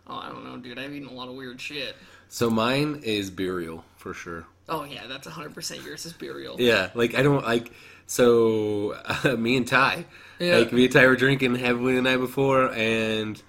Oh, 0.07 0.16
I 0.16 0.28
don't 0.28 0.45
know, 0.45 0.57
dude. 0.59 0.78
I've 0.78 0.93
eaten 0.95 1.09
a 1.09 1.12
lot 1.12 1.28
of 1.28 1.34
weird 1.34 1.61
shit. 1.61 1.97
So 2.28 2.49
mine 2.49 3.01
is 3.03 3.30
burial 3.30 3.84
for 3.97 4.14
sure. 4.14 4.47
Oh 4.68 4.84
yeah, 4.84 5.06
that's 5.06 5.26
100% 5.26 5.84
yours 5.84 6.06
is 6.06 6.12
burial. 6.12 6.56
Yeah, 6.60 6.90
like 6.94 7.14
I 7.14 7.22
don't 7.22 7.44
like. 7.44 7.72
So 8.06 8.92
uh, 9.04 9.36
me 9.38 9.56
and 9.56 9.66
Ty, 9.66 10.06
Yeah. 10.38 10.56
like 10.58 10.72
me 10.72 10.84
and 10.84 10.92
Ty 10.92 11.06
were 11.06 11.16
drinking 11.16 11.54
heavily 11.56 11.94
the 11.94 12.02
night 12.02 12.18
before, 12.18 12.72
and 12.72 13.40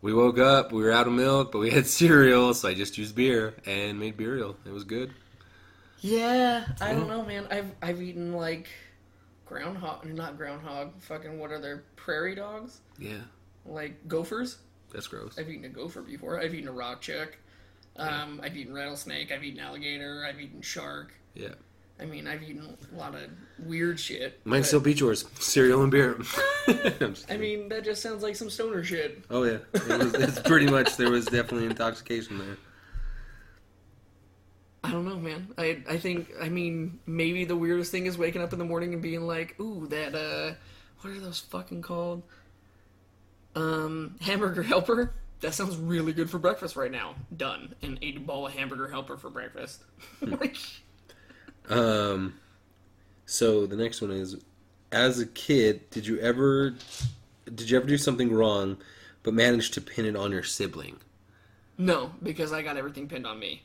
we 0.00 0.12
woke 0.14 0.38
up. 0.38 0.72
We 0.72 0.82
were 0.82 0.92
out 0.92 1.06
of 1.06 1.12
milk, 1.12 1.52
but 1.52 1.58
we 1.58 1.70
had 1.70 1.86
cereal, 1.98 2.54
so 2.54 2.68
I 2.68 2.74
just 2.74 2.96
used 2.98 3.14
beer 3.14 3.54
and 3.66 3.98
made 4.00 4.16
burial. 4.16 4.56
It 4.64 4.72
was 4.72 4.84
good. 4.84 5.12
Yeah, 6.00 6.66
I 6.80 6.92
don't 6.92 7.08
know, 7.08 7.24
man. 7.24 7.46
I've 7.50 7.72
I've 7.80 8.02
eaten 8.02 8.32
like 8.32 8.68
groundhog, 9.46 10.04
not 10.06 10.36
groundhog. 10.36 11.00
Fucking 11.02 11.38
what 11.38 11.52
are 11.52 11.60
there? 11.60 11.84
Prairie 11.96 12.34
dogs? 12.34 12.80
Yeah, 12.98 13.22
Like 13.64 14.06
gophers? 14.08 14.58
that's 14.92 15.06
gross. 15.06 15.38
I've 15.38 15.48
eaten 15.48 15.64
a 15.64 15.68
gopher 15.68 16.02
before. 16.02 16.38
I've 16.40 16.54
eaten 16.54 16.68
a 16.68 16.72
rock 16.72 17.00
chuck. 17.00 17.36
Um, 17.96 18.40
I've 18.42 18.56
eaten 18.56 18.74
rattlesnake. 18.74 19.30
I've 19.32 19.44
eaten 19.44 19.60
alligator. 19.60 20.24
I've 20.26 20.40
eaten 20.40 20.62
shark. 20.62 21.12
Yeah, 21.34 21.54
I 22.00 22.04
mean, 22.06 22.26
I've 22.26 22.42
eaten 22.42 22.76
a 22.92 22.96
lot 22.96 23.14
of 23.14 23.22
weird 23.58 24.00
shit. 24.00 24.40
mine's 24.44 24.62
but- 24.64 24.68
still 24.68 24.80
beach 24.80 25.00
yours. 25.00 25.24
Cereal 25.38 25.82
and 25.82 25.90
beer. 25.90 26.18
I 27.28 27.36
mean, 27.36 27.68
that 27.68 27.82
just 27.84 28.02
sounds 28.02 28.22
like 28.22 28.36
some 28.36 28.48
stoner 28.50 28.82
shit. 28.84 29.24
oh 29.30 29.42
yeah, 29.44 29.58
it 29.74 29.88
was, 29.88 30.14
it's 30.14 30.40
pretty 30.40 30.66
much 30.66 30.96
there 30.96 31.10
was 31.10 31.24
definitely 31.26 31.66
intoxication 31.66 32.38
there. 32.38 32.56
I 34.84 34.90
don't 34.90 35.04
know, 35.04 35.16
man. 35.16 35.48
I 35.58 35.82
I 35.88 35.96
think 35.98 36.32
I 36.40 36.48
mean 36.48 36.98
maybe 37.06 37.44
the 37.44 37.56
weirdest 37.56 37.92
thing 37.92 38.06
is 38.06 38.18
waking 38.18 38.42
up 38.42 38.52
in 38.52 38.58
the 38.58 38.64
morning 38.64 38.92
and 38.94 39.02
being 39.02 39.26
like, 39.26 39.58
"Ooh, 39.60 39.86
that 39.88 40.14
uh, 40.14 40.54
what 41.00 41.12
are 41.14 41.20
those 41.20 41.38
fucking 41.40 41.82
called? 41.82 42.22
Um, 43.54 44.16
hamburger 44.20 44.62
helper. 44.62 45.12
That 45.42 45.54
sounds 45.54 45.76
really 45.76 46.12
good 46.12 46.30
for 46.30 46.38
breakfast 46.38 46.76
right 46.76 46.90
now. 46.90 47.14
Done. 47.36 47.74
And 47.82 47.98
ate 48.00 48.16
a 48.16 48.20
bowl 48.20 48.46
of 48.46 48.52
hamburger 48.54 48.88
helper 48.88 49.16
for 49.16 49.28
breakfast. 49.28 49.82
like, 50.22 50.56
Um, 51.68 52.34
so 53.26 53.66
the 53.66 53.76
next 53.76 54.00
one 54.00 54.10
is, 54.10 54.36
as 54.90 55.18
a 55.20 55.26
kid, 55.26 55.90
did 55.90 56.06
you 56.06 56.18
ever, 56.20 56.74
did 57.54 57.70
you 57.70 57.76
ever 57.76 57.86
do 57.86 57.98
something 57.98 58.32
wrong, 58.32 58.76
but 59.22 59.34
manage 59.34 59.70
to 59.72 59.80
pin 59.80 60.04
it 60.06 60.16
on 60.16 60.30
your 60.32 60.42
sibling? 60.42 60.96
no, 61.78 62.12
because 62.22 62.52
I 62.52 62.62
got 62.62 62.76
everything 62.76 63.08
pinned 63.08 63.26
on 63.26 63.38
me. 63.40 63.62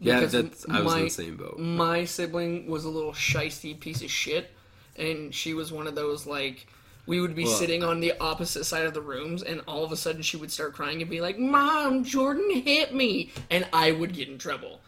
Yeah, 0.00 0.20
that's 0.26 0.66
I 0.68 0.82
was 0.82 0.92
in 0.92 0.98
my- 0.98 1.02
the 1.04 1.08
same 1.10 1.36
boat. 1.36 1.58
My 1.58 2.04
sibling 2.04 2.66
was 2.68 2.84
a 2.84 2.90
little 2.90 3.12
shisty 3.12 3.78
piece 3.78 4.02
of 4.02 4.10
shit, 4.10 4.50
and 4.96 5.34
she 5.34 5.54
was 5.54 5.72
one 5.72 5.86
of 5.86 5.94
those 5.94 6.26
like 6.26 6.66
we 7.08 7.20
would 7.20 7.34
be 7.34 7.44
Well- 7.44 7.58
sitting 7.58 7.82
on 7.82 8.00
the 8.00 8.12
opposite 8.20 8.64
side 8.64 8.84
of 8.84 8.92
the 8.94 9.00
rooms, 9.00 9.42
and 9.42 9.62
all 9.66 9.82
of 9.82 9.90
a 9.90 9.96
sudden 9.96 10.22
she 10.22 10.36
would 10.36 10.52
start 10.52 10.74
crying 10.74 11.00
and 11.00 11.10
be 11.10 11.20
like, 11.20 11.38
"Mom, 11.38 12.04
Jordan 12.04 12.50
hit 12.50 12.94
me," 12.94 13.32
and 13.50 13.66
I 13.72 13.92
would 13.92 14.12
get 14.12 14.28
in 14.28 14.36
trouble, 14.38 14.80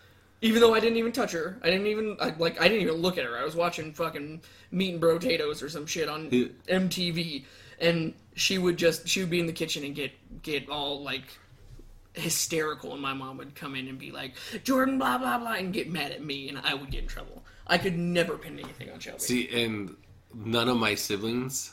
even 0.42 0.60
though 0.60 0.74
I 0.74 0.80
didn't 0.80 0.98
even 0.98 1.12
touch 1.12 1.32
her. 1.32 1.58
I 1.62 1.70
didn't 1.70 1.86
even 1.86 2.16
I, 2.20 2.34
like 2.38 2.60
I 2.60 2.68
didn't 2.68 2.82
even 2.82 2.96
look 2.96 3.16
at 3.16 3.24
her. 3.24 3.38
I 3.38 3.42
was 3.42 3.56
watching 3.56 3.92
fucking 3.94 4.42
Meat 4.70 4.92
and 4.92 5.00
Potatoes 5.00 5.62
or 5.62 5.70
some 5.70 5.86
shit 5.86 6.08
on. 6.08 6.30
MTV, 6.68 7.44
and 7.80 8.12
she 8.36 8.58
would 8.58 8.76
just 8.76 9.08
she 9.08 9.20
would 9.20 9.30
be 9.30 9.40
in 9.40 9.46
the 9.46 9.52
kitchen 9.52 9.82
and 9.82 9.94
get 9.94 10.12
get 10.42 10.68
all 10.68 11.02
like 11.02 11.24
hysterical 12.14 12.92
and 12.92 13.00
my 13.00 13.14
mom 13.14 13.38
would 13.38 13.54
come 13.54 13.76
in 13.76 13.86
and 13.86 13.98
be 13.98 14.10
like 14.10 14.34
jordan 14.64 14.98
blah 14.98 15.16
blah 15.16 15.38
blah 15.38 15.52
and 15.52 15.72
get 15.72 15.88
mad 15.88 16.10
at 16.10 16.24
me 16.24 16.48
and 16.48 16.58
i 16.58 16.74
would 16.74 16.90
get 16.90 17.02
in 17.02 17.06
trouble 17.06 17.44
i 17.68 17.78
could 17.78 17.96
never 17.96 18.36
pin 18.36 18.58
anything 18.58 18.90
on 18.90 18.98
shelby 18.98 19.20
See, 19.20 19.48
and 19.62 19.94
none 20.34 20.68
of 20.68 20.76
my 20.76 20.96
siblings 20.96 21.72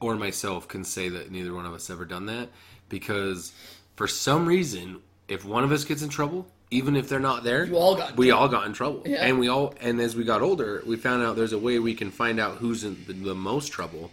or 0.00 0.14
myself 0.16 0.68
can 0.68 0.84
say 0.84 1.08
that 1.08 1.30
neither 1.30 1.54
one 1.54 1.66
of 1.66 1.72
us 1.74 1.90
ever 1.90 2.04
done 2.04 2.26
that 2.26 2.48
because 2.88 3.52
for 3.96 4.06
some 4.06 4.46
reason, 4.46 5.00
if 5.28 5.44
one 5.44 5.64
of 5.64 5.72
us 5.72 5.84
gets 5.84 6.02
in 6.02 6.08
trouble, 6.08 6.46
even 6.70 6.96
if 6.96 7.08
they're 7.08 7.20
not 7.20 7.44
there, 7.44 7.68
all 7.72 7.94
got 7.96 8.16
we 8.16 8.30
all 8.30 8.48
got 8.48 8.66
in 8.66 8.72
trouble, 8.72 9.02
Yeah. 9.06 9.18
and 9.24 9.38
we 9.38 9.48
all 9.48 9.74
and 9.80 10.00
as 10.00 10.14
we 10.16 10.24
got 10.24 10.42
older, 10.42 10.82
we 10.86 10.96
found 10.96 11.22
out 11.22 11.36
there's 11.36 11.52
a 11.52 11.58
way 11.58 11.78
we 11.78 11.94
can 11.94 12.10
find 12.10 12.38
out 12.40 12.56
who's 12.56 12.84
in 12.84 13.04
the, 13.06 13.12
the 13.12 13.34
most 13.34 13.68
trouble. 13.72 14.10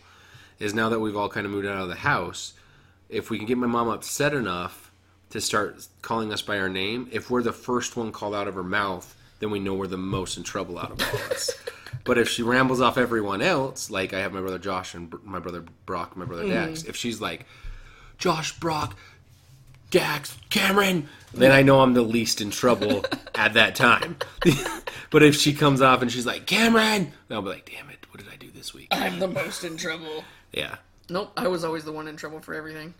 Is 0.59 0.73
now 0.73 0.89
that 0.89 0.99
we've 0.99 1.17
all 1.17 1.29
kind 1.29 1.45
of 1.45 1.51
moved 1.51 1.67
out 1.67 1.81
of 1.81 1.89
the 1.89 1.95
house, 1.95 2.53
if 3.09 3.29
we 3.29 3.37
can 3.37 3.47
get 3.47 3.57
my 3.57 3.67
mom 3.67 3.89
upset 3.89 4.33
enough 4.33 4.91
to 5.31 5.41
start 5.41 5.85
calling 6.03 6.31
us 6.31 6.41
by 6.43 6.59
our 6.59 6.69
name, 6.69 7.09
if 7.11 7.29
we're 7.29 7.41
the 7.41 7.51
first 7.51 7.97
one 7.97 8.11
called 8.11 8.35
out 8.35 8.47
of 8.47 8.53
her 8.53 8.63
mouth, 8.63 9.13
then 9.43 9.51
we 9.51 9.59
know 9.59 9.73
we're 9.73 9.87
the 9.87 9.97
most 9.97 10.37
in 10.37 10.43
trouble 10.43 10.79
out 10.79 10.91
of 10.91 11.01
all 11.01 11.19
of 11.19 11.31
us. 11.31 11.51
But 12.05 12.17
if 12.17 12.27
she 12.27 12.43
rambles 12.43 12.81
off 12.81 12.97
everyone 12.97 13.41
else, 13.41 13.89
like 13.89 14.13
I 14.13 14.19
have 14.19 14.33
my 14.33 14.41
brother 14.41 14.59
Josh 14.59 14.93
and 14.93 15.09
Br- 15.09 15.17
my 15.23 15.39
brother 15.39 15.63
Brock, 15.85 16.17
my 16.17 16.25
brother 16.25 16.43
mm. 16.43 16.49
Dax, 16.49 16.83
if 16.83 16.97
she's 16.97 17.21
like, 17.21 17.45
Josh, 18.17 18.57
Brock, 18.59 18.97
Dax, 19.89 20.37
Cameron, 20.49 21.07
then 21.33 21.51
I 21.51 21.61
know 21.61 21.79
I'm 21.79 21.93
the 21.93 22.01
least 22.01 22.41
in 22.41 22.51
trouble 22.51 23.05
at 23.35 23.53
that 23.53 23.75
time. 23.75 24.17
but 25.11 25.23
if 25.23 25.35
she 25.35 25.53
comes 25.53 25.81
off 25.81 26.01
and 26.01 26.11
she's 26.11 26.25
like, 26.25 26.45
Cameron, 26.45 27.13
then 27.27 27.37
I'll 27.37 27.41
be 27.41 27.49
like, 27.49 27.69
damn 27.71 27.89
it, 27.89 28.05
what 28.11 28.21
did 28.21 28.33
I 28.33 28.35
do 28.35 28.51
this 28.51 28.73
week? 28.73 28.87
i'm 28.91 29.19
the 29.19 29.27
most 29.27 29.63
in 29.63 29.77
trouble 29.77 30.23
Yeah. 30.51 30.75
nope 31.09 31.31
i 31.37 31.47
was 31.47 31.63
always 31.63 31.83
the 31.85 31.91
one 31.91 32.07
in 32.07 32.17
trouble 32.17 32.41
for 32.41 32.53
everything 32.53 32.93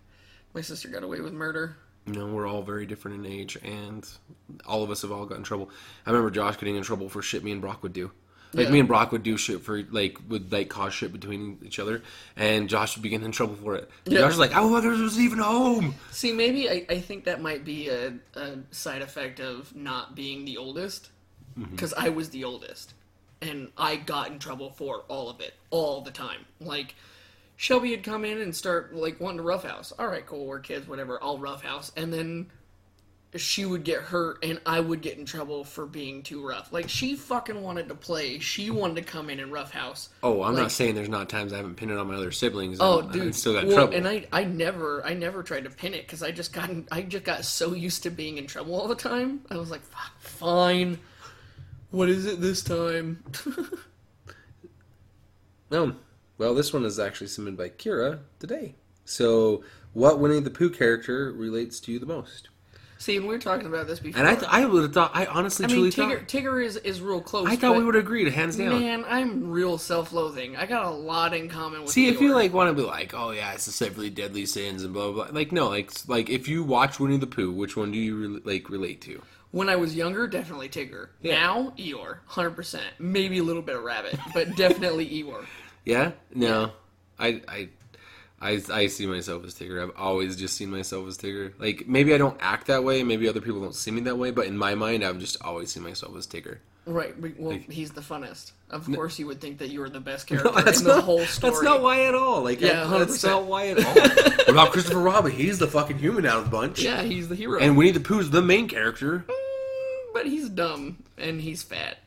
my 0.53 0.61
sister 0.61 0.87
got 0.87 1.03
away 1.03 1.19
with 1.19 1.33
murder 1.33 1.75
You 2.05 2.13
know, 2.13 2.27
we're 2.27 2.47
all 2.47 2.63
very 2.63 2.85
different 2.85 3.25
in 3.25 3.31
age, 3.31 3.57
and 3.63 4.07
all 4.65 4.83
of 4.83 4.91
us 4.91 5.03
have 5.03 5.11
all 5.11 5.25
got 5.25 5.37
in 5.37 5.43
trouble. 5.43 5.69
I 6.05 6.09
remember 6.11 6.31
Josh 6.31 6.57
getting 6.57 6.75
in 6.75 6.83
trouble 6.83 7.07
for 7.09 7.21
shit 7.21 7.43
me 7.43 7.51
and 7.51 7.61
Brock 7.61 7.81
would 7.83 7.93
do. 7.93 8.11
Like 8.55 8.67
Yeah. 8.67 8.73
me 8.73 8.79
and 8.79 8.87
Brock 8.87 9.11
would 9.11 9.23
do 9.23 9.35
shit 9.35 9.61
for 9.61 9.81
like 9.89 10.17
would 10.29 10.51
like 10.51 10.69
cause 10.69 10.93
shit 10.93 11.11
between 11.11 11.59
each 11.63 11.79
other, 11.79 12.03
and 12.35 12.69
Josh 12.69 12.95
would 12.95 13.01
be 13.01 13.09
getting 13.09 13.25
in 13.25 13.31
trouble 13.31 13.55
for 13.55 13.75
it. 13.75 13.89
Yeah. 14.05 14.19
Josh 14.19 14.31
was 14.31 14.37
like, 14.37 14.51
oh, 14.53 14.75
"I 14.75 14.81
wasn't 14.85 15.17
even 15.17 15.39
home." 15.39 15.95
see 16.23 16.31
maybe 16.31 16.69
i, 16.69 16.85
I 16.89 16.99
think 16.99 17.25
that 17.25 17.41
might 17.41 17.65
be 17.65 17.89
a, 17.89 18.13
a 18.35 18.57
side 18.71 19.01
effect 19.01 19.39
of 19.39 19.75
not 19.75 20.15
being 20.15 20.45
the 20.45 20.57
oldest 20.57 21.09
mm-hmm. 21.57 21.69
because 21.71 21.93
i 21.95 22.09
was 22.09 22.29
the 22.29 22.43
oldest 22.43 22.93
and 23.41 23.69
i 23.77 23.95
got 23.95 24.29
in 24.31 24.39
trouble 24.39 24.69
for 24.69 25.03
all 25.09 25.29
of 25.29 25.41
it 25.41 25.53
all 25.69 26.01
the 26.01 26.11
time 26.11 26.45
like 26.61 26.95
Shelby 27.63 27.91
had 27.91 28.03
come 28.03 28.25
in 28.25 28.41
and 28.41 28.53
start 28.53 28.93
like 28.93 29.21
wanting 29.21 29.37
to 29.37 29.43
roughhouse. 29.43 29.93
All 29.97 30.07
right, 30.07 30.25
cool, 30.25 30.47
we're 30.47 30.59
kids, 30.59 30.85
whatever. 30.85 31.17
I'll 31.23 31.37
roughhouse, 31.37 31.93
and 31.95 32.11
then 32.11 32.47
she 33.37 33.63
would 33.63 33.85
get 33.85 34.01
hurt, 34.01 34.43
and 34.43 34.59
I 34.65 34.81
would 34.81 34.99
get 34.99 35.17
in 35.17 35.23
trouble 35.23 35.63
for 35.63 35.85
being 35.85 36.23
too 36.23 36.45
rough. 36.45 36.73
Like 36.73 36.89
she 36.89 37.15
fucking 37.15 37.61
wanted 37.61 37.87
to 37.87 37.95
play. 37.95 38.39
She 38.39 38.69
wanted 38.69 38.97
to 38.97 39.03
come 39.03 39.29
in 39.29 39.39
and 39.39 39.49
roughhouse. 39.49 40.09
Oh, 40.21 40.43
I'm 40.43 40.55
Like- 40.55 40.63
not 40.63 40.71
saying 40.73 40.95
there's 40.95 41.07
not 41.07 41.29
times 41.29 41.53
I 41.53 41.55
haven't 41.55 41.75
pinned 41.75 41.91
it 41.91 41.97
on 41.97 42.05
my 42.09 42.15
other 42.15 42.33
siblings. 42.33 42.79
Oh, 42.81 42.99
and 42.99 43.11
I 43.11 43.13
dude, 43.13 43.33
still 43.33 43.53
got 43.53 43.63
well, 43.65 43.75
trouble. 43.77 43.95
And 43.95 44.09
I, 44.09 44.27
I 44.33 44.43
never, 44.43 45.01
I 45.05 45.13
never 45.13 45.41
tried 45.41 45.63
to 45.63 45.69
pin 45.69 45.93
it 45.93 46.05
because 46.05 46.21
I 46.21 46.31
just 46.31 46.51
got, 46.51 46.69
I 46.91 47.01
just 47.03 47.23
got 47.23 47.45
so 47.45 47.73
used 47.73 48.03
to 48.03 48.09
being 48.09 48.39
in 48.39 48.45
trouble 48.45 48.75
all 48.75 48.89
the 48.89 48.95
time. 48.95 49.39
I 49.49 49.55
was 49.55 49.71
like, 49.71 49.83
fuck, 49.83 50.19
fine. 50.19 50.99
What 51.91 52.09
is 52.09 52.25
it 52.25 52.41
this 52.41 52.61
time? 52.61 53.23
No. 55.71 55.95
Well, 56.43 56.53
this 56.53 56.73
one 56.73 56.83
is 56.83 56.99
actually 56.99 57.27
submitted 57.27 57.57
by 57.57 57.69
Kira 57.69 58.19
today. 58.37 58.75
So, 59.05 59.63
what 59.93 60.19
Winnie 60.19 60.41
the 60.41 60.49
Pooh 60.49 60.69
character 60.69 61.31
relates 61.31 61.79
to 61.79 61.91
you 61.93 61.99
the 61.99 62.05
most? 62.05 62.49
See, 62.97 63.15
and 63.15 63.25
we 63.25 63.33
were 63.33 63.39
talking 63.39 63.65
about 63.65 63.87
this 63.87 64.01
before. 64.01 64.19
and 64.19 64.27
I, 64.29 64.35
th- 64.35 64.51
I 64.51 64.65
would 64.65 64.83
have 64.83 64.93
thought. 64.93 65.11
I 65.13 65.25
honestly, 65.25 65.63
I 65.63 65.69
truly 65.69 65.83
mean, 65.83 65.91
thought. 65.93 66.11
Tigger, 66.11 66.27
Tigger 66.27 66.65
is 66.65 66.75
is 66.75 66.99
real 66.99 67.21
close. 67.21 67.47
I 67.47 67.55
thought 67.55 67.77
we 67.77 67.85
would 67.85 67.95
have 67.95 68.03
agreed, 68.03 68.27
hands 68.33 68.57
down. 68.57 68.77
Man, 68.77 69.05
I'm 69.07 69.51
real 69.51 69.77
self-loathing. 69.77 70.57
I 70.57 70.65
got 70.65 70.85
a 70.85 70.89
lot 70.89 71.33
in 71.33 71.47
common 71.47 71.83
with. 71.83 71.91
See, 71.91 72.09
if 72.09 72.19
you 72.19 72.31
Eeyore. 72.31 72.35
like 72.35 72.53
want 72.53 72.75
to 72.75 72.81
be 72.81 72.85
like, 72.85 73.13
oh 73.13 73.31
yeah, 73.31 73.53
it's 73.53 73.65
the 73.65 73.71
severely 73.71 74.09
deadly 74.09 74.45
sins 74.45 74.83
and 74.83 74.93
blah 74.93 75.13
blah 75.13 75.27
blah. 75.27 75.33
Like 75.33 75.53
no, 75.53 75.69
like 75.69 75.91
like 76.09 76.29
if 76.29 76.49
you 76.49 76.61
watch 76.65 76.99
Winnie 76.99 77.17
the 77.17 77.25
Pooh, 77.27 77.53
which 77.53 77.77
one 77.77 77.93
do 77.93 77.97
you 77.97 78.17
re- 78.17 78.41
like 78.43 78.69
relate 78.69 78.99
to? 79.03 79.21
when 79.51 79.69
I 79.69 79.77
was 79.77 79.95
younger, 79.95 80.27
definitely 80.27 80.67
Tigger. 80.67 81.09
Yeah. 81.21 81.35
Now, 81.35 81.73
Eeyore, 81.77 82.17
hundred 82.25 82.51
percent. 82.51 82.87
Maybe 82.99 83.37
a 83.37 83.43
little 83.43 83.61
bit 83.61 83.75
of 83.75 83.83
Rabbit, 83.83 84.19
but 84.33 84.55
definitely 84.57 85.07
Eeyore. 85.07 85.45
Yeah, 85.85 86.11
no, 86.33 86.71
I 87.19 87.41
I. 87.47 87.69
I, 88.41 88.61
I 88.73 88.87
see 88.87 89.07
myself 89.07 89.45
as 89.45 89.55
Tigger. 89.55 89.81
I've 89.81 89.95
always 89.97 90.35
just 90.35 90.57
seen 90.57 90.69
myself 90.69 91.07
as 91.07 91.17
Tigger. 91.17 91.53
Like 91.59 91.87
maybe 91.87 92.13
I 92.13 92.17
don't 92.17 92.35
act 92.41 92.67
that 92.67 92.83
way. 92.83 93.01
Maybe 93.01 93.29
other 93.29 93.39
people 93.39 93.61
don't 93.61 93.73
see 93.73 93.89
me 93.89 94.01
that 94.01 94.17
way. 94.17 94.31
But 94.31 94.47
in 94.47 94.57
my 94.57 94.75
mind, 94.75 95.01
I've 95.05 95.17
just 95.17 95.37
always 95.41 95.71
seen 95.71 95.81
myself 95.81 96.13
as 96.17 96.27
Tigger. 96.27 96.57
Right. 96.85 97.15
Well, 97.39 97.57
he's 97.69 97.91
the 97.91 98.01
funnest. 98.01 98.51
Of 98.69 98.85
course, 98.93 99.17
you 99.17 99.27
would 99.27 99.39
think 99.39 99.59
that 99.59 99.69
you 99.69 99.79
were 99.79 99.87
the 99.89 100.01
best 100.01 100.27
character 100.27 100.51
No, 100.51 100.59
that's 100.61 100.79
in 100.81 100.87
the 100.87 100.95
not, 100.95 101.05
whole 101.05 101.23
story. 101.25 101.51
That's 101.53 101.63
not 101.63 101.81
why 101.81 102.03
at 102.03 102.15
all. 102.15 102.43
Like, 102.43 102.59
Yeah, 102.59 102.83
I- 102.85 102.97
that's 102.99 103.17
100%. 103.19 103.27
not 103.29 103.45
why 103.45 103.67
at 103.67 103.77
all. 103.77 103.93
What 104.43 104.49
about 104.49 104.71
Christopher 104.73 104.99
Robin? 104.99 105.31
He's 105.31 105.59
the 105.59 105.67
fucking 105.67 105.99
human 105.99 106.25
out 106.25 106.39
of 106.39 106.43
the 106.43 106.49
bunch. 106.51 106.83
Yeah, 106.83 107.01
he's 107.01 107.29
the 107.29 107.35
hero. 107.35 107.61
and 107.61 107.77
Winnie 107.77 107.91
the 107.91 108.01
Pooh's 108.01 108.29
the 108.29 108.41
main 108.41 108.67
character. 108.67 109.19
Mm, 109.19 110.13
but 110.13 110.25
he's 110.25 110.49
dumb 110.49 110.97
and 111.17 111.39
he's 111.39 111.63
fat. 111.63 111.99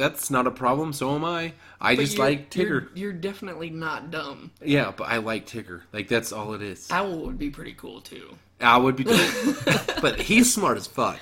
That's 0.00 0.30
not 0.30 0.46
a 0.46 0.50
problem. 0.50 0.92
So 0.94 1.14
am 1.14 1.24
I. 1.24 1.52
I 1.80 1.94
But 1.94 2.02
just 2.02 2.16
you're- 2.16 2.30
like 2.30 2.56
You're, 2.56 2.80
Tigger. 2.80 2.88
you're 2.94 3.12
definitely 3.12 3.68
not 3.70 4.10
dumb. 4.10 4.50
Yeah, 4.64 4.92
but 4.96 5.04
I 5.04 5.18
like 5.18 5.46
Tigger. 5.46 5.82
Like 5.92 6.08
that's 6.08 6.32
all 6.32 6.54
it 6.54 6.62
is. 6.62 6.90
Owl 6.90 7.18
would 7.26 7.38
be 7.38 7.50
pretty 7.50 7.74
cool 7.74 8.00
too. 8.00 8.36
I 8.62 8.76
would 8.76 8.94
be, 8.96 9.04
but 10.02 10.20
he's 10.20 10.52
smart 10.52 10.76
as 10.76 10.86
fuck, 10.86 11.18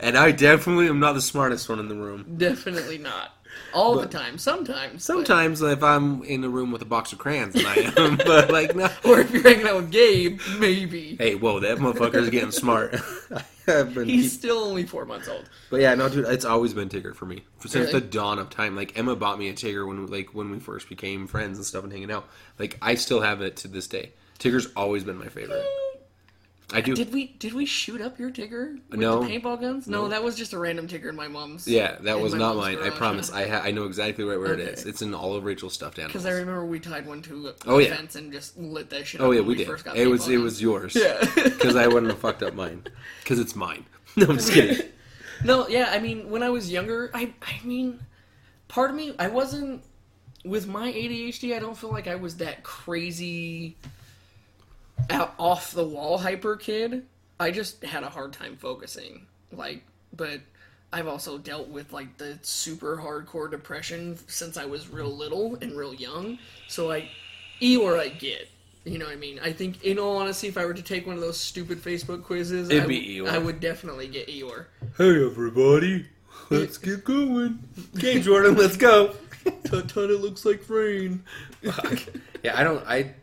and 0.00 0.16
I 0.16 0.30
definitely 0.30 0.86
am 0.88 1.00
not 1.00 1.14
the 1.14 1.20
smartest 1.20 1.68
one 1.68 1.80
in 1.80 1.88
the 1.88 1.96
room. 1.96 2.36
Definitely 2.38 2.98
not. 2.98 3.32
All 3.74 3.96
the 3.98 4.06
time. 4.06 4.38
Sometimes. 4.38 4.92
but- 4.94 5.02
Sometimes, 5.02 5.60
if 5.62 5.82
I'm 5.82 6.22
in 6.24 6.42
a 6.44 6.48
room 6.48 6.70
with 6.72 6.82
a 6.82 6.86
box 6.86 7.12
of 7.12 7.18
crayons, 7.18 7.54
then 7.54 7.66
I 7.66 7.92
am. 7.96 8.16
but 8.26 8.50
like, 8.50 8.74
no. 8.74 8.88
Or 9.04 9.20
if 9.20 9.30
you're 9.30 9.42
hanging 9.42 9.66
out 9.66 9.76
with 9.76 9.90
Gabe, 9.90 10.40
maybe. 10.58 11.16
Hey, 11.16 11.34
whoa, 11.34 11.60
that 11.60 11.78
motherfucker's 11.78 12.30
getting 12.30 12.50
smart. 12.52 12.96
He's 14.06 14.32
still 14.32 14.58
only 14.58 14.86
four 14.86 15.04
months 15.04 15.28
old. 15.28 15.48
But 15.70 15.80
yeah, 15.82 15.94
no, 15.94 16.08
dude, 16.08 16.26
it's 16.26 16.46
always 16.46 16.72
been 16.72 16.88
Tigger 16.88 17.14
for 17.14 17.26
me 17.26 17.42
since 17.60 17.74
Really? 17.74 17.92
the 17.92 18.00
dawn 18.00 18.38
of 18.38 18.48
time. 18.48 18.74
Like 18.74 18.98
Emma 18.98 19.14
bought 19.14 19.38
me 19.38 19.48
a 19.50 19.52
Tigger 19.52 19.86
when 19.86 20.06
like 20.06 20.34
when 20.34 20.50
we 20.50 20.58
first 20.58 20.88
became 20.88 21.26
friends 21.26 21.58
and 21.58 21.66
stuff 21.66 21.84
and 21.84 21.92
hanging 21.92 22.10
out. 22.10 22.26
Like 22.58 22.78
I 22.80 22.94
still 22.94 23.20
have 23.20 23.42
it 23.42 23.56
to 23.58 23.68
this 23.68 23.86
day. 23.86 24.12
Tigger's 24.38 24.68
always 24.74 25.04
been 25.04 25.18
my 25.18 25.28
favorite. 25.28 25.62
I 26.70 26.82
do. 26.82 26.94
Did 26.94 27.12
we 27.14 27.28
did 27.38 27.54
we 27.54 27.64
shoot 27.64 28.00
up 28.02 28.18
your 28.18 28.30
Tigger 28.30 28.78
with 28.90 29.00
No. 29.00 29.22
the 29.24 29.28
paintball 29.30 29.58
guns? 29.60 29.86
No, 29.86 30.08
that 30.08 30.22
was 30.22 30.36
just 30.36 30.52
a 30.52 30.58
random 30.58 30.86
Tigger 30.86 31.08
in 31.08 31.16
my 31.16 31.26
mom's. 31.26 31.66
yeah, 31.66 31.96
that 32.00 32.20
was 32.20 32.34
not 32.34 32.56
mine. 32.56 32.78
I 32.82 32.90
promise. 32.90 33.32
I 33.32 33.48
ha- 33.48 33.62
I 33.64 33.70
know 33.70 33.84
exactly 33.84 34.22
right 34.24 34.38
where 34.38 34.52
it 34.52 34.60
Okay. 34.60 34.72
is. 34.72 34.84
It's 34.84 35.00
in 35.00 35.14
all 35.14 35.34
of 35.34 35.44
Rachel's 35.44 35.72
stuffed 35.72 35.98
animals. 35.98 36.12
Because 36.12 36.26
I 36.26 36.32
remember 36.38 36.66
we 36.66 36.78
tied 36.78 37.06
one 37.06 37.22
to 37.22 37.48
a 37.48 37.54
Oh, 37.66 37.78
yeah. 37.78 37.96
fence 37.96 38.16
and 38.16 38.30
just 38.30 38.58
lit 38.58 38.90
that 38.90 39.06
shit. 39.06 39.22
oh 39.22 39.30
yeah, 39.30 39.40
we 39.40 39.54
did. 39.54 39.66
First 39.66 39.86
got 39.86 39.96
It 39.96 40.06
was 40.08 40.26
paintball 40.26 40.32
it 40.32 40.38
was 40.38 40.60
yours. 40.62 40.94
Yeah. 40.94 41.24
Because 41.44 41.74
I 41.74 41.86
wouldn't 41.86 42.08
have 42.12 42.20
fucked 42.20 42.42
up 42.42 42.52
mine. 42.54 42.84
Because 43.20 43.38
it's 43.38 43.56
mine. 43.56 43.86
No, 44.16 44.26
I'm 44.26 44.36
just 44.36 44.52
kidding. 44.52 44.86
No, 45.44 45.68
yeah, 45.68 45.90
I 45.92 46.00
mean, 46.00 46.28
when 46.28 46.42
I 46.42 46.50
was 46.50 46.70
younger, 46.72 47.10
I, 47.14 47.32
I 47.42 47.64
mean, 47.64 48.00
part 48.66 48.90
of 48.90 48.96
me, 48.96 49.14
I 49.18 49.28
wasn't 49.28 49.82
with 50.44 50.66
my 50.66 50.92
ADHD. 50.92 51.54
I 51.54 51.60
don't 51.60 51.76
feel 51.78 51.90
like 51.92 52.08
I 52.08 52.16
was 52.16 52.36
that 52.38 52.62
crazy, 52.64 53.76
off 55.38 55.72
the 55.72 55.84
wall 55.84 56.18
hyper 56.18 56.56
kid. 56.56 57.04
I 57.40 57.50
just 57.50 57.84
had 57.84 58.02
a 58.02 58.08
hard 58.08 58.32
time 58.32 58.56
focusing. 58.56 59.26
Like, 59.52 59.82
but 60.14 60.40
I've 60.92 61.06
also 61.06 61.38
dealt 61.38 61.68
with 61.68 61.92
like 61.92 62.16
the 62.18 62.38
super 62.42 62.96
hardcore 62.96 63.50
depression 63.50 64.18
since 64.26 64.56
I 64.56 64.64
was 64.64 64.88
real 64.88 65.14
little 65.14 65.56
and 65.60 65.76
real 65.76 65.94
young. 65.94 66.38
So 66.68 66.90
I, 66.90 67.08
Eeyore, 67.60 67.98
I 67.98 68.08
get. 68.08 68.48
You 68.84 68.98
know 68.98 69.04
what 69.04 69.12
I 69.12 69.16
mean? 69.16 69.38
I 69.42 69.52
think, 69.52 69.84
in 69.84 69.98
all 69.98 70.16
honesty, 70.16 70.48
if 70.48 70.56
I 70.56 70.64
were 70.64 70.72
to 70.72 70.82
take 70.82 71.06
one 71.06 71.16
of 71.16 71.20
those 71.20 71.38
stupid 71.38 71.78
Facebook 71.82 72.22
quizzes, 72.22 72.70
It'd 72.70 72.84
I, 72.84 72.86
be 72.86 73.18
Eeyore. 73.18 73.28
I 73.28 73.36
would 73.36 73.60
definitely 73.60 74.08
get 74.08 74.28
Eeyore. 74.28 74.64
hey 74.96 75.26
everybody, 75.26 76.06
let's 76.48 76.78
get 76.78 77.04
going. 77.04 77.58
Okay, 77.96 78.20
Jordan, 78.20 78.54
let's 78.54 78.76
go. 78.78 79.14
Tut 79.64 79.88
tut, 79.88 80.10
it 80.10 80.20
looks 80.20 80.44
like 80.44 80.68
rain. 80.68 81.22
Yeah, 82.42 82.58
I 82.58 82.64
don't. 82.64 82.86
I. 82.86 83.14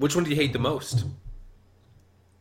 Which 0.00 0.14
one 0.14 0.24
do 0.24 0.30
you 0.30 0.36
hate 0.36 0.54
the 0.54 0.58
most? 0.58 1.04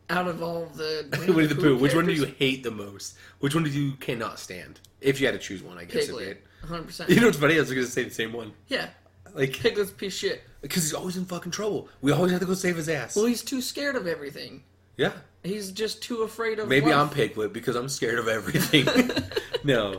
Out 0.10 0.28
of 0.28 0.41
all 0.41 0.66
the 0.68 1.05
Winnie 1.36 1.45
the 1.47 1.55
Pooh. 1.55 1.78
Which 1.78 1.93
one 1.93 2.05
do 2.05 2.14
you 2.14 2.26
hate 2.26 2.64
the 2.64 2.72
most? 2.72 3.18
Which 3.39 3.53
one 3.53 3.66
do 3.66 3.70
you 3.70 3.93
cannot 3.97 4.39
stand? 4.39 4.80
If 5.01 5.20
you 5.20 5.28
had 5.28 5.34
to 5.34 5.39
choose 5.39 5.62
one, 5.62 5.78
I 5.78 5.84
guess. 5.84 6.05
Piglet, 6.07 6.41
100. 6.62 6.84
percent 6.86 7.10
You 7.10 7.18
know 7.20 7.26
what's 7.28 7.38
funny? 7.38 7.55
I 7.55 7.60
was 7.60 7.70
going 7.72 7.86
to 7.86 7.91
say 7.91 8.03
the 8.05 8.10
same 8.10 8.32
one. 8.32 8.53
Yeah, 8.70 8.88
Like, 9.34 9.53
Piglet's 9.60 9.91
a 9.91 9.93
piece 9.93 10.14
of 10.16 10.20
shit. 10.30 10.43
because 10.62 10.84
he's 10.84 10.93
always 10.93 11.18
in 11.18 11.26
fucking 11.26 11.51
trouble. 11.51 11.89
We 12.01 12.14
always 12.14 12.32
have 12.32 12.39
to 12.39 12.47
go 12.47 12.53
save 12.53 12.78
his 12.78 12.88
ass. 12.88 13.16
Well, 13.18 13.26
he's 13.26 13.43
too 13.43 13.62
scared 13.62 13.97
of 13.97 14.07
everything. 14.07 14.64
yeah. 14.95 15.12
He's 15.43 15.72
just 15.72 16.01
too 16.01 16.24
afraid 16.24 16.60
of. 16.60 16.68
Maybe 16.70 16.88
life. 16.88 16.95
I'm 16.95 17.10
Piglet 17.10 17.53
because 17.53 17.76
I'm 17.76 17.88
scared 17.88 18.20
of 18.20 18.28
everything. 18.28 18.86
no. 19.64 19.97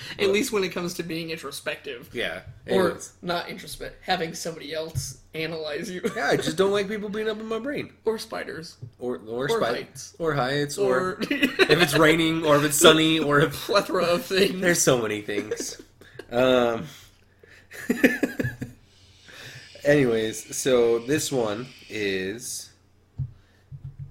At 0.18 0.28
least 0.30 0.52
when 0.52 0.64
it 0.64 0.70
comes 0.70 0.94
to 0.94 1.02
being 1.02 1.30
introspective, 1.30 2.08
Yeah. 2.12 2.40
or 2.70 2.98
not 3.22 3.48
introspective, 3.48 3.98
having 4.02 4.34
somebody 4.34 4.72
else 4.74 5.18
analyze 5.34 5.90
you, 5.90 6.00
Yeah, 6.16 6.28
I 6.28 6.36
just 6.36 6.56
don't 6.56 6.70
like 6.72 6.88
people 6.94 7.08
being 7.08 7.28
up 7.28 7.38
in 7.40 7.46
my 7.46 7.58
brain. 7.58 7.92
or 8.04 8.18
spiders, 8.18 8.76
Or 8.98 9.16
or, 9.26 9.46
Or 9.46 9.48
spite- 9.60 9.74
heights. 9.74 10.14
Or 10.18 10.34
heights. 10.34 10.78
Or, 10.78 10.98
or 10.98 11.18
if 11.22 11.82
it's 11.82 11.96
raining, 11.96 12.44
or 12.44 12.56
if 12.56 12.64
it's 12.64 12.78
sunny, 12.78 13.18
or 13.18 13.40
if 13.40 13.54
a 13.54 13.72
plethora 13.72 14.04
of 14.04 14.24
things. 14.24 14.60
There's 14.60 14.82
so 14.82 15.00
many 15.02 15.20
things. 15.22 15.80
Um. 16.30 16.86
anyways, 19.84 20.56
so 20.56 20.98
this 21.00 21.32
one 21.32 21.66
is 21.88 22.70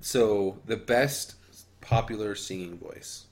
so 0.01 0.57
the 0.65 0.77
best 0.77 1.35
popular 1.81 2.35
singing 2.35 2.77
voice. 2.77 3.25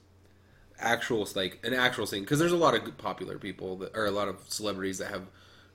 Actual 0.78 1.26
like 1.34 1.58
an 1.64 1.72
actual 1.72 2.06
singing 2.06 2.24
because 2.24 2.38
there's 2.38 2.52
a 2.52 2.56
lot 2.56 2.74
of 2.74 2.84
good 2.84 2.98
popular 2.98 3.38
people 3.38 3.76
that, 3.76 3.96
or 3.96 4.06
a 4.06 4.10
lot 4.10 4.28
of 4.28 4.36
celebrities 4.48 4.98
that 4.98 5.10
have 5.10 5.22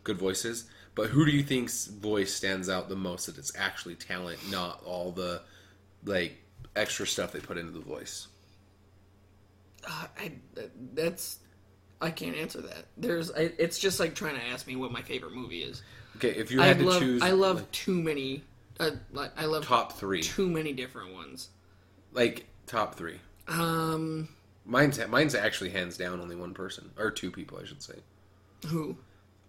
good 0.03 0.17
voices. 0.17 0.65
But 0.93 1.09
who 1.09 1.25
do 1.25 1.31
you 1.31 1.43
think's 1.43 1.87
voice 1.87 2.33
stands 2.33 2.69
out 2.69 2.89
the 2.89 2.95
most? 2.95 3.25
That 3.25 3.37
it's 3.37 3.51
actually 3.57 3.95
talent, 3.95 4.39
not 4.51 4.81
all 4.85 5.11
the 5.11 5.41
like 6.03 6.37
extra 6.75 7.07
stuff 7.07 7.31
they 7.31 7.39
put 7.39 7.57
into 7.57 7.71
the 7.71 7.79
voice. 7.79 8.27
Uh, 9.87 10.05
I, 10.19 10.31
that's 10.93 11.39
I 12.01 12.11
can't 12.11 12.35
answer 12.35 12.61
that. 12.61 12.85
There's 12.97 13.31
I, 13.31 13.51
it's 13.57 13.79
just 13.79 13.99
like 13.99 14.15
trying 14.15 14.35
to 14.35 14.45
ask 14.47 14.67
me 14.67 14.75
what 14.75 14.91
my 14.91 15.01
favorite 15.01 15.33
movie 15.33 15.63
is. 15.63 15.81
Okay, 16.17 16.29
if 16.29 16.51
you 16.51 16.61
I 16.61 16.67
had 16.67 16.79
to 16.79 16.85
love 16.85 16.99
choose, 16.99 17.21
I 17.21 17.31
love 17.31 17.57
like, 17.57 17.71
too 17.71 18.01
many. 18.01 18.43
Uh, 18.79 18.91
like 19.11 19.31
I 19.37 19.45
love 19.45 19.65
top 19.65 19.93
three, 19.93 20.21
too 20.21 20.49
many 20.49 20.73
different 20.73 21.13
ones. 21.13 21.49
like 22.11 22.45
top 22.67 22.95
three. 22.95 23.19
Um, 23.47 24.29
Mine's 24.65 24.99
mine's 25.07 25.35
actually 25.35 25.71
hands 25.71 25.97
down 25.97 26.19
only 26.21 26.35
one 26.35 26.53
person 26.53 26.91
or 26.97 27.11
two 27.11 27.31
people, 27.31 27.59
I 27.61 27.65
should 27.65 27.81
say. 27.81 27.95
who 28.67 28.95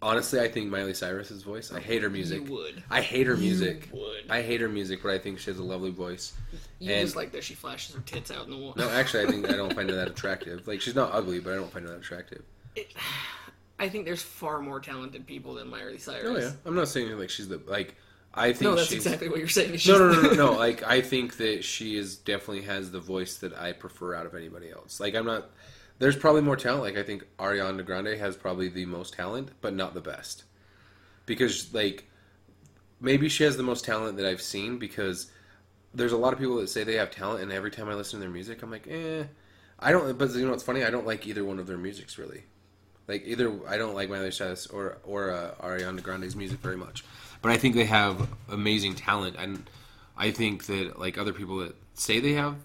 Honestly, 0.01 0.41
I 0.41 0.49
think 0.49 0.69
Miley 0.69 0.95
Cyrus's 0.95 1.45
voice. 1.45 1.71
I 1.71 1.79
hate 1.79 2.03
her 2.03 2.11
music. 2.11 2.45
You 2.49 2.53
would. 2.55 2.83
I 2.91 3.01
hate 3.03 3.29
her 3.29 3.37
music. 3.37 3.89
You 3.93 4.01
would. 4.01 4.25
I 4.29 4.43
hate 4.43 4.61
her 4.61 4.69
music, 4.69 5.01
but 5.01 5.13
I 5.13 5.19
think 5.19 5.39
she 5.39 5.49
has 5.49 5.61
a 5.61 5.63
lovely 5.63 5.93
voice. 5.93 6.33
You 6.81 6.93
And- 6.93 7.07
just 7.07 7.15
like 7.15 7.31
that 7.33 7.45
she 7.45 7.55
flashes 7.55 7.95
her 7.95 8.01
tits 8.01 8.33
out 8.33 8.45
in 8.47 8.51
the 8.51 8.57
wall. 8.57 8.75
No, 8.77 8.89
actually, 8.91 9.27
I 9.27 9.31
think 9.31 9.49
I 9.49 9.53
don't 9.57 9.73
find 9.73 9.89
her 9.89 9.95
that 9.95 10.09
attractive. 10.09 10.67
Like 10.67 10.81
she's 10.81 10.97
not 10.97 11.11
ugly, 11.15 11.39
but 11.39 11.53
I 11.53 11.57
don't 11.57 11.73
find 11.73 11.85
her 11.87 11.93
that 11.93 12.01
attractive. 12.01 12.43
I 13.79 13.89
think 13.89 14.05
there's 14.05 14.23
far 14.23 14.61
more 14.61 14.81
talented 14.81 15.25
people 15.27 15.55
than 15.55 15.69
Miley 15.69 15.99
Cyrus. 15.99 16.27
Oh 16.27 16.37
yeah, 16.39 16.51
I'm 16.65 16.75
not 16.75 16.89
saying 16.89 17.17
like 17.19 17.31
she's 17.31 17.49
the 17.49 17.61
like. 17.67 17.95
I 18.35 18.53
think 18.53 18.63
No, 18.63 18.75
that's 18.77 18.89
she's 18.89 19.05
exactly 19.05 19.29
what 19.29 19.39
you're 19.39 19.49
saying. 19.49 19.79
no, 19.87 19.99
no, 19.99 20.13
no, 20.13 20.21
no, 20.23 20.33
no. 20.35 20.53
Like 20.53 20.83
I 20.83 21.01
think 21.01 21.37
that 21.37 21.65
she 21.65 21.97
is 21.97 22.17
definitely 22.17 22.63
has 22.63 22.91
the 22.91 23.01
voice 23.01 23.37
that 23.39 23.55
I 23.57 23.73
prefer 23.73 24.15
out 24.15 24.27
of 24.27 24.35
anybody 24.35 24.71
else. 24.71 25.01
Like 25.01 25.15
I'm 25.15 25.27
not. 25.27 25.51
There's 25.99 26.17
probably 26.17 26.41
more 26.41 26.57
talent. 26.57 26.83
Like 26.83 26.97
I 26.97 27.03
think 27.03 27.25
Ariana 27.39 27.85
Grande 27.85 28.19
has 28.19 28.37
probably 28.37 28.69
the 28.69 28.87
most 28.87 29.15
talent, 29.15 29.51
but 29.61 29.75
not 29.75 29.95
the 29.95 30.01
best. 30.01 30.45
Because 31.27 31.73
like 31.75 32.09
maybe 33.01 33.29
she 33.29 33.45
has 33.45 33.57
the 33.57 33.63
most 33.63 33.85
talent 33.85 34.17
that 34.17 34.27
I've 34.27 34.43
seen 34.43 34.79
because 34.79 35.31
there's 35.95 36.13
a 36.13 36.17
lot 36.17 36.33
of 36.33 36.39
people 36.39 36.57
that 36.57 36.69
say 36.71 36.85
they 36.85 36.95
have 36.95 37.11
talent, 37.11 37.43
and 37.43 37.53
every 37.53 37.71
time 37.71 37.89
I 37.89 37.95
listen 37.95 38.19
to 38.19 38.21
their 38.25 38.33
music, 38.33 38.63
I'm 38.63 38.71
like, 38.71 38.87
eh. 38.89 39.25
I 39.79 39.91
don't. 39.93 40.17
But 40.17 40.31
you 40.31 40.45
know 40.45 40.53
what's 40.53 40.63
funny? 40.63 40.85
I 40.85 40.91
don't 40.91 41.07
like 41.07 41.27
either 41.27 41.45
one 41.45 41.59
of 41.59 41.67
their 41.67 41.77
musics 41.77 42.17
really. 42.17 42.45
Like 43.09 43.25
either 43.27 43.53
I 43.69 43.77
don't 43.77 43.95
like 43.95 44.09
Miley 44.09 44.31
Cyrus 44.31 44.69
or 44.69 44.99
or 45.05 45.33
uh, 45.33 45.55
Ariana 45.61 46.03
Grande's 46.03 46.37
music 46.37 46.61
very 46.61 46.77
much, 46.77 47.05
but 47.43 47.51
I 47.51 47.57
think 47.59 47.75
they 47.75 47.85
have 47.85 48.29
amazing 48.49 48.95
talent, 48.95 49.37
and 49.39 49.69
I 50.17 50.31
think 50.31 50.67
that 50.67 50.99
like 50.99 51.19
other 51.19 51.33
people 51.33 51.59
that 51.59 51.75
say 51.95 52.21
they 52.21 52.33
have 52.35 52.57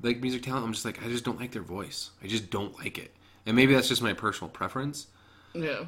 like 0.00 0.20
music 0.20 0.42
talent, 0.42 0.64
I'm 0.64 0.72
just 0.72 0.84
like 0.84 1.04
I 1.04 1.08
just 1.08 1.24
don't 1.24 1.38
like 1.38 1.52
their 1.52 1.62
voice. 1.62 2.10
I 2.22 2.28
just 2.28 2.50
don't 2.50 2.78
like 2.78 2.98
it, 2.98 3.12
and 3.44 3.56
maybe 3.56 3.74
that's 3.74 3.88
just 3.88 4.02
my 4.02 4.12
personal 4.12 4.48
preference. 4.48 5.08
Yeah. 5.54 5.84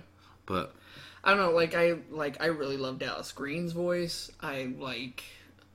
But 0.47 0.75
I 1.23 1.31
don't 1.31 1.39
know, 1.39 1.53
like 1.53 1.75
I 1.75 1.95
like 2.11 2.43
I 2.43 2.47
really 2.47 2.77
love 2.77 2.99
Dallas 2.99 3.33
Green's 3.33 3.73
voice. 3.73 4.31
I 4.41 4.75
like 4.79 5.25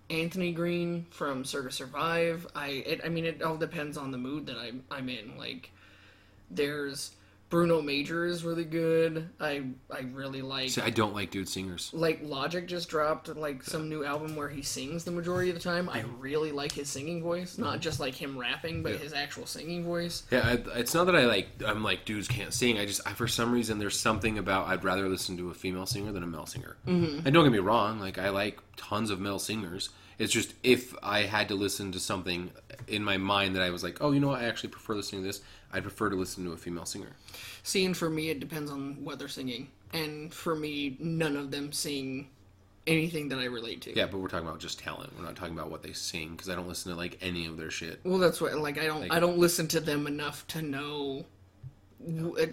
Anthony 0.10 0.52
Green 0.52 1.06
from 1.12 1.46
Circa 1.46 1.72
Survive. 1.72 2.46
I 2.56 2.68
it, 2.68 3.02
I 3.04 3.10
mean 3.10 3.26
it 3.26 3.42
all 3.42 3.58
depends 3.58 3.98
on 3.98 4.12
the 4.12 4.18
mood 4.18 4.46
that 4.48 4.58
I'm 4.58 4.84
I'm 4.92 5.10
in. 5.10 5.38
Like 5.38 5.72
there's 6.52 7.12
Bruno 7.50 7.82
Major 7.82 8.26
is 8.26 8.44
really 8.44 8.64
good. 8.64 9.28
I 9.40 9.64
I 9.90 10.02
really 10.14 10.42
like 10.44 10.70
see, 10.70 10.82
I 10.82 10.92
don't 10.92 11.16
like 11.16 11.32
dude 11.32 11.50
singers. 11.50 11.90
like 11.94 12.20
Logic 12.24 12.68
just 12.68 12.90
dropped 12.90 13.28
like 13.36 13.64
some 13.64 13.90
new 13.90 14.06
album 14.06 14.36
where 14.36 14.50
he 14.50 14.62
sings 14.62 15.04
the 15.04 15.10
majority 15.12 15.50
of 15.50 15.56
the 15.56 15.62
time. 15.62 15.90
I 15.90 16.04
really 16.20 16.52
like 16.52 16.72
his 16.72 16.90
singing 16.90 17.24
voice, 17.24 17.58
not 17.58 17.80
just 17.80 18.00
like 18.00 18.14
him 18.14 18.38
rapping, 18.38 18.84
but 18.84 18.92
Yeah. 18.94 18.98
his 19.00 19.14
actual 19.14 19.48
singing 19.48 19.84
voice. 19.84 20.24
Yeah, 20.30 20.42
I, 20.48 20.80
it's 20.80 20.94
not 20.94 21.06
that 21.06 21.16
I 21.16 21.26
like. 21.26 21.48
I'm 21.66 21.84
like 21.84 22.06
dudes 22.06 22.28
can't 22.28 22.54
sing. 22.54 22.78
I 22.78 22.86
just 22.86 23.02
I, 23.08 23.14
for 23.14 23.28
some 23.28 23.52
reason 23.52 23.80
there's 23.80 24.00
something 24.00 24.38
about 24.38 24.68
I'd 24.68 24.84
rather 24.84 25.10
listen 25.10 25.36
to 25.38 25.50
a 25.50 25.54
female 25.56 25.88
singer 25.88 26.12
than 26.12 26.22
a 26.22 26.28
male 26.28 26.46
singer. 26.46 26.78
Mm-hmm. 26.88 27.26
And 27.26 27.34
don't 27.34 27.44
get 27.44 27.52
me 27.52 27.58
wrong, 27.60 28.00
like 28.00 28.20
I 28.20 28.30
like 28.30 28.60
tons 28.78 29.10
of 29.10 29.20
male 29.20 29.40
singers. 29.40 29.90
It's 30.20 30.34
just 30.34 30.54
if 30.64 30.94
I 31.02 31.22
had 31.22 31.48
to 31.48 31.56
listen 31.56 31.94
to 31.94 32.00
something 32.00 32.52
in 32.90 33.04
my 33.06 33.16
mind 33.18 33.56
that 33.56 33.62
I 33.64 33.70
was 33.70 33.84
like, 33.84 34.00
oh, 34.02 34.12
you 34.12 34.20
know 34.20 34.28
what, 34.28 34.42
I 34.42 34.46
actually 34.50 34.70
prefer 34.70 34.94
listening 34.96 35.22
to 35.22 35.28
this. 35.28 35.42
I'd 35.72 35.84
prefer 35.84 36.10
to 36.10 36.16
listen 36.16 36.46
to 36.46 36.54
a 36.54 36.58
female 36.58 36.86
singer. 36.86 37.12
See, 37.64 37.86
and 37.86 37.96
for 37.96 38.10
me, 38.10 38.30
it 38.30 38.40
depends 38.40 38.72
on 38.72 39.04
what 39.04 39.20
they're 39.20 39.28
singing. 39.28 39.70
And 39.94 40.34
for 40.34 40.56
me, 40.56 40.98
none 41.00 41.36
of 41.36 41.52
them 41.52 41.72
sing 41.72 42.30
anything 42.88 43.30
that 43.30 43.40
I 43.40 43.46
relate 43.46 43.82
to. 43.82 43.96
Yeah, 43.96 44.08
but 44.08 44.20
we're 44.20 44.28
talking 44.28 44.48
about 44.48 44.60
just 44.60 44.80
talent. 44.80 45.16
We're 45.18 45.26
not 45.26 45.36
talking 45.36 45.54
about 45.54 45.70
what 45.72 45.84
they 45.84 45.94
sing 45.94 46.32
because 46.32 46.50
I 46.50 46.56
don't 46.56 46.68
listen 46.68 46.92
to 46.92 46.98
like 46.98 47.18
any 47.22 47.46
of 47.46 47.58
their 47.58 47.72
shit. 47.72 48.00
Well, 48.04 48.18
that's 48.18 48.42
what 48.42 48.58
like 48.58 48.78
I 48.78 48.86
don't 48.86 49.02
Like- 49.02 49.14
I 49.14 49.20
don't 49.20 49.38
listen 49.38 49.68
to 49.70 49.80
them 49.80 50.08
enough 50.08 50.46
to 50.48 50.62
know, 50.62 51.26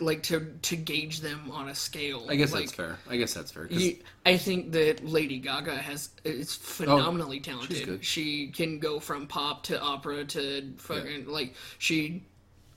like 0.01 0.23
to 0.25 0.53
to 0.63 0.77
gauge 0.77 1.21
them 1.21 1.51
on 1.51 1.69
a 1.69 1.75
scale. 1.75 2.27
I 2.29 2.37
guess 2.37 2.53
like, 2.53 2.65
that's 2.65 2.73
fair. 2.73 2.99
I 3.09 3.17
guess 3.17 3.33
that's 3.33 3.51
fair. 3.51 3.67
You, 3.67 3.97
I 4.25 4.37
think 4.37 4.73
that 4.73 5.05
Lady 5.05 5.39
Gaga 5.39 5.77
has 5.77 6.11
is 6.25 6.55
phenomenally 6.55 7.39
oh, 7.39 7.43
talented. 7.43 7.83
Oh, 7.83 7.87
good. 7.87 8.05
She 8.05 8.49
can 8.49 8.79
go 8.79 9.01
from 9.01 9.27
pop 9.27 9.63
to 9.65 9.81
opera 9.81 10.25
to 10.25 10.73
fucking 10.79 11.27
like 11.29 11.55
she 11.79 12.25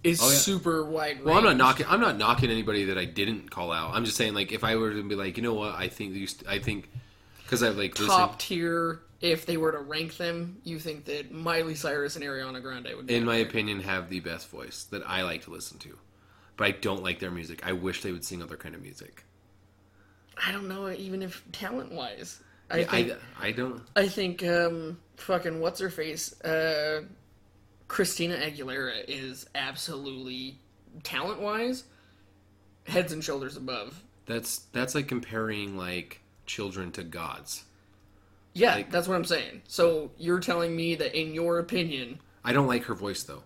is 0.04 0.22
Oh, 0.22 0.30
yeah. 0.30 0.36
super 0.38 0.84
wide. 0.86 1.24
Well, 1.24 1.38
I'm 1.38 1.44
not 1.44 1.58
knocking. 1.58 1.86
I'm 1.90 2.00
not 2.02 2.18
knocking 2.18 2.50
anybody 2.50 2.86
that 2.86 2.98
I 2.98 3.06
didn't 3.06 3.52
call 3.52 3.72
out. 3.72 3.94
I'm 3.94 4.06
just 4.06 4.18
saying, 4.18 4.34
like, 4.34 4.52
if 4.52 4.64
I 4.64 4.76
were 4.76 4.94
to 4.94 5.04
be 5.04 5.16
like, 5.16 5.38
you 5.38 5.44
know 5.44 5.54
what, 5.54 5.76
I 5.76 5.88
think 5.90 6.14
these, 6.14 6.42
I 6.48 6.60
think, 6.60 6.90
because 7.44 7.62
I 7.64 7.70
like 7.70 7.96
top 7.96 8.08
listened, 8.08 8.40
tier. 8.40 9.00
If 9.22 9.46
they 9.46 9.58
were 9.58 9.74
to 9.74 9.80
rank 9.80 10.16
them, 10.16 10.62
you 10.64 10.80
think 10.80 11.04
that 11.06 11.32
Miley 11.32 11.76
Cyrus 11.76 12.16
and 12.16 12.24
Ariana 12.24 12.62
Grande 12.62 12.88
would 12.96 13.08
be 13.08 13.16
in 13.16 13.26
my 13.26 13.38
there. 13.40 13.48
opinion, 13.48 13.82
have 13.82 14.10
the 14.10 14.22
best 14.22 14.50
voice 14.50 14.86
that 14.92 15.04
I 15.06 15.24
like 15.24 15.44
to 15.44 15.52
listen 15.52 15.78
to. 15.80 15.98
But 16.56 16.68
I 16.68 16.72
don't 16.72 17.04
like 17.04 17.20
their 17.20 17.32
music. 17.32 17.66
I 17.68 17.74
wish 17.74 18.02
they 18.02 18.12
would 18.14 18.24
sing 18.24 18.42
other 18.42 18.56
kind 18.56 18.76
of 18.76 18.82
music. 18.82 19.26
I 20.46 20.54
don't 20.54 20.70
know, 20.70 20.90
even 20.90 21.22
if 21.22 21.44
talent 21.52 21.92
wise. 21.92 22.40
I 22.72 22.84
think 22.84 23.18
I, 23.42 23.48
I 23.48 23.52
don't. 23.52 23.82
I 23.96 24.08
think 24.08 24.44
um 24.46 25.00
fucking 25.18 25.60
what's 25.60 25.80
her 25.82 25.90
face 25.90 26.40
uh 26.44 27.02
Christina 27.90 28.38
Aguilera 28.38 29.04
is 29.08 29.46
absolutely 29.56 30.60
talent 31.04 31.42
wise 31.42 31.84
heads 32.86 33.12
and 33.12 33.22
shoulders 33.22 33.58
above. 33.58 34.02
That's 34.26 34.60
that's 34.72 34.96
like 34.96 35.08
comparing 35.10 35.76
like 35.76 36.22
children 36.46 36.92
to 36.94 37.04
gods. 37.04 37.66
Yeah, 38.54 38.76
Like- 38.76 38.92
that's 38.92 39.08
what 39.08 39.16
I'm 39.16 39.26
saying. 39.26 39.64
So 39.68 40.12
you're 40.18 40.40
telling 40.40 40.74
me 40.76 40.96
that 40.96 41.20
in 41.20 41.34
your 41.34 41.60
opinion 41.60 42.20
I 42.46 42.54
don't 42.54 42.68
like 42.68 42.84
her 42.86 42.96
voice 42.96 43.24
though. 43.24 43.44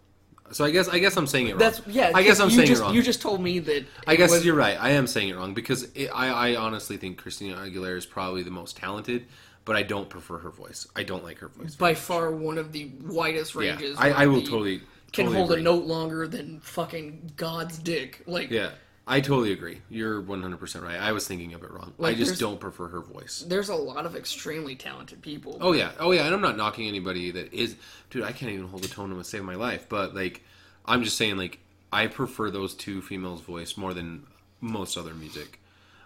So 0.52 0.66
I 0.66 0.72
guess 0.72 0.88
I 0.90 1.00
guess 1.00 1.16
I'm 1.18 1.26
saying 1.26 1.48
it 1.48 1.52
wrong. 1.52 1.60
that's 1.60 1.82
yeah, 1.88 2.12
I 2.14 2.22
guess 2.22 2.40
I'm 2.42 2.50
saying 2.52 2.68
just, 2.68 2.82
it 2.82 2.86
wrong. 2.86 2.94
You 2.94 3.02
just 3.02 3.22
told 3.22 3.42
me 3.42 3.60
that 3.60 3.86
I 4.06 4.18
guess 4.18 4.30
was- 4.30 4.46
you're 4.46 4.56
right. 4.56 4.78
I 4.80 4.92
am 4.92 5.08
saying 5.08 5.30
it 5.30 5.36
wrong 5.38 5.54
because 5.54 5.84
it, 5.96 6.10
I, 6.10 6.52
I 6.52 6.56
honestly 6.58 6.98
think 6.98 7.18
Christina 7.18 7.56
Aguilera 7.56 7.98
is 7.98 8.06
probably 8.06 8.44
the 8.44 8.52
most 8.52 8.76
talented, 8.78 9.26
but 9.66 9.76
I 9.76 9.84
don't 9.84 10.10
prefer 10.10 10.40
her 10.40 10.50
voice. 10.50 10.88
I 10.96 11.04
don't 11.04 11.24
like 11.24 11.40
her 11.40 11.48
voice. 11.48 11.76
by 11.76 11.94
far 11.94 12.32
one 12.32 12.58
of 12.58 12.72
the 12.72 12.92
widest 13.04 13.56
Yeah, 13.56 13.72
ranges. 13.72 13.98
I, 13.98 14.12
I 14.12 14.26
will 14.28 14.42
totally 14.42 14.80
can 15.12 15.26
totally 15.26 15.38
hold 15.38 15.52
agree. 15.52 15.62
a 15.62 15.64
note 15.64 15.86
longer 15.86 16.28
than 16.28 16.60
fucking 16.60 17.32
God's 17.36 17.78
dick. 17.78 18.24
Like 18.26 18.50
Yeah, 18.50 18.72
I 19.08 19.22
totally 19.22 19.52
agree. 19.54 19.80
You're 19.90 20.22
100 20.22 20.58
percent 20.58 20.84
right. 20.84 21.00
I 21.00 21.12
was 21.12 21.28
thinking 21.28 21.54
of 21.54 21.64
it 21.64 21.72
wrong. 21.72 21.94
Like, 21.98 22.16
I 22.16 22.18
just 22.18 22.40
don't 22.40 22.60
prefer 22.60 22.88
her 22.88 23.02
voice. 23.02 23.44
there's 23.48 23.70
a 23.70 23.76
lot 23.76 24.06
of 24.06 24.16
extremely 24.16 24.76
talented 24.76 25.22
people. 25.22 25.58
Oh 25.62 25.74
yeah, 25.74 25.92
oh 26.00 26.12
yeah, 26.12 26.26
and 26.26 26.34
I'm 26.34 26.42
not 26.42 26.58
knocking 26.58 26.88
anybody 26.88 27.32
that 27.32 27.54
is, 27.54 27.76
dude. 28.10 28.24
I 28.24 28.32
can't 28.32 28.52
even 28.52 28.68
hold 28.68 28.84
a 28.86 28.88
tone 28.88 29.16
to 29.16 29.24
save 29.24 29.44
my 29.44 29.56
life. 29.56 29.88
But 29.88 30.16
like, 30.16 30.44
I'm 30.86 31.04
just 31.04 31.18
saying, 31.18 31.38
like, 31.38 31.60
I 31.92 32.08
prefer 32.08 32.50
those 32.50 32.74
two 32.74 33.02
females' 33.02 33.42
voice 33.42 33.78
more 33.78 33.94
than 33.94 34.26
most 34.62 34.98
other 34.98 35.14
music. 35.14 35.60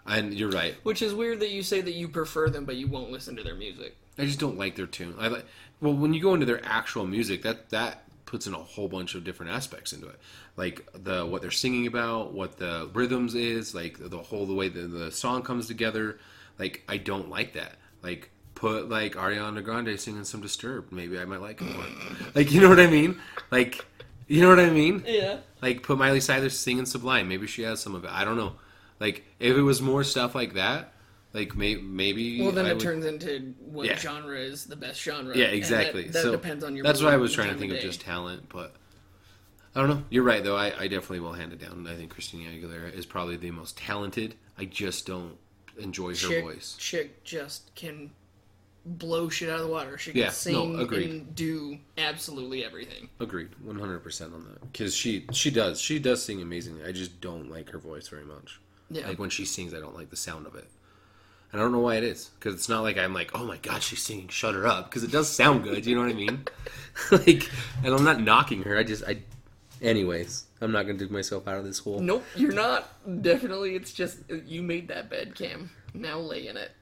And 0.08 0.32
you're 0.32 0.50
right. 0.50 0.74
Which 0.82 1.02
is 1.02 1.14
weird 1.14 1.40
that 1.40 1.50
you 1.50 1.62
say 1.62 1.80
that 1.82 1.92
you 1.92 2.08
prefer 2.08 2.48
them, 2.48 2.64
but 2.64 2.76
you 2.76 2.88
won't 2.88 3.10
listen 3.10 3.36
to 3.36 3.42
their 3.42 3.54
music. 3.54 3.96
I 4.18 4.24
just 4.24 4.40
don't 4.40 4.58
like 4.58 4.74
their 4.74 4.86
tune. 4.86 5.14
I 5.18 5.28
like 5.28 5.44
well 5.80 5.94
when 5.94 6.14
you 6.14 6.20
go 6.20 6.34
into 6.34 6.46
their 6.46 6.64
actual 6.64 7.06
music, 7.06 7.42
that 7.42 7.70
that 7.70 8.04
puts 8.24 8.46
in 8.46 8.54
a 8.54 8.58
whole 8.58 8.88
bunch 8.88 9.14
of 9.14 9.24
different 9.24 9.52
aspects 9.52 9.92
into 9.92 10.08
it, 10.08 10.18
like 10.56 10.86
the 10.92 11.24
what 11.24 11.42
they're 11.42 11.50
singing 11.50 11.86
about, 11.86 12.32
what 12.32 12.56
the 12.58 12.90
rhythms 12.92 13.34
is, 13.34 13.74
like 13.74 13.96
the 13.98 14.18
whole 14.18 14.46
the 14.46 14.54
way 14.54 14.68
the, 14.68 14.82
the 14.82 15.12
song 15.12 15.42
comes 15.42 15.66
together. 15.66 16.18
Like 16.58 16.82
I 16.88 16.96
don't 16.96 17.28
like 17.28 17.52
that. 17.52 17.76
Like 18.02 18.30
put 18.54 18.88
like 18.88 19.14
Ariana 19.14 19.62
Grande 19.62 19.98
singing 20.00 20.24
some 20.24 20.40
Disturbed, 20.40 20.90
maybe 20.90 21.18
I 21.18 21.24
might 21.24 21.40
like 21.40 21.60
it 21.60 21.64
more. 21.64 21.84
like 22.34 22.50
you 22.50 22.60
know 22.60 22.68
what 22.68 22.80
I 22.80 22.86
mean? 22.88 23.20
Like 23.50 23.84
you 24.26 24.42
know 24.42 24.48
what 24.48 24.60
I 24.60 24.70
mean? 24.70 25.04
Yeah. 25.06 25.38
Like 25.62 25.82
put 25.82 25.98
Miley 25.98 26.20
Cyrus 26.20 26.58
singing 26.58 26.86
Sublime. 26.86 27.28
Maybe 27.28 27.46
she 27.46 27.62
has 27.62 27.80
some 27.80 27.94
of 27.94 28.04
it. 28.04 28.10
I 28.10 28.24
don't 28.24 28.36
know. 28.36 28.54
Like 29.00 29.24
if 29.38 29.56
it 29.56 29.62
was 29.62 29.80
more 29.80 30.02
stuff 30.04 30.34
like 30.34 30.54
that, 30.54 30.92
like 31.32 31.56
may, 31.56 31.76
maybe. 31.76 32.40
Well, 32.42 32.52
then 32.52 32.66
I 32.66 32.70
it 32.70 32.74
would- 32.74 32.82
turns 32.82 33.04
into 33.04 33.54
what 33.60 33.86
Yeah. 33.86 33.96
genre 33.98 34.38
is 34.38 34.64
the 34.64 34.76
best 34.76 35.00
genre. 35.02 35.36
Yeah, 35.36 35.44
and 35.44 35.52
that- 35.52 35.56
exactly. 35.56 36.08
That, 36.08 36.22
so 36.22 36.32
depends 36.32 36.64
on 36.64 36.74
your. 36.74 36.82
That's 36.84 37.02
what 37.02 37.12
I 37.12 37.16
was 37.16 37.32
trying 37.32 37.50
to 37.52 37.58
think 37.58 37.72
of, 37.72 37.80
just 37.80 38.00
talent, 38.00 38.48
but 38.48 38.74
I 39.74 39.80
don't 39.80 39.90
know. 39.90 40.04
You're 40.10 40.24
right 40.24 40.42
though. 40.42 40.56
I, 40.56 40.66
I 40.78 40.88
definitely 40.88 41.20
will 41.20 41.34
hand 41.34 41.52
it 41.52 41.60
down. 41.60 41.86
I 41.86 41.94
think 41.96 42.10
Christina 42.10 42.50
Aguilera 42.50 42.92
is 42.92 43.06
probably 43.06 43.36
the 43.36 43.50
most 43.50 43.76
talented. 43.76 44.34
I 44.56 44.64
just 44.64 45.06
don't 45.06 45.36
enjoy 45.78 46.08
her 46.10 46.14
chick, 46.14 46.44
voice. 46.44 46.74
Chick 46.78 47.22
just 47.22 47.72
can 47.76 48.10
blow 48.84 49.28
shit 49.28 49.48
out 49.50 49.60
of 49.60 49.66
the 49.66 49.70
water. 49.72 49.98
She 49.98 50.12
can 50.12 50.20
Yeah, 50.20 50.30
sing 50.30 50.80
agreed. 50.80 51.10
and 51.10 51.34
do 51.34 51.78
absolutely 51.98 52.64
everything. 52.64 53.10
Agreed, 53.20 53.50
100 53.62 54.00
percent 54.00 54.32
on 54.34 54.44
that. 54.46 54.72
Because 54.72 54.94
she 54.96 55.26
she 55.32 55.50
does 55.50 55.80
she 55.80 55.98
does 56.00 56.22
sing 56.24 56.40
amazingly. 56.42 56.84
I 56.84 56.90
just 56.92 57.20
don't 57.20 57.50
like 57.50 57.68
her 57.70 57.78
voice 57.78 58.08
very 58.08 58.24
much. 58.24 58.60
Yeah. 58.90 59.06
Like 59.06 59.18
when 59.18 59.30
she 59.30 59.44
sings, 59.44 59.74
I 59.74 59.80
don't 59.80 59.94
like 59.94 60.10
the 60.10 60.16
sound 60.16 60.46
of 60.46 60.54
it. 60.54 60.68
And 61.52 61.60
I 61.60 61.64
don't 61.64 61.72
know 61.72 61.80
why 61.80 61.96
it 61.96 62.04
is. 62.04 62.30
Because 62.38 62.54
it's 62.54 62.68
not 62.68 62.82
like 62.82 62.98
I'm 62.98 63.14
like, 63.14 63.30
oh 63.34 63.44
my 63.44 63.56
god, 63.58 63.82
she's 63.82 64.02
singing, 64.02 64.28
shut 64.28 64.54
her 64.54 64.66
up. 64.66 64.90
Because 64.90 65.04
it 65.04 65.10
does 65.10 65.28
sound 65.30 65.64
good. 65.64 65.86
You 65.86 65.94
know 65.94 66.02
what 66.02 66.10
I 66.10 66.14
mean? 66.14 66.44
like, 67.10 67.50
and 67.84 67.94
I'm 67.94 68.04
not 68.04 68.20
knocking 68.20 68.62
her. 68.62 68.76
I 68.76 68.82
just 68.82 69.04
I. 69.04 69.18
Anyways, 69.80 70.44
I'm 70.60 70.72
not 70.72 70.82
gonna 70.82 70.98
dig 70.98 71.10
myself 71.10 71.46
out 71.46 71.58
of 71.58 71.64
this 71.64 71.78
hole. 71.78 72.00
Nope, 72.00 72.24
you're 72.34 72.52
not. 72.52 72.88
Definitely, 73.22 73.76
it's 73.76 73.92
just 73.92 74.18
you 74.46 74.62
made 74.62 74.88
that 74.88 75.08
bed, 75.08 75.34
Cam. 75.34 75.70
Now 75.94 76.18
lay 76.18 76.48
in 76.48 76.56
it. 76.56 76.72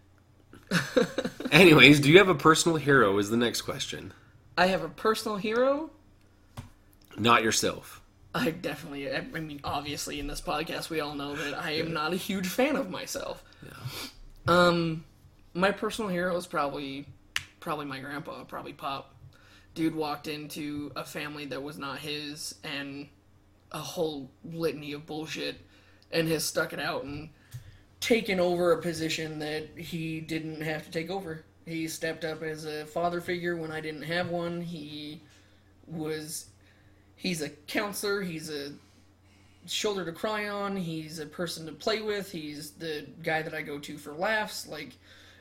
Anyways, 1.52 2.00
do 2.00 2.10
you 2.10 2.18
have 2.18 2.28
a 2.28 2.34
personal 2.34 2.76
hero? 2.78 3.18
Is 3.18 3.30
the 3.30 3.36
next 3.36 3.62
question. 3.62 4.12
I 4.58 4.66
have 4.66 4.82
a 4.82 4.88
personal 4.88 5.36
hero. 5.36 5.90
Not 7.18 7.42
yourself. 7.42 8.00
I 8.36 8.50
definitely. 8.50 9.10
I 9.10 9.22
mean, 9.22 9.60
obviously, 9.64 10.20
in 10.20 10.26
this 10.26 10.42
podcast, 10.42 10.90
we 10.90 11.00
all 11.00 11.14
know 11.14 11.34
that 11.34 11.54
I 11.54 11.72
am 11.72 11.94
not 11.94 12.12
a 12.12 12.16
huge 12.16 12.46
fan 12.46 12.76
of 12.76 12.90
myself. 12.90 13.42
Yeah. 13.64 13.72
Um, 14.46 15.04
my 15.54 15.70
personal 15.70 16.10
hero 16.10 16.36
is 16.36 16.46
probably, 16.46 17.06
probably 17.60 17.86
my 17.86 17.98
grandpa, 17.98 18.44
probably 18.44 18.74
Pop. 18.74 19.14
Dude 19.74 19.94
walked 19.94 20.28
into 20.28 20.92
a 20.96 21.04
family 21.04 21.46
that 21.46 21.62
was 21.62 21.78
not 21.78 21.98
his, 21.98 22.54
and 22.62 23.08
a 23.72 23.78
whole 23.78 24.30
litany 24.44 24.92
of 24.92 25.06
bullshit, 25.06 25.56
and 26.12 26.28
has 26.28 26.44
stuck 26.44 26.74
it 26.74 26.80
out 26.80 27.04
and 27.04 27.30
taken 28.00 28.38
over 28.38 28.72
a 28.72 28.82
position 28.82 29.38
that 29.38 29.66
he 29.78 30.20
didn't 30.20 30.60
have 30.60 30.84
to 30.84 30.90
take 30.90 31.10
over. 31.10 31.42
He 31.64 31.88
stepped 31.88 32.24
up 32.24 32.42
as 32.42 32.66
a 32.66 32.84
father 32.84 33.22
figure 33.22 33.56
when 33.56 33.72
I 33.72 33.80
didn't 33.80 34.02
have 34.02 34.28
one. 34.28 34.60
He 34.60 35.22
was 35.86 36.46
he's 37.16 37.42
a 37.42 37.48
counselor, 37.48 38.22
he's 38.22 38.50
a 38.50 38.72
shoulder 39.66 40.04
to 40.04 40.12
cry 40.12 40.48
on, 40.48 40.76
he's 40.76 41.18
a 41.18 41.26
person 41.26 41.66
to 41.66 41.72
play 41.72 42.00
with, 42.00 42.30
he's 42.30 42.70
the 42.72 43.06
guy 43.22 43.42
that 43.42 43.54
I 43.54 43.62
go 43.62 43.78
to 43.80 43.98
for 43.98 44.12
laughs. 44.12 44.68
Like 44.68 44.96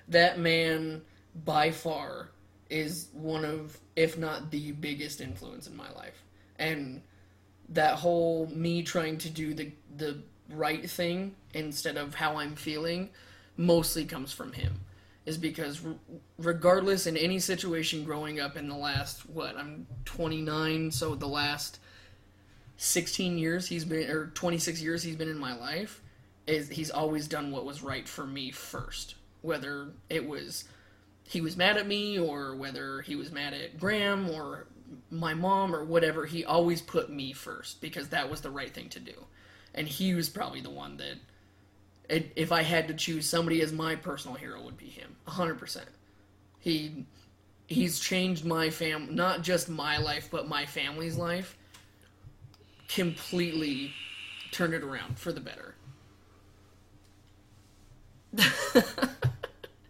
that 0.08 0.40
man 0.40 1.02
by 1.44 1.72
far 1.72 2.30
is 2.70 3.10
one 3.14 3.46
of 3.46 3.78
if 3.96 4.18
not 4.18 4.52
the 4.52 4.72
biggest 4.74 5.22
influence 5.22 5.68
in 5.68 5.76
my 5.76 5.92
life 5.92 6.24
and 6.58 7.02
that 7.70 7.96
whole 7.96 8.48
me 8.48 8.82
trying 8.82 9.18
to 9.18 9.30
do 9.30 9.54
the 9.54 9.72
the 9.98 10.18
right 10.50 10.90
thing 10.90 11.36
instead 11.54 11.98
of 11.98 12.16
how 12.16 12.38
i'm 12.38 12.56
feeling 12.56 13.10
mostly 13.58 14.06
comes 14.06 14.32
from 14.32 14.52
him 14.54 14.80
is 15.26 15.38
because 15.38 15.82
regardless 16.38 17.08
in 17.08 17.18
any 17.18 17.40
situation 17.40 18.04
growing 18.04 18.40
up 18.40 18.56
in 18.56 18.68
the 18.68 18.76
last 18.76 19.28
what 19.30 19.58
i'm 19.58 19.88
29 20.06 20.92
so 20.92 21.16
the 21.16 21.28
last 21.28 21.80
16 22.78 23.38
years 23.38 23.68
he's 23.68 23.86
been 23.86 24.10
or 24.10 24.28
26 24.28 24.82
years 24.82 25.04
he's 25.04 25.16
been 25.16 25.30
in 25.30 25.38
my 25.38 25.56
life 25.56 26.02
is 26.48 26.70
he's 26.70 26.92
always 26.92 27.28
done 27.28 27.52
what 27.52 27.66
was 27.66 27.82
right 27.82 28.08
for 28.08 28.26
me 28.26 28.52
first. 28.52 29.16
Whether 29.42 29.90
it 30.10 30.28
was 30.28 30.66
he 31.28 31.42
was 31.42 31.58
mad 31.58 31.78
at 31.78 31.88
me 31.88 32.20
or 32.20 32.56
whether 32.56 33.02
he 33.02 33.16
was 33.16 33.32
mad 33.32 33.54
at 33.54 33.80
Graham 33.80 34.30
or 34.30 34.68
my 35.10 35.34
mom 35.34 35.76
or 35.76 35.84
whatever 35.84 36.26
he 36.26 36.46
always 36.46 36.82
put 36.82 37.10
me 37.10 37.34
first 37.34 37.82
because 37.82 38.10
that 38.10 38.30
was 38.30 38.42
the 38.42 38.52
right 38.52 38.74
thing 38.74 38.90
to 38.90 39.00
do. 39.00 39.26
And 39.74 39.88
he 39.88 40.14
was 40.14 40.30
probably 40.30 40.62
the 40.62 40.70
one 40.70 40.98
that 40.98 41.16
if 42.10 42.52
I 42.52 42.62
had 42.62 42.88
to 42.88 42.94
choose 42.94 43.28
somebody 43.28 43.62
as 43.62 43.72
my 43.72 43.96
personal 43.96 44.36
hero 44.36 44.62
would 44.64 44.78
be 44.78 44.88
him 44.88 45.16
100% 45.28 45.84
he 46.60 47.06
he's 47.68 48.00
changed 48.00 48.46
my 48.46 48.70
fam 48.70 49.16
not 49.16 49.42
just 49.42 49.70
my 49.70 49.98
life 49.98 50.30
but 50.32 50.48
my 50.48 50.66
family's 50.66 51.18
life 51.18 51.58
completely 52.88 53.94
turned 54.52 54.74
it 54.74 54.84
around 54.84 55.18
for 55.18 55.32
the 55.32 55.42
better 55.42 55.76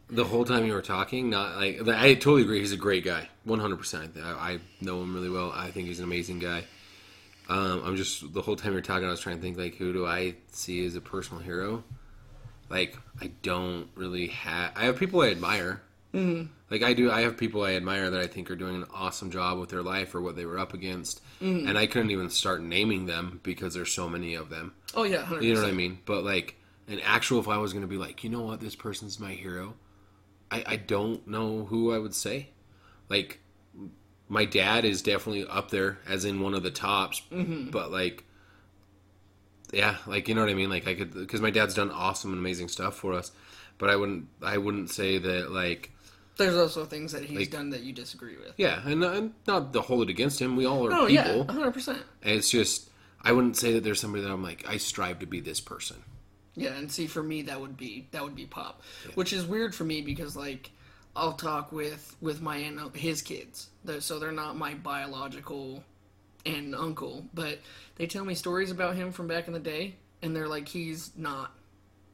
the 0.10 0.24
whole 0.24 0.46
time 0.46 0.66
you 0.66 0.74
were 0.74 0.82
talking, 0.82 1.30
not 1.30 1.58
like 1.58 1.88
I 1.88 2.14
totally 2.14 2.44
agree. 2.44 2.60
He's 2.60 2.72
a 2.72 2.78
great 2.78 3.04
guy, 3.04 3.28
one 3.44 3.60
hundred 3.60 3.78
percent. 3.78 4.16
I 4.18 4.60
know 4.82 5.02
him 5.02 5.14
really 5.14 5.30
well. 5.30 5.52
I 5.54 5.72
think 5.72 5.88
he's 5.88 6.00
an 6.00 6.06
amazing 6.06 6.40
guy. 6.40 6.64
Um, 7.48 7.84
I'm 7.86 7.96
just 7.96 8.34
the 8.34 8.42
whole 8.42 8.56
time 8.56 8.74
you're 8.74 8.82
talking, 8.82 9.06
I 9.06 9.12
was 9.12 9.20
trying 9.20 9.36
to 9.36 9.42
think 9.42 9.58
like, 9.58 9.76
who 9.76 9.94
do 9.94 10.06
I 10.06 10.36
see 10.52 10.84
as 10.86 10.96
a 10.96 11.02
personal 11.02 11.44
hero? 11.44 11.84
Like, 12.70 12.98
I 13.22 13.32
don't 13.42 13.88
really 13.96 14.28
have. 14.28 14.72
I 14.76 14.86
have 14.86 14.98
people 14.98 15.22
I 15.22 15.30
admire. 15.30 15.82
Mm-hmm. 16.14 16.52
Like 16.72 16.82
I 16.82 16.94
do, 16.94 17.12
I 17.12 17.22
have 17.22 17.38
people 17.38 17.64
I 17.64 17.74
admire 17.74 18.10
that 18.10 18.22
I 18.22 18.28
think 18.28 18.50
are 18.50 18.56
doing 18.56 18.76
an 18.76 18.86
awesome 18.94 19.30
job 19.30 19.60
with 19.60 19.70
their 19.70 19.84
life 19.84 20.16
or 20.16 20.22
what 20.22 20.36
they 20.36 20.46
were 20.46 20.58
up 20.58 20.74
against, 20.74 21.22
mm-hmm. 21.42 21.68
and 21.68 21.78
I 21.78 21.86
couldn't 21.86 22.10
even 22.10 22.30
start 22.30 22.62
naming 22.62 23.06
them 23.06 23.40
because 23.44 23.74
there's 23.74 23.92
so 23.92 24.10
many 24.10 24.34
of 24.34 24.50
them. 24.50 24.74
Oh 24.96 25.04
yeah, 25.04 25.24
100%. 25.24 25.44
you 25.44 25.54
know 25.54 25.62
what 25.62 25.70
I 25.70 25.74
mean. 25.74 26.00
But 26.06 26.24
like 26.24 26.56
an 26.88 27.00
actual, 27.02 27.40
if 27.40 27.48
I 27.48 27.58
was 27.58 27.74
going 27.74 27.84
to 27.84 27.88
be 27.88 27.98
like, 27.98 28.24
you 28.24 28.30
know 28.30 28.42
what, 28.42 28.62
this 28.62 28.76
person's 28.76 29.20
my 29.20 29.32
hero, 29.32 29.76
I, 30.50 30.64
I 30.66 30.76
don't 30.78 31.26
know 31.28 31.66
who 31.66 31.94
I 31.94 31.98
would 31.98 32.16
say. 32.16 32.50
Like, 33.10 33.40
my 34.28 34.46
dad 34.46 34.86
is 34.86 35.02
definitely 35.02 35.46
up 35.48 35.70
there 35.70 36.00
as 36.08 36.26
in 36.26 36.42
one 36.42 36.54
of 36.54 36.64
the 36.64 36.72
tops, 36.72 37.22
mm-hmm. 37.32 37.70
but 37.70 37.92
like, 37.92 38.24
yeah, 39.76 39.98
like 40.08 40.28
you 40.28 40.36
know 40.36 40.42
what 40.42 40.50
I 40.50 40.54
mean. 40.54 40.70
Like 40.70 40.88
I 40.88 40.96
could 40.96 41.14
because 41.14 41.42
my 41.42 41.52
dad's 41.52 41.74
done 41.74 41.92
awesome 41.92 42.32
and 42.32 42.40
amazing 42.40 42.70
stuff 42.70 42.96
for 42.96 43.14
us, 43.14 43.32
but 43.78 43.90
I 43.90 43.96
wouldn't 43.96 44.28
I 44.42 44.58
wouldn't 44.58 44.90
say 44.90 45.18
that 45.18 45.52
like. 45.52 45.92
There's 46.38 46.56
also 46.56 46.84
things 46.84 47.14
that 47.14 47.24
he's 47.24 47.38
like, 47.38 47.52
done 47.52 47.70
that 47.70 47.82
you 47.82 47.94
disagree 47.94 48.36
with. 48.36 48.54
Yeah, 48.58 48.86
and, 48.86 49.02
and 49.06 49.34
not 49.48 49.72
to 49.72 49.82
hold 49.82 50.04
it 50.04 50.10
against 50.10 50.42
him. 50.42 50.58
We 50.58 50.66
all 50.66 50.86
are 50.86 50.92
oh, 50.92 51.08
people. 51.08 51.14
yeah, 51.14 51.38
100. 51.38 51.72
percent 51.72 52.04
it's 52.24 52.50
just 52.50 52.90
I 53.22 53.32
wouldn't 53.32 53.56
say 53.56 53.74
that 53.74 53.84
there's 53.86 54.02
somebody 54.02 54.24
that 54.24 54.32
I'm 54.32 54.44
like 54.44 54.66
I 54.68 54.78
strive 54.78 55.20
to 55.20 55.26
be 55.26 55.40
this 55.40 55.62
person. 55.62 55.98
Yeah, 56.58 56.74
and 56.74 56.90
see, 56.90 57.08
for 57.08 57.22
me, 57.22 57.44
that 57.44 57.60
would 57.60 57.76
be 57.76 58.08
that 58.12 58.24
would 58.24 58.36
be 58.36 58.46
pop, 58.46 58.82
yeah. 59.06 59.12
which 59.16 59.34
is 59.34 59.46
weird 59.46 59.76
for 59.76 59.84
me 59.84 60.02
because 60.02 60.36
like 60.36 60.72
I'll 61.16 61.34
talk 61.34 61.72
with 61.72 62.16
with 62.22 62.42
my 62.42 62.58
aunt, 62.58 62.96
his 62.96 63.22
kids, 63.22 63.70
so 64.00 64.20
they're 64.20 64.32
not 64.32 64.58
my 64.58 64.74
biological 64.74 65.84
and 66.46 66.76
uncle, 66.76 67.26
but 67.34 67.60
they 67.96 68.08
tell 68.08 68.26
me 68.26 68.36
stories 68.36 68.72
about 68.72 68.96
him 68.96 69.12
from 69.12 69.28
back 69.28 69.48
in 69.48 69.54
the 69.54 69.60
day, 69.60 69.96
and 70.22 70.36
they're 70.36 70.48
like, 70.48 70.68
he's 70.68 71.12
not 71.18 71.52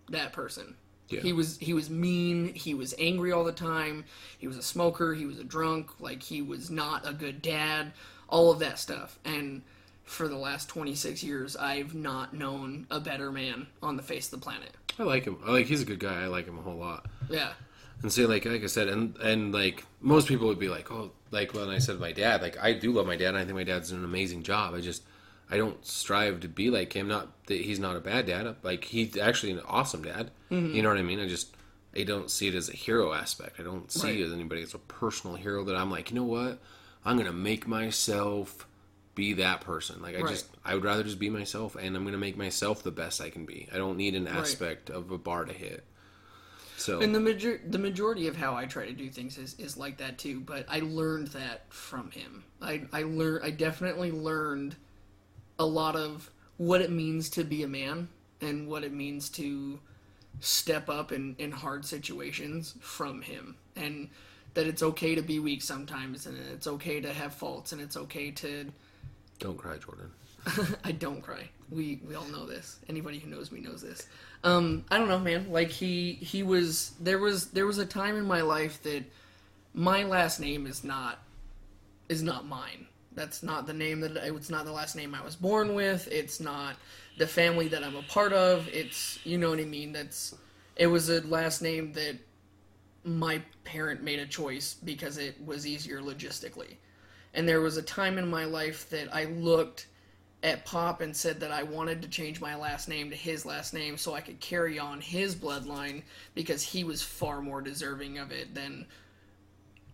that 0.10 0.34
person. 0.34 0.76
Yeah. 1.10 1.22
He 1.22 1.34
was 1.34 1.58
he 1.58 1.74
was 1.74 1.90
mean. 1.90 2.54
He 2.54 2.74
was 2.74 2.96
angry 2.98 3.34
all 3.34 3.44
the 3.44 3.52
time. 3.52 4.06
He 4.38 4.48
was 4.48 4.56
a 4.56 4.62
smoker. 4.62 5.14
He 5.14 5.26
was 5.26 5.40
a 5.40 5.44
drunk. 5.44 6.00
Like 6.00 6.24
he 6.24 6.42
was 6.42 6.72
not 6.72 7.08
a 7.08 7.12
good 7.12 7.42
dad. 7.42 7.92
All 8.30 8.50
of 8.50 8.60
that 8.60 8.80
stuff, 8.80 9.20
and 9.26 9.62
for 10.06 10.28
the 10.28 10.38
last 10.38 10.70
26 10.70 11.24
years, 11.24 11.56
I've 11.56 11.94
not 11.94 12.34
known 12.34 12.88
a 12.90 13.00
better 13.00 13.32
man 13.32 13.68
on 13.84 13.98
the 13.98 14.04
face 14.04 14.32
of 14.32 14.40
the 14.40 14.44
planet. 14.44 14.72
I 14.98 15.04
like 15.04 15.26
him. 15.26 15.38
I 15.46 15.52
like 15.52 15.68
he's 15.68 15.82
a 15.82 15.86
good 15.86 16.00
guy. 16.00 16.24
I 16.24 16.28
like 16.28 16.46
him 16.48 16.58
a 16.58 16.62
whole 16.62 16.76
lot. 16.76 17.08
Yeah. 17.30 17.54
And 18.02 18.12
say 18.12 18.26
like 18.26 18.46
like 18.46 18.64
I 18.64 18.68
said, 18.68 18.88
and 18.88 19.16
and 19.18 19.54
like 19.54 19.86
most 20.00 20.28
people 20.28 20.48
would 20.48 20.60
be 20.60 20.70
like, 20.70 20.92
oh, 20.92 21.12
like 21.30 21.54
when 21.54 21.70
I 21.70 21.78
said 21.78 22.00
my 22.00 22.12
dad, 22.12 22.42
like 22.42 22.58
I 22.62 22.74
do 22.74 22.92
love 22.92 23.08
my 23.08 23.16
dad. 23.16 23.30
and 23.30 23.38
I 23.38 23.46
think 23.46 23.56
my 23.56 23.64
dad's 23.64 23.92
an 23.92 24.04
amazing 24.04 24.44
job. 24.44 24.74
I 24.74 24.82
just 24.82 25.04
I 25.50 25.58
don't 25.58 25.86
strive 25.86 26.40
to 26.42 26.48
be 26.48 26.70
like 26.70 26.94
him. 26.94 27.08
Not 27.08 27.46
that 27.48 27.62
he's 27.62 27.80
not 27.80 27.96
a 27.96 28.02
bad 28.02 28.26
dad. 28.26 28.56
Like 28.64 28.86
he's 28.86 29.18
actually 29.18 29.54
an 29.54 29.62
awesome 29.68 30.04
dad. 30.04 30.32
Mm-hmm. 30.50 30.76
You 30.76 30.82
know 30.82 30.90
what 30.90 30.98
I 30.98 31.04
mean? 31.04 31.20
I 31.20 31.28
just 31.28 31.56
I 31.96 32.04
don't 32.04 32.32
see 32.32 32.48
it 32.48 32.56
as 32.56 32.70
a 32.70 32.74
hero 32.76 33.14
aspect. 33.14 33.60
I 33.60 33.64
don't 33.64 33.92
see 33.92 34.08
right. 34.08 34.20
it 34.20 34.26
as 34.26 34.34
anybody 34.34 34.62
as 34.62 34.74
a 34.74 34.80
personal 34.80 35.36
hero 35.36 35.64
that 35.66 35.76
I'm 35.76 35.92
like, 35.92 36.10
you 36.10 36.16
know 36.16 36.24
what? 36.24 36.60
I'm 37.06 37.18
gonna 37.18 37.34
make 37.34 37.68
myself 37.68 38.68
be 39.16 39.34
that 39.34 39.62
person. 39.62 40.02
Like 40.02 40.16
I 40.16 40.22
right. 40.22 40.32
just 40.32 40.48
I 40.64 40.74
would 40.74 40.84
rather 40.84 41.04
just 41.04 41.20
be 41.20 41.30
myself 41.30 41.76
and 41.76 41.96
I'm 41.96 42.04
going 42.04 42.14
to 42.14 42.20
make 42.20 42.38
myself 42.38 42.84
the 42.84 42.92
best 42.92 43.22
I 43.22 43.30
can 43.30 43.46
be. 43.46 43.68
I 43.74 43.78
don't 43.78 43.98
need 43.98 44.16
an 44.16 44.28
aspect 44.28 44.90
right. 44.90 44.98
of 44.98 45.12
a 45.12 45.18
bar 45.18 45.46
to 45.46 45.54
hit. 45.54 45.86
So 46.82 47.00
And 47.00 47.14
the 47.14 47.20
major- 47.20 47.62
the 47.64 47.78
majority 47.78 48.26
of 48.26 48.36
how 48.36 48.56
I 48.56 48.66
try 48.66 48.88
to 48.88 48.94
do 48.94 49.10
things 49.12 49.38
is 49.38 49.56
is 49.60 49.78
like 49.78 49.98
that 49.98 50.18
too, 50.18 50.40
but 50.40 50.66
I 50.68 50.80
learned 50.80 51.28
that 51.28 51.72
from 51.72 52.10
him. 52.10 52.44
I 52.60 52.88
I 52.92 53.04
learned 53.04 53.46
I 53.46 53.52
definitely 53.52 54.12
learned 54.12 54.76
a 55.60 55.66
lot 55.66 55.96
of 55.96 56.32
what 56.58 56.82
it 56.82 56.90
means 56.90 57.30
to 57.32 57.44
be 57.44 57.62
a 57.62 57.68
man 57.68 58.10
and 58.42 58.68
what 58.68 58.84
it 58.84 58.94
means 58.94 59.30
to 59.30 59.80
step 60.40 60.90
up 60.90 61.12
in 61.12 61.36
in 61.38 61.52
hard 61.52 61.86
situations 61.86 62.74
from 62.82 63.22
him. 63.22 63.58
And 63.76 64.10
that 64.56 64.66
it's 64.66 64.82
okay 64.82 65.14
to 65.14 65.22
be 65.22 65.38
weak 65.38 65.62
sometimes 65.62 66.26
and 66.26 66.36
it's 66.52 66.66
okay 66.66 67.00
to 67.00 67.14
have 67.14 67.34
faults 67.36 67.74
and 67.74 67.80
it's 67.80 67.96
okay 67.96 68.32
to 68.32 68.72
don't 69.38 69.58
cry, 69.58 69.78
Jordan. 69.78 70.12
I 70.84 70.92
don't 70.92 71.22
cry. 71.22 71.48
We 71.70 72.02
we 72.08 72.16
all 72.16 72.26
know 72.26 72.48
this. 72.48 72.80
Anybody 72.90 73.20
who 73.20 73.30
knows 73.30 73.52
me 73.52 73.60
knows 73.60 73.84
this. 73.84 74.08
Um, 74.44 74.86
I 74.90 74.98
don't 74.98 75.08
know, 75.08 75.20
man. 75.20 75.52
Like 75.52 75.70
he 75.70 76.14
he 76.14 76.44
was 76.44 76.94
there 77.00 77.20
was 77.20 77.48
there 77.48 77.66
was 77.66 77.78
a 77.78 77.86
time 77.86 78.16
in 78.16 78.26
my 78.26 78.42
life 78.42 78.82
that 78.84 79.04
my 79.74 80.04
last 80.04 80.40
name 80.40 80.66
is 80.66 80.84
not 80.84 81.20
is 82.10 82.24
not 82.24 82.48
mine. 82.48 82.88
That's 83.14 83.44
not 83.44 83.68
the 83.68 83.74
name 83.74 84.00
that 84.02 84.16
it's 84.18 84.50
not 84.50 84.66
the 84.66 84.72
last 84.72 84.96
name 84.96 85.14
I 85.14 85.24
was 85.24 85.36
born 85.36 85.76
with. 85.76 86.08
It's 86.12 86.40
not 86.40 86.76
the 87.18 87.28
family 87.28 87.68
that 87.68 87.84
I'm 87.84 87.96
a 87.96 88.04
part 88.04 88.34
of. 88.34 88.68
It's 88.70 89.20
you 89.26 89.38
know 89.38 89.50
what 89.50 89.60
I 89.60 89.66
mean. 89.66 89.92
That's 89.92 90.36
it 90.76 90.88
was 90.88 91.10
a 91.10 91.22
last 91.22 91.62
name 91.62 91.94
that 91.94 92.18
my 93.04 93.42
parent 93.64 94.02
made 94.04 94.20
a 94.20 94.26
choice 94.26 94.76
because 94.84 95.18
it 95.18 95.36
was 95.46 95.68
easier 95.68 96.02
logistically. 96.02 96.76
And 97.34 97.48
there 97.48 97.62
was 97.62 97.78
a 97.78 97.82
time 97.82 98.18
in 98.18 98.30
my 98.30 98.46
life 98.46 98.90
that 98.90 99.14
I 99.14 99.26
looked 99.26 99.88
at 100.44 100.66
Pop 100.66 101.02
and 101.02 101.16
said 101.16 101.40
that 101.40 101.52
I 101.52 101.64
wanted 101.64 102.02
to 102.02 102.08
change 102.08 102.42
my 102.42 102.56
last 102.56 102.90
name 102.90 103.10
to 103.12 103.16
his 103.16 103.46
last 103.46 103.74
name 103.74 103.98
so 103.98 104.14
I 104.14 104.22
could 104.22 104.40
carry 104.40 104.80
on 104.80 105.00
his 105.00 105.36
bloodline 105.36 106.02
because 106.34 106.64
he 106.64 106.84
was 106.84 107.04
far 107.04 107.42
more 107.42 107.62
deserving 107.62 108.18
of 108.18 108.32
it 108.32 108.56
than 108.56 108.88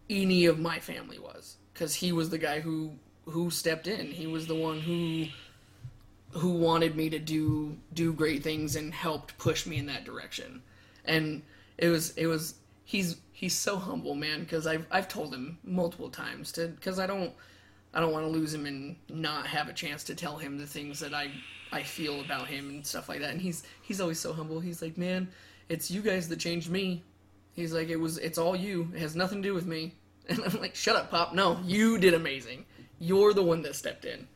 any 0.10 0.46
of 0.46 0.60
my 0.60 0.80
family 0.80 1.20
was. 1.20 1.58
Because 1.74 1.96
he 1.96 2.12
was 2.12 2.30
the 2.30 2.38
guy 2.38 2.60
who 2.60 2.94
who 3.26 3.50
stepped 3.50 3.88
in. 3.88 4.08
He 4.08 4.26
was 4.26 4.48
the 4.48 4.56
one 4.56 4.80
who 4.80 5.26
who 6.32 6.52
wanted 6.52 6.96
me 6.96 7.10
to 7.10 7.20
do 7.20 7.78
do 7.94 8.14
great 8.14 8.42
things 8.42 8.76
and 8.76 8.94
helped 8.94 9.38
push 9.38 9.66
me 9.66 9.78
in 9.78 9.86
that 9.88 10.06
direction. 10.06 10.62
And 11.04 11.42
it 11.78 11.90
was 11.90 12.12
it 12.12 12.28
was 12.28 12.56
he's 12.86 13.18
he's 13.34 13.54
so 13.54 13.78
humble, 13.78 14.16
man. 14.16 14.40
Because 14.42 14.66
I've 14.66 14.86
I've 14.90 15.10
told 15.10 15.34
him 15.34 15.58
multiple 15.64 16.10
times 16.10 16.54
to 16.54 16.68
because 16.68 17.00
I 17.00 17.06
don't 17.06 17.34
I 17.94 18.00
don't 18.00 18.12
want 18.12 18.26
to 18.26 18.32
lose 18.32 18.54
him 18.54 18.66
and 18.66 18.96
not 19.10 19.48
have 19.48 19.70
a 19.70 19.74
chance 19.74 20.04
to 20.06 20.16
tell 20.16 20.38
him 20.38 20.58
the 20.58 20.68
things 20.68 21.00
that 21.00 21.14
I 21.14 21.32
I 21.72 21.84
feel 21.84 22.22
about 22.22 22.48
him 22.48 22.70
and 22.70 22.86
stuff 22.86 23.10
like 23.10 23.20
that. 23.20 23.32
And 23.32 23.42
he's 23.42 23.64
he's 23.82 24.02
always 24.02 24.20
so 24.20 24.34
humble. 24.34 24.60
He's 24.60 24.82
like, 24.82 24.98
man, 24.98 25.30
it's 25.70 25.92
you 25.92 26.02
guys 26.02 26.30
that 26.30 26.40
changed 26.40 26.70
me. 26.70 27.04
He's 27.54 27.74
like, 27.74 27.90
it 27.90 27.98
was 27.98 28.18
it's 28.18 28.38
all 28.38 28.56
you. 28.56 28.90
It 28.94 29.00
has 29.00 29.16
nothing 29.16 29.42
to 29.42 29.50
do 29.50 29.54
with 29.54 29.66
me. 29.66 29.96
And 30.30 30.44
I'm 30.44 30.60
like, 30.60 30.76
shut 30.76 30.98
up, 30.98 31.10
Pop. 31.10 31.34
No, 31.34 31.58
you 31.64 31.98
did 31.98 32.14
amazing. 32.14 32.66
You're 33.00 33.34
the 33.34 33.44
one 33.44 33.62
that 33.62 33.78
stepped 33.78 34.04
in. 34.04 34.28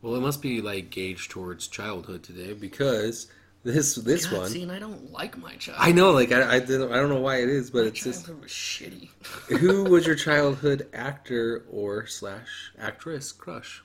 Well, 0.00 0.14
it 0.14 0.20
must 0.20 0.40
be 0.40 0.60
like 0.60 0.90
gauged 0.90 1.32
towards 1.32 1.66
childhood 1.66 2.22
today 2.22 2.52
because 2.52 3.26
this 3.64 3.94
this 3.96 4.26
God, 4.26 4.38
one. 4.40 4.50
See, 4.50 4.62
and 4.62 4.72
I 4.72 4.78
don't 4.78 5.12
like 5.12 5.36
my 5.38 5.54
child. 5.56 5.78
I 5.80 5.92
know, 5.92 6.10
like 6.10 6.32
I 6.32 6.56
I, 6.56 6.58
didn't, 6.58 6.92
I 6.92 6.96
don't 6.96 7.08
know 7.08 7.20
why 7.20 7.36
it 7.42 7.48
is, 7.48 7.70
but 7.70 7.82
my 7.82 7.88
it's 7.88 8.02
just 8.02 8.28
was 8.28 8.50
shitty. 8.50 9.08
who 9.58 9.84
was 9.84 10.06
your 10.06 10.16
childhood 10.16 10.88
actor 10.92 11.64
or 11.70 12.06
slash 12.06 12.72
actress 12.78 13.30
crush? 13.32 13.82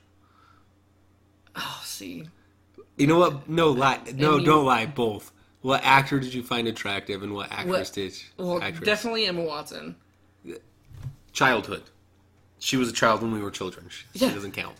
Oh, 1.54 1.80
see. 1.84 2.28
You 2.96 3.06
know 3.06 3.18
what? 3.18 3.48
No 3.48 3.70
lie. 3.70 4.00
No, 4.14 4.40
don't 4.40 4.64
lie. 4.64 4.86
Both. 4.86 5.32
What 5.60 5.82
actor 5.84 6.18
did 6.20 6.34
you 6.34 6.42
find 6.42 6.68
attractive, 6.68 7.22
and 7.22 7.34
what 7.34 7.50
actress 7.50 7.88
What- 7.88 7.92
did? 7.92 8.14
Well, 8.36 8.62
actress? 8.62 8.84
definitely 8.84 9.26
Emma 9.26 9.42
Watson. 9.42 9.96
childhood. 11.32 11.84
She 12.58 12.76
was 12.76 12.88
a 12.88 12.92
child 12.92 13.22
when 13.22 13.32
we 13.32 13.40
were 13.40 13.50
children. 13.52 13.88
She, 13.90 14.18
she 14.18 14.28
doesn't 14.34 14.52
count. 14.52 14.76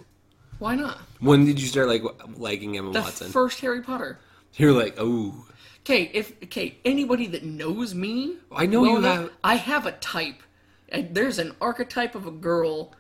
Why 0.59 0.75
not? 0.75 0.99
When 1.21 1.45
did 1.45 1.61
you 1.61 1.69
start 1.69 1.87
like 1.87 2.03
liking 2.37 2.77
Emma 2.77 2.93
The 2.93 3.01
Watson? 3.01 3.31
first 3.31 3.61
Harry 3.61 3.81
Potter. 3.83 4.19
You're 4.55 4.73
like, 4.73 4.95
oh, 4.99 5.45
Okay, 5.81 6.11
if 6.13 6.33
okay, 6.45 6.77
anybody 6.85 7.27
that 7.29 7.45
knows 7.45 7.95
me, 7.95 8.37
I 8.55 8.67
know 8.67 8.85
you 8.85 9.01
have- 9.01 9.31
I 9.43 9.55
have 9.55 9.87
a 9.87 9.93
type. 9.93 10.43
And 10.91 11.15
there's 11.15 11.39
an 11.39 11.55
archetype 11.63 12.15
of 12.15 12.27
a 12.27 12.31
girl 12.31 12.93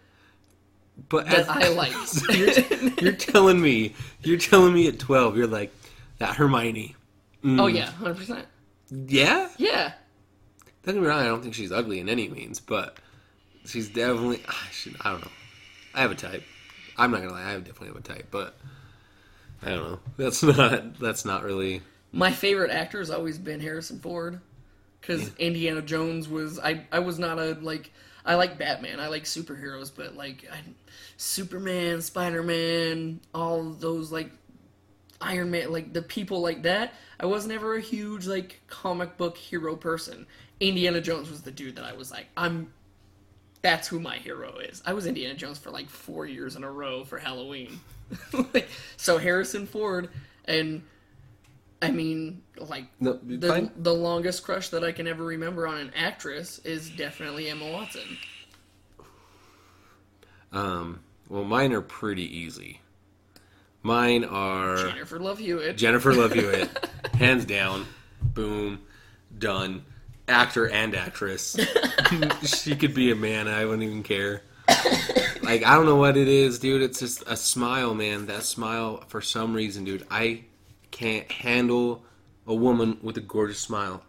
but 1.10 1.26
that 1.26 1.40
as- 1.40 1.48
I 1.48 1.68
like. 1.74 1.92
So 1.92 2.32
you're, 2.32 2.92
you're 3.02 3.12
telling 3.12 3.60
me, 3.60 3.94
you're 4.22 4.38
telling 4.38 4.72
me 4.72 4.88
at 4.88 4.98
12, 4.98 5.36
you're 5.36 5.46
like 5.46 5.70
that 6.18 6.36
Hermione. 6.36 6.96
Mm. 7.44 7.60
oh 7.60 7.66
yeah, 7.66 7.90
hundred 7.90 8.16
percent. 8.16 8.46
Yeah, 8.90 9.48
Yeah, 9.58 9.92
don't 10.82 10.94
get 10.94 11.02
me 11.02 11.06
wrong. 11.08 11.20
I 11.20 11.26
don't 11.26 11.42
think 11.42 11.54
she's 11.54 11.70
ugly 11.70 12.00
in 12.00 12.08
any 12.08 12.28
means, 12.28 12.58
but 12.58 12.96
she's 13.66 13.88
definitely. 13.88 14.42
I 14.48 14.70
should. 14.72 14.96
I 15.02 15.10
don't 15.12 15.20
know. 15.20 15.30
I 15.94 16.00
have 16.00 16.10
a 16.10 16.14
type. 16.16 16.42
I'm 16.96 17.10
not 17.12 17.20
gonna 17.20 17.32
lie. 17.32 17.52
I 17.52 17.56
definitely 17.58 17.88
have 17.88 17.96
a 17.96 18.00
type, 18.00 18.26
but 18.30 18.58
I 19.62 19.70
don't 19.70 19.90
know. 19.90 20.00
That's 20.16 20.42
not. 20.42 20.98
That's 20.98 21.24
not 21.24 21.42
really. 21.44 21.82
my 22.12 22.30
favorite 22.32 22.70
actor 22.70 22.98
has 22.98 23.10
always 23.10 23.38
been 23.38 23.60
Harrison 23.60 23.98
Ford, 23.98 24.40
because 25.00 25.34
Indiana 25.38 25.82
Jones 25.82 26.28
was. 26.28 26.58
I 26.58 26.84
I 26.92 27.00
was 27.00 27.18
not 27.18 27.38
a 27.38 27.56
like. 27.60 27.92
I 28.24 28.34
like 28.34 28.58
Batman. 28.58 29.00
I 29.00 29.08
like 29.08 29.24
superheroes, 29.24 29.90
but 29.94 30.14
like 30.14 30.46
I, 30.52 30.58
Superman, 31.16 32.02
Spider 32.02 32.42
Man, 32.42 33.20
all 33.34 33.70
those 33.70 34.12
like 34.12 34.30
Iron 35.20 35.50
Man, 35.50 35.72
like 35.72 35.92
the 35.92 36.02
people 36.02 36.40
like 36.40 36.62
that. 36.62 36.94
I 37.18 37.26
was 37.26 37.46
never 37.46 37.76
a 37.76 37.80
huge 37.80 38.26
like 38.26 38.60
comic 38.68 39.16
book 39.16 39.36
hero 39.36 39.76
person. 39.76 40.26
Indiana 40.60 41.00
Jones 41.00 41.30
was 41.30 41.42
the 41.42 41.50
dude 41.50 41.76
that 41.76 41.84
I 41.84 41.92
was 41.94 42.10
like, 42.10 42.26
I'm. 42.36 42.72
That's 43.60 43.88
who 43.88 43.98
my 43.98 44.18
hero 44.18 44.58
is. 44.58 44.82
I 44.86 44.92
was 44.92 45.06
Indiana 45.06 45.34
Jones 45.34 45.58
for 45.58 45.70
like 45.70 45.88
four 45.88 46.26
years 46.26 46.54
in 46.54 46.62
a 46.62 46.70
row 46.70 47.04
for 47.04 47.18
Halloween. 47.18 47.80
Like, 48.54 48.68
so 48.96 49.18
Harrison 49.18 49.66
Ford, 49.66 50.08
and 50.44 50.82
I 51.82 51.90
mean, 51.90 52.42
like 52.58 52.86
No, 53.00 53.18
the 53.22 53.48
fine. 53.48 53.70
the 53.76 53.94
longest 53.94 54.42
crush 54.42 54.68
that 54.70 54.82
I 54.84 54.92
can 54.92 55.06
ever 55.06 55.24
remember 55.24 55.66
on 55.66 55.78
an 55.78 55.92
actress 55.94 56.58
is 56.60 56.90
definitely 56.90 57.48
Emma 57.48 57.70
Watson. 57.70 58.18
Um. 60.52 61.00
Well, 61.28 61.44
mine 61.44 61.72
are 61.74 61.82
pretty 61.82 62.24
easy. 62.38 62.80
Mine 63.82 64.24
are 64.24 64.76
Jennifer 64.76 65.18
Love 65.20 65.38
Hewitt. 65.38 65.76
Jennifer 65.76 66.14
Love 66.14 66.32
Hewitt, 66.32 66.70
hands 67.14 67.44
down. 67.44 67.86
Boom, 68.22 68.80
done. 69.38 69.84
Actor 70.26 70.68
and 70.70 70.94
actress. 70.94 71.56
she 72.44 72.76
could 72.76 72.94
be 72.94 73.10
a 73.10 73.14
man. 73.14 73.46
I 73.48 73.64
wouldn't 73.64 73.82
even 73.82 74.02
care. 74.02 74.42
Like 75.48 75.64
I 75.64 75.74
don't 75.74 75.86
know 75.86 75.96
what 75.96 76.16
it 76.16 76.28
is, 76.28 76.58
dude. 76.58 76.82
It's 76.82 77.00
just 77.00 77.24
a 77.26 77.36
smile, 77.36 77.94
man. 77.94 78.26
That 78.26 78.42
smile, 78.42 79.02
for 79.08 79.22
some 79.22 79.54
reason, 79.54 79.84
dude. 79.84 80.06
I 80.10 80.44
can't 80.90 81.30
handle 81.32 82.04
a 82.46 82.54
woman 82.54 82.98
with 83.02 83.16
a 83.16 83.20
gorgeous 83.20 83.58
smile. 83.58 84.02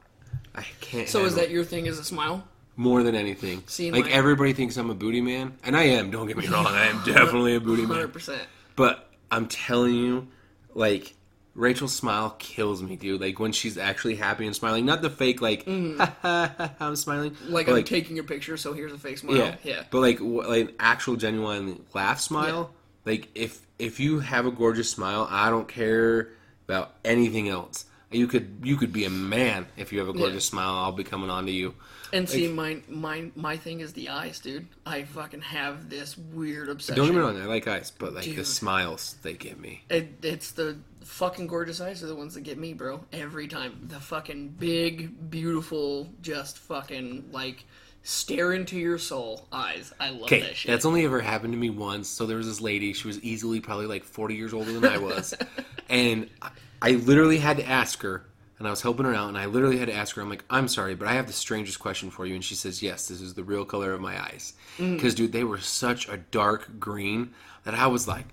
I 0.53 0.65
can't. 0.81 1.07
so 1.07 1.23
is 1.23 1.35
that 1.35 1.49
your 1.49 1.63
thing? 1.63 1.85
Is 1.85 1.97
a 1.97 2.03
smile? 2.03 2.45
more 2.75 3.03
than 3.03 3.13
anything? 3.13 3.61
See, 3.67 3.91
like 3.91 4.05
my- 4.05 4.11
everybody 4.11 4.53
thinks 4.53 4.77
I'm 4.77 4.89
a 4.89 4.93
booty 4.95 5.19
man, 5.19 5.57
and 5.63 5.75
I 5.75 5.83
am. 5.83 6.11
Don't 6.11 6.27
get 6.27 6.37
me 6.37 6.47
wrong. 6.47 6.65
I 6.65 6.85
am 6.87 7.03
definitely 7.05 7.55
a 7.55 7.59
booty 7.59 7.81
man. 7.83 7.91
Hundred 7.91 8.13
percent. 8.13 8.41
But 8.75 9.09
I'm 9.31 9.47
telling 9.47 9.93
you, 9.95 10.27
like 10.73 11.13
Rachel's 11.59 11.93
smile 11.93 12.35
kills 12.39 12.81
me, 12.81 12.95
dude. 12.95 13.19
Like 13.19 13.37
when 13.37 13.51
she's 13.51 13.77
actually 13.77 14.15
happy 14.15 14.45
and 14.45 14.55
smiling, 14.55 14.85
not 14.85 15.01
the 15.01 15.09
fake 15.09 15.41
like 15.41 15.65
ha, 15.67 16.15
ha, 16.21 16.53
ha, 16.57 16.73
I'm 16.79 16.95
smiling. 16.95 17.31
Mm-hmm. 17.31 17.53
Like 17.53 17.65
but, 17.65 17.75
I'm 17.75 17.83
taking 17.83 18.17
a 18.17 18.23
picture, 18.23 18.55
so 18.55 18.73
here's 18.73 18.93
a 18.93 18.97
fake 18.97 19.17
smile. 19.17 19.35
yeah, 19.35 19.55
Yeah, 19.63 19.83
But 19.91 19.99
like 19.99 20.21
like 20.21 20.69
an 20.69 20.75
actual 20.79 21.17
genuine 21.17 21.85
laugh 21.93 22.21
smile. 22.21 22.71
Like 23.05 23.27
if 23.35 23.59
if 23.77 23.99
you 23.99 24.19
have 24.19 24.45
a 24.45 24.51
gorgeous 24.51 24.89
smile, 24.89 25.27
I 25.29 25.49
don't 25.49 25.67
care 25.67 26.29
about 26.65 26.95
anything 27.03 27.49
else. 27.49 27.85
You 28.09 28.27
could 28.27 28.61
you 28.63 28.77
could 28.77 28.93
be 28.93 29.03
a 29.03 29.09
man 29.09 29.67
if 29.75 29.91
you 29.91 29.99
have 29.99 30.07
a 30.07 30.13
gorgeous 30.13 30.45
smile. 30.45 30.75
I'll 30.75 30.93
be 30.93 31.03
coming 31.03 31.29
on 31.29 31.45
to 31.45 31.51
you. 31.51 31.75
And 32.13 32.29
see, 32.29 32.47
my 32.47 32.81
my 32.87 33.31
my 33.35 33.57
thing 33.57 33.81
is 33.81 33.93
the 33.93 34.09
eyes, 34.09 34.39
dude. 34.39 34.67
I 34.85 35.03
fucking 35.03 35.41
have 35.41 35.89
this 35.89 36.17
weird 36.17 36.69
obsession. 36.69 36.95
Don't 36.95 37.07
get 37.07 37.15
me 37.15 37.21
wrong, 37.21 37.41
I 37.41 37.45
like 37.45 37.67
eyes, 37.67 37.91
but 37.91 38.13
like 38.13 38.25
the 38.25 38.45
smiles 38.45 39.15
they 39.21 39.33
give 39.33 39.59
me. 39.59 39.83
It, 39.89 40.13
it's 40.23 40.51
the 40.51 40.77
fucking 41.03 41.47
gorgeous 41.47 41.81
eyes 41.81 42.03
are 42.03 42.07
the 42.07 42.15
ones 42.15 42.35
that 42.35 42.41
get 42.41 42.57
me, 42.57 42.73
bro. 42.73 43.03
Every 43.11 43.47
time. 43.47 43.87
The 43.87 43.99
fucking 43.99 44.49
big, 44.59 45.29
beautiful, 45.29 46.09
just 46.21 46.57
fucking 46.59 47.29
like 47.31 47.65
stare 48.03 48.53
into 48.53 48.77
your 48.77 48.97
soul 48.97 49.47
eyes. 49.51 49.93
I 49.99 50.09
love 50.09 50.29
that 50.29 50.55
shit. 50.55 50.71
that's 50.71 50.85
only 50.85 51.05
ever 51.05 51.19
happened 51.19 51.53
to 51.53 51.59
me 51.59 51.69
once. 51.69 52.07
So 52.07 52.25
there 52.25 52.37
was 52.37 52.47
this 52.47 52.61
lady. 52.61 52.93
She 52.93 53.07
was 53.07 53.19
easily 53.21 53.59
probably 53.59 53.87
like 53.87 54.03
40 54.03 54.35
years 54.35 54.53
older 54.53 54.71
than 54.71 54.85
I 54.85 54.97
was, 54.97 55.33
and 55.89 56.29
I, 56.41 56.51
I 56.81 56.91
literally 56.91 57.39
had 57.39 57.57
to 57.57 57.67
ask 57.67 58.01
her. 58.03 58.25
And 58.59 58.67
I 58.67 58.71
was 58.71 58.81
helping 58.81 59.05
her 59.05 59.15
out, 59.15 59.29
and 59.29 59.37
I 59.37 59.45
literally 59.45 59.77
had 59.77 59.87
to 59.87 59.95
ask 59.95 60.15
her. 60.15 60.21
I'm 60.21 60.29
like, 60.29 60.43
"I'm 60.49 60.67
sorry, 60.67 60.93
but 60.93 61.07
I 61.07 61.13
have 61.13 61.27
the 61.27 61.33
strangest 61.33 61.79
question 61.79 62.11
for 62.11 62.25
you." 62.25 62.35
And 62.35 62.43
she 62.43 62.55
says, 62.55 62.83
"Yes, 62.83 63.07
this 63.07 63.21
is 63.21 63.33
the 63.33 63.43
real 63.43 63.63
color 63.63 63.93
of 63.93 64.01
my 64.01 64.21
eyes." 64.21 64.53
Mm. 64.77 64.95
Because, 64.95 65.15
dude, 65.15 65.31
they 65.31 65.45
were 65.45 65.59
such 65.59 66.09
a 66.09 66.17
dark 66.17 66.77
green 66.77 67.33
that 67.63 67.73
I 67.73 67.87
was 67.87 68.05
like, 68.07 68.25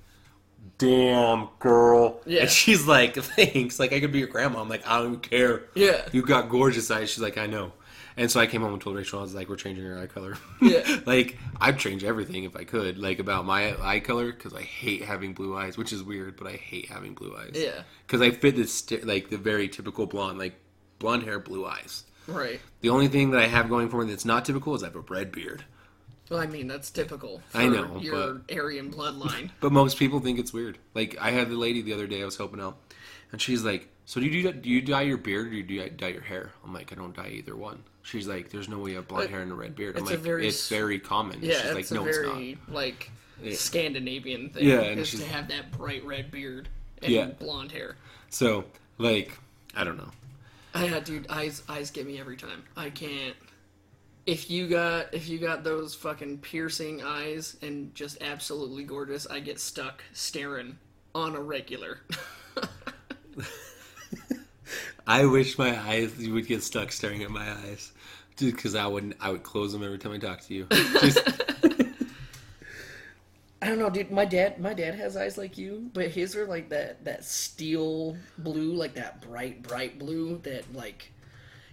"Damn, 0.78 1.48
girl." 1.60 2.20
Yeah. 2.26 2.42
And 2.42 2.50
she's 2.50 2.86
like, 2.86 3.14
"Thanks." 3.14 3.78
Like 3.78 3.92
I 3.92 4.00
could 4.00 4.10
be 4.10 4.18
your 4.18 4.28
grandma. 4.28 4.60
I'm 4.60 4.68
like, 4.68 4.86
I 4.86 5.00
don't 5.00 5.22
care. 5.22 5.62
Yeah. 5.74 6.08
You 6.12 6.22
got 6.22 6.48
gorgeous 6.48 6.90
eyes. 6.90 7.08
She's 7.10 7.22
like, 7.22 7.38
I 7.38 7.46
know. 7.46 7.72
And 8.18 8.30
so 8.30 8.40
I 8.40 8.46
came 8.46 8.62
home 8.62 8.72
and 8.72 8.80
told 8.80 8.96
Rachel, 8.96 9.18
I 9.18 9.22
was 9.22 9.34
like, 9.34 9.48
we're 9.48 9.56
changing 9.56 9.84
her 9.84 9.98
eye 9.98 10.06
color. 10.06 10.38
Yeah. 10.62 11.00
like, 11.06 11.36
I'd 11.60 11.78
change 11.78 12.02
everything 12.02 12.44
if 12.44 12.56
I 12.56 12.64
could, 12.64 12.98
like, 12.98 13.18
about 13.18 13.44
my 13.44 13.76
eye 13.86 14.00
color, 14.00 14.32
because 14.32 14.54
I 14.54 14.62
hate 14.62 15.02
having 15.02 15.34
blue 15.34 15.54
eyes, 15.56 15.76
which 15.76 15.92
is 15.92 16.02
weird, 16.02 16.36
but 16.36 16.46
I 16.46 16.52
hate 16.52 16.88
having 16.88 17.12
blue 17.14 17.36
eyes. 17.36 17.50
Yeah. 17.54 17.82
Because 18.06 18.22
I 18.22 18.30
fit 18.30 18.56
this, 18.56 18.72
st- 18.72 19.06
like, 19.06 19.28
the 19.28 19.36
very 19.36 19.68
typical 19.68 20.06
blonde, 20.06 20.38
like, 20.38 20.54
blonde 20.98 21.24
hair, 21.24 21.38
blue 21.38 21.66
eyes. 21.66 22.04
right. 22.26 22.58
The 22.80 22.88
only 22.88 23.08
thing 23.08 23.32
that 23.32 23.42
I 23.42 23.46
have 23.48 23.68
going 23.68 23.90
for 23.90 24.02
me 24.02 24.10
that's 24.10 24.24
not 24.24 24.46
typical 24.46 24.74
is 24.74 24.82
I 24.82 24.86
have 24.86 24.96
a 24.96 25.00
red 25.00 25.30
beard. 25.30 25.64
Well, 26.30 26.40
I 26.40 26.46
mean, 26.46 26.66
that's 26.68 26.90
typical. 26.90 27.42
I 27.54 27.68
know, 27.68 27.98
your 28.00 28.40
Aryan 28.50 28.90
bloodline. 28.90 29.50
But 29.60 29.72
most 29.72 29.98
people 29.98 30.20
think 30.20 30.38
it's 30.38 30.52
weird. 30.52 30.78
Like, 30.94 31.16
I 31.20 31.30
had 31.30 31.50
the 31.50 31.56
lady 31.56 31.82
the 31.82 31.92
other 31.92 32.06
day 32.06 32.22
I 32.22 32.24
was 32.24 32.36
helping 32.36 32.60
out, 32.60 32.78
and 33.30 33.40
she's 33.42 33.62
like, 33.62 33.88
so 34.06 34.20
do 34.20 34.26
you, 34.26 34.42
do, 34.42 34.52
do 34.52 34.70
you 34.70 34.80
dye 34.80 35.02
your 35.02 35.18
beard 35.18 35.48
or 35.48 35.50
do 35.62 35.74
you 35.74 35.90
dye 35.90 36.08
your 36.08 36.22
hair? 36.22 36.52
I'm 36.64 36.72
like, 36.72 36.92
I 36.92 36.94
don't 36.94 37.14
dye 37.14 37.28
either 37.28 37.56
one. 37.56 37.82
She's 38.06 38.28
like, 38.28 38.50
there's 38.50 38.68
no 38.68 38.78
way 38.78 38.90
you 38.90 38.96
have 38.96 39.08
blonde 39.08 39.30
hair 39.30 39.40
and 39.42 39.50
a 39.50 39.54
red 39.56 39.74
beard. 39.74 39.96
I'm 39.96 40.02
it's 40.02 40.10
like, 40.12 40.20
very 40.20 40.46
it's 40.46 40.68
very 40.68 41.00
common. 41.00 41.40
yeah, 41.42 41.54
She's 41.54 41.64
it's 41.64 41.74
like, 41.74 41.90
a 41.90 41.94
no, 41.94 42.06
it's 42.06 42.18
not. 42.22 42.34
very 42.34 42.58
like 42.68 43.10
Scandinavian 43.52 44.50
thing. 44.50 44.64
Yeah, 44.64 44.80
and 44.82 45.00
is 45.00 45.10
to 45.10 45.24
have 45.26 45.48
that 45.48 45.72
bright 45.72 46.04
red 46.06 46.30
beard 46.30 46.68
and 47.02 47.10
Yeah. 47.12 47.26
blonde 47.26 47.72
hair. 47.72 47.96
So, 48.30 48.64
like, 48.98 49.36
I 49.74 49.82
don't 49.82 49.96
know. 49.96 50.10
Yeah, 50.74 51.00
dude, 51.00 51.26
eyes 51.30 51.62
eyes 51.68 51.90
get 51.90 52.06
me 52.06 52.20
every 52.20 52.36
time. 52.36 52.62
I 52.76 52.90
can't. 52.90 53.34
If 54.24 54.50
you 54.50 54.68
got 54.68 55.12
if 55.12 55.28
you 55.28 55.38
got 55.38 55.64
those 55.64 55.94
fucking 55.96 56.38
piercing 56.38 57.02
eyes 57.02 57.56
and 57.60 57.92
just 57.94 58.22
absolutely 58.22 58.84
gorgeous, 58.84 59.26
I 59.26 59.40
get 59.40 59.58
stuck 59.58 60.04
staring 60.12 60.78
on 61.14 61.34
a 61.34 61.40
regular. 61.40 62.00
I 65.06 65.24
wish 65.24 65.56
my 65.58 65.78
eyes 65.88 66.18
you 66.18 66.34
would 66.34 66.46
get 66.46 66.62
stuck 66.62 66.90
staring 66.90 67.22
at 67.22 67.30
my 67.30 67.48
eyes, 67.52 67.92
just 68.36 68.56
because 68.56 68.74
I 68.74 68.86
wouldn't, 68.86 69.16
I 69.20 69.30
would 69.30 69.42
close 69.42 69.72
them 69.72 69.82
every 69.82 69.98
time 69.98 70.12
I 70.12 70.18
talk 70.18 70.40
to 70.42 70.54
you. 70.54 70.66
Just, 70.70 71.18
I 73.62 73.70
don't 73.70 73.78
know, 73.78 73.90
dude. 73.90 74.10
My 74.10 74.24
dad, 74.24 74.60
my 74.60 74.74
dad 74.74 74.94
has 74.94 75.16
eyes 75.16 75.38
like 75.38 75.56
you, 75.56 75.90
but 75.92 76.08
his 76.08 76.36
are 76.36 76.46
like 76.46 76.68
that 76.68 77.04
that 77.04 77.24
steel 77.24 78.16
blue, 78.38 78.74
like 78.74 78.94
that 78.94 79.22
bright, 79.22 79.62
bright 79.62 79.98
blue. 79.98 80.38
That 80.44 80.72
like, 80.74 81.10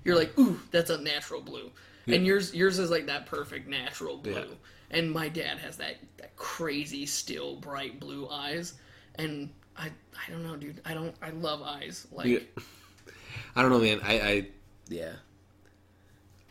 you're 0.03 0.15
like, 0.15 0.37
ooh, 0.39 0.59
that's 0.71 0.89
a 0.89 0.97
natural 0.97 1.41
blue, 1.41 1.69
and 2.07 2.25
yours 2.25 2.55
yours 2.55 2.79
is 2.79 2.89
like 2.89 3.07
that 3.07 3.25
perfect 3.25 3.67
natural 3.67 4.17
blue. 4.17 4.33
Yeah. 4.33 4.45
And 4.91 5.11
my 5.11 5.27
dad 5.27 5.57
has 5.59 5.77
that 5.77 5.97
that 6.17 6.35
crazy, 6.35 7.05
still 7.05 7.57
bright 7.57 7.99
blue 7.99 8.29
eyes, 8.29 8.73
and 9.15 9.49
I 9.77 9.87
I 9.87 10.31
don't 10.31 10.43
know, 10.43 10.55
dude. 10.55 10.81
I 10.85 10.93
don't 10.93 11.15
I 11.21 11.31
love 11.31 11.61
eyes. 11.61 12.07
Like, 12.11 12.27
Yeah. 12.27 12.39
I 13.55 13.61
don't 13.61 13.71
know, 13.71 13.79
man. 13.79 13.99
I, 14.03 14.19
I 14.19 14.47
yeah. 14.87 15.13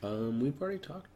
Um, 0.03 0.41
we've 0.41 0.61
already 0.61 0.79
talked. 0.79 1.07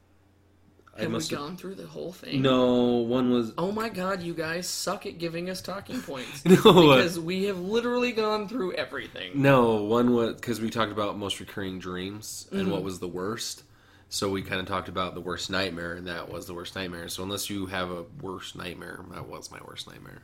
I 0.97 1.03
have 1.03 1.13
we 1.13 1.19
have- 1.19 1.29
gone 1.31 1.57
through 1.59 1.75
the 1.75 1.87
whole 1.87 2.13
thing? 2.13 2.41
No, 2.41 2.97
one 2.99 3.31
was 3.31 3.53
Oh 3.59 3.71
my 3.71 3.91
god, 3.91 4.23
you 4.23 4.33
guys 4.33 4.67
suck 4.67 5.05
at 5.05 5.19
giving 5.19 5.51
us 5.51 5.61
talking 5.61 6.01
points. 6.01 6.43
No, 6.47 6.55
uh, 6.93 6.97
because 6.97 7.21
we 7.21 7.45
have 7.45 7.59
literally 7.59 8.13
gone 8.13 8.49
through 8.49 8.73
everything. 8.75 9.33
no 9.43 9.83
one 9.83 10.15
was 10.15 10.37
because 10.37 10.59
we 10.61 10.71
talked 10.71 10.93
about 10.93 11.19
most 11.19 11.39
recurring 11.39 11.79
dreams 11.79 12.49
and 12.51 12.63
Mm-hmm. 12.63 12.71
what 12.71 12.83
was 12.83 12.99
the 12.99 13.09
worst. 13.09 13.65
So 14.09 14.31
we 14.31 14.41
kind 14.41 14.61
of 14.61 14.67
talked 14.67 14.89
about 14.89 15.15
the 15.15 15.21
worst 15.21 15.51
nightmare, 15.51 15.95
and 15.95 16.07
that 16.07 16.31
was 16.31 16.47
the 16.47 16.55
worst 16.55 16.77
nightmare. 16.77 17.09
So 17.09 17.25
unless 17.25 17.51
you 17.51 17.67
have 17.67 17.91
a 17.91 18.05
worst 18.23 18.57
nightmare, 18.57 19.01
that 19.11 19.27
was 19.29 19.51
my 19.51 19.59
worst 19.67 19.91
nightmare. 19.91 20.23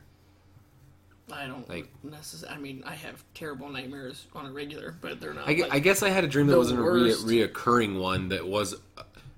I 1.31 1.47
don't 1.47 1.67
Like- 1.69 1.89
necessarily. 2.03 2.57
I 2.57 2.61
mean, 2.61 2.83
I 2.85 2.95
have 2.95 3.23
terrible 3.33 3.69
nightmares 3.69 4.25
on 4.33 4.45
a 4.45 4.51
regular, 4.51 4.95
but 5.01 5.21
they're 5.21 5.33
not. 5.33 5.47
I, 5.47 5.53
like, 5.53 5.73
I 5.73 5.79
guess 5.79 6.03
I 6.03 6.09
had 6.09 6.23
a 6.23 6.27
dream 6.27 6.47
that 6.47 6.57
wasn't 6.57 6.79
a 6.79 6.83
re- 6.83 7.11
reoccurring 7.13 7.99
one. 7.99 8.29
That 8.29 8.45
was, 8.47 8.75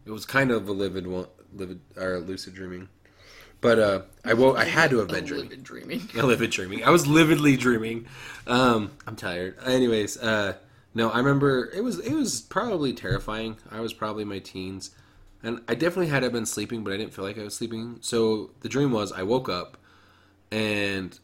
it 0.06 0.12
was 0.12 0.26
kind 0.26 0.52
of 0.52 0.68
a 0.68 0.72
livid 0.72 1.06
one, 1.06 1.28
livid 1.54 1.80
or 1.96 2.20
lucid 2.20 2.56
dreaming. 2.56 2.90
But 3.62 3.80
uh, 3.80 4.02
I 4.24 4.34
woke. 4.34 4.58
I 4.58 4.66
had 4.66 4.90
to 4.92 4.98
have 5.00 5.08
been 5.08 5.26
dreaming. 5.26 5.50
livid 5.50 5.64
dreaming. 5.64 6.02
A 6.18 6.26
livid 6.26 6.52
dreaming. 6.52 6.84
I 6.84 6.90
was 6.90 7.08
lividly 7.08 7.58
dreaming. 7.58 8.06
Um, 8.46 8.92
I'm 9.08 9.16
tired. 9.16 9.56
Anyways, 9.66 10.18
uh, 10.18 10.56
no, 10.94 11.10
I 11.10 11.18
remember 11.18 11.72
it 11.74 11.84
was 11.84 12.00
it 12.00 12.14
was 12.14 12.42
probably 12.42 12.94
terrifying. 12.94 13.58
I 13.72 13.80
was 13.80 13.92
probably 13.94 14.22
in 14.24 14.28
my 14.30 14.40
teens, 14.40 14.92
and 15.42 15.62
I 15.68 15.74
definitely 15.74 16.08
had 16.08 16.20
to 16.20 16.26
have 16.26 16.34
been 16.34 16.46
sleeping, 16.46 16.84
but 16.84 16.94
I 16.94 16.98
didn't 16.98 17.14
feel 17.14 17.26
like 17.26 17.40
I 17.40 17.44
was 17.44 17.56
sleeping. 17.56 17.98
So 18.02 18.52
the 18.62 18.70
dream 18.70 18.92
was 18.92 19.12
I 19.12 19.24
woke 19.24 19.50
up, 19.50 19.78
and 20.52 21.18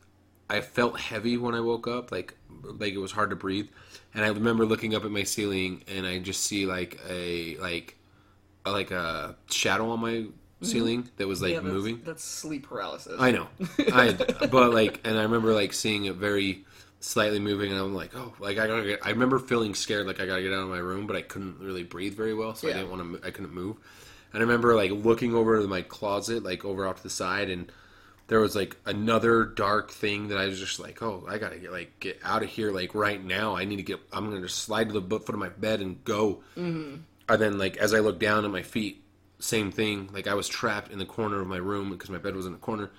I 0.51 0.59
felt 0.59 0.99
heavy 0.99 1.37
when 1.37 1.55
I 1.55 1.61
woke 1.61 1.87
up, 1.87 2.11
like 2.11 2.35
like 2.63 2.93
it 2.93 2.97
was 2.97 3.13
hard 3.13 3.29
to 3.29 3.37
breathe. 3.37 3.69
And 4.13 4.25
I 4.25 4.27
remember 4.27 4.65
looking 4.65 4.93
up 4.93 5.05
at 5.05 5.11
my 5.11 5.23
ceiling, 5.23 5.83
and 5.87 6.05
I 6.05 6.19
just 6.19 6.43
see 6.43 6.65
like 6.65 6.99
a 7.09 7.55
like 7.57 7.95
a, 8.65 8.71
like 8.71 8.91
a 8.91 9.37
shadow 9.49 9.89
on 9.91 10.01
my 10.01 10.09
mm-hmm. 10.09 10.65
ceiling 10.65 11.09
that 11.15 11.27
was 11.27 11.41
like 11.41 11.53
Yeah, 11.53 11.61
that's, 11.61 11.73
moving. 11.73 12.01
That's 12.03 12.23
sleep 12.23 12.67
paralysis. 12.67 13.15
I 13.17 13.31
know, 13.31 13.47
I 13.93 14.11
but 14.51 14.73
like, 14.73 14.99
and 15.05 15.17
I 15.17 15.23
remember 15.23 15.53
like 15.53 15.71
seeing 15.71 16.03
it 16.05 16.15
very 16.15 16.65
slightly 16.99 17.39
moving, 17.39 17.71
and 17.71 17.79
I'm 17.79 17.95
like, 17.95 18.11
oh, 18.13 18.33
like 18.39 18.57
I 18.57 18.67
gotta 18.67 18.83
get. 18.83 19.05
I 19.05 19.11
remember 19.11 19.39
feeling 19.39 19.73
scared, 19.73 20.05
like 20.05 20.19
I 20.19 20.25
gotta 20.25 20.41
get 20.41 20.51
out 20.51 20.63
of 20.63 20.69
my 20.69 20.79
room, 20.79 21.07
but 21.07 21.15
I 21.15 21.21
couldn't 21.21 21.61
really 21.61 21.83
breathe 21.83 22.17
very 22.17 22.33
well, 22.33 22.55
so 22.55 22.67
I 22.67 22.73
didn't 22.73 22.91
want 22.91 23.21
to. 23.21 23.25
I 23.25 23.31
couldn't 23.31 23.53
move, 23.53 23.77
and 24.33 24.43
I 24.43 24.45
remember 24.45 24.75
like 24.75 24.91
looking 24.91 25.33
over 25.33 25.61
to 25.61 25.67
my 25.67 25.81
closet, 25.81 26.43
like 26.43 26.65
over 26.65 26.85
off 26.85 26.97
to 26.97 27.03
the 27.03 27.09
side, 27.09 27.49
and 27.49 27.71
there 28.31 28.39
was 28.39 28.55
like 28.55 28.77
another 28.85 29.43
dark 29.43 29.91
thing 29.91 30.29
that 30.29 30.37
I 30.37 30.45
was 30.45 30.57
just 30.57 30.79
like, 30.79 31.03
oh, 31.03 31.25
I 31.27 31.37
gotta 31.37 31.59
get 31.59 31.73
like 31.73 31.99
get 31.99 32.17
out 32.23 32.43
of 32.43 32.47
here, 32.47 32.71
like 32.71 32.95
right 32.95 33.21
now. 33.21 33.57
I 33.57 33.65
need 33.65 33.75
to 33.75 33.83
get. 33.83 33.99
I'm 34.13 34.29
gonna 34.29 34.39
just 34.39 34.59
slide 34.59 34.87
to 34.87 34.97
the 34.97 35.19
foot 35.19 35.33
of 35.33 35.35
my 35.35 35.49
bed 35.49 35.81
and 35.81 36.01
go. 36.05 36.41
Mm-hmm. 36.55 37.01
And 37.27 37.41
then 37.41 37.57
like 37.57 37.75
as 37.75 37.93
I 37.93 37.99
look 37.99 38.21
down 38.21 38.45
at 38.45 38.51
my 38.51 38.61
feet, 38.61 39.03
same 39.39 39.69
thing. 39.69 40.09
Like 40.13 40.27
I 40.27 40.35
was 40.35 40.47
trapped 40.47 40.93
in 40.93 40.97
the 40.97 41.05
corner 41.05 41.41
of 41.41 41.47
my 41.47 41.57
room 41.57 41.89
because 41.89 42.09
my 42.09 42.19
bed 42.19 42.33
was 42.33 42.45
in 42.45 42.53
the 42.53 42.57
corner, 42.57 42.91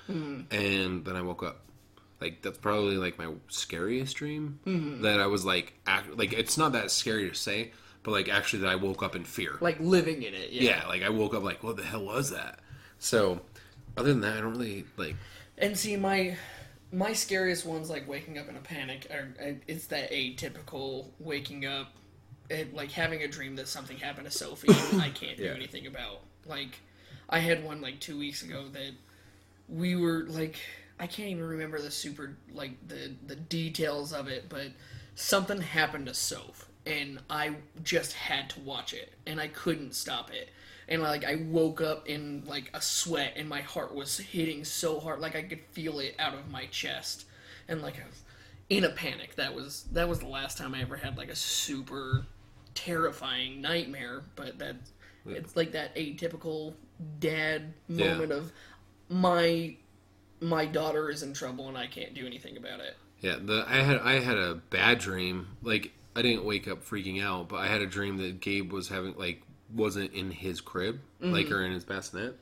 and 0.50 1.02
then 1.02 1.16
I 1.16 1.22
woke 1.22 1.42
up. 1.42 1.62
Like 2.20 2.42
that's 2.42 2.58
probably 2.58 2.98
like 2.98 3.16
my 3.16 3.32
scariest 3.48 4.14
dream. 4.16 4.60
That 5.00 5.18
I 5.18 5.28
was 5.28 5.46
like, 5.46 5.72
act, 5.86 6.14
like 6.14 6.34
it's 6.34 6.58
not 6.58 6.72
that 6.72 6.90
scary 6.90 7.30
to 7.30 7.34
say, 7.34 7.72
but 8.02 8.10
like 8.10 8.28
actually 8.28 8.58
that 8.64 8.68
I 8.68 8.76
woke 8.76 9.02
up 9.02 9.16
in 9.16 9.24
fear. 9.24 9.56
Like 9.62 9.80
living 9.80 10.24
in 10.24 10.34
it. 10.34 10.50
Yeah. 10.50 10.82
yeah, 10.82 10.88
like 10.88 11.02
I 11.02 11.08
woke 11.08 11.32
up 11.32 11.42
like, 11.42 11.64
what 11.64 11.78
the 11.78 11.84
hell 11.84 12.04
was 12.04 12.32
that? 12.32 12.58
So, 12.98 13.40
other 13.96 14.08
than 14.12 14.20
that, 14.22 14.36
I 14.38 14.40
don't 14.40 14.52
really 14.52 14.84
like. 14.96 15.16
And 15.58 15.76
see, 15.76 15.96
my 15.96 16.36
my 16.92 17.12
scariest 17.12 17.64
ones, 17.64 17.88
like 17.90 18.08
waking 18.08 18.38
up 18.38 18.48
in 18.48 18.56
a 18.56 18.60
panic, 18.60 19.06
are 19.10 19.28
are- 19.42 19.48
uh, 19.50 19.54
it's 19.66 19.86
that 19.86 20.10
atypical 20.10 21.06
waking 21.18 21.66
up, 21.66 21.92
and 22.50 22.72
like 22.72 22.90
having 22.92 23.22
a 23.22 23.28
dream 23.28 23.56
that 23.56 23.68
something 23.68 23.98
happened 23.98 24.26
to 24.30 24.36
Sophie 24.36 24.68
and 24.92 25.00
I 25.02 25.10
can't 25.14 25.36
do 25.36 25.44
Yeah. 25.44 25.52
anything 25.54 25.86
about. 25.86 26.20
Like, 26.46 26.80
I 27.28 27.38
had 27.38 27.64
one 27.64 27.80
like 27.80 28.00
two 28.00 28.18
weeks 28.18 28.42
ago 28.42 28.64
that 28.72 28.92
we 29.68 29.94
were 29.96 30.24
like, 30.28 30.56
I 30.98 31.06
can't 31.06 31.28
even 31.30 31.44
remember 31.44 31.80
the 31.80 31.90
super 31.90 32.36
like 32.52 32.72
the 32.88 33.12
the 33.26 33.36
details 33.36 34.12
of 34.12 34.28
it, 34.28 34.48
but 34.48 34.68
something 35.14 35.60
happened 35.60 36.06
to 36.06 36.14
Soph, 36.14 36.66
and 36.86 37.20
I 37.30 37.56
just 37.82 38.14
had 38.14 38.50
to 38.50 38.60
watch 38.60 38.92
it, 38.92 39.12
and 39.26 39.40
I 39.40 39.48
couldn't 39.48 39.94
stop 39.94 40.30
it. 40.32 40.50
And 40.88 41.02
like 41.02 41.24
I 41.24 41.36
woke 41.36 41.80
up 41.80 42.08
in 42.08 42.42
like 42.46 42.70
a 42.74 42.80
sweat, 42.82 43.34
and 43.36 43.48
my 43.48 43.60
heart 43.60 43.94
was 43.94 44.18
hitting 44.18 44.64
so 44.64 45.00
hard, 45.00 45.20
like 45.20 45.36
I 45.36 45.42
could 45.42 45.60
feel 45.72 45.98
it 46.00 46.14
out 46.18 46.34
of 46.34 46.50
my 46.50 46.66
chest, 46.66 47.24
and 47.68 47.80
like 47.82 47.96
I 48.00 48.06
was 48.06 48.22
in 48.68 48.84
a 48.84 48.90
panic. 48.90 49.36
That 49.36 49.54
was 49.54 49.84
that 49.92 50.08
was 50.08 50.18
the 50.20 50.26
last 50.28 50.58
time 50.58 50.74
I 50.74 50.82
ever 50.82 50.96
had 50.96 51.16
like 51.16 51.30
a 51.30 51.36
super 51.36 52.26
terrifying 52.74 53.60
nightmare. 53.60 54.22
But 54.36 54.58
that 54.58 54.76
it's 55.28 55.56
like 55.56 55.72
that 55.72 55.94
atypical 55.96 56.74
dad 57.18 57.74
Yeah. 57.94 58.14
moment 58.14 58.32
of 58.32 58.52
my 59.08 59.76
my 60.40 60.66
daughter 60.66 61.10
is 61.10 61.22
in 61.22 61.32
trouble 61.34 61.68
and 61.68 61.78
I 61.78 61.86
can't 61.86 62.14
do 62.14 62.26
anything 62.26 62.56
about 62.56 62.80
it. 62.80 62.96
Yeah, 63.20 63.36
the 63.40 63.64
I 63.68 63.76
had 63.76 63.98
I 64.00 64.18
had 64.20 64.38
a 64.38 64.54
bad 64.54 64.98
dream. 64.98 65.48
Like 65.62 65.92
I 66.16 66.22
didn't 66.22 66.44
wake 66.44 66.68
up 66.68 66.84
freaking 66.84 67.22
out, 67.22 67.48
but 67.48 67.56
I 67.56 67.68
had 67.68 67.80
a 67.80 67.86
dream 67.86 68.16
that 68.18 68.40
Gabe 68.40 68.72
was 68.72 68.88
having 68.88 69.14
like 69.16 69.42
wasn't 69.74 70.12
in 70.12 70.30
his 70.30 70.60
crib, 70.60 71.00
like 71.20 71.50
or 71.50 71.64
in 71.64 71.72
his 71.72 71.84
bassinet. 71.84 72.34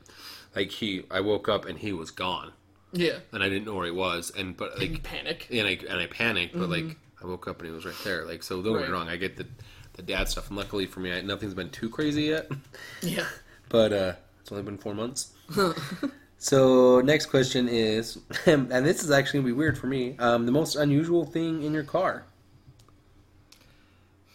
Like 0.55 0.71
he, 0.71 1.03
I 1.09 1.21
woke 1.21 1.47
up 1.49 1.65
and 1.65 1.77
he 1.79 1.93
was 1.93 2.11
gone, 2.11 2.51
Yeah. 2.91 3.19
and 3.31 3.41
I 3.41 3.49
didn't 3.49 3.65
know 3.65 3.75
where 3.75 3.85
he 3.85 3.91
was. 3.91 4.31
And 4.35 4.55
but 4.57 4.77
Like 4.79 4.91
like, 4.91 5.03
panic. 5.03 5.47
and 5.51 5.67
I 5.67 5.77
and 5.89 5.99
I 5.99 6.07
panicked, 6.07 6.57
but 6.57 6.69
like 6.69 6.97
I 7.23 7.25
woke 7.27 7.47
up 7.47 7.59
and 7.59 7.69
he 7.69 7.73
was 7.75 7.85
right 7.85 7.95
there. 8.03 8.25
Like 8.25 8.43
so, 8.43 8.61
don't 8.61 8.77
get 8.77 8.87
me 8.87 8.93
wrong, 8.93 9.07
I 9.09 9.15
get 9.17 9.37
the 9.37 9.45
the 9.93 10.01
dad 10.01 10.27
stuff, 10.29 10.47
and 10.49 10.57
luckily 10.57 10.85
for 10.85 10.99
me, 11.01 11.11
I, 11.13 11.21
nothing's 11.21 11.53
been 11.53 11.69
too 11.69 11.89
crazy 11.89 12.23
yet. 12.23 12.49
Yeah. 13.01 13.25
but 13.69 13.93
uh 13.93 14.13
it's 14.41 14.51
only 14.51 14.63
been 14.63 14.77
four 14.77 14.93
months. 14.95 15.31
so 16.37 17.01
next 17.01 17.27
question 17.27 17.67
is, 17.69 18.17
and 18.45 18.69
this 18.69 19.03
is 19.03 19.11
actually 19.11 19.39
gonna 19.41 19.47
be 19.53 19.57
weird 19.57 19.77
for 19.77 19.87
me. 19.87 20.15
Um, 20.17 20.45
the 20.45 20.51
most 20.51 20.75
unusual 20.75 21.25
thing 21.25 21.63
in 21.63 21.73
your 21.73 21.83
car. 21.83 22.25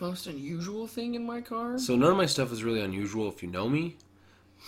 Most 0.01 0.27
unusual 0.27 0.87
thing 0.87 1.15
in 1.15 1.25
my 1.25 1.41
car? 1.41 1.79
So 1.79 1.97
none 1.97 2.11
of 2.11 2.17
my 2.17 2.27
stuff 2.27 2.53
is 2.53 2.63
really 2.63 2.81
unusual 2.81 3.29
if 3.29 3.43
you 3.43 3.49
know 3.49 3.69
me. 3.69 3.97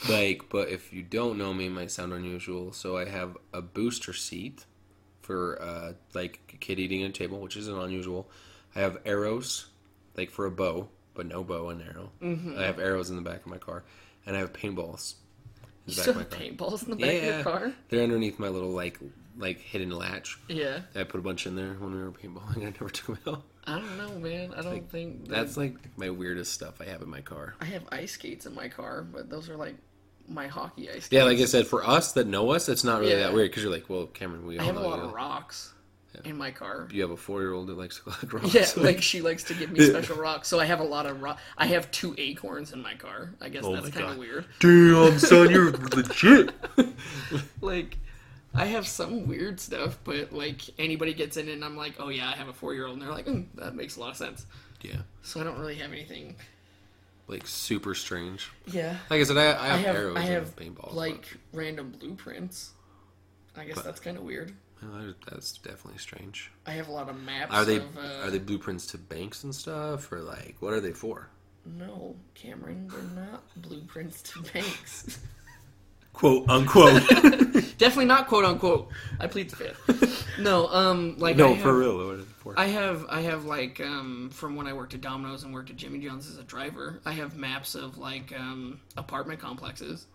Like, 0.09 0.45
but 0.49 0.69
if 0.69 0.93
you 0.93 1.03
don't 1.03 1.37
know 1.39 1.53
me, 1.53 1.67
it 1.67 1.71
might 1.71 1.91
sound 1.91 2.13
unusual. 2.13 2.73
So 2.73 2.97
I 2.97 3.07
have 3.07 3.37
a 3.53 3.61
booster 3.61 4.13
seat 4.13 4.65
for 5.23 5.61
uh, 5.61 5.93
like 6.15 6.41
a 6.55 6.57
kid 6.57 6.79
eating 6.79 7.03
at 7.03 7.11
a 7.11 7.13
table, 7.13 7.41
which 7.41 7.57
isn't 7.57 7.79
unusual. 7.79 8.31
I 8.77 8.81
have 8.81 8.99
arrows, 9.05 9.67
like 10.17 10.31
for 10.31 10.47
a 10.47 10.51
bow, 10.51 10.89
but 11.15 11.27
no 11.27 11.43
bow 11.43 11.71
and 11.71 11.83
arrow. 11.83 12.11
Mm-hmm. 12.23 12.59
I 12.59 12.65
have 12.65 12.79
arrows 12.79 13.11
in 13.11 13.17
the 13.17 13.23
back 13.23 13.41
of 13.41 13.47
my 13.47 13.59
car, 13.59 13.83
and 14.25 14.37
I 14.37 14.41
have 14.41 14.53
paintballs 14.53 15.15
in 15.87 15.93
You 15.93 15.97
back 15.97 16.03
still 16.03 16.11
of 16.11 16.17
my 16.17 16.23
have 16.23 16.31
car. 16.31 16.41
paintballs 16.41 16.83
in 16.85 16.91
the 16.91 16.97
back 16.97 17.15
of 17.17 17.25
your 17.25 17.43
car? 17.43 17.73
They're 17.89 18.03
underneath 18.03 18.39
my 18.39 18.49
little 18.49 18.71
like 18.71 18.99
like 19.37 19.61
hidden 19.61 19.91
latch. 19.91 20.39
Yeah. 20.49 20.81
I 20.95 21.05
put 21.05 21.19
a 21.21 21.23
bunch 21.23 21.47
in 21.47 21.55
there 21.57 21.75
when 21.75 21.93
we 21.95 22.03
were 22.03 22.11
paintballing. 22.13 22.59
I 22.67 22.71
never 22.71 22.89
took 22.89 23.23
them 23.25 23.35
out. 23.35 23.43
I 23.69 23.79
don't 23.79 23.97
know, 23.99 24.19
man. 24.19 24.53
I 24.57 24.63
don't 24.63 24.91
think 24.91 25.25
that- 25.27 25.31
That's 25.31 25.57
like 25.57 25.75
my 25.97 26.11
weirdest 26.11 26.53
stuff 26.53 26.81
I 26.81 26.85
have 26.87 27.03
in 27.03 27.09
my 27.09 27.21
car. 27.21 27.55
I 27.61 27.67
have 27.67 27.83
ice 27.93 28.13
skates 28.13 28.47
in 28.47 28.55
my 28.55 28.69
car, 28.69 29.03
but 29.03 29.29
those 29.31 29.49
are 29.49 29.57
like 29.57 29.77
my 30.29 30.47
hockey 30.47 30.89
ice 30.89 31.05
skates. 31.05 31.13
Yeah, 31.13 31.25
like 31.25 31.39
I 31.39 31.45
said, 31.45 31.67
for 31.67 31.87
us 31.87 32.13
that 32.13 32.27
know 32.27 32.51
us, 32.53 32.69
it's 32.69 32.85
not 32.85 33.01
really 33.01 33.13
Yeah. 33.13 33.19
that 33.21 33.33
weird 33.35 33.51
because 33.51 33.63
you're 33.63 33.73
like, 33.73 33.89
well, 33.89 34.07
Cameron, 34.07 34.47
we 34.47 34.59
I 34.59 34.63
all 34.63 34.67
have 34.67 34.77
a 34.77 34.81
lot 34.81 34.99
you. 35.01 35.05
of 35.07 35.13
rocks 35.13 35.75
in 36.25 36.37
my 36.37 36.51
car. 36.51 36.89
You 36.91 37.03
have 37.03 37.11
a 37.13 37.17
four 37.17 37.43
year 37.43 37.53
old 37.53 37.69
that 37.69 37.79
likes 37.79 37.97
to 37.99 38.03
collect 38.11 38.33
rocks. 38.33 38.55
Yeah, 38.55 38.83
like 38.83 39.01
she 39.03 39.21
likes 39.21 39.45
to 39.45 39.55
give 39.55 39.71
me 39.71 39.81
special 39.89 40.17
rocks, 40.17 40.49
so 40.49 40.59
I 40.59 40.65
have 40.65 40.81
a 40.81 40.85
lot 40.85 41.07
of 41.07 41.21
rock. 41.23 41.39
I 41.57 41.67
have 41.67 41.91
two 41.91 42.15
acorns 42.19 42.73
in 42.73 42.83
my 42.83 42.95
car. 42.95 43.35
I 43.41 43.49
guess 43.51 43.65
Oh 43.65 43.75
that's 43.77 43.91
kind 43.91 44.11
of 44.11 44.17
weird. 44.19 44.47
damn 44.61 45.19
son, 45.19 45.51
you're 45.51 45.71
legit. 45.95 46.51
Like, 47.61 47.99
I 48.59 48.67
have 48.67 48.87
some 48.87 49.27
weird 49.27 49.61
stuff, 49.61 49.99
but 50.05 50.33
like 50.33 50.63
anybody 50.79 51.15
gets 51.15 51.37
in 51.37 51.49
and 51.49 51.65
I'm 51.65 51.77
like, 51.77 51.95
oh 51.99 52.09
yeah, 52.09 52.29
I 52.29 52.37
have 52.37 52.49
a 52.49 52.53
four 52.53 52.75
year 52.75 52.87
old, 52.87 52.95
and 52.95 53.03
they're 53.03 53.11
like, 53.15 53.27
mm, 53.27 53.47
that 53.57 53.75
makes 53.75 53.97
a 53.97 54.01
lot 54.01 54.11
of 54.11 54.17
sense. 54.17 54.47
yeah, 54.83 55.03
So 55.23 55.41
I 55.41 55.45
don't 55.45 55.59
really 55.59 55.77
have 55.77 55.93
anything. 55.93 56.37
like 57.27 57.47
super 57.47 57.95
strange. 57.95 58.51
Yeah, 58.67 58.97
Like 59.11 59.21
I 59.21 59.25
said, 59.25 59.37
I, 59.37 59.53
I 59.53 59.65
I 59.65 59.69
have, 59.77 59.81
have 59.87 59.97
arrows 59.97 60.17
I 60.17 60.21
have 60.23 60.59
and 60.59 60.77
paintballs. 60.77 60.95
like 60.95 61.37
random 61.53 61.93
blueprints. 61.99 62.73
I 63.57 63.65
guess 63.65 63.83
that's 63.83 64.01
kind 64.01 64.17
of 64.17 64.23
weird. 64.23 64.53
well, 64.83 65.13
that's 65.29 65.53
definitely 65.59 65.99
strange. 65.99 66.51
I 66.67 66.71
have 66.73 66.89
a 66.89 66.93
lot 66.93 67.09
of 67.09 67.21
maps. 67.21 67.53
Are 67.53 67.65
they 67.65 67.77
Of, 67.79 67.97
uh, 67.99 68.25
are 68.25 68.31
they 68.31 68.39
blueprints 68.39 68.87
to 68.89 68.99
banks 68.99 69.43
and 69.45 69.55
stuff, 69.55 70.13
or 70.13 70.21
like 70.21 70.57
what 70.61 70.73
are 70.73 70.81
they 70.81 70.93
for? 70.93 71.29
No, 71.67 72.15
Cameron, 72.35 72.89
they're 72.89 73.25
not 73.25 73.43
blueprints 73.57 74.23
to 74.23 74.41
banks. 74.55 75.19
Quote 76.19 76.51
unquote. 76.51 77.09
Definitely 77.79 78.07
not 78.07 78.27
quote 78.27 78.45
unquote. 78.45 78.89
I 79.21 79.29
plead 79.29 79.51
the 79.51 79.57
fifth. 79.57 80.27
No, 80.41 80.67
um, 80.67 81.17
like 81.17 81.37
I 81.37 81.39
no, 81.39 81.55
have, 81.55 81.63
for 81.63 81.79
real. 81.79 81.97
What 81.97 82.15
are 82.15 82.17
they 82.17 82.23
for? 82.25 82.55
I 82.59 82.67
have 82.67 83.07
I 83.09 83.21
have 83.21 83.45
like 83.45 83.81
um 83.81 84.29
from 84.33 84.57
when 84.57 84.67
I 84.67 84.73
worked 84.73 84.95
at 84.95 85.01
Domino's 85.01 85.45
and 85.45 85.55
worked 85.55 85.71
at 85.71 85.77
Jimmy 85.77 86.01
John's 86.01 86.29
as 86.29 86.37
a 86.37 86.43
driver. 86.43 87.01
I 87.07 87.13
have 87.13 87.37
maps 87.37 87.77
of 87.77 87.99
like 87.99 88.33
um 88.37 88.81
apartment 88.97 89.39
complexes 89.39 90.07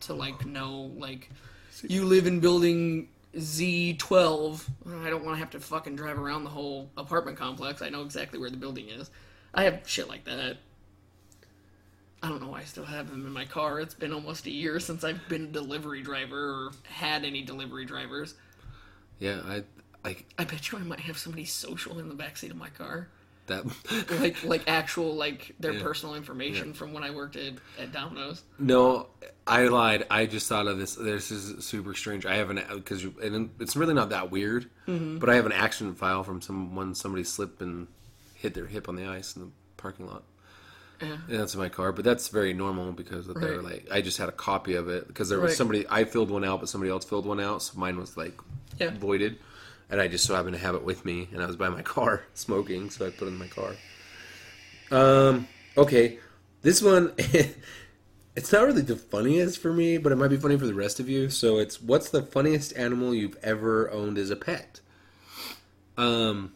to 0.00 0.14
like 0.14 0.46
know 0.46 0.90
like 0.96 1.28
you 1.82 2.06
live 2.06 2.26
in 2.26 2.40
building 2.40 3.08
Z12. 3.36 4.62
I 5.04 5.10
don't 5.10 5.22
want 5.22 5.36
to 5.36 5.40
have 5.40 5.50
to 5.50 5.60
fucking 5.60 5.96
drive 5.96 6.18
around 6.18 6.44
the 6.44 6.50
whole 6.50 6.88
apartment 6.96 7.36
complex. 7.36 7.82
I 7.82 7.90
know 7.90 8.00
exactly 8.00 8.38
where 8.38 8.48
the 8.48 8.56
building 8.56 8.88
is. 8.88 9.10
I 9.52 9.64
have 9.64 9.82
shit 9.84 10.08
like 10.08 10.24
that. 10.24 10.56
I 12.22 12.28
don't 12.28 12.40
know 12.40 12.48
why 12.48 12.60
I 12.60 12.64
still 12.64 12.84
have 12.84 13.10
them 13.10 13.26
in 13.26 13.32
my 13.32 13.44
car. 13.44 13.80
It's 13.80 13.94
been 13.94 14.12
almost 14.12 14.46
a 14.46 14.50
year 14.50 14.78
since 14.78 15.02
I've 15.02 15.26
been 15.28 15.44
a 15.44 15.48
delivery 15.48 16.02
driver 16.02 16.38
or 16.38 16.70
had 16.84 17.24
any 17.24 17.42
delivery 17.42 17.84
drivers. 17.84 18.34
yeah, 19.18 19.40
I 19.44 19.64
like 20.04 20.24
I 20.38 20.44
bet 20.44 20.70
you 20.70 20.78
I 20.78 20.82
might 20.82 21.00
have 21.00 21.18
somebody 21.18 21.44
social 21.44 21.98
in 21.98 22.08
the 22.08 22.14
backseat 22.14 22.50
of 22.50 22.56
my 22.56 22.68
car. 22.70 23.08
that. 23.46 23.64
like 24.20 24.42
like 24.44 24.62
actual 24.68 25.14
like 25.16 25.52
their 25.58 25.72
Yeah. 25.72 25.82
personal 25.82 26.14
information 26.14 26.72
from 26.74 26.92
when 26.92 27.02
I 27.02 27.10
worked 27.10 27.34
at, 27.36 27.54
at 27.78 27.92
Domino's. 27.92 28.42
No, 28.58 29.08
I 29.46 29.66
lied. 29.66 30.06
I 30.10 30.26
just 30.26 30.48
thought 30.48 30.68
of 30.68 30.78
this. 30.78 30.94
This 30.94 31.30
is 31.32 31.64
super 31.64 31.92
strange. 31.94 32.24
I 32.24 32.36
have 32.36 32.50
an 32.50 32.62
because 32.72 33.04
and 33.22 33.50
it's 33.58 33.74
really 33.76 33.94
not 33.94 34.10
that 34.10 34.30
weird, 34.30 34.70
Mm-hmm. 34.86 35.18
but 35.18 35.28
I 35.28 35.34
have 35.34 35.46
an 35.46 35.52
accident 35.52 35.98
file 35.98 36.22
from 36.22 36.40
someone 36.40 36.94
somebody 36.94 37.24
slipped 37.24 37.60
and 37.62 37.88
hit 38.34 38.54
their 38.54 38.66
hip 38.66 38.88
on 38.88 38.94
the 38.96 39.06
ice 39.06 39.34
in 39.36 39.42
the 39.42 39.48
parking 39.76 40.06
lot. 40.06 40.22
That's 41.28 41.54
in 41.54 41.60
my 41.60 41.68
car, 41.68 41.92
but 41.92 42.04
that's 42.04 42.28
very 42.28 42.52
normal 42.52 42.92
because 42.92 43.26
they 43.26 43.34
were 43.34 43.56
Right. 43.62 43.64
like 43.64 43.88
I 43.90 44.00
just 44.00 44.18
had 44.18 44.28
a 44.28 44.32
copy 44.32 44.74
of 44.74 44.88
it 44.88 45.08
because 45.08 45.28
there 45.28 45.40
was 45.40 45.50
Right. 45.50 45.56
somebody 45.56 45.86
I 45.88 46.04
filled 46.04 46.30
one 46.30 46.44
out, 46.44 46.60
but 46.60 46.68
somebody 46.68 46.90
else 46.90 47.04
filled 47.04 47.26
one 47.26 47.40
out, 47.40 47.62
so 47.62 47.78
mine 47.78 47.98
was 47.98 48.16
like 48.16 48.38
Yeah. 48.78 48.90
voided, 48.98 49.38
and 49.90 50.00
I 50.00 50.08
just 50.08 50.24
so 50.24 50.34
happened 50.34 50.54
to 50.54 50.60
have 50.62 50.74
it 50.74 50.82
with 50.84 51.04
me, 51.04 51.28
and 51.32 51.42
I 51.42 51.46
was 51.46 51.56
by 51.56 51.68
my 51.68 51.82
car 51.96 52.24
smoking, 52.34 52.90
so 52.90 53.06
I 53.06 53.10
put 53.10 53.26
it 53.28 53.32
in 53.32 53.38
my 53.38 53.48
car. 53.48 53.74
Um. 54.90 55.48
Okay, 55.76 56.18
this 56.62 56.82
one. 56.82 57.12
it's 58.36 58.52
not 58.52 58.64
really 58.66 58.82
the 58.82 58.96
funniest 58.96 59.58
for 59.60 59.72
me, 59.72 59.98
but 59.98 60.12
it 60.12 60.16
might 60.16 60.28
be 60.28 60.36
funny 60.36 60.58
for 60.58 60.66
the 60.66 60.74
rest 60.74 61.00
of 61.00 61.08
you. 61.08 61.30
So 61.30 61.58
it's 61.58 61.80
what's 61.80 62.10
the 62.10 62.22
funniest 62.22 62.76
animal 62.76 63.14
you've 63.14 63.38
ever 63.42 63.90
owned 63.90 64.18
as 64.18 64.30
a 64.30 64.36
pet? 64.36 64.80
Um. 65.96 66.52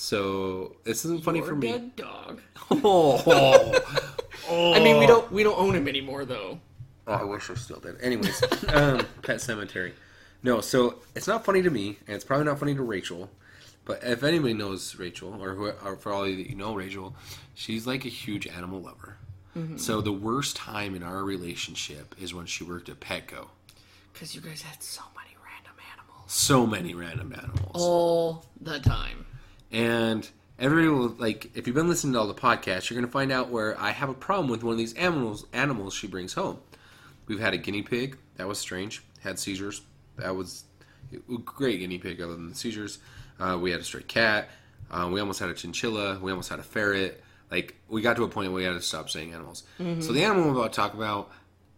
So 0.00 0.76
this 0.84 1.04
isn't 1.04 1.24
funny 1.24 1.40
for 1.40 1.56
me. 1.56 1.72
dead 1.72 1.96
dog. 1.96 2.40
Oh. 2.70 3.20
oh. 3.26 4.72
I 4.74 4.78
mean, 4.80 4.98
we 4.98 5.06
don't 5.06 5.30
we 5.32 5.42
don't 5.42 5.58
own 5.58 5.74
him 5.74 5.88
anymore 5.88 6.24
though. 6.24 6.60
Oh, 7.08 7.12
I 7.14 7.24
wish 7.24 7.50
I 7.50 7.54
still 7.54 7.80
did. 7.80 8.00
Anyways, 8.00 8.42
um, 8.68 9.04
Pet 9.22 9.40
Cemetery. 9.40 9.92
No, 10.42 10.60
so 10.60 10.96
it's 11.16 11.26
not 11.26 11.44
funny 11.44 11.62
to 11.62 11.70
me, 11.70 11.98
and 12.06 12.14
it's 12.14 12.24
probably 12.24 12.44
not 12.46 12.58
funny 12.60 12.74
to 12.76 12.82
Rachel. 12.82 13.28
But 13.86 14.04
if 14.04 14.22
anybody 14.22 14.54
knows 14.54 14.94
Rachel, 14.96 15.42
or, 15.42 15.54
who, 15.54 15.70
or 15.84 15.96
for 15.96 16.12
all 16.12 16.22
of 16.24 16.28
you 16.30 16.36
that 16.36 16.48
you 16.48 16.54
know 16.54 16.74
Rachel, 16.74 17.16
she's 17.54 17.86
like 17.86 18.04
a 18.04 18.08
huge 18.10 18.46
animal 18.46 18.80
lover. 18.80 19.16
So 19.76 20.00
the 20.00 20.12
worst 20.12 20.54
time 20.54 20.94
in 20.94 21.02
our 21.02 21.24
relationship 21.24 22.14
is 22.20 22.32
when 22.32 22.46
she 22.46 22.62
worked 22.62 22.88
at 22.88 23.00
Petco. 23.00 23.48
Because 24.12 24.32
you 24.32 24.40
guys 24.40 24.62
had 24.62 24.80
so 24.84 25.02
many 25.16 25.34
random 25.44 25.72
animals 25.92 26.32
So 26.32 26.64
many 26.64 26.94
random 26.94 27.32
animals. 27.36 27.72
all 27.74 28.44
the 28.60 28.78
time. 28.78 29.26
And 29.70 30.28
everybody 30.58 30.88
will 30.88 31.08
like 31.18 31.50
if 31.54 31.66
you've 31.66 31.76
been 31.76 31.88
listening 31.88 32.14
to 32.14 32.20
all 32.20 32.26
the 32.26 32.34
podcasts, 32.34 32.88
you're 32.90 32.98
gonna 33.00 33.10
find 33.10 33.30
out 33.30 33.50
where 33.50 33.78
I 33.80 33.90
have 33.90 34.08
a 34.08 34.14
problem 34.14 34.50
with 34.50 34.62
one 34.62 34.72
of 34.72 34.78
these 34.78 34.94
animals 34.94 35.46
animals 35.52 35.94
she 35.94 36.06
brings 36.06 36.34
home. 36.34 36.58
We've 37.26 37.40
had 37.40 37.52
a 37.54 37.58
guinea 37.58 37.82
pig, 37.82 38.16
that 38.36 38.48
was 38.48 38.58
strange. 38.58 39.02
Had 39.20 39.38
seizures. 39.38 39.82
That 40.16 40.34
was 40.34 40.64
a 41.12 41.38
great 41.38 41.80
guinea 41.80 41.98
pig 41.98 42.20
other 42.20 42.34
than 42.34 42.48
the 42.48 42.54
seizures. 42.54 42.98
Uh, 43.38 43.58
we 43.60 43.70
had 43.70 43.80
a 43.80 43.84
stray 43.84 44.02
cat. 44.02 44.48
Uh, 44.90 45.08
we 45.12 45.20
almost 45.20 45.38
had 45.38 45.50
a 45.50 45.54
chinchilla. 45.54 46.18
We 46.20 46.30
almost 46.30 46.48
had 46.48 46.58
a 46.58 46.62
ferret. 46.62 47.22
Like 47.50 47.76
we 47.88 48.00
got 48.00 48.16
to 48.16 48.24
a 48.24 48.28
point 48.28 48.50
where 48.52 48.56
we 48.60 48.64
had 48.64 48.72
to 48.74 48.80
stop 48.80 49.10
saying 49.10 49.32
animals. 49.34 49.64
So 50.00 50.12
the 50.12 50.24
animal 50.24 50.44
I'm 50.44 50.56
about 50.56 50.72
to 50.72 50.76
talk 50.76 50.94
about 50.94 51.30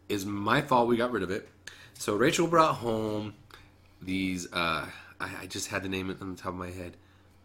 is 0.09 0.25
my 0.25 0.63
fault. 0.63 0.89
We 0.89 0.97
got 0.97 1.11
rid 1.11 1.23
of 1.23 1.31
it. 1.31 1.49
So 1.95 2.15
Rachel 2.17 2.47
brought 2.47 2.77
home 2.77 3.35
these. 4.01 4.47
Uh, 4.53 4.87
I, 5.21 5.31
I 5.43 5.47
just 5.47 5.69
had 5.69 5.83
the 5.83 5.89
name 5.89 6.11
it 6.11 6.21
on 6.21 6.35
the 6.35 6.41
top 6.41 6.53
of 6.53 6.59
my 6.59 6.71
head. 6.71 6.97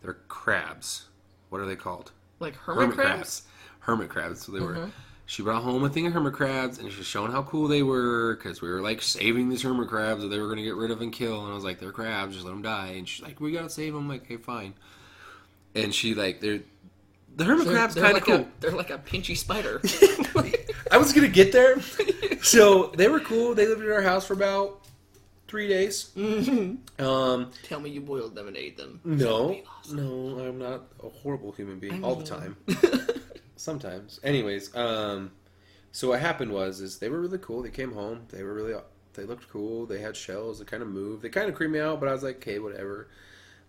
They're 0.05 0.17
crabs. 0.27 1.05
What 1.49 1.59
are 1.61 1.65
they 1.65 1.75
called? 1.75 2.11
Like 2.39 2.55
hermit, 2.55 2.91
crabs. 2.95 3.43
Hermit 3.79 4.09
crabs. 4.09 4.45
So 4.45 4.51
they 4.51 4.59
Mm-hmm. 4.59 4.79
were. 4.81 4.89
She 5.27 5.41
brought 5.41 5.63
home 5.63 5.83
a 5.83 5.89
thing 5.89 6.05
of 6.05 6.13
hermit 6.13 6.33
crabs, 6.33 6.77
and 6.77 6.91
she's 6.91 7.07
showing 7.07 7.31
how 7.31 7.41
cool 7.41 7.67
they 7.67 7.81
were 7.81 8.35
because 8.35 8.61
we 8.61 8.69
were 8.69 8.79
like 8.81 9.01
saving 9.01 9.49
these 9.49 9.63
hermit 9.63 9.87
crabs 9.87 10.21
that 10.21 10.27
they 10.27 10.37
were 10.37 10.45
going 10.45 10.57
to 10.57 10.63
get 10.63 10.75
rid 10.75 10.91
of 10.91 11.01
and 11.01 11.11
kill. 11.11 11.43
And 11.43 11.51
I 11.51 11.55
was 11.55 11.63
like, 11.63 11.79
"They're 11.79 11.91
crabs, 11.91 12.33
just 12.35 12.45
let 12.45 12.51
them 12.51 12.61
die." 12.61 12.89
And 12.97 13.09
she's 13.09 13.25
like, 13.25 13.39
"We 13.41 13.51
gotta 13.51 13.69
save 13.71 13.93
them." 13.93 14.03
I'm 14.03 14.09
like, 14.09 14.21
"Okay, 14.25 14.37
fine." 14.37 14.75
And 15.73 15.93
she 15.95 16.13
like 16.13 16.41
they're 16.41 16.59
the 17.35 17.43
hermit 17.43 17.65
They're, 17.65 17.75
crabs 17.75 17.95
kind 17.95 18.07
of 18.07 18.13
like 18.13 18.23
cool. 18.25 18.35
a 18.35 18.45
they're 18.59 18.71
like 18.71 18.91
a 18.91 18.99
pinchy 18.99 19.35
spider. 19.35 19.81
I 20.91 20.97
was 20.97 21.11
gonna 21.11 21.27
get 21.27 21.51
there. 21.51 21.81
so 22.43 22.91
they 22.95 23.07
were 23.07 23.19
cool. 23.19 23.55
They 23.55 23.65
lived 23.67 23.81
in 23.83 23.91
our 23.91 24.03
house 24.03 24.27
for 24.27 24.33
about 24.33 24.84
three 25.47 25.67
days. 25.67 26.11
Um, 26.17 27.51
Tell 27.63 27.79
me 27.79 27.89
you 27.89 28.01
boiled 28.01 28.35
them 28.35 28.47
and 28.47 28.57
ate 28.57 28.77
them. 28.77 28.99
no, 29.03 29.57
no, 29.91 30.39
I'm 30.39 30.57
not 30.59 30.83
a 31.03 31.09
horrible 31.09 31.51
human 31.51 31.79
being 31.79 32.03
all 32.03 32.15
the 32.15 32.25
time. 32.25 32.55
Sometimes, 33.55 34.19
anyways. 34.23 34.75
Um, 34.75 35.31
so 35.91 36.09
what 36.09 36.19
happened 36.19 36.51
was, 36.51 36.81
is 36.81 36.97
they 36.99 37.09
were 37.09 37.21
really 37.21 37.37
cool. 37.37 37.61
They 37.61 37.69
came 37.69 37.93
home. 37.93 38.23
They 38.29 38.43
were 38.43 38.53
really, 38.53 38.73
they 39.13 39.23
looked 39.23 39.49
cool. 39.49 39.85
They 39.85 39.99
had 39.99 40.15
shells. 40.15 40.59
They 40.59 40.65
kind 40.65 40.83
of 40.83 40.89
moved. 40.89 41.21
They 41.23 41.29
kind 41.29 41.47
of 41.49 41.55
creeped 41.55 41.71
me 41.73 41.79
out, 41.79 41.99
but 41.99 42.09
I 42.09 42.11
was 42.13 42.23
like, 42.23 42.37
okay, 42.37 42.59
whatever. 42.59 43.07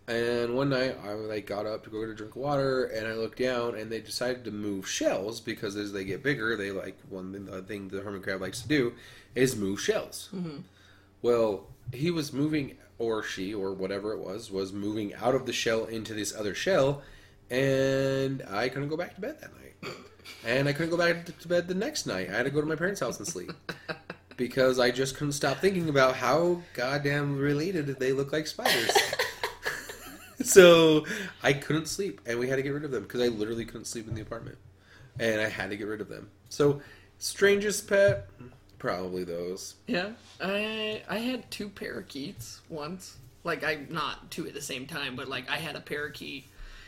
And 0.08 0.54
one 0.54 0.68
night 0.70 0.96
I 1.04 1.12
like 1.14 1.46
got 1.46 1.66
up 1.66 1.82
to 1.84 1.90
go 1.90 2.00
get 2.00 2.10
a 2.10 2.14
drink 2.14 2.36
of 2.36 2.40
water, 2.42 2.84
and 2.86 3.06
I 3.08 3.14
looked 3.14 3.38
down, 3.38 3.74
and 3.76 3.90
they 3.90 4.00
decided 4.00 4.44
to 4.44 4.52
move 4.52 4.88
shells 4.88 5.40
because 5.40 5.74
as 5.76 5.92
they 5.92 6.04
get 6.04 6.22
bigger, 6.22 6.56
they 6.56 6.70
like 6.70 6.96
one 7.08 7.32
thing- 7.32 7.46
the 7.46 7.62
thing 7.62 7.88
the 7.88 8.00
hermit 8.02 8.22
crab 8.22 8.40
likes 8.40 8.62
to 8.62 8.68
do 8.68 8.92
is 9.34 9.56
move 9.56 9.80
shells. 9.80 10.28
Well, 11.22 11.66
he 11.92 12.10
was 12.10 12.32
moving, 12.32 12.76
or 12.98 13.22
she, 13.22 13.54
or 13.54 13.72
whatever 13.72 14.12
it 14.12 14.18
was, 14.18 14.50
was 14.50 14.72
moving 14.72 15.14
out 15.14 15.34
of 15.34 15.46
the 15.46 15.52
shell 15.52 15.84
into 15.84 16.14
this 16.14 16.34
other 16.34 16.54
shell, 16.54 17.02
and 17.50 18.42
I 18.50 18.68
couldn't 18.68 18.88
go 18.88 18.96
back 18.96 19.14
to 19.14 19.20
bed 19.20 19.40
that 19.40 19.50
night. 19.54 19.94
And 20.44 20.68
I 20.68 20.72
couldn't 20.72 20.90
go 20.90 20.96
back 20.96 21.24
to 21.24 21.48
bed 21.48 21.68
the 21.68 21.74
next 21.74 22.06
night. 22.06 22.28
I 22.30 22.36
had 22.36 22.44
to 22.44 22.50
go 22.50 22.60
to 22.60 22.66
my 22.66 22.76
parents' 22.76 23.00
house 23.00 23.18
and 23.18 23.26
sleep. 23.26 23.52
Because 24.36 24.78
I 24.78 24.90
just 24.90 25.16
couldn't 25.16 25.32
stop 25.32 25.60
thinking 25.60 25.88
about 25.88 26.14
how 26.14 26.60
goddamn 26.74 27.38
related 27.38 27.86
they 27.98 28.12
look 28.12 28.34
like 28.34 28.46
spiders. 28.46 28.94
so 30.42 31.06
I 31.42 31.54
couldn't 31.54 31.86
sleep, 31.86 32.20
and 32.26 32.38
we 32.38 32.46
had 32.46 32.56
to 32.56 32.62
get 32.62 32.74
rid 32.74 32.84
of 32.84 32.90
them 32.90 33.04
because 33.04 33.22
I 33.22 33.28
literally 33.28 33.64
couldn't 33.64 33.86
sleep 33.86 34.06
in 34.08 34.14
the 34.14 34.20
apartment, 34.20 34.58
and 35.18 35.40
I 35.40 35.48
had 35.48 35.70
to 35.70 35.76
get 35.78 35.86
rid 35.86 36.02
of 36.02 36.10
them. 36.10 36.28
So, 36.50 36.82
strangest 37.16 37.88
pet, 37.88 38.28
probably 38.78 39.24
those. 39.24 39.74
Yeah, 39.86 40.10
I 40.40 41.02
I 41.08 41.18
had 41.18 41.50
two 41.50 41.68
parakeets 41.68 42.60
once. 42.68 43.16
Like 43.44 43.64
I 43.64 43.86
not 43.88 44.30
two 44.30 44.46
at 44.46 44.54
the 44.54 44.60
same 44.60 44.86
time, 44.86 45.16
but 45.16 45.28
like 45.28 45.48
I 45.50 45.56
had 45.56 45.76
a 45.76 45.80
parakeet, 45.80 46.46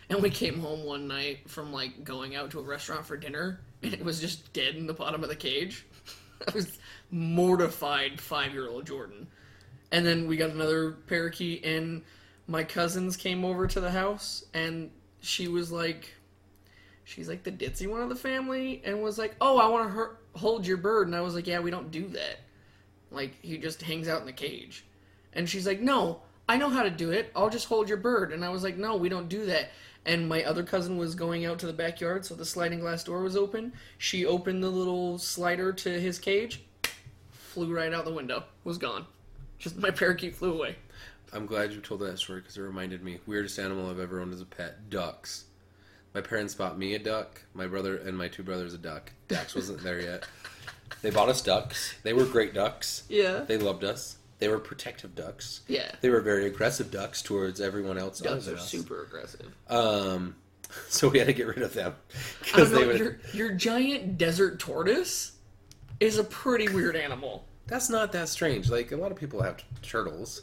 and 0.09 0.23
we 0.23 0.31
came 0.31 0.59
home 0.59 0.85
one 0.85 1.09
night 1.09 1.49
from 1.49 1.73
like 1.73 2.05
going 2.05 2.35
out 2.35 2.51
to 2.53 2.61
a 2.61 2.63
restaurant 2.63 3.07
for 3.07 3.17
dinner, 3.17 3.61
and 3.83 3.95
it 3.95 4.05
was 4.05 4.21
just 4.21 4.53
dead 4.53 4.75
in 4.75 4.87
the 4.87 4.95
bottom 4.95 5.23
of 5.23 5.29
the 5.29 5.37
cage. 5.37 5.87
I 6.49 6.53
was 6.55 6.79
mortified, 7.11 8.21
five 8.21 8.53
year 8.53 8.69
old 8.69 8.87
Jordan. 8.87 9.29
And 9.91 10.05
then 10.05 10.29
we 10.29 10.37
got 10.37 10.51
another 10.51 10.93
parakeet, 10.93 11.65
and 11.65 12.03
my 12.47 12.63
cousins 12.63 13.17
came 13.17 13.45
over 13.45 13.67
to 13.67 13.81
the 13.81 13.91
house, 13.91 14.45
and 14.53 14.91
she 15.21 15.49
was 15.49 15.73
like, 15.73 16.13
she's 17.05 17.29
like 17.29 17.43
the 17.43 17.51
ditzy 17.53 17.89
one 17.89 18.03
of 18.03 18.11
the 18.11 18.17
family, 18.17 18.83
and 18.85 19.03
was 19.03 19.19
like, 19.19 19.35
"Oh, 19.41 19.59
I 19.59 19.69
want 19.69 19.89
to 19.89 19.95
hold 20.35 20.67
your 20.67 20.77
bird," 20.77 21.07
and 21.07 21.17
I 21.17 21.21
was 21.21 21.35
like, 21.35 21.47
"Yeah, 21.47 21.61
we 21.61 21.71
don't 21.71 21.91
do 21.91 22.09
that. 22.09 22.41
Like 23.11 23.35
he 23.43 23.59
just 23.59 23.83
hangs 23.83 24.09
out 24.09 24.21
in 24.21 24.27
the 24.27 24.33
cage." 24.33 24.85
And 25.33 25.49
she's 25.49 25.67
like, 25.67 25.81
"No, 25.81 26.23
I 26.49 26.57
know 26.57 26.71
how 26.71 26.83
to 26.83 26.91
do 26.91 27.11
it. 27.11 27.31
I'll 27.37 27.51
just 27.51 27.69
hold 27.69 27.89
your 27.89 27.99
bird." 27.99 28.33
And 28.33 28.45
I 28.45 28.49
was 28.49 28.63
like, 28.63 28.77
"No, 28.77 28.97
we 28.97 29.09
don't 29.09 29.29
do 29.29 29.47
that." 29.47 29.71
And 30.05 30.29
my 30.29 30.43
other 30.45 30.63
cousin 30.63 30.97
was 30.97 31.15
going 31.15 31.45
out 31.45 31.59
to 31.59 31.67
the 31.67 31.73
backyard, 31.73 32.25
so 32.25 32.35
the 32.35 32.45
sliding 32.45 32.81
glass 32.81 33.05
door 33.05 33.23
was 33.23 33.37
open. 33.37 33.73
She 33.99 34.25
opened 34.25 34.63
the 34.63 34.71
little 34.71 35.19
slider 35.19 35.73
to 35.73 36.01
his 36.01 36.19
cage, 36.19 36.63
flew 37.31 37.75
right 37.75 37.93
out 37.93 38.05
the 38.05 38.13
window, 38.13 38.45
was 38.65 38.79
gone. 38.79 39.07
Just 39.59 39.77
my 39.77 39.91
parakeet 39.91 40.35
flew 40.35 40.55
away. 40.55 40.77
I'm 41.33 41.45
glad 41.45 41.73
you 41.73 41.81
told 41.81 42.01
that 42.01 42.19
story 42.19 42.41
because 42.41 42.57
it 42.57 42.63
reminded 42.63 43.03
me. 43.03 43.19
Weirdest 43.27 43.59
animal 43.59 43.91
I've 43.91 43.99
ever 43.99 44.21
owned 44.21 44.33
as 44.33 44.41
a 44.41 44.47
pet: 44.47 44.89
ducks. 44.89 45.45
My 46.15 46.23
parents 46.23 46.55
bought 46.55 46.79
me 46.79 46.95
a 46.95 46.99
duck. 46.99 47.43
My 47.53 47.67
brother 47.67 47.97
and 47.97 48.17
my 48.17 48.29
two 48.29 48.43
brothers 48.43 48.73
a 48.73 48.79
duck. 48.79 49.13
Dax 49.29 49.55
wasn't 49.55 49.83
there 49.83 50.01
yet. 50.01 50.25
They 51.03 51.11
bought 51.11 51.29
us 51.29 51.43
ducks. 51.43 51.95
They 52.03 52.13
were 52.13 52.25
great 52.25 52.55
ducks. 52.55 53.05
Yeah. 53.09 53.41
They 53.47 53.57
loved 53.59 53.85
us. 53.85 54.17
They 54.39 54.49
were 54.49 54.59
protective 54.59 55.15
ducks. 55.15 55.61
Yeah. 55.69 55.91
They 56.01 56.11
were 56.11 56.21
very 56.21 56.47
aggressive 56.47 56.91
ducks 56.91 57.23
towards 57.23 57.61
everyone 57.61 57.99
else. 57.99 58.21
Ducks 58.21 58.49
are 58.49 58.55
us. 58.55 58.69
super 58.69 59.03
aggressive. 59.03 59.53
Um, 59.69 60.37
so 60.89 61.09
we 61.09 61.19
had 61.19 61.27
to 61.29 61.33
get 61.33 61.47
rid 61.47 61.63
of 61.63 61.75
them 61.75 61.95
I 62.11 62.17
because 62.45 62.71
don't 62.71 62.81
they 62.81 62.87
know, 62.87 62.93
were. 62.93 62.97
your, 62.97 63.19
your 63.33 63.53
giant 63.53 64.17
desert 64.19 64.59
tortoise 64.59 65.33
is 66.01 66.19
a 66.19 66.25
pretty 66.25 66.69
weird 66.69 66.97
animal. 66.97 67.45
That's 67.67 67.91
not 67.91 68.13
that 68.13 68.29
strange. 68.29 68.71
Like 68.71 68.93
a 68.93 68.97
lot 68.97 69.11
of 69.13 69.19
people 69.19 69.43
have 69.43 69.63
turtles. 69.83 70.43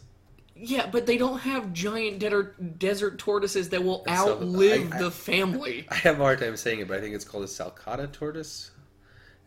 Yeah, 0.57 0.88
but 0.90 1.06
they 1.06 1.18
don't 1.18 1.40
have 1.40 1.74
giant 1.74 2.20
de- 2.20 2.44
desert 2.78 3.18
tortoises 3.18 3.70
that 3.70 3.84
will 3.84 4.06
outlive 4.07 4.94
I- 4.94 4.95
I- 4.98 4.99
the 5.02 5.12
family. 5.12 5.86
I 5.91 5.95
have 5.95 6.20
a 6.20 6.24
hard 6.24 6.40
time 6.40 6.56
saying 6.56 6.80
it, 6.80 6.88
but 6.88 6.98
I 6.98 7.02
think 7.02 7.14
it's 7.16 7.26
called 7.26 7.44
a 7.44 7.48
Sulcata 7.48 8.10
tortoise. 8.12 8.72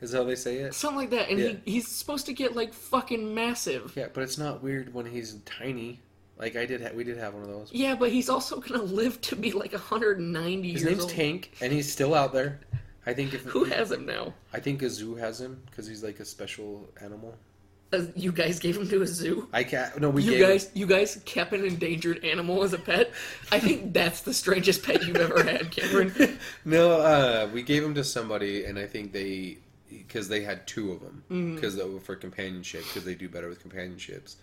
Is 0.01 0.13
how 0.13 0.23
they 0.25 0.37
say 0.37 0.59
it. 0.59 0.75
Something 0.75 0.99
like 0.99 1.11
that. 1.11 1.29
And 1.29 1.39
Yeah. 1.41 1.49
he, 1.65 1.73
he's 1.73 1.89
supposed 1.89 2.27
to 2.27 2.33
get 2.33 2.55
like 2.55 2.73
fucking 2.73 3.35
massive. 3.35 3.93
Yeah, 3.97 4.07
but 4.13 4.23
it's 4.23 4.39
not 4.39 4.63
weird 4.63 4.95
when 4.95 5.07
he's 5.07 5.35
tiny. 5.45 6.01
Like 6.39 6.55
I 6.55 6.67
did, 6.67 6.81
ha- 6.83 6.91
we 6.95 7.03
did 7.03 7.17
have 7.19 7.35
one 7.35 7.43
of 7.43 7.49
those. 7.49 7.71
Yeah, 7.73 7.97
but 7.97 8.11
he's 8.13 8.29
also 8.29 8.61
gonna 8.61 8.83
live 8.83 9.21
to 9.23 9.37
be 9.37 9.51
like 9.51 9.73
190 9.73 10.73
His 10.73 10.83
years 10.83 10.91
name's 10.91 11.03
old. 11.03 11.11
Tank, 11.13 11.51
and 11.61 11.73
he's 11.73 11.91
still 11.93 12.15
out 12.15 12.33
there. 12.33 12.61
I 13.07 13.15
think 13.15 13.35
if 13.35 13.43
Who 13.45 13.65
has 13.65 13.91
him 13.91 14.07
now? 14.07 14.35
I 14.53 14.61
think 14.61 14.83
a 14.83 14.91
zoo 14.91 15.15
has 15.17 15.41
him 15.41 15.61
because 15.67 15.87
he's 15.89 16.05
like 16.05 16.21
a 16.21 16.25
special 16.25 16.89
animal. 17.01 17.35
Uh, 17.91 18.03
you 18.15 18.31
guys 18.31 18.59
gave 18.59 18.77
him 18.77 18.87
to 18.87 19.01
a 19.01 19.07
zoo. 19.07 19.49
I 19.53 19.65
can't. 19.65 19.99
No, 19.99 20.11
we 20.11 20.23
You 20.23 20.39
guys, 20.39 20.71
you 20.75 20.87
guys 20.87 21.21
kept 21.25 21.55
an 21.55 21.65
endangered 21.65 22.23
animal 22.23 22.63
as 22.63 22.75
a 22.75 22.79
pet. 22.79 23.11
I 23.51 23.59
think 23.59 23.95
that's 23.95 24.21
the 24.21 24.35
strangest 24.35 24.83
pet 24.85 25.03
you've 25.07 25.17
ever 25.17 25.43
had, 25.43 25.71
Cameron. 25.71 26.39
No, 26.67 27.01
uh, 27.01 27.49
we 27.53 27.63
gave 27.63 27.83
him 27.83 27.95
to 27.95 28.05
somebody, 28.05 28.65
and 28.67 28.79
I 28.79 28.87
think 28.87 29.13
they 29.13 29.57
because 29.91 30.29
they 30.29 30.43
had 30.43 30.67
two 30.67 30.93
of 30.93 31.01
them 31.01 31.23
Mm-hmm. 31.31 31.55
because 31.57 31.81
for 32.05 32.17
companionship 32.17 32.85
because 32.85 33.05
they 33.05 33.15
do 33.15 33.29
better 33.29 33.49
with 33.49 33.61
companionships. 33.61 34.37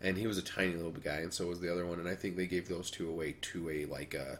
And 0.00 0.16
he 0.16 0.28
was 0.28 0.38
a 0.38 0.42
tiny 0.42 0.74
little 0.74 0.92
guy, 0.92 1.16
and 1.16 1.32
so 1.32 1.46
was 1.48 1.60
the 1.60 1.72
other 1.72 1.84
one. 1.84 1.98
And 1.98 2.08
I 2.08 2.14
think 2.14 2.36
they 2.36 2.46
gave 2.46 2.68
those 2.68 2.88
two 2.90 3.08
away 3.08 3.34
to 3.42 3.68
a 3.70 3.84
like 3.86 4.14
a 4.14 4.38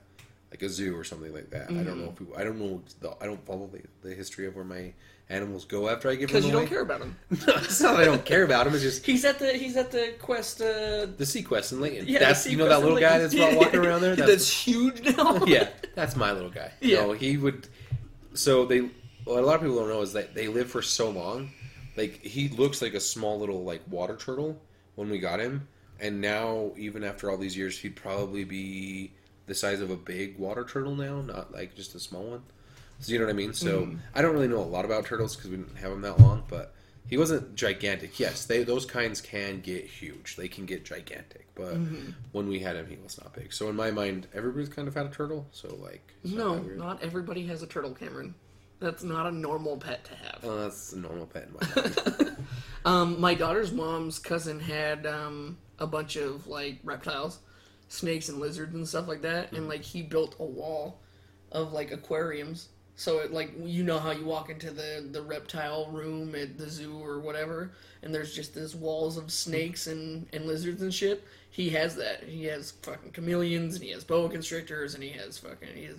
like 0.52 0.62
a 0.62 0.68
zoo 0.68 0.96
or 0.96 1.02
something 1.04 1.34
like 1.34 1.50
that. 1.50 1.64
I 1.70 1.72
don't 1.72 1.84
Mm-hmm. 1.86 2.00
know 2.00 2.10
if 2.12 2.20
we, 2.20 2.26
I 2.36 2.44
don't 2.44 2.58
know 2.58 2.80
the, 3.00 3.12
I 3.20 3.26
don't 3.26 3.44
follow 3.44 3.68
the, 3.72 3.80
the 4.08 4.14
history 4.14 4.46
of 4.46 4.54
where 4.54 4.64
my 4.64 4.92
animals 5.30 5.64
go 5.66 5.88
after 5.90 6.08
I 6.08 6.14
give 6.14 6.30
them 6.30 6.40
Because 6.40 6.44
away. 6.44 6.52
you 6.54 6.58
don't 6.60 6.68
care 6.68 6.80
about 6.80 7.00
him. 7.02 7.16
it's 7.30 7.80
not 7.82 7.96
that 7.96 8.02
I 8.02 8.04
don't 8.04 8.24
care 8.24 8.44
about 8.44 8.64
them. 8.64 8.74
It's 8.74 8.82
just 8.84 9.04
He's 9.10 9.24
at 9.24 9.38
the 9.40 9.52
he's 9.52 9.76
at 9.76 9.90
the 9.90 10.14
quest. 10.20 10.60
Uh, 10.62 11.06
the 11.16 11.24
SeaQuest 11.24 11.72
in 11.72 11.80
Layton. 11.80 12.06
yeah, 12.08 12.20
that's 12.20 12.46
you 12.46 12.56
know 12.56 12.68
that 12.68 12.80
little 12.80 12.98
guy 13.00 13.18
that's 13.18 13.34
walking 13.34 13.80
around 13.84 14.00
there. 14.00 14.14
That's, 14.14 14.48
huge 14.48 15.02
now. 15.16 15.44
yeah, 15.44 15.68
that's 15.96 16.14
my 16.14 16.30
little 16.32 16.50
guy. 16.50 16.70
Yeah. 16.80 17.00
No, 17.00 17.12
he 17.14 17.36
would. 17.36 17.66
So 18.34 18.64
they, 18.64 18.88
what 19.28 19.42
a 19.42 19.46
lot 19.46 19.56
of 19.56 19.60
people 19.62 19.76
don't 19.78 19.88
know 19.88 20.02
is 20.02 20.12
that 20.14 20.34
they 20.34 20.48
live 20.48 20.70
for 20.70 20.82
so 20.82 21.10
long. 21.10 21.50
Like 21.96 22.22
he 22.22 22.48
looks 22.48 22.80
like 22.82 22.94
a 22.94 23.00
small 23.00 23.38
little 23.38 23.64
like 23.64 23.82
water 23.90 24.16
turtle 24.16 24.60
when 24.94 25.10
we 25.10 25.18
got 25.18 25.40
him, 25.40 25.66
and 26.00 26.20
now 26.20 26.72
even 26.76 27.04
after 27.04 27.30
all 27.30 27.36
these 27.36 27.56
years, 27.56 27.78
he'd 27.78 27.96
probably 27.96 28.44
be 28.44 29.12
the 29.46 29.54
size 29.54 29.80
of 29.80 29.90
a 29.90 29.96
big 29.96 30.38
water 30.38 30.64
turtle 30.64 30.94
now, 30.94 31.20
not 31.22 31.52
like 31.52 31.74
just 31.74 31.94
a 31.94 32.00
small 32.00 32.22
one. 32.24 32.42
So 33.00 33.12
you 33.12 33.18
know 33.18 33.26
what 33.26 33.30
I 33.30 33.34
mean? 33.34 33.52
So 33.52 33.82
Mm-hmm. 33.82 33.96
I 34.14 34.22
don't 34.22 34.32
really 34.34 34.48
know 34.48 34.58
a 34.58 34.64
lot 34.76 34.84
about 34.84 35.06
turtles 35.06 35.36
because 35.36 35.50
we 35.50 35.56
didn't 35.56 35.76
have 35.76 35.90
them 35.90 36.02
that 36.02 36.18
long, 36.20 36.44
but. 36.48 36.74
He 37.10 37.16
wasn't 37.16 37.54
gigantic. 37.54 38.20
Yes, 38.20 38.44
they 38.44 38.64
those 38.64 38.84
kinds 38.84 39.22
can 39.22 39.62
get 39.62 39.86
huge. 39.86 40.36
They 40.36 40.46
can 40.46 40.66
get 40.66 40.84
gigantic, 40.84 41.46
but 41.54 41.72
Mm-hmm. 41.76 42.10
when 42.32 42.48
we 42.48 42.58
had 42.58 42.76
him, 42.76 42.86
he 42.86 42.98
was 43.02 43.16
not 43.18 43.32
big. 43.32 43.50
So 43.50 43.70
in 43.70 43.76
my 43.76 43.90
mind, 43.90 44.26
everybody's 44.34 44.68
kind 44.68 44.86
of 44.86 44.94
had 44.94 45.06
a 45.06 45.08
turtle. 45.08 45.46
So 45.50 45.74
like, 45.76 46.12
not 46.22 46.36
No, 46.36 46.58
not 46.58 47.02
everybody 47.02 47.46
has 47.46 47.62
a 47.62 47.66
turtle, 47.66 47.94
Cameron. 47.94 48.34
That's 48.80 49.02
not 49.02 49.26
a 49.26 49.32
normal 49.32 49.76
pet 49.76 50.04
to 50.04 50.14
have. 50.14 50.40
Oh, 50.44 50.56
that's 50.62 50.92
a 50.92 50.98
normal 50.98 51.26
pet 51.26 51.48
in 51.48 51.54
my 51.54 51.82
mind. 52.20 52.36
Um, 52.84 53.20
my 53.20 53.34
daughter's 53.34 53.72
mom's 53.72 54.18
cousin 54.18 54.60
had 54.60 55.06
um, 55.06 55.58
a 55.78 55.86
bunch 55.86 56.16
of 56.16 56.46
like 56.46 56.78
reptiles, 56.84 57.40
snakes 57.88 58.28
and 58.28 58.38
lizards 58.38 58.74
and 58.74 58.86
stuff 58.86 59.08
like 59.08 59.22
that, 59.22 59.52
and 59.52 59.68
like 59.68 59.82
he 59.82 60.02
built 60.02 60.36
a 60.38 60.44
wall 60.44 61.00
of 61.50 61.72
like 61.72 61.90
aquariums. 61.90 62.68
So 62.94 63.18
it 63.18 63.32
like 63.32 63.52
you 63.62 63.84
know 63.84 63.98
how 63.98 64.12
you 64.12 64.24
walk 64.24 64.50
into 64.50 64.70
the 64.70 65.06
the 65.10 65.22
reptile 65.22 65.90
room 65.90 66.34
at 66.34 66.56
the 66.56 66.68
zoo 66.68 66.98
or 66.98 67.20
whatever, 67.20 67.72
and 68.02 68.14
there's 68.14 68.34
just 68.34 68.54
this 68.54 68.74
walls 68.74 69.16
of 69.16 69.30
snakes 69.30 69.86
and 69.86 70.26
and 70.32 70.46
lizards 70.46 70.82
and 70.82 70.94
shit. 70.94 71.24
He 71.50 71.70
has 71.70 71.96
that. 71.96 72.24
He 72.24 72.44
has 72.44 72.70
fucking 72.82 73.12
chameleons 73.12 73.74
and 73.74 73.84
he 73.84 73.90
has 73.90 74.04
boa 74.04 74.28
constrictors 74.28 74.94
and 74.94 75.02
he 75.02 75.10
has 75.10 75.38
fucking 75.38 75.68
he 75.74 75.84
has 75.84 75.96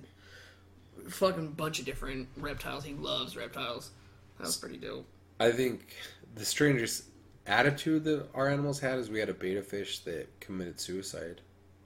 fucking 1.09 1.51
bunch 1.51 1.79
of 1.79 1.85
different 1.85 2.27
reptiles. 2.37 2.83
He 2.83 2.93
loves 2.93 3.35
reptiles. 3.35 3.91
That 4.37 4.47
was 4.47 4.57
pretty 4.57 4.77
dope. 4.77 5.05
I 5.39 5.51
think 5.51 5.95
the 6.35 6.45
strangest 6.45 7.05
attitude 7.47 8.03
that 8.05 8.27
our 8.33 8.47
animals 8.47 8.79
had 8.79 8.99
is 8.99 9.09
we 9.09 9.19
had 9.19 9.29
a 9.29 9.33
beta 9.33 9.61
fish 9.61 9.99
that 9.99 10.27
committed 10.39 10.79
suicide. 10.79 11.41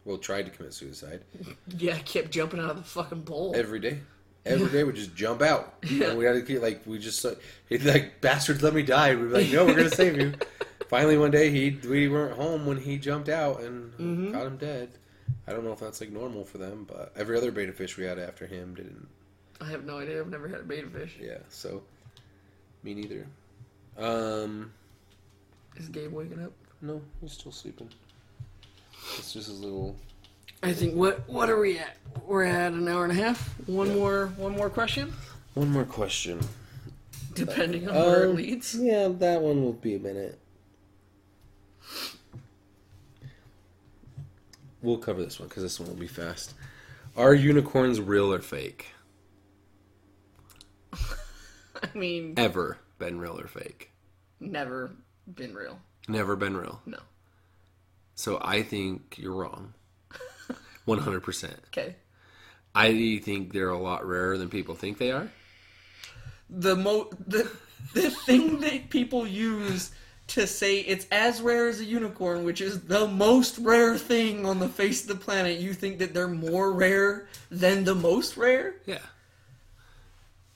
Well, 0.05 0.17
tried 0.17 0.45
to 0.45 0.51
commit 0.51 0.73
suicide 0.73 1.21
Yeah, 1.77 1.97
kept 1.99 2.31
jumping 2.31 2.59
out 2.59 2.71
of 2.71 2.77
the 2.77 2.83
fucking 2.83 3.21
bowl. 3.21 3.53
every 3.55 3.79
day. 3.79 3.99
Every 4.45 4.69
day 4.69 4.83
would 4.83 4.95
just 4.95 5.15
jump 5.15 5.41
out, 5.41 5.75
and 5.89 6.17
we 6.17 6.25
had 6.25 6.33
to 6.33 6.41
keep 6.41 6.61
like 6.61 6.85
we 6.85 6.99
just 6.99 7.23
like, 7.23 7.39
he'd 7.69 7.85
like 7.85 8.19
bastards 8.19 8.61
let 8.61 8.73
me 8.73 8.83
die. 8.83 9.15
We'd 9.15 9.29
be 9.29 9.35
like, 9.35 9.51
no, 9.53 9.65
we're 9.65 9.73
gonna 9.73 9.89
save 9.89 10.17
you. 10.17 10.33
Finally, 10.89 11.17
one 11.17 11.31
day 11.31 11.49
he 11.49 11.79
we 11.87 12.09
weren't 12.09 12.35
home 12.35 12.65
when 12.65 12.75
he 12.75 12.97
jumped 12.97 13.29
out 13.29 13.61
and 13.61 13.93
mm-hmm. 13.93 14.31
got 14.33 14.45
him 14.45 14.57
dead. 14.57 14.89
I 15.47 15.51
don't 15.51 15.65
know 15.65 15.73
if 15.73 15.79
that's 15.79 15.99
like 16.01 16.11
normal 16.11 16.45
for 16.45 16.57
them, 16.57 16.85
but 16.87 17.11
every 17.15 17.37
other 17.37 17.51
beta 17.51 17.73
fish 17.73 17.97
we 17.97 18.05
had 18.05 18.17
after 18.17 18.45
him 18.47 18.75
didn't. 18.75 19.07
I 19.61 19.65
have 19.69 19.85
no 19.85 19.99
idea. 19.99 20.19
I've 20.19 20.29
never 20.29 20.47
had 20.47 20.61
a 20.61 20.63
beta 20.63 20.87
fish. 20.87 21.17
Yeah, 21.21 21.37
so 21.49 21.83
me 22.83 22.93
neither. 22.93 23.27
Um, 23.97 24.71
Is 25.75 25.89
Gabe 25.89 26.11
waking 26.13 26.43
up? 26.43 26.51
no, 26.81 27.01
he's 27.21 27.33
still 27.33 27.51
sleeping. 27.51 27.89
It's 29.17 29.33
just 29.33 29.47
his 29.47 29.59
little. 29.59 29.95
I 30.63 30.71
think 30.73 30.95
what 30.95 31.27
what 31.27 31.49
are 31.49 31.59
we 31.59 31.77
at? 31.77 31.97
We're 32.25 32.43
at 32.45 32.71
an 32.71 32.87
hour 32.87 33.03
and 33.03 33.11
a 33.11 33.15
half. 33.21 33.49
One 33.67 33.87
Yeah. 33.89 33.95
more 33.95 34.27
one 34.37 34.55
more 34.55 34.69
question, 34.69 35.13
One 35.55 35.69
more 35.69 35.83
question. 35.83 36.39
depending 37.33 37.89
on 37.89 37.95
where 37.95 38.23
it 38.23 38.29
Um, 38.29 38.35
leads. 38.37 38.75
Yeah, 38.75 39.09
that 39.09 39.41
one 39.41 39.61
will 39.63 39.73
be 39.73 39.95
a 39.95 39.99
minute. 39.99 40.39
We'll 44.83 44.97
cover 44.97 45.23
this 45.23 45.39
one 45.39 45.47
because 45.47 45.63
this 45.63 45.79
one 45.79 45.89
will 45.89 45.95
be 45.95 46.07
fast. 46.07 46.53
Are 47.17 47.33
unicorns 47.33 47.99
real 48.01 48.31
or 48.33 48.39
fake? 48.41 48.87
I 50.93 51.97
mean, 51.97 52.33
Ever 52.37 52.77
been 52.99 53.19
real 53.19 53.39
or 53.39 53.47
fake? 53.47 53.89
never 54.39 54.91
been 55.33 55.53
real. 55.53 55.79
Never 56.07 56.35
been 56.35 56.55
real. 56.57 56.81
No. 56.85 56.99
So 58.15 58.39
I 58.41 58.61
think 58.61 59.15
you're 59.17 59.33
wrong. 59.33 59.73
100%. 60.87 61.51
Okay. 61.67 61.95
I 62.75 63.21
think 63.23 63.53
they're 63.53 63.69
a 63.69 63.77
lot 63.77 64.05
rarer 64.05 64.37
than 64.37 64.49
people 64.49 64.75
think 64.75 64.97
they 64.97 65.11
are. 65.11 65.29
The 66.49 66.75
mo 66.75 67.09
the 67.25 67.49
the 67.93 68.09
thing 68.11 68.59
that 68.59 68.89
people 68.89 69.25
use 69.25 69.91
to 70.27 70.47
say 70.47 70.79
it's 70.79 71.05
as 71.11 71.41
rare 71.41 71.67
as 71.67 71.79
a 71.81 71.85
unicorn, 71.85 72.43
which 72.45 72.61
is 72.61 72.81
the 72.81 73.07
most 73.07 73.57
rare 73.59 73.97
thing 73.97 74.45
on 74.45 74.59
the 74.59 74.69
face 74.69 75.01
of 75.01 75.07
the 75.09 75.15
planet, 75.15 75.59
you 75.59 75.73
think 75.73 75.99
that 75.99 76.13
they're 76.13 76.27
more 76.27 76.71
rare 76.71 77.27
than 77.51 77.83
the 77.83 77.93
most 77.95 78.37
rare? 78.37 78.75
Yeah. 78.85 78.99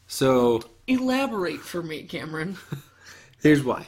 So 0.08 0.62
Elaborate 0.88 1.60
for 1.60 1.84
me, 1.84 2.04
Cameron. 2.04 2.58
here's 3.44 3.64
why. 3.64 3.88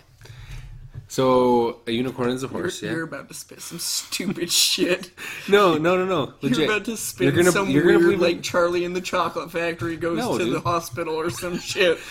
So 1.08 1.80
a 1.88 1.92
unicorn 1.92 2.30
is 2.30 2.44
a 2.44 2.48
You're, 2.48 2.60
horse, 2.62 2.84
yeah. 2.84 2.92
you're 2.92 3.04
about 3.04 3.30
to 3.30 3.34
spit 3.34 3.62
some 3.62 3.80
stupid 3.80 4.52
shit. 4.52 5.10
No, 5.48 5.76
no, 5.78 5.98
no, 5.98 6.06
no. 6.06 6.34
Legit. 6.42 6.58
You're 6.60 6.68
about 6.72 6.86
to 6.86 6.98
spit 6.98 7.26
You're 7.26 7.32
gonna- 7.36 7.52
some 7.52 7.70
you're 7.70 7.84
gonna 7.84 8.00
weird, 8.06 8.20
like 8.20 8.44
Charlie 8.44 8.84
in 8.84 8.94
the 8.94 9.02
Chocolate 9.02 9.50
Factory 9.52 9.96
goes 9.96 10.20
No, 10.20 10.38
to 10.38 10.44
dude. 10.44 10.54
the 10.56 10.60
hospital 10.60 11.16
or 11.16 11.30
some 11.32 11.58
shit. 11.58 11.98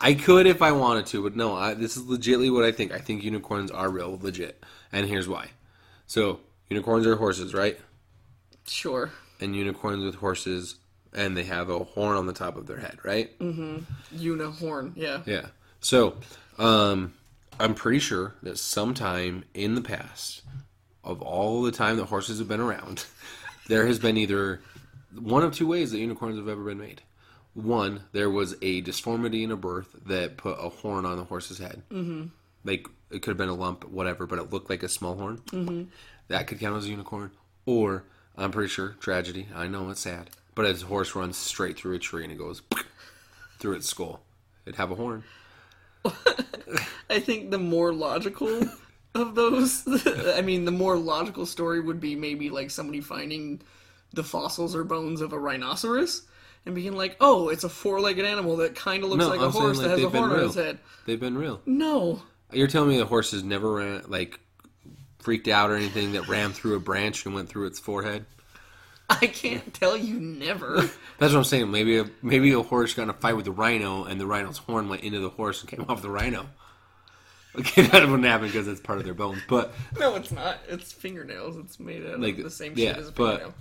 I 0.00 0.14
could 0.14 0.46
if 0.46 0.62
I 0.62 0.72
wanted 0.72 1.06
to, 1.06 1.22
but 1.22 1.36
no. 1.36 1.54
I, 1.54 1.74
this 1.74 1.96
is 1.96 2.04
legitly 2.04 2.52
what 2.52 2.64
I 2.64 2.72
think. 2.72 2.92
I 2.92 2.98
think 2.98 3.22
unicorns 3.22 3.70
are 3.70 3.90
real, 3.90 4.18
legit, 4.20 4.62
and 4.92 5.06
here's 5.06 5.28
why. 5.28 5.48
So 6.06 6.40
unicorns 6.68 7.06
are 7.06 7.16
horses, 7.16 7.52
right? 7.52 7.78
Sure. 8.66 9.10
And 9.40 9.54
unicorns 9.54 10.04
with 10.04 10.14
horses, 10.16 10.76
and 11.12 11.36
they 11.36 11.44
have 11.44 11.68
a 11.68 11.78
horn 11.80 12.16
on 12.16 12.26
the 12.26 12.32
top 12.32 12.56
of 12.56 12.66
their 12.66 12.78
head, 12.78 12.98
right? 13.04 13.38
Mm-hmm. 13.38 13.78
Unihorn, 14.16 14.92
yeah. 14.96 15.20
Yeah. 15.26 15.46
So, 15.80 16.16
um, 16.58 17.14
I'm 17.58 17.74
pretty 17.74 17.98
sure 17.98 18.34
that 18.42 18.58
sometime 18.58 19.44
in 19.54 19.74
the 19.74 19.82
past, 19.82 20.42
of 21.04 21.22
all 21.22 21.62
the 21.62 21.72
time 21.72 21.96
that 21.96 22.06
horses 22.06 22.38
have 22.38 22.48
been 22.48 22.60
around, 22.60 23.06
there 23.68 23.86
has 23.86 23.98
been 23.98 24.16
either 24.16 24.60
one 25.18 25.42
of 25.42 25.54
two 25.54 25.66
ways 25.66 25.90
that 25.92 25.98
unicorns 25.98 26.38
have 26.38 26.48
ever 26.48 26.64
been 26.64 26.78
made. 26.78 27.02
One, 27.54 28.04
there 28.12 28.30
was 28.30 28.56
a 28.62 28.80
disformity 28.80 29.42
in 29.42 29.50
a 29.50 29.56
birth 29.56 29.88
that 30.06 30.36
put 30.36 30.56
a 30.60 30.68
horn 30.68 31.04
on 31.04 31.16
the 31.16 31.24
horse's 31.24 31.58
head. 31.58 31.82
Mm-hmm. 31.90 32.26
Like 32.64 32.86
it 33.10 33.22
could 33.22 33.30
have 33.30 33.38
been 33.38 33.48
a 33.48 33.54
lump, 33.54 33.88
whatever, 33.88 34.26
but 34.26 34.38
it 34.38 34.52
looked 34.52 34.70
like 34.70 34.82
a 34.82 34.88
small 34.88 35.16
horn. 35.16 35.38
Mm-hmm. 35.50 35.84
That 36.28 36.46
could 36.46 36.60
count 36.60 36.76
as 36.76 36.86
a 36.86 36.90
unicorn. 36.90 37.32
Or 37.66 38.04
I'm 38.36 38.52
pretty 38.52 38.68
sure 38.68 38.96
tragedy. 39.00 39.48
I 39.54 39.66
know 39.66 39.90
it's 39.90 40.00
sad, 40.00 40.30
but 40.54 40.64
as 40.64 40.82
a 40.82 40.86
horse 40.86 41.14
runs 41.14 41.36
straight 41.36 41.76
through 41.76 41.96
a 41.96 41.98
tree 41.98 42.22
and 42.22 42.32
it 42.32 42.38
goes 42.38 42.62
through 43.58 43.74
its 43.74 43.88
skull. 43.88 44.20
It'd 44.64 44.76
have 44.76 44.92
a 44.92 44.94
horn. 44.94 45.24
I 47.10 47.18
think 47.18 47.50
the 47.50 47.58
more 47.58 47.92
logical 47.92 48.62
of 49.14 49.34
those, 49.34 49.82
I 50.36 50.40
mean, 50.42 50.64
the 50.64 50.70
more 50.70 50.96
logical 50.96 51.46
story 51.46 51.80
would 51.80 52.00
be 52.00 52.14
maybe 52.14 52.48
like 52.48 52.70
somebody 52.70 53.00
finding 53.00 53.60
the 54.12 54.22
fossils 54.22 54.74
or 54.74 54.84
bones 54.84 55.20
of 55.20 55.32
a 55.32 55.38
rhinoceros 55.38 56.22
and 56.66 56.74
being 56.74 56.96
like, 56.96 57.16
oh, 57.20 57.48
it's 57.48 57.64
a 57.64 57.68
four 57.68 58.00
legged 58.00 58.24
animal 58.24 58.56
that 58.58 58.74
kind 58.74 59.02
of 59.02 59.10
looks 59.10 59.24
like 59.24 59.40
a 59.40 59.44
I'm 59.44 59.52
saying, 59.52 59.62
horse 59.64 59.78
like, 59.78 59.88
that 59.88 59.98
has 59.98 60.04
a 60.04 60.10
horn 60.10 60.30
on 60.30 60.36
real. 60.36 60.46
its 60.46 60.54
head. 60.54 60.78
They've 61.06 61.20
been 61.20 61.36
real. 61.38 61.60
No. 61.66 62.22
You're 62.52 62.66
telling 62.68 62.88
me 62.90 62.98
the 62.98 63.06
horses 63.06 63.42
never 63.44 63.72
ran 63.72 64.02
like 64.08 64.38
freaked 65.20 65.48
out 65.48 65.70
or 65.70 65.76
anything 65.76 66.12
that 66.12 66.28
ran 66.28 66.52
through 66.52 66.76
a 66.76 66.80
branch 66.80 67.24
and 67.26 67.34
went 67.34 67.48
through 67.48 67.66
its 67.66 67.78
forehead? 67.78 68.26
I 69.08 69.26
can't 69.26 69.74
tell 69.74 69.96
you 69.96 70.20
never. 70.20 70.76
That's 71.18 71.32
what 71.32 71.36
I'm 71.36 71.44
saying. 71.44 71.70
Maybe 71.70 71.98
a, 71.98 72.08
maybe 72.22 72.52
a 72.52 72.62
horse 72.62 72.94
got 72.94 73.04
in 73.04 73.10
a 73.10 73.14
fight 73.14 73.36
with 73.36 73.46
a 73.48 73.52
rhino 73.52 74.04
and 74.04 74.20
the 74.20 74.26
rhino's 74.26 74.58
horn 74.58 74.88
went 74.88 75.02
into 75.02 75.18
the 75.20 75.30
horse 75.30 75.60
and 75.60 75.70
came 75.70 75.84
off 75.88 76.02
the 76.02 76.10
rhino. 76.10 76.46
Okay, 77.56 77.82
that 77.86 78.02
wouldn't 78.08 78.24
happen 78.24 78.46
because 78.46 78.68
it's 78.68 78.80
part 78.80 78.98
of 78.98 79.04
their 79.04 79.14
bones, 79.14 79.42
but 79.48 79.74
no, 79.98 80.14
it's 80.14 80.30
not. 80.30 80.58
It's 80.68 80.92
fingernails. 80.92 81.56
It's 81.56 81.80
made 81.80 82.06
out 82.06 82.20
Like, 82.20 82.38
of 82.38 82.44
the 82.44 82.50
same 82.50 82.74
yeah, 82.76 82.90
shit 82.90 82.98
as 82.98 83.08
a 83.08 83.12
but 83.12 83.38
fingernail. 83.38 83.54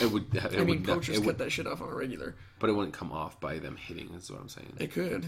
It 0.00 0.10
would. 0.10 0.34
It 0.34 0.44
I 0.44 0.48
mean, 0.58 0.66
would 0.68 0.84
poachers 0.84 1.16
it 1.16 1.18
cut 1.20 1.26
would, 1.26 1.38
that 1.38 1.50
shit 1.50 1.66
off 1.66 1.80
on 1.82 1.88
a 1.88 1.94
regular. 1.94 2.34
but 2.58 2.70
it 2.70 2.72
wouldn't 2.74 2.94
come 2.94 3.12
off 3.12 3.40
by 3.40 3.58
them 3.58 3.76
hitting. 3.76 4.12
Is 4.14 4.30
what 4.30 4.40
I'm 4.40 4.48
saying. 4.48 4.72
It 4.78 4.92
could. 4.92 5.26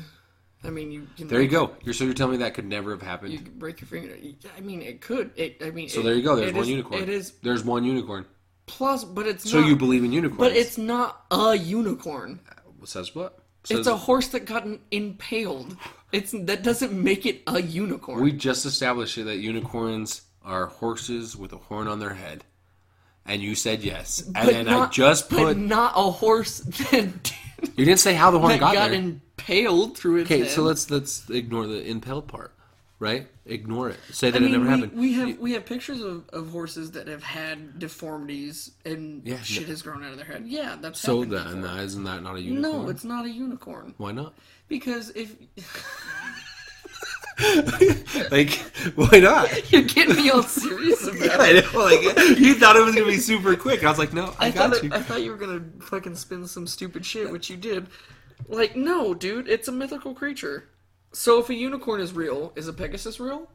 I 0.64 0.70
mean, 0.70 0.90
you 0.90 1.06
can 1.16 1.28
There 1.28 1.40
you 1.40 1.48
go. 1.48 1.76
You're 1.84 1.94
so 1.94 2.04
you're 2.04 2.14
telling 2.14 2.32
me 2.32 2.38
that 2.38 2.54
could 2.54 2.66
never 2.66 2.90
have 2.90 3.02
happened. 3.02 3.32
You 3.32 3.38
could 3.38 3.58
break 3.58 3.80
your 3.80 3.86
finger. 3.88 4.16
I 4.56 4.60
mean, 4.60 4.82
it 4.82 5.00
could. 5.00 5.30
It. 5.36 5.58
I 5.64 5.70
mean. 5.70 5.88
so 5.88 6.00
it- 6.00 6.02
there 6.04 6.14
you 6.14 6.22
go. 6.22 6.34
There's 6.36 6.52
one 6.52 6.62
is- 6.64 6.68
unicorn. 6.68 7.02
It 7.02 7.08
is 7.08 7.32
There's 7.42 7.64
one 7.64 7.84
unicorn. 7.84 8.26
plus, 8.66 9.04
but 9.04 9.26
it's 9.26 9.48
So 9.48 9.60
not, 9.60 9.68
you 9.68 9.76
believe 9.76 10.02
in 10.04 10.12
unicorns? 10.12 10.38
But 10.40 10.52
it's 10.56 10.76
not 10.76 11.24
a 11.30 11.54
unicorn. 11.56 12.40
Uh, 12.50 12.84
says 12.86 13.14
what? 13.14 13.38
Says, 13.64 13.78
It's 13.80 13.88
a 13.88 13.96
horse 13.96 14.28
that 14.28 14.46
got 14.46 14.66
impaled. 14.90 15.76
It's 16.10 16.32
that 16.32 16.62
doesn't 16.62 16.92
make 16.92 17.26
it 17.26 17.42
a 17.46 17.60
unicorn. 17.60 18.22
we 18.22 18.32
just 18.32 18.64
established 18.66 19.16
that 19.22 19.36
unicorns 19.38 20.22
are 20.42 20.66
horses 20.66 21.36
with 21.36 21.52
a 21.52 21.56
horn 21.58 21.86
on 21.86 21.98
their 22.00 22.14
head, 22.14 22.44
and 23.28 23.42
you 23.42 23.54
said 23.54 23.82
yes. 23.82 24.22
And 24.22 24.34
But 24.34 24.46
then 24.46 24.68
I 24.68 24.72
not- 24.72 24.92
just 24.92 25.28
but 25.30 25.36
put. 25.38 25.56
not 25.56 25.92
a 25.96 26.10
horse 26.10 26.58
that, 26.90 27.32
You 27.76 27.84
didn't 27.84 28.00
say 28.00 28.14
how 28.14 28.30
the 28.30 28.38
horn 28.38 28.58
got, 28.58 28.74
got, 28.74 28.90
there. 28.90 28.98
impaled 29.00 29.96
through 29.98 30.16
its 30.22 30.30
Okay, 30.30 30.46
so 30.48 30.62
let's 30.62 30.90
let's 30.90 31.28
ignore 31.30 31.66
the 31.66 31.82
impaled 31.86 32.28
part, 32.28 32.52
right? 32.98 33.26
Ignore 33.46 33.90
it. 33.90 33.96
Say 34.12 34.28
I 34.28 34.30
that 34.32 34.42
mean, 34.42 34.50
it 34.54 34.58
never 34.58 34.64
we, 34.64 34.70
happened. 34.70 34.92
we 35.00 35.12
have 35.14 35.38
we 35.38 35.52
have 35.52 35.64
pictures 35.66 36.00
of, 36.02 36.28
of 36.30 36.50
horses 36.50 36.90
that 36.92 37.08
have 37.08 37.22
had 37.22 37.78
deformities 37.78 38.72
and 38.84 39.22
Yeah, 39.26 39.40
shit 39.40 39.62
no- 39.64 39.68
has 39.70 39.82
grown 39.82 40.04
out 40.04 40.10
of 40.12 40.16
their 40.18 40.26
head. 40.26 40.44
Yeah, 40.46 40.76
that's 40.80 41.00
so 41.00 41.24
that, 41.24 41.46
and 41.48 41.64
that 41.64 41.78
isn't 41.80 42.04
that 42.04 42.22
not 42.22 42.36
a 42.36 42.40
unicorn? 42.40 42.84
No, 42.84 42.88
it's 42.90 43.04
not 43.04 43.24
a 43.24 43.30
unicorn. 43.30 43.94
Why 43.96 44.12
not? 44.12 44.34
Because 44.68 45.10
if 45.16 45.34
like, 48.30 48.54
why 48.96 49.20
not? 49.20 49.72
you're 49.72 49.82
getting 49.82 50.16
me 50.16 50.30
all 50.30 50.42
serious 50.42 51.02
about 51.06 51.20
it. 51.22 51.40
I 51.40 51.52
know, 51.72 51.84
like 51.84 52.38
you 52.38 52.54
thought 52.54 52.76
it 52.76 52.84
was 52.84 52.94
gonna 52.94 53.06
be 53.06 53.18
super 53.18 53.54
quick. 53.56 53.84
I 53.84 53.88
was 53.90 53.98
like, 53.98 54.12
no, 54.12 54.34
I, 54.38 54.46
I 54.46 54.50
got 54.50 54.72
thought 54.72 54.82
you. 54.82 54.90
it, 54.90 54.94
I 54.94 55.02
thought 55.02 55.22
you 55.22 55.30
were 55.30 55.36
gonna 55.36 55.64
fucking 55.80 56.16
spin 56.16 56.46
some 56.46 56.66
stupid 56.66 57.06
shit, 57.06 57.30
which 57.30 57.48
you 57.48 57.56
did. 57.56 57.86
Like, 58.48 58.76
no, 58.76 59.14
dude, 59.14 59.48
it's 59.48 59.68
a 59.68 59.72
mythical 59.72 60.14
creature. 60.14 60.68
So 61.12 61.40
if 61.40 61.48
a 61.48 61.54
unicorn 61.54 62.00
is 62.00 62.12
real, 62.12 62.52
is 62.56 62.68
a 62.68 62.72
Pegasus 62.72 63.20
real? 63.20 63.48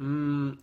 Mm, 0.00 0.58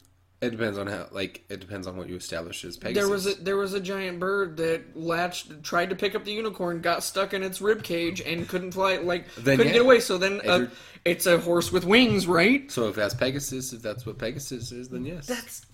it 0.46 0.52
depends 0.52 0.78
on 0.78 0.88
how. 0.88 1.08
Like, 1.12 1.44
it 1.50 1.60
depends 1.60 1.88
on 1.88 1.98
what 1.98 2.08
you 2.10 2.16
establish 2.16 2.64
as 2.66 2.78
Pegasus. 2.78 3.04
There 3.04 3.12
was 3.12 3.28
a 3.28 3.36
there 3.44 3.58
was 3.58 3.74
a 3.74 3.80
giant 3.80 4.20
bird 4.20 4.58
that 4.58 4.96
latched, 4.96 5.64
tried 5.64 5.90
to 5.90 5.96
pick 5.96 6.16
up 6.16 6.24
the 6.24 6.32
unicorn, 6.32 6.82
got 6.82 7.04
stuck 7.04 7.34
in 7.34 7.44
its 7.44 7.62
rib 7.62 7.84
cage, 7.84 8.22
and 8.22 8.48
couldn't 8.48 8.72
fly. 8.72 8.98
Like, 8.98 9.34
Then 9.36 9.58
couldn't 9.58 9.68
yeah. 9.68 9.74
get 9.74 9.82
away. 9.82 10.00
So 10.00 10.18
then, 10.18 10.42
uh, 10.48 10.68
it's 11.04 11.26
a 11.26 11.40
horse 11.40 11.72
with 11.72 11.86
wings, 11.86 12.28
right? 12.28 12.72
So 12.72 12.88
if 12.90 12.96
that's 12.96 13.14
Pegasus, 13.14 13.74
if 13.74 13.82
that's 13.82 14.06
what 14.06 14.18
Pegasus 14.18 14.72
is, 14.72 14.90
then 14.90 15.06
yes. 15.06 15.28
That's 15.28 15.66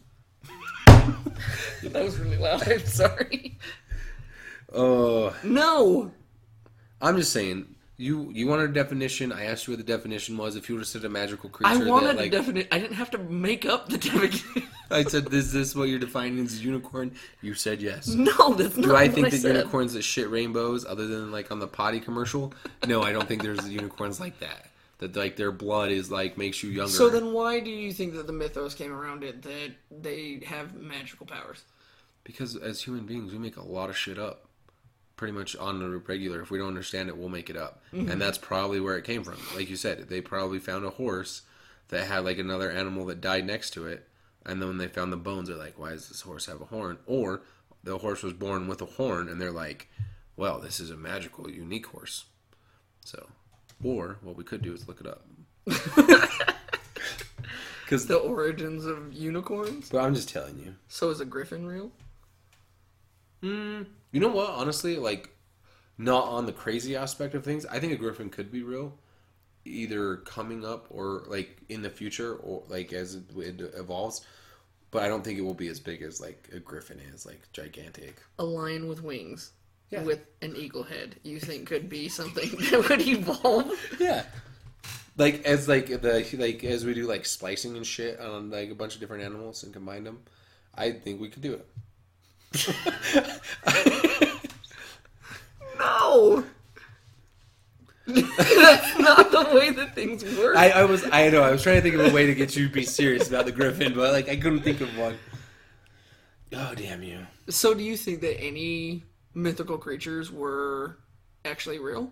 that 1.83 2.03
was 2.03 2.17
really 2.19 2.37
loud. 2.37 2.67
I'm 2.67 2.85
sorry. 2.85 3.57
Oh, 4.73 5.35
No, 5.43 6.11
I'm 7.01 7.17
just 7.17 7.33
saying. 7.33 7.75
You 7.97 8.31
you 8.33 8.47
wanted 8.47 8.71
a 8.71 8.73
definition. 8.73 9.31
I 9.31 9.45
asked 9.45 9.67
you 9.67 9.73
what 9.73 9.85
the 9.85 9.91
definition 9.91 10.35
was. 10.37 10.55
If 10.55 10.67
you 10.69 10.75
would 10.75 10.81
have 10.81 10.87
said 10.87 11.05
a 11.05 11.09
magical 11.09 11.49
creature, 11.49 11.71
I 11.71 11.85
wanted 11.85 12.07
that, 12.07 12.17
like, 12.17 12.27
a 12.27 12.37
definite. 12.37 12.67
I 12.71 12.79
didn't 12.79 12.95
have 12.95 13.11
to 13.11 13.19
make 13.19 13.65
up 13.65 13.89
the 13.89 13.97
definition. 13.97 14.63
I 14.91 15.03
said, 15.03 15.31
"Is 15.31 15.53
this 15.53 15.75
what 15.75 15.87
you're 15.87 15.99
defining 15.99 16.43
as 16.43 16.59
a 16.59 16.63
unicorn?" 16.63 17.11
You 17.41 17.53
said 17.53 17.81
yes. 17.81 18.07
no, 18.15 18.53
that's 18.55 18.75
not 18.75 18.85
Do 18.87 18.95
I 18.95 19.05
what 19.05 19.13
think 19.13 19.27
I 19.27 19.29
that 19.29 19.37
said. 19.41 19.55
unicorns 19.55 19.93
that 19.93 20.01
shit 20.01 20.29
rainbows, 20.31 20.83
other 20.85 21.05
than 21.05 21.31
like 21.31 21.51
on 21.51 21.59
the 21.59 21.67
potty 21.67 21.99
commercial? 21.99 22.53
No, 22.87 23.03
I 23.03 23.11
don't 23.11 23.27
think 23.27 23.43
there's 23.43 23.69
unicorns 23.69 24.19
like 24.19 24.39
that. 24.39 24.67
That 24.97 25.15
like 25.15 25.35
their 25.35 25.51
blood 25.51 25.91
is 25.91 26.09
like 26.09 26.37
makes 26.37 26.63
you 26.63 26.71
younger. 26.71 26.91
So 26.91 27.09
then, 27.09 27.33
why 27.33 27.59
do 27.59 27.69
you 27.69 27.93
think 27.93 28.13
that 28.13 28.25
the 28.25 28.33
mythos 28.33 28.73
came 28.73 28.91
around 28.91 29.23
it 29.23 29.43
that 29.43 29.71
they 29.91 30.41
have 30.45 30.73
magical 30.75 31.25
powers? 31.25 31.63
because 32.23 32.55
as 32.55 32.81
human 32.83 33.05
beings, 33.05 33.31
we 33.31 33.39
make 33.39 33.57
a 33.57 33.61
lot 33.63 33.89
of 33.89 33.97
shit 33.97 34.19
up, 34.19 34.45
pretty 35.21 35.37
much 35.37 35.55
on 35.55 35.77
the 35.77 35.97
regular. 35.99 36.41
If 36.41 36.49
we 36.49 36.57
don't 36.57 36.69
understand 36.69 37.07
it, 37.07 37.15
we'll 37.15 37.29
make 37.29 37.51
it 37.51 37.55
up, 37.55 37.83
Mm-hmm. 37.93 38.09
and 38.09 38.19
that's 38.19 38.39
probably 38.39 38.79
where 38.79 38.97
it 38.97 39.03
came 39.03 39.23
from. 39.23 39.37
Like 39.55 39.69
you 39.69 39.75
said, 39.75 40.09
they 40.09 40.19
probably 40.19 40.57
found 40.57 40.83
a 40.83 40.89
horse 40.89 41.43
that 41.89 42.07
had 42.07 42.25
like 42.25 42.39
another 42.39 42.71
animal 42.71 43.05
that 43.05 43.21
died 43.21 43.45
next 43.45 43.69
to 43.73 43.85
it, 43.85 44.07
and 44.47 44.59
then 44.59 44.67
when 44.67 44.77
they 44.79 44.87
found 44.87 45.13
the 45.13 45.17
bones, 45.17 45.47
they're 45.47 45.57
like, 45.57 45.77
"Why 45.77 45.91
does 45.91 46.07
this 46.09 46.21
horse 46.21 46.47
have 46.47 46.59
a 46.59 46.65
horn?" 46.65 46.97
Or 47.05 47.43
the 47.83 47.99
horse 47.99 48.23
was 48.23 48.33
born 48.33 48.67
with 48.67 48.81
a 48.81 48.85
horn, 48.87 49.29
and 49.29 49.39
they're 49.39 49.51
like, 49.51 49.89
"Well, 50.35 50.59
this 50.59 50.79
is 50.79 50.89
a 50.89 50.97
magical, 50.97 51.47
unique 51.51 51.85
horse." 51.85 52.25
So, 53.05 53.27
or 53.83 54.17
what 54.23 54.35
we 54.35 54.43
could 54.43 54.63
do 54.63 54.73
is 54.73 54.87
look 54.87 55.01
it 55.01 55.05
up. 55.07 55.23
Because, 57.85 58.07
The 58.07 58.15
origins 58.15 58.85
of 58.85 59.11
unicorns. 59.13 59.89
but 59.89 59.99
I'm 59.99 60.15
just 60.15 60.29
telling 60.29 60.57
you. 60.59 60.75
So 60.87 61.09
is 61.09 61.19
a 61.19 61.25
griffin 61.25 61.65
real? 61.67 61.91
Mm, 63.43 63.85
you 64.11 64.19
know 64.19 64.29
what? 64.29 64.49
Honestly, 64.49 64.97
like, 64.97 65.29
not 65.97 66.27
on 66.27 66.45
the 66.45 66.51
crazy 66.51 66.95
aspect 66.95 67.35
of 67.35 67.43
things. 67.43 67.65
I 67.65 67.79
think 67.79 67.93
a 67.93 67.97
griffin 67.97 68.29
could 68.29 68.51
be 68.51 68.63
real, 68.63 68.97
either 69.65 70.17
coming 70.17 70.65
up 70.65 70.87
or 70.89 71.23
like 71.27 71.61
in 71.69 71.81
the 71.81 71.89
future, 71.89 72.35
or 72.35 72.63
like 72.67 72.93
as 72.93 73.15
it, 73.15 73.23
it 73.37 73.61
evolves. 73.75 74.25
But 74.89 75.03
I 75.03 75.07
don't 75.07 75.23
think 75.23 75.39
it 75.39 75.43
will 75.43 75.53
be 75.53 75.69
as 75.69 75.79
big 75.79 76.01
as 76.01 76.19
like 76.19 76.49
a 76.53 76.59
griffin 76.59 76.99
is, 77.13 77.25
like 77.25 77.41
gigantic. 77.53 78.21
A 78.39 78.43
lion 78.43 78.87
with 78.87 79.03
wings. 79.03 79.51
Yeah. 79.89 80.03
With 80.03 80.21
an 80.41 80.55
eagle 80.55 80.83
head, 80.83 81.17
you 81.23 81.39
think 81.39 81.67
could 81.67 81.89
be 81.89 82.07
something 82.07 82.49
that 82.71 82.89
would 82.89 83.01
evolve? 83.01 83.71
Yeah. 83.99 84.23
Like 85.17 85.45
as 85.45 85.67
like 85.67 85.87
the 85.87 86.25
like 86.37 86.63
as 86.63 86.85
we 86.85 86.93
do 86.93 87.07
like 87.07 87.25
splicing 87.25 87.75
and 87.75 87.85
shit 87.85 88.19
on 88.19 88.49
like 88.49 88.71
a 88.71 88.75
bunch 88.75 88.95
of 88.95 89.01
different 89.01 89.23
animals 89.23 89.63
and 89.63 89.73
combine 89.73 90.05
them, 90.05 90.23
I 90.73 90.91
think 90.91 91.19
we 91.19 91.29
could 91.29 91.41
do 91.41 91.53
it. 91.53 91.67
No. 95.81 96.43
That's 98.07 98.99
not 98.99 99.31
the 99.31 99.49
way 99.53 99.71
that 99.71 99.95
things 99.95 100.23
work. 100.37 100.55
I, 100.55 100.71
I 100.71 100.83
was 100.85 101.05
I 101.11 101.29
know 101.29 101.41
I 101.41 101.51
was 101.51 101.63
trying 101.63 101.77
to 101.77 101.81
think 101.81 101.95
of 101.95 102.01
a 102.01 102.13
way 102.13 102.25
to 102.25 102.35
get 102.35 102.55
you 102.55 102.67
to 102.67 102.73
be 102.73 102.83
serious 102.83 103.27
about 103.29 103.45
the 103.45 103.51
griffin, 103.51 103.93
but 103.93 104.11
like 104.11 104.29
I 104.29 104.35
couldn't 104.35 104.61
think 104.61 104.81
of 104.81 104.95
one. 104.97 105.17
Oh 106.53 106.73
damn 106.75 107.01
you! 107.01 107.25
so, 107.47 107.73
do 107.73 107.83
you 107.83 107.95
think 107.95 108.21
that 108.21 108.41
any 108.41 109.03
mythical 109.33 109.77
creatures 109.77 110.31
were 110.31 110.97
actually 111.45 111.79
real? 111.79 112.11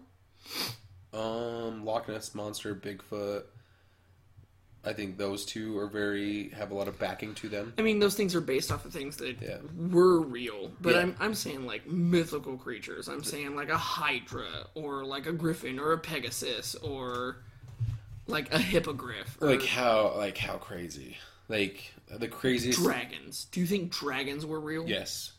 Um, 1.12 1.84
Loch 1.84 2.08
Ness 2.08 2.34
monster, 2.34 2.74
Bigfoot. 2.74 3.44
I 4.86 4.94
think 4.94 5.18
those 5.18 5.46
two 5.46 5.78
are 5.78 5.88
very 5.88 6.50
have 6.50 6.72
a 6.72 6.74
lot 6.74 6.88
of 6.88 6.98
backing 6.98 7.36
to 7.36 7.50
them. 7.50 7.74
I 7.78 7.82
mean, 7.82 8.00
those 8.00 8.16
things 8.16 8.34
are 8.34 8.40
based 8.42 8.72
off 8.72 8.86
of 8.86 8.94
things 8.94 9.18
that 9.18 9.42
Yeah. 9.42 9.58
were 9.76 10.22
real, 10.22 10.72
but 10.82 10.96
Yeah. 10.96 11.02
I'm 11.02 11.16
I'm 11.20 11.36
saying 11.36 11.66
like 11.66 11.86
mythical 11.86 12.56
creatures. 12.58 13.08
I'm 13.10 13.24
saying 13.24 13.56
like 13.56 13.70
a 13.70 13.78
hydra 13.78 14.68
or 14.76 15.04
like 15.04 15.26
a 15.26 15.34
griffin 15.34 15.80
or 15.80 15.92
a 15.92 15.98
pegasus 15.98 16.76
or 16.76 17.44
like 18.28 18.54
a 18.54 18.58
hippogriff 18.60 19.38
or 19.42 19.50
Like 19.50 19.66
how 19.66 20.16
like 20.16 20.38
how 20.38 20.56
crazy? 20.58 21.18
Like 21.50 21.94
the 22.10 22.28
craziest. 22.30 22.80
dragons. 22.80 23.48
Do 23.52 23.60
you 23.60 23.66
think 23.66 23.92
dragons 23.92 24.46
were 24.46 24.60
real? 24.62 24.88
yes. 24.88 25.34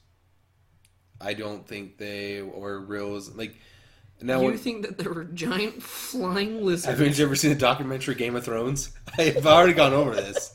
I 1.20 1.34
don't 1.34 1.66
think 1.66 1.98
they 1.98 2.42
were 2.42 2.80
real. 2.80 3.16
as- 3.16 3.34
Like 3.34 3.56
now, 4.22 4.40
You 4.42 4.56
think 4.56 4.86
that 4.86 4.98
there 4.98 5.12
were 5.12 5.24
giant 5.24 5.82
flying 5.82 6.64
lizards? 6.64 6.98
have 6.98 7.18
you 7.18 7.24
ever 7.24 7.36
seen 7.36 7.51
the 7.51 7.59
documentary 7.59 8.14
Game 8.14 8.36
of 8.36 8.44
Thrones? 8.44 8.92
I've 9.18 9.47
already 9.47 9.72
gone 9.72 9.92
over 9.92 10.14
this. 10.14 10.55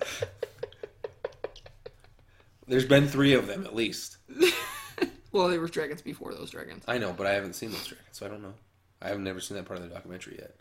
There's 2.68 2.86
been 2.86 3.08
three 3.08 3.34
of 3.34 3.48
them 3.48 3.66
at 3.66 3.76
least. 3.76 4.18
well, 5.32 5.50
there 5.50 5.60
were 5.60 5.68
dragons 5.68 6.02
before 6.02 6.34
those 6.34 6.52
dragons. 6.52 6.84
I 6.88 6.98
know, 6.98 7.14
but 7.14 7.28
I 7.28 7.34
haven't 7.34 7.54
seen 7.54 7.72
those 7.72 7.86
dragons, 7.86 8.08
so 8.12 8.26
I 8.26 8.30
don't 8.30 8.42
know. 8.42 8.54
I 9.02 9.10
have 9.10 9.20
never 9.20 9.40
seen 9.40 9.58
that 9.58 9.66
part 9.66 9.80
of 9.80 9.88
the 9.88 9.94
documentary 9.94 10.38
yet. 10.40 10.56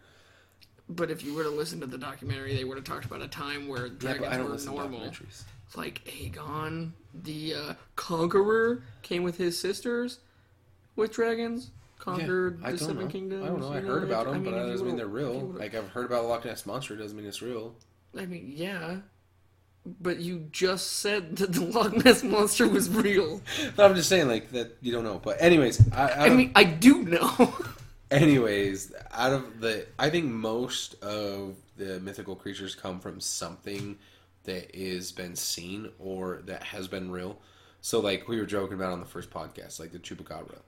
But 0.88 1.10
if 1.10 1.24
you 1.24 1.34
were 1.34 1.44
to 1.44 1.50
listen 1.50 1.80
to 1.80 1.86
the 1.86 1.96
documentary, 1.96 2.54
they 2.54 2.64
would 2.64 2.76
have 2.76 2.84
talked 2.84 3.06
about 3.06 3.22
a 3.22 3.28
time 3.28 3.68
where 3.68 3.88
dragons 3.88 4.64
don't 4.64 4.74
were 4.74 4.82
normal. 4.82 5.10
Like 5.76 6.04
Aegon, 6.04 6.90
the 7.14 7.54
uh, 7.54 7.74
conqueror, 7.96 8.82
came 9.02 9.22
with 9.22 9.38
his 9.38 9.58
sisters 9.58 10.18
with 10.94 11.12
dragons, 11.12 11.70
conquered 11.98 12.60
I 12.62 12.72
the 12.72 12.78
don't 12.78 12.86
Seven 12.86 13.04
know. 13.04 13.10
Kingdoms. 13.10 13.44
I 13.44 13.46
don't 13.48 13.60
know. 13.60 13.72
I 13.72 13.80
heard 13.80 14.04
about 14.04 14.26
them, 14.26 14.34
I 14.34 14.38
mean, 14.38 14.44
but 14.52 14.58
that 14.58 14.66
doesn't 14.66 14.86
mean 14.86 14.96
they're 14.96 15.06
real. 15.06 15.40
Like 15.40 15.74
I've 15.74 15.88
heard 15.88 16.06
about 16.06 16.24
a 16.24 16.26
Loch 16.26 16.44
Ness 16.44 16.66
monster, 16.66 16.96
doesn't 16.96 17.16
mean 17.16 17.26
it's 17.26 17.42
real. 17.42 17.74
I 18.16 18.26
mean, 18.26 18.52
yeah. 18.54 18.98
But 20.00 20.18
you 20.20 20.48
just 20.50 20.92
said 20.92 21.36
that 21.36 21.52
the 21.52 21.60
Loch 21.60 22.04
Ness 22.04 22.22
monster 22.22 22.66
was 22.66 22.88
real. 22.88 23.42
But 23.76 23.84
I'm 23.84 23.94
just 23.94 24.08
saying, 24.08 24.28
like 24.28 24.50
that 24.52 24.76
you 24.80 24.92
don't 24.92 25.04
know. 25.04 25.20
But 25.22 25.40
anyways, 25.40 25.92
I, 25.92 26.26
I 26.26 26.28
mean, 26.30 26.52
I 26.54 26.64
do 26.64 27.02
know. 27.02 27.54
anyways, 28.10 28.92
out 29.12 29.32
of 29.32 29.60
the, 29.60 29.86
I 29.98 30.10
think 30.10 30.26
most 30.26 31.02
of 31.02 31.56
the 31.76 32.00
mythical 32.00 32.36
creatures 32.36 32.74
come 32.74 33.00
from 33.00 33.20
something 33.20 33.98
that 34.44 34.74
is 34.74 35.12
been 35.12 35.36
seen 35.36 35.90
or 35.98 36.42
that 36.44 36.62
has 36.62 36.88
been 36.88 37.10
real. 37.10 37.38
So, 37.80 38.00
like 38.00 38.28
we 38.28 38.38
were 38.38 38.46
joking 38.46 38.74
about 38.74 38.92
on 38.92 39.00
the 39.00 39.06
first 39.06 39.30
podcast, 39.30 39.80
like 39.80 39.92
the 39.92 39.98
chupacabra. 39.98 40.58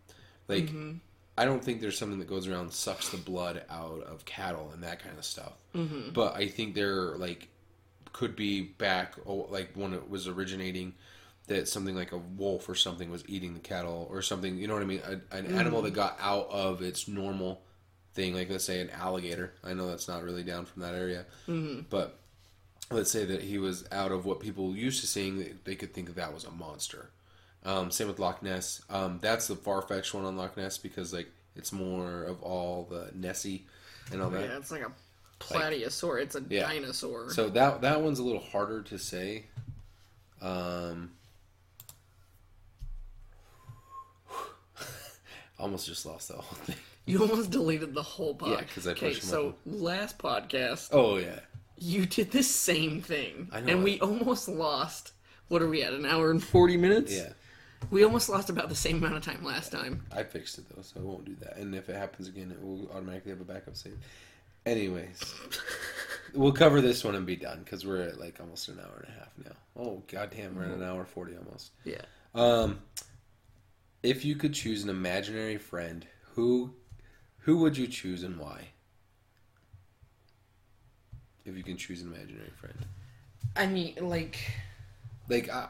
Like, 0.49 0.65
mm-hmm. 0.65 0.95
I 1.39 1.45
don't 1.45 1.63
think 1.63 1.81
there's 1.81 1.99
something 1.99 2.19
that 2.19 2.29
goes 2.29 2.49
around 2.49 2.63
and 2.63 2.73
sucks 2.73 3.11
the 3.11 3.19
blood 3.19 3.63
out 3.69 4.03
of 4.03 4.25
cattle 4.25 4.71
and 4.73 4.83
that 4.83 5.03
kind 5.03 5.19
of 5.19 5.25
stuff. 5.25 5.53
Mm-hmm. 5.75 6.11
But 6.13 6.35
I 6.35 6.49
think 6.49 6.75
there 6.75 7.17
like 7.17 7.49
could 8.13 8.35
be 8.35 8.63
back, 8.63 9.15
oh, 9.27 9.47
like 9.51 9.71
when 9.75 9.93
it 9.93 10.09
was 10.09 10.27
originating, 10.27 10.95
that 11.49 11.69
something 11.69 11.95
like 11.95 12.13
a 12.13 12.19
wolf 12.19 12.69
or 12.69 12.75
something 12.75 13.11
was 13.11 13.23
eating 13.29 13.55
the 13.55 13.61
cattle 13.61 14.09
or 14.11 14.23
something. 14.23 14.57
You 14.57 14.67
know 14.67 14.75
what 14.75 14.83
I 14.83 14.87
mean? 14.87 15.03
A, 15.05 15.37
an 15.37 15.47
animal 15.55 15.83
that 15.83 15.93
got 15.93 16.17
out 16.21 16.49
of 16.51 16.81
its 16.81 17.07
normal 17.07 17.61
thing. 18.15 18.35
Like 18.35 18.49
let's 18.49 18.65
say 18.65 18.81
an 18.81 18.91
alligator. 18.91 19.53
I 19.63 19.75
know 19.75 19.89
that's 19.89 20.09
not 20.09 20.25
really 20.25 20.43
down 20.43 20.65
from 20.65 20.83
that 20.83 20.95
area, 20.95 21.27
mm-hmm. 21.47 21.83
but 21.91 22.19
let's 22.91 23.11
say 23.11 23.27
that 23.27 23.43
he 23.43 23.59
was 23.59 23.87
out 23.93 24.11
of 24.11 24.25
what 24.25 24.41
people 24.41 24.75
used 24.75 25.03
to 25.03 25.07
seeing. 25.07 25.39
They, 25.39 25.53
they 25.65 25.75
could 25.75 25.93
think 25.93 26.07
that 26.07 26.17
that 26.17 26.33
was 26.33 26.45
a 26.45 26.51
monster. 26.51 27.11
Um, 27.67 27.91
same 27.91 28.07
with 28.09 28.19
Loch 28.19 28.43
Ness. 28.43 28.81
Um, 28.89 29.19
that's 29.21 29.49
the 29.49 29.57
far 29.57 29.83
fetched 29.83 30.15
one 30.15 30.25
on 30.25 30.37
Loch 30.37 30.57
Ness 30.57 30.79
because 30.79 31.13
like 31.13 31.29
it's 31.57 31.73
more 31.73 32.23
of 32.23 32.43
all 32.43 32.87
the 32.89 33.11
Nessie 33.15 33.67
and 34.13 34.23
all 34.23 34.31
that. 34.31 34.43
Yeah, 34.49 34.57
it's 34.57 34.71
like 34.71 34.83
a 34.83 34.93
plesiosaur. 35.41 36.23
it's 36.23 36.37
a 36.37 36.45
Yeah. 36.49 36.69
dinosaur. 36.69 37.31
So 37.31 37.49
that 37.51 37.81
that 37.83 38.01
one's 38.01 38.21
a 38.21 38.23
little 38.23 38.41
harder 38.41 38.83
to 38.83 38.99
say. 38.99 39.47
Um, 40.41 41.11
almost 45.59 45.87
just 45.87 46.07
lost 46.07 46.29
that 46.29 46.35
whole 46.37 46.59
thing. 46.65 46.77
you 47.07 47.21
almost 47.23 47.51
deleted 47.51 47.95
the 47.95 48.03
whole 48.03 48.35
podcast. 48.37 48.51
Yeah, 48.51 48.63
'cause 48.75 48.87
I 48.87 48.91
Okay, 48.93 49.09
pushed 49.11 49.23
so 49.25 49.55
last 49.65 50.19
podcast, 50.19 50.89
Oh 50.93 51.17
yeah, 51.19 51.41
you 51.79 52.07
did 52.07 52.31
the 52.31 52.43
same 52.43 53.01
thing, 53.03 53.49
I 53.53 53.61
know. 53.61 53.73
and 53.73 53.85
we 53.85 53.99
almost 54.01 54.49
lost. 54.49 55.13
What 55.49 55.63
are 55.63 55.69
we 55.69 55.83
at? 55.83 55.93
An 55.93 56.05
hour 56.07 56.31
and 56.31 56.43
forty 56.43 56.77
minutes. 56.77 57.13
yeah. 57.13 57.33
We 57.91 58.05
almost 58.05 58.29
lost 58.29 58.51
about 58.51 58.69
the 58.69 58.75
same 58.75 58.99
amount 58.99 59.17
of 59.17 59.25
time 59.25 59.45
last 59.45 59.71
time. 59.71 60.05
I 60.11 60.23
fixed 60.23 60.59
it 60.59 60.65
though, 60.69 60.83
so 60.83 61.01
I 61.01 61.03
won't 61.03 61.25
do 61.25 61.37
that. 61.41 61.57
And 61.57 61.75
if 61.75 61.89
it 61.89 61.97
happens 61.97 62.29
again, 62.29 62.51
it 62.51 62.63
will 62.63 62.91
automatically 62.91 63.31
have 63.31 63.41
a 63.41 63.45
backup 63.45 63.77
save. 63.77 63.99
Anyways, 64.65 65.35
we'll 66.35 66.53
cover 66.53 66.81
this 66.81 67.05
one 67.05 67.15
and 67.15 67.25
be 67.25 67.37
done 67.37 67.61
because 67.61 67.87
we're 67.87 68.03
at 68.03 68.19
like 68.19 68.41
almost 68.41 68.69
an 68.69 68.81
hour 68.81 69.05
and 69.07 69.15
a 69.15 69.19
half 69.19 69.33
now. 69.45 69.57
Oh 69.77 70.03
goddamn, 70.11 70.57
we're 70.57 70.65
at 70.65 70.73
an 70.73 70.83
hour 70.83 71.05
forty 71.05 71.37
almost. 71.37 71.71
Yeah. 71.85 72.03
Um, 72.35 72.81
if 74.03 74.25
you 74.25 74.35
could 74.35 74.53
choose 74.53 74.83
an 74.83 74.91
imaginary 74.91 75.59
friend, 75.59 76.07
who 76.35 76.75
who 77.39 77.59
would 77.59 77.77
you 77.77 77.87
choose 77.87 78.25
and 78.25 78.39
why? 78.39 78.71
If 81.45 81.57
you 81.57 81.63
can 81.63 81.77
choose 81.77 82.03
an 82.03 82.13
imaginary 82.13 82.51
friend, 82.61 82.85
I 83.55 83.69
mean, 83.69 83.95
like, 84.01 84.39
like 85.29 85.49
I, 85.49 85.69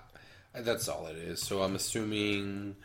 that's 0.61 0.89
all 0.89 1.07
it 1.07 1.17
is. 1.17 1.41
So 1.41 1.63
I'm 1.63 1.75
assuming, 1.75 2.77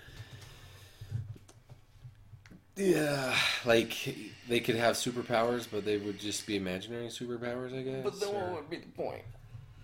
yeah, 2.75 3.35
like 3.65 4.15
they 4.47 4.59
could 4.59 4.75
have 4.75 4.95
superpowers, 4.95 5.67
but 5.71 5.85
they 5.85 5.97
would 5.97 6.19
just 6.19 6.45
be 6.47 6.55
imaginary 6.55 7.07
superpowers, 7.07 7.77
I 7.77 7.83
guess. 7.83 8.03
but 8.03 8.19
then 8.19 8.33
what 8.33 8.53
would 8.53 8.69
be 8.69 8.77
the 8.77 8.87
point? 8.87 9.23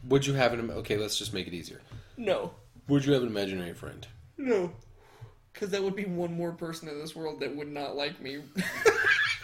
would 0.07 0.25
you 0.25 0.33
have 0.33 0.53
an? 0.53 0.69
Okay, 0.71 0.97
let's 0.97 1.17
just 1.17 1.33
make 1.33 1.47
it 1.47 1.53
easier. 1.53 1.81
No. 2.17 2.51
Would 2.87 3.05
you 3.05 3.13
have 3.13 3.23
an 3.23 3.29
imaginary 3.29 3.73
friend? 3.73 4.07
No. 4.37 4.71
Because 5.51 5.71
that 5.71 5.83
would 5.83 5.95
be 5.95 6.05
one 6.05 6.33
more 6.33 6.51
person 6.51 6.87
in 6.87 6.99
this 6.99 7.15
world 7.15 7.39
that 7.39 7.55
would 7.55 7.67
not 7.67 7.95
like 7.95 8.21
me. 8.21 8.37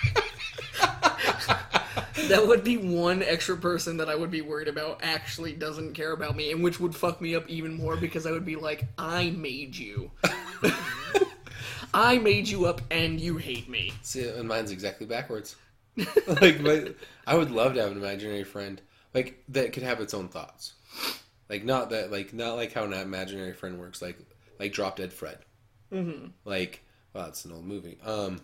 that 2.30 2.46
would 2.48 2.64
be 2.64 2.78
one 2.78 3.24
extra 3.24 3.56
person 3.58 3.98
that 3.98 4.10
I 4.10 4.16
would 4.16 4.32
be 4.32 4.42
worried 4.42 4.68
about 4.68 5.00
actually 5.04 5.54
doesn't 5.54 5.94
care 5.94 6.12
about 6.12 6.36
me, 6.36 6.52
and 6.52 6.64
which 6.64 6.80
would 6.80 6.96
fuck 6.96 7.22
me 7.22 7.36
up 7.36 7.50
even 7.50 7.74
more 7.74 7.96
because 7.96 8.26
I 8.26 8.32
would 8.32 8.46
be 8.46 8.56
like, 8.56 8.86
I 8.98 9.32
made 9.32 9.76
you. 9.76 10.12
I 11.94 12.18
made 12.18 12.48
you 12.48 12.66
up 12.66 12.82
and 12.90 13.20
you 13.20 13.38
hate 13.38 13.70
me. 13.70 13.94
See, 14.02 14.28
and 14.28 14.48
mine's 14.48 14.72
exactly 14.72 15.06
backwards. 15.06 15.56
like, 16.42 16.64
but 16.64 16.96
I 17.28 17.36
would 17.36 17.52
love 17.52 17.76
to 17.76 17.82
have 17.82 17.92
an 17.92 17.98
imaginary 17.98 18.44
friend, 18.44 18.82
like 19.14 19.44
that 19.50 19.74
could 19.74 19.84
have 19.84 20.02
its 20.02 20.14
own 20.14 20.28
thoughts. 20.28 20.74
Like 21.50 21.64
not 21.64 21.92
that, 21.92 22.12
like 22.12 22.34
not 22.34 22.56
like 22.56 22.74
how 22.74 22.84
an 22.84 22.94
imaginary 22.94 23.54
friend 23.54 23.80
works. 23.80 24.02
Like, 24.02 24.18
like 24.60 24.74
Drop 24.74 24.96
Dead 24.96 25.14
Fred. 25.14 25.38
Mm-hmm. 25.92 26.28
Like, 26.46 26.84
well, 27.14 27.28
it's 27.28 27.46
an 27.46 27.52
old 27.52 27.66
movie. 27.66 28.00
Um, 28.04 28.42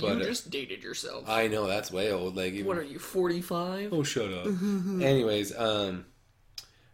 But, 0.00 0.22
uh, 0.22 0.24
just 0.24 0.50
dated 0.50 0.82
yourself. 0.82 1.28
I 1.28 1.48
know 1.48 1.66
that's 1.66 1.90
way 1.90 2.12
old. 2.12 2.36
Like, 2.36 2.52
even, 2.52 2.66
what 2.66 2.78
are 2.78 2.82
you, 2.82 2.98
45? 2.98 3.92
oh, 3.92 4.02
shut 4.02 4.32
up. 4.32 4.46
Anyways, 5.00 5.56
um, 5.56 6.04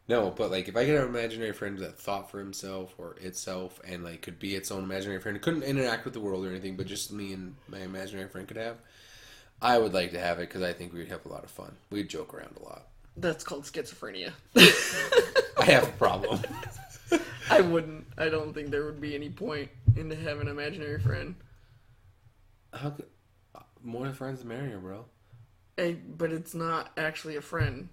no, 0.06 0.30
but 0.30 0.50
like 0.50 0.68
if 0.68 0.76
I 0.76 0.84
could 0.84 0.94
have 0.94 1.08
an 1.08 1.14
imaginary 1.14 1.52
friend 1.52 1.78
that 1.78 1.98
thought 1.98 2.30
for 2.30 2.38
himself 2.38 2.94
or 2.98 3.16
itself 3.20 3.80
and 3.86 4.04
like 4.04 4.20
could 4.20 4.38
be 4.38 4.54
its 4.54 4.70
own 4.70 4.84
imaginary 4.84 5.20
friend, 5.20 5.36
it 5.36 5.42
couldn't 5.42 5.62
interact 5.62 6.04
with 6.04 6.12
the 6.12 6.20
world 6.20 6.44
or 6.44 6.50
anything, 6.50 6.76
but 6.76 6.86
just 6.86 7.10
me 7.10 7.32
and 7.32 7.54
my 7.68 7.80
imaginary 7.80 8.28
friend 8.28 8.46
could 8.46 8.58
have. 8.58 8.76
I 9.62 9.78
would 9.78 9.94
like 9.94 10.10
to 10.10 10.20
have 10.20 10.38
it 10.40 10.48
because 10.48 10.62
I 10.62 10.74
think 10.74 10.92
we'd 10.92 11.08
have 11.08 11.24
a 11.24 11.28
lot 11.30 11.42
of 11.44 11.50
fun. 11.50 11.74
We'd 11.90 12.10
joke 12.10 12.34
around 12.34 12.56
a 12.60 12.64
lot. 12.64 12.88
That's 13.16 13.44
called 13.44 13.64
schizophrenia. 13.64 14.32
I 15.58 15.64
have 15.64 15.88
a 15.88 15.92
problem. 15.92 16.40
I 17.50 17.60
wouldn't. 17.62 18.06
I 18.18 18.28
don't 18.28 18.52
think 18.52 18.70
there 18.70 18.84
would 18.84 19.00
be 19.00 19.14
any 19.14 19.30
point 19.30 19.70
in 19.96 20.10
to 20.10 20.16
have 20.16 20.40
an 20.40 20.48
imaginary 20.48 21.00
friend. 21.00 21.34
How 22.74 22.90
could, 22.90 23.06
more 23.82 24.12
friends 24.12 24.40
the 24.40 24.46
merrier, 24.46 24.78
bro. 24.78 25.04
Eh, 25.78 25.94
but 26.16 26.32
it's 26.32 26.54
not 26.54 26.90
actually 26.96 27.36
a 27.36 27.42
friend. 27.42 27.88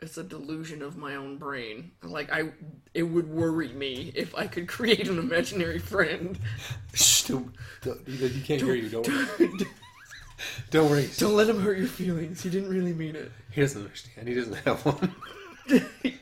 It's 0.00 0.16
a 0.16 0.24
delusion 0.24 0.82
of 0.82 0.96
my 0.96 1.16
own 1.16 1.36
brain. 1.36 1.92
Like 2.02 2.32
I, 2.32 2.52
it 2.94 3.02
would 3.02 3.28
worry 3.28 3.68
me 3.68 4.12
if 4.14 4.34
I 4.34 4.46
could 4.46 4.66
create 4.66 5.08
an 5.08 5.18
imaginary 5.18 5.78
friend. 5.78 6.38
Shh, 6.94 7.24
don't, 7.24 7.54
don't, 7.82 8.08
you 8.08 8.42
can't 8.42 8.62
hear 8.62 8.74
you. 8.74 8.88
Don't 8.88 9.06
worry. 9.06 9.50
don't 10.70 10.90
worry. 10.90 11.10
Don't 11.18 11.34
let 11.34 11.48
him 11.48 11.60
hurt 11.60 11.78
your 11.78 11.86
feelings. 11.86 12.42
He 12.42 12.50
didn't 12.50 12.70
really 12.70 12.94
mean 12.94 13.14
it. 13.14 13.30
He 13.50 13.60
doesn't 13.60 13.82
understand. 13.82 14.26
He 14.26 14.34
doesn't 14.34 14.54
have 14.64 14.84
one. 14.86 15.14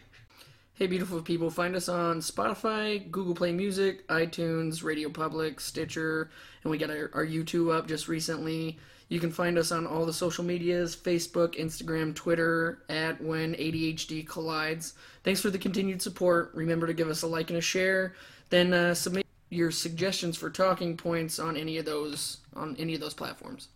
Hey, 0.79 0.87
beautiful 0.87 1.21
people, 1.21 1.51
find 1.51 1.75
us 1.75 1.89
on 1.89 2.21
Spotify, 2.21 3.11
Google 3.11 3.35
Play 3.35 3.51
Music, 3.51 4.07
iTunes, 4.07 4.85
Radio 4.85 5.09
Public, 5.09 5.59
Stitcher, 5.59 6.31
and 6.63 6.71
we 6.71 6.79
got 6.79 6.89
our, 6.89 7.11
our 7.15 7.27
YouTube 7.27 7.77
up 7.77 7.89
just 7.89 8.07
recently. 8.07 8.79
You 9.09 9.19
can 9.19 9.33
find 9.33 9.59
us 9.59 9.73
on 9.73 9.89
all 9.89 10.07
the 10.07 10.13
social 10.13 10.45
medias 10.45 10.95
Facebook, 10.95 11.59
Instagram, 11.59 12.15
Twitter, 12.15 12.85
at 12.89 13.21
When 13.21 13.55
ADHD 13.55 14.25
Collides. 14.25 14.93
Thanks 15.25 15.41
for 15.41 15.51
the 15.51 15.59
continued 15.59 16.01
support. 16.01 16.53
Remember 16.55 16.87
to 16.87 16.95
give 16.95 17.09
us 17.09 17.23
a 17.23 17.27
like 17.27 17.51
and 17.51 17.59
a 17.59 17.61
share. 17.61 18.15
Then 18.51 18.73
uh, 18.73 18.95
submit 18.95 19.27
your 19.51 19.73
suggestions 19.73 20.37
for 20.37 20.49
talking 20.49 20.97
points 20.97 21.41
on 21.41 21.57
any 21.57 21.79
of 21.79 21.87
those 21.87 22.37
on 22.55 22.77
any 22.79 22.95
of 22.95 23.01
those 23.01 23.15
platforms. 23.15 23.67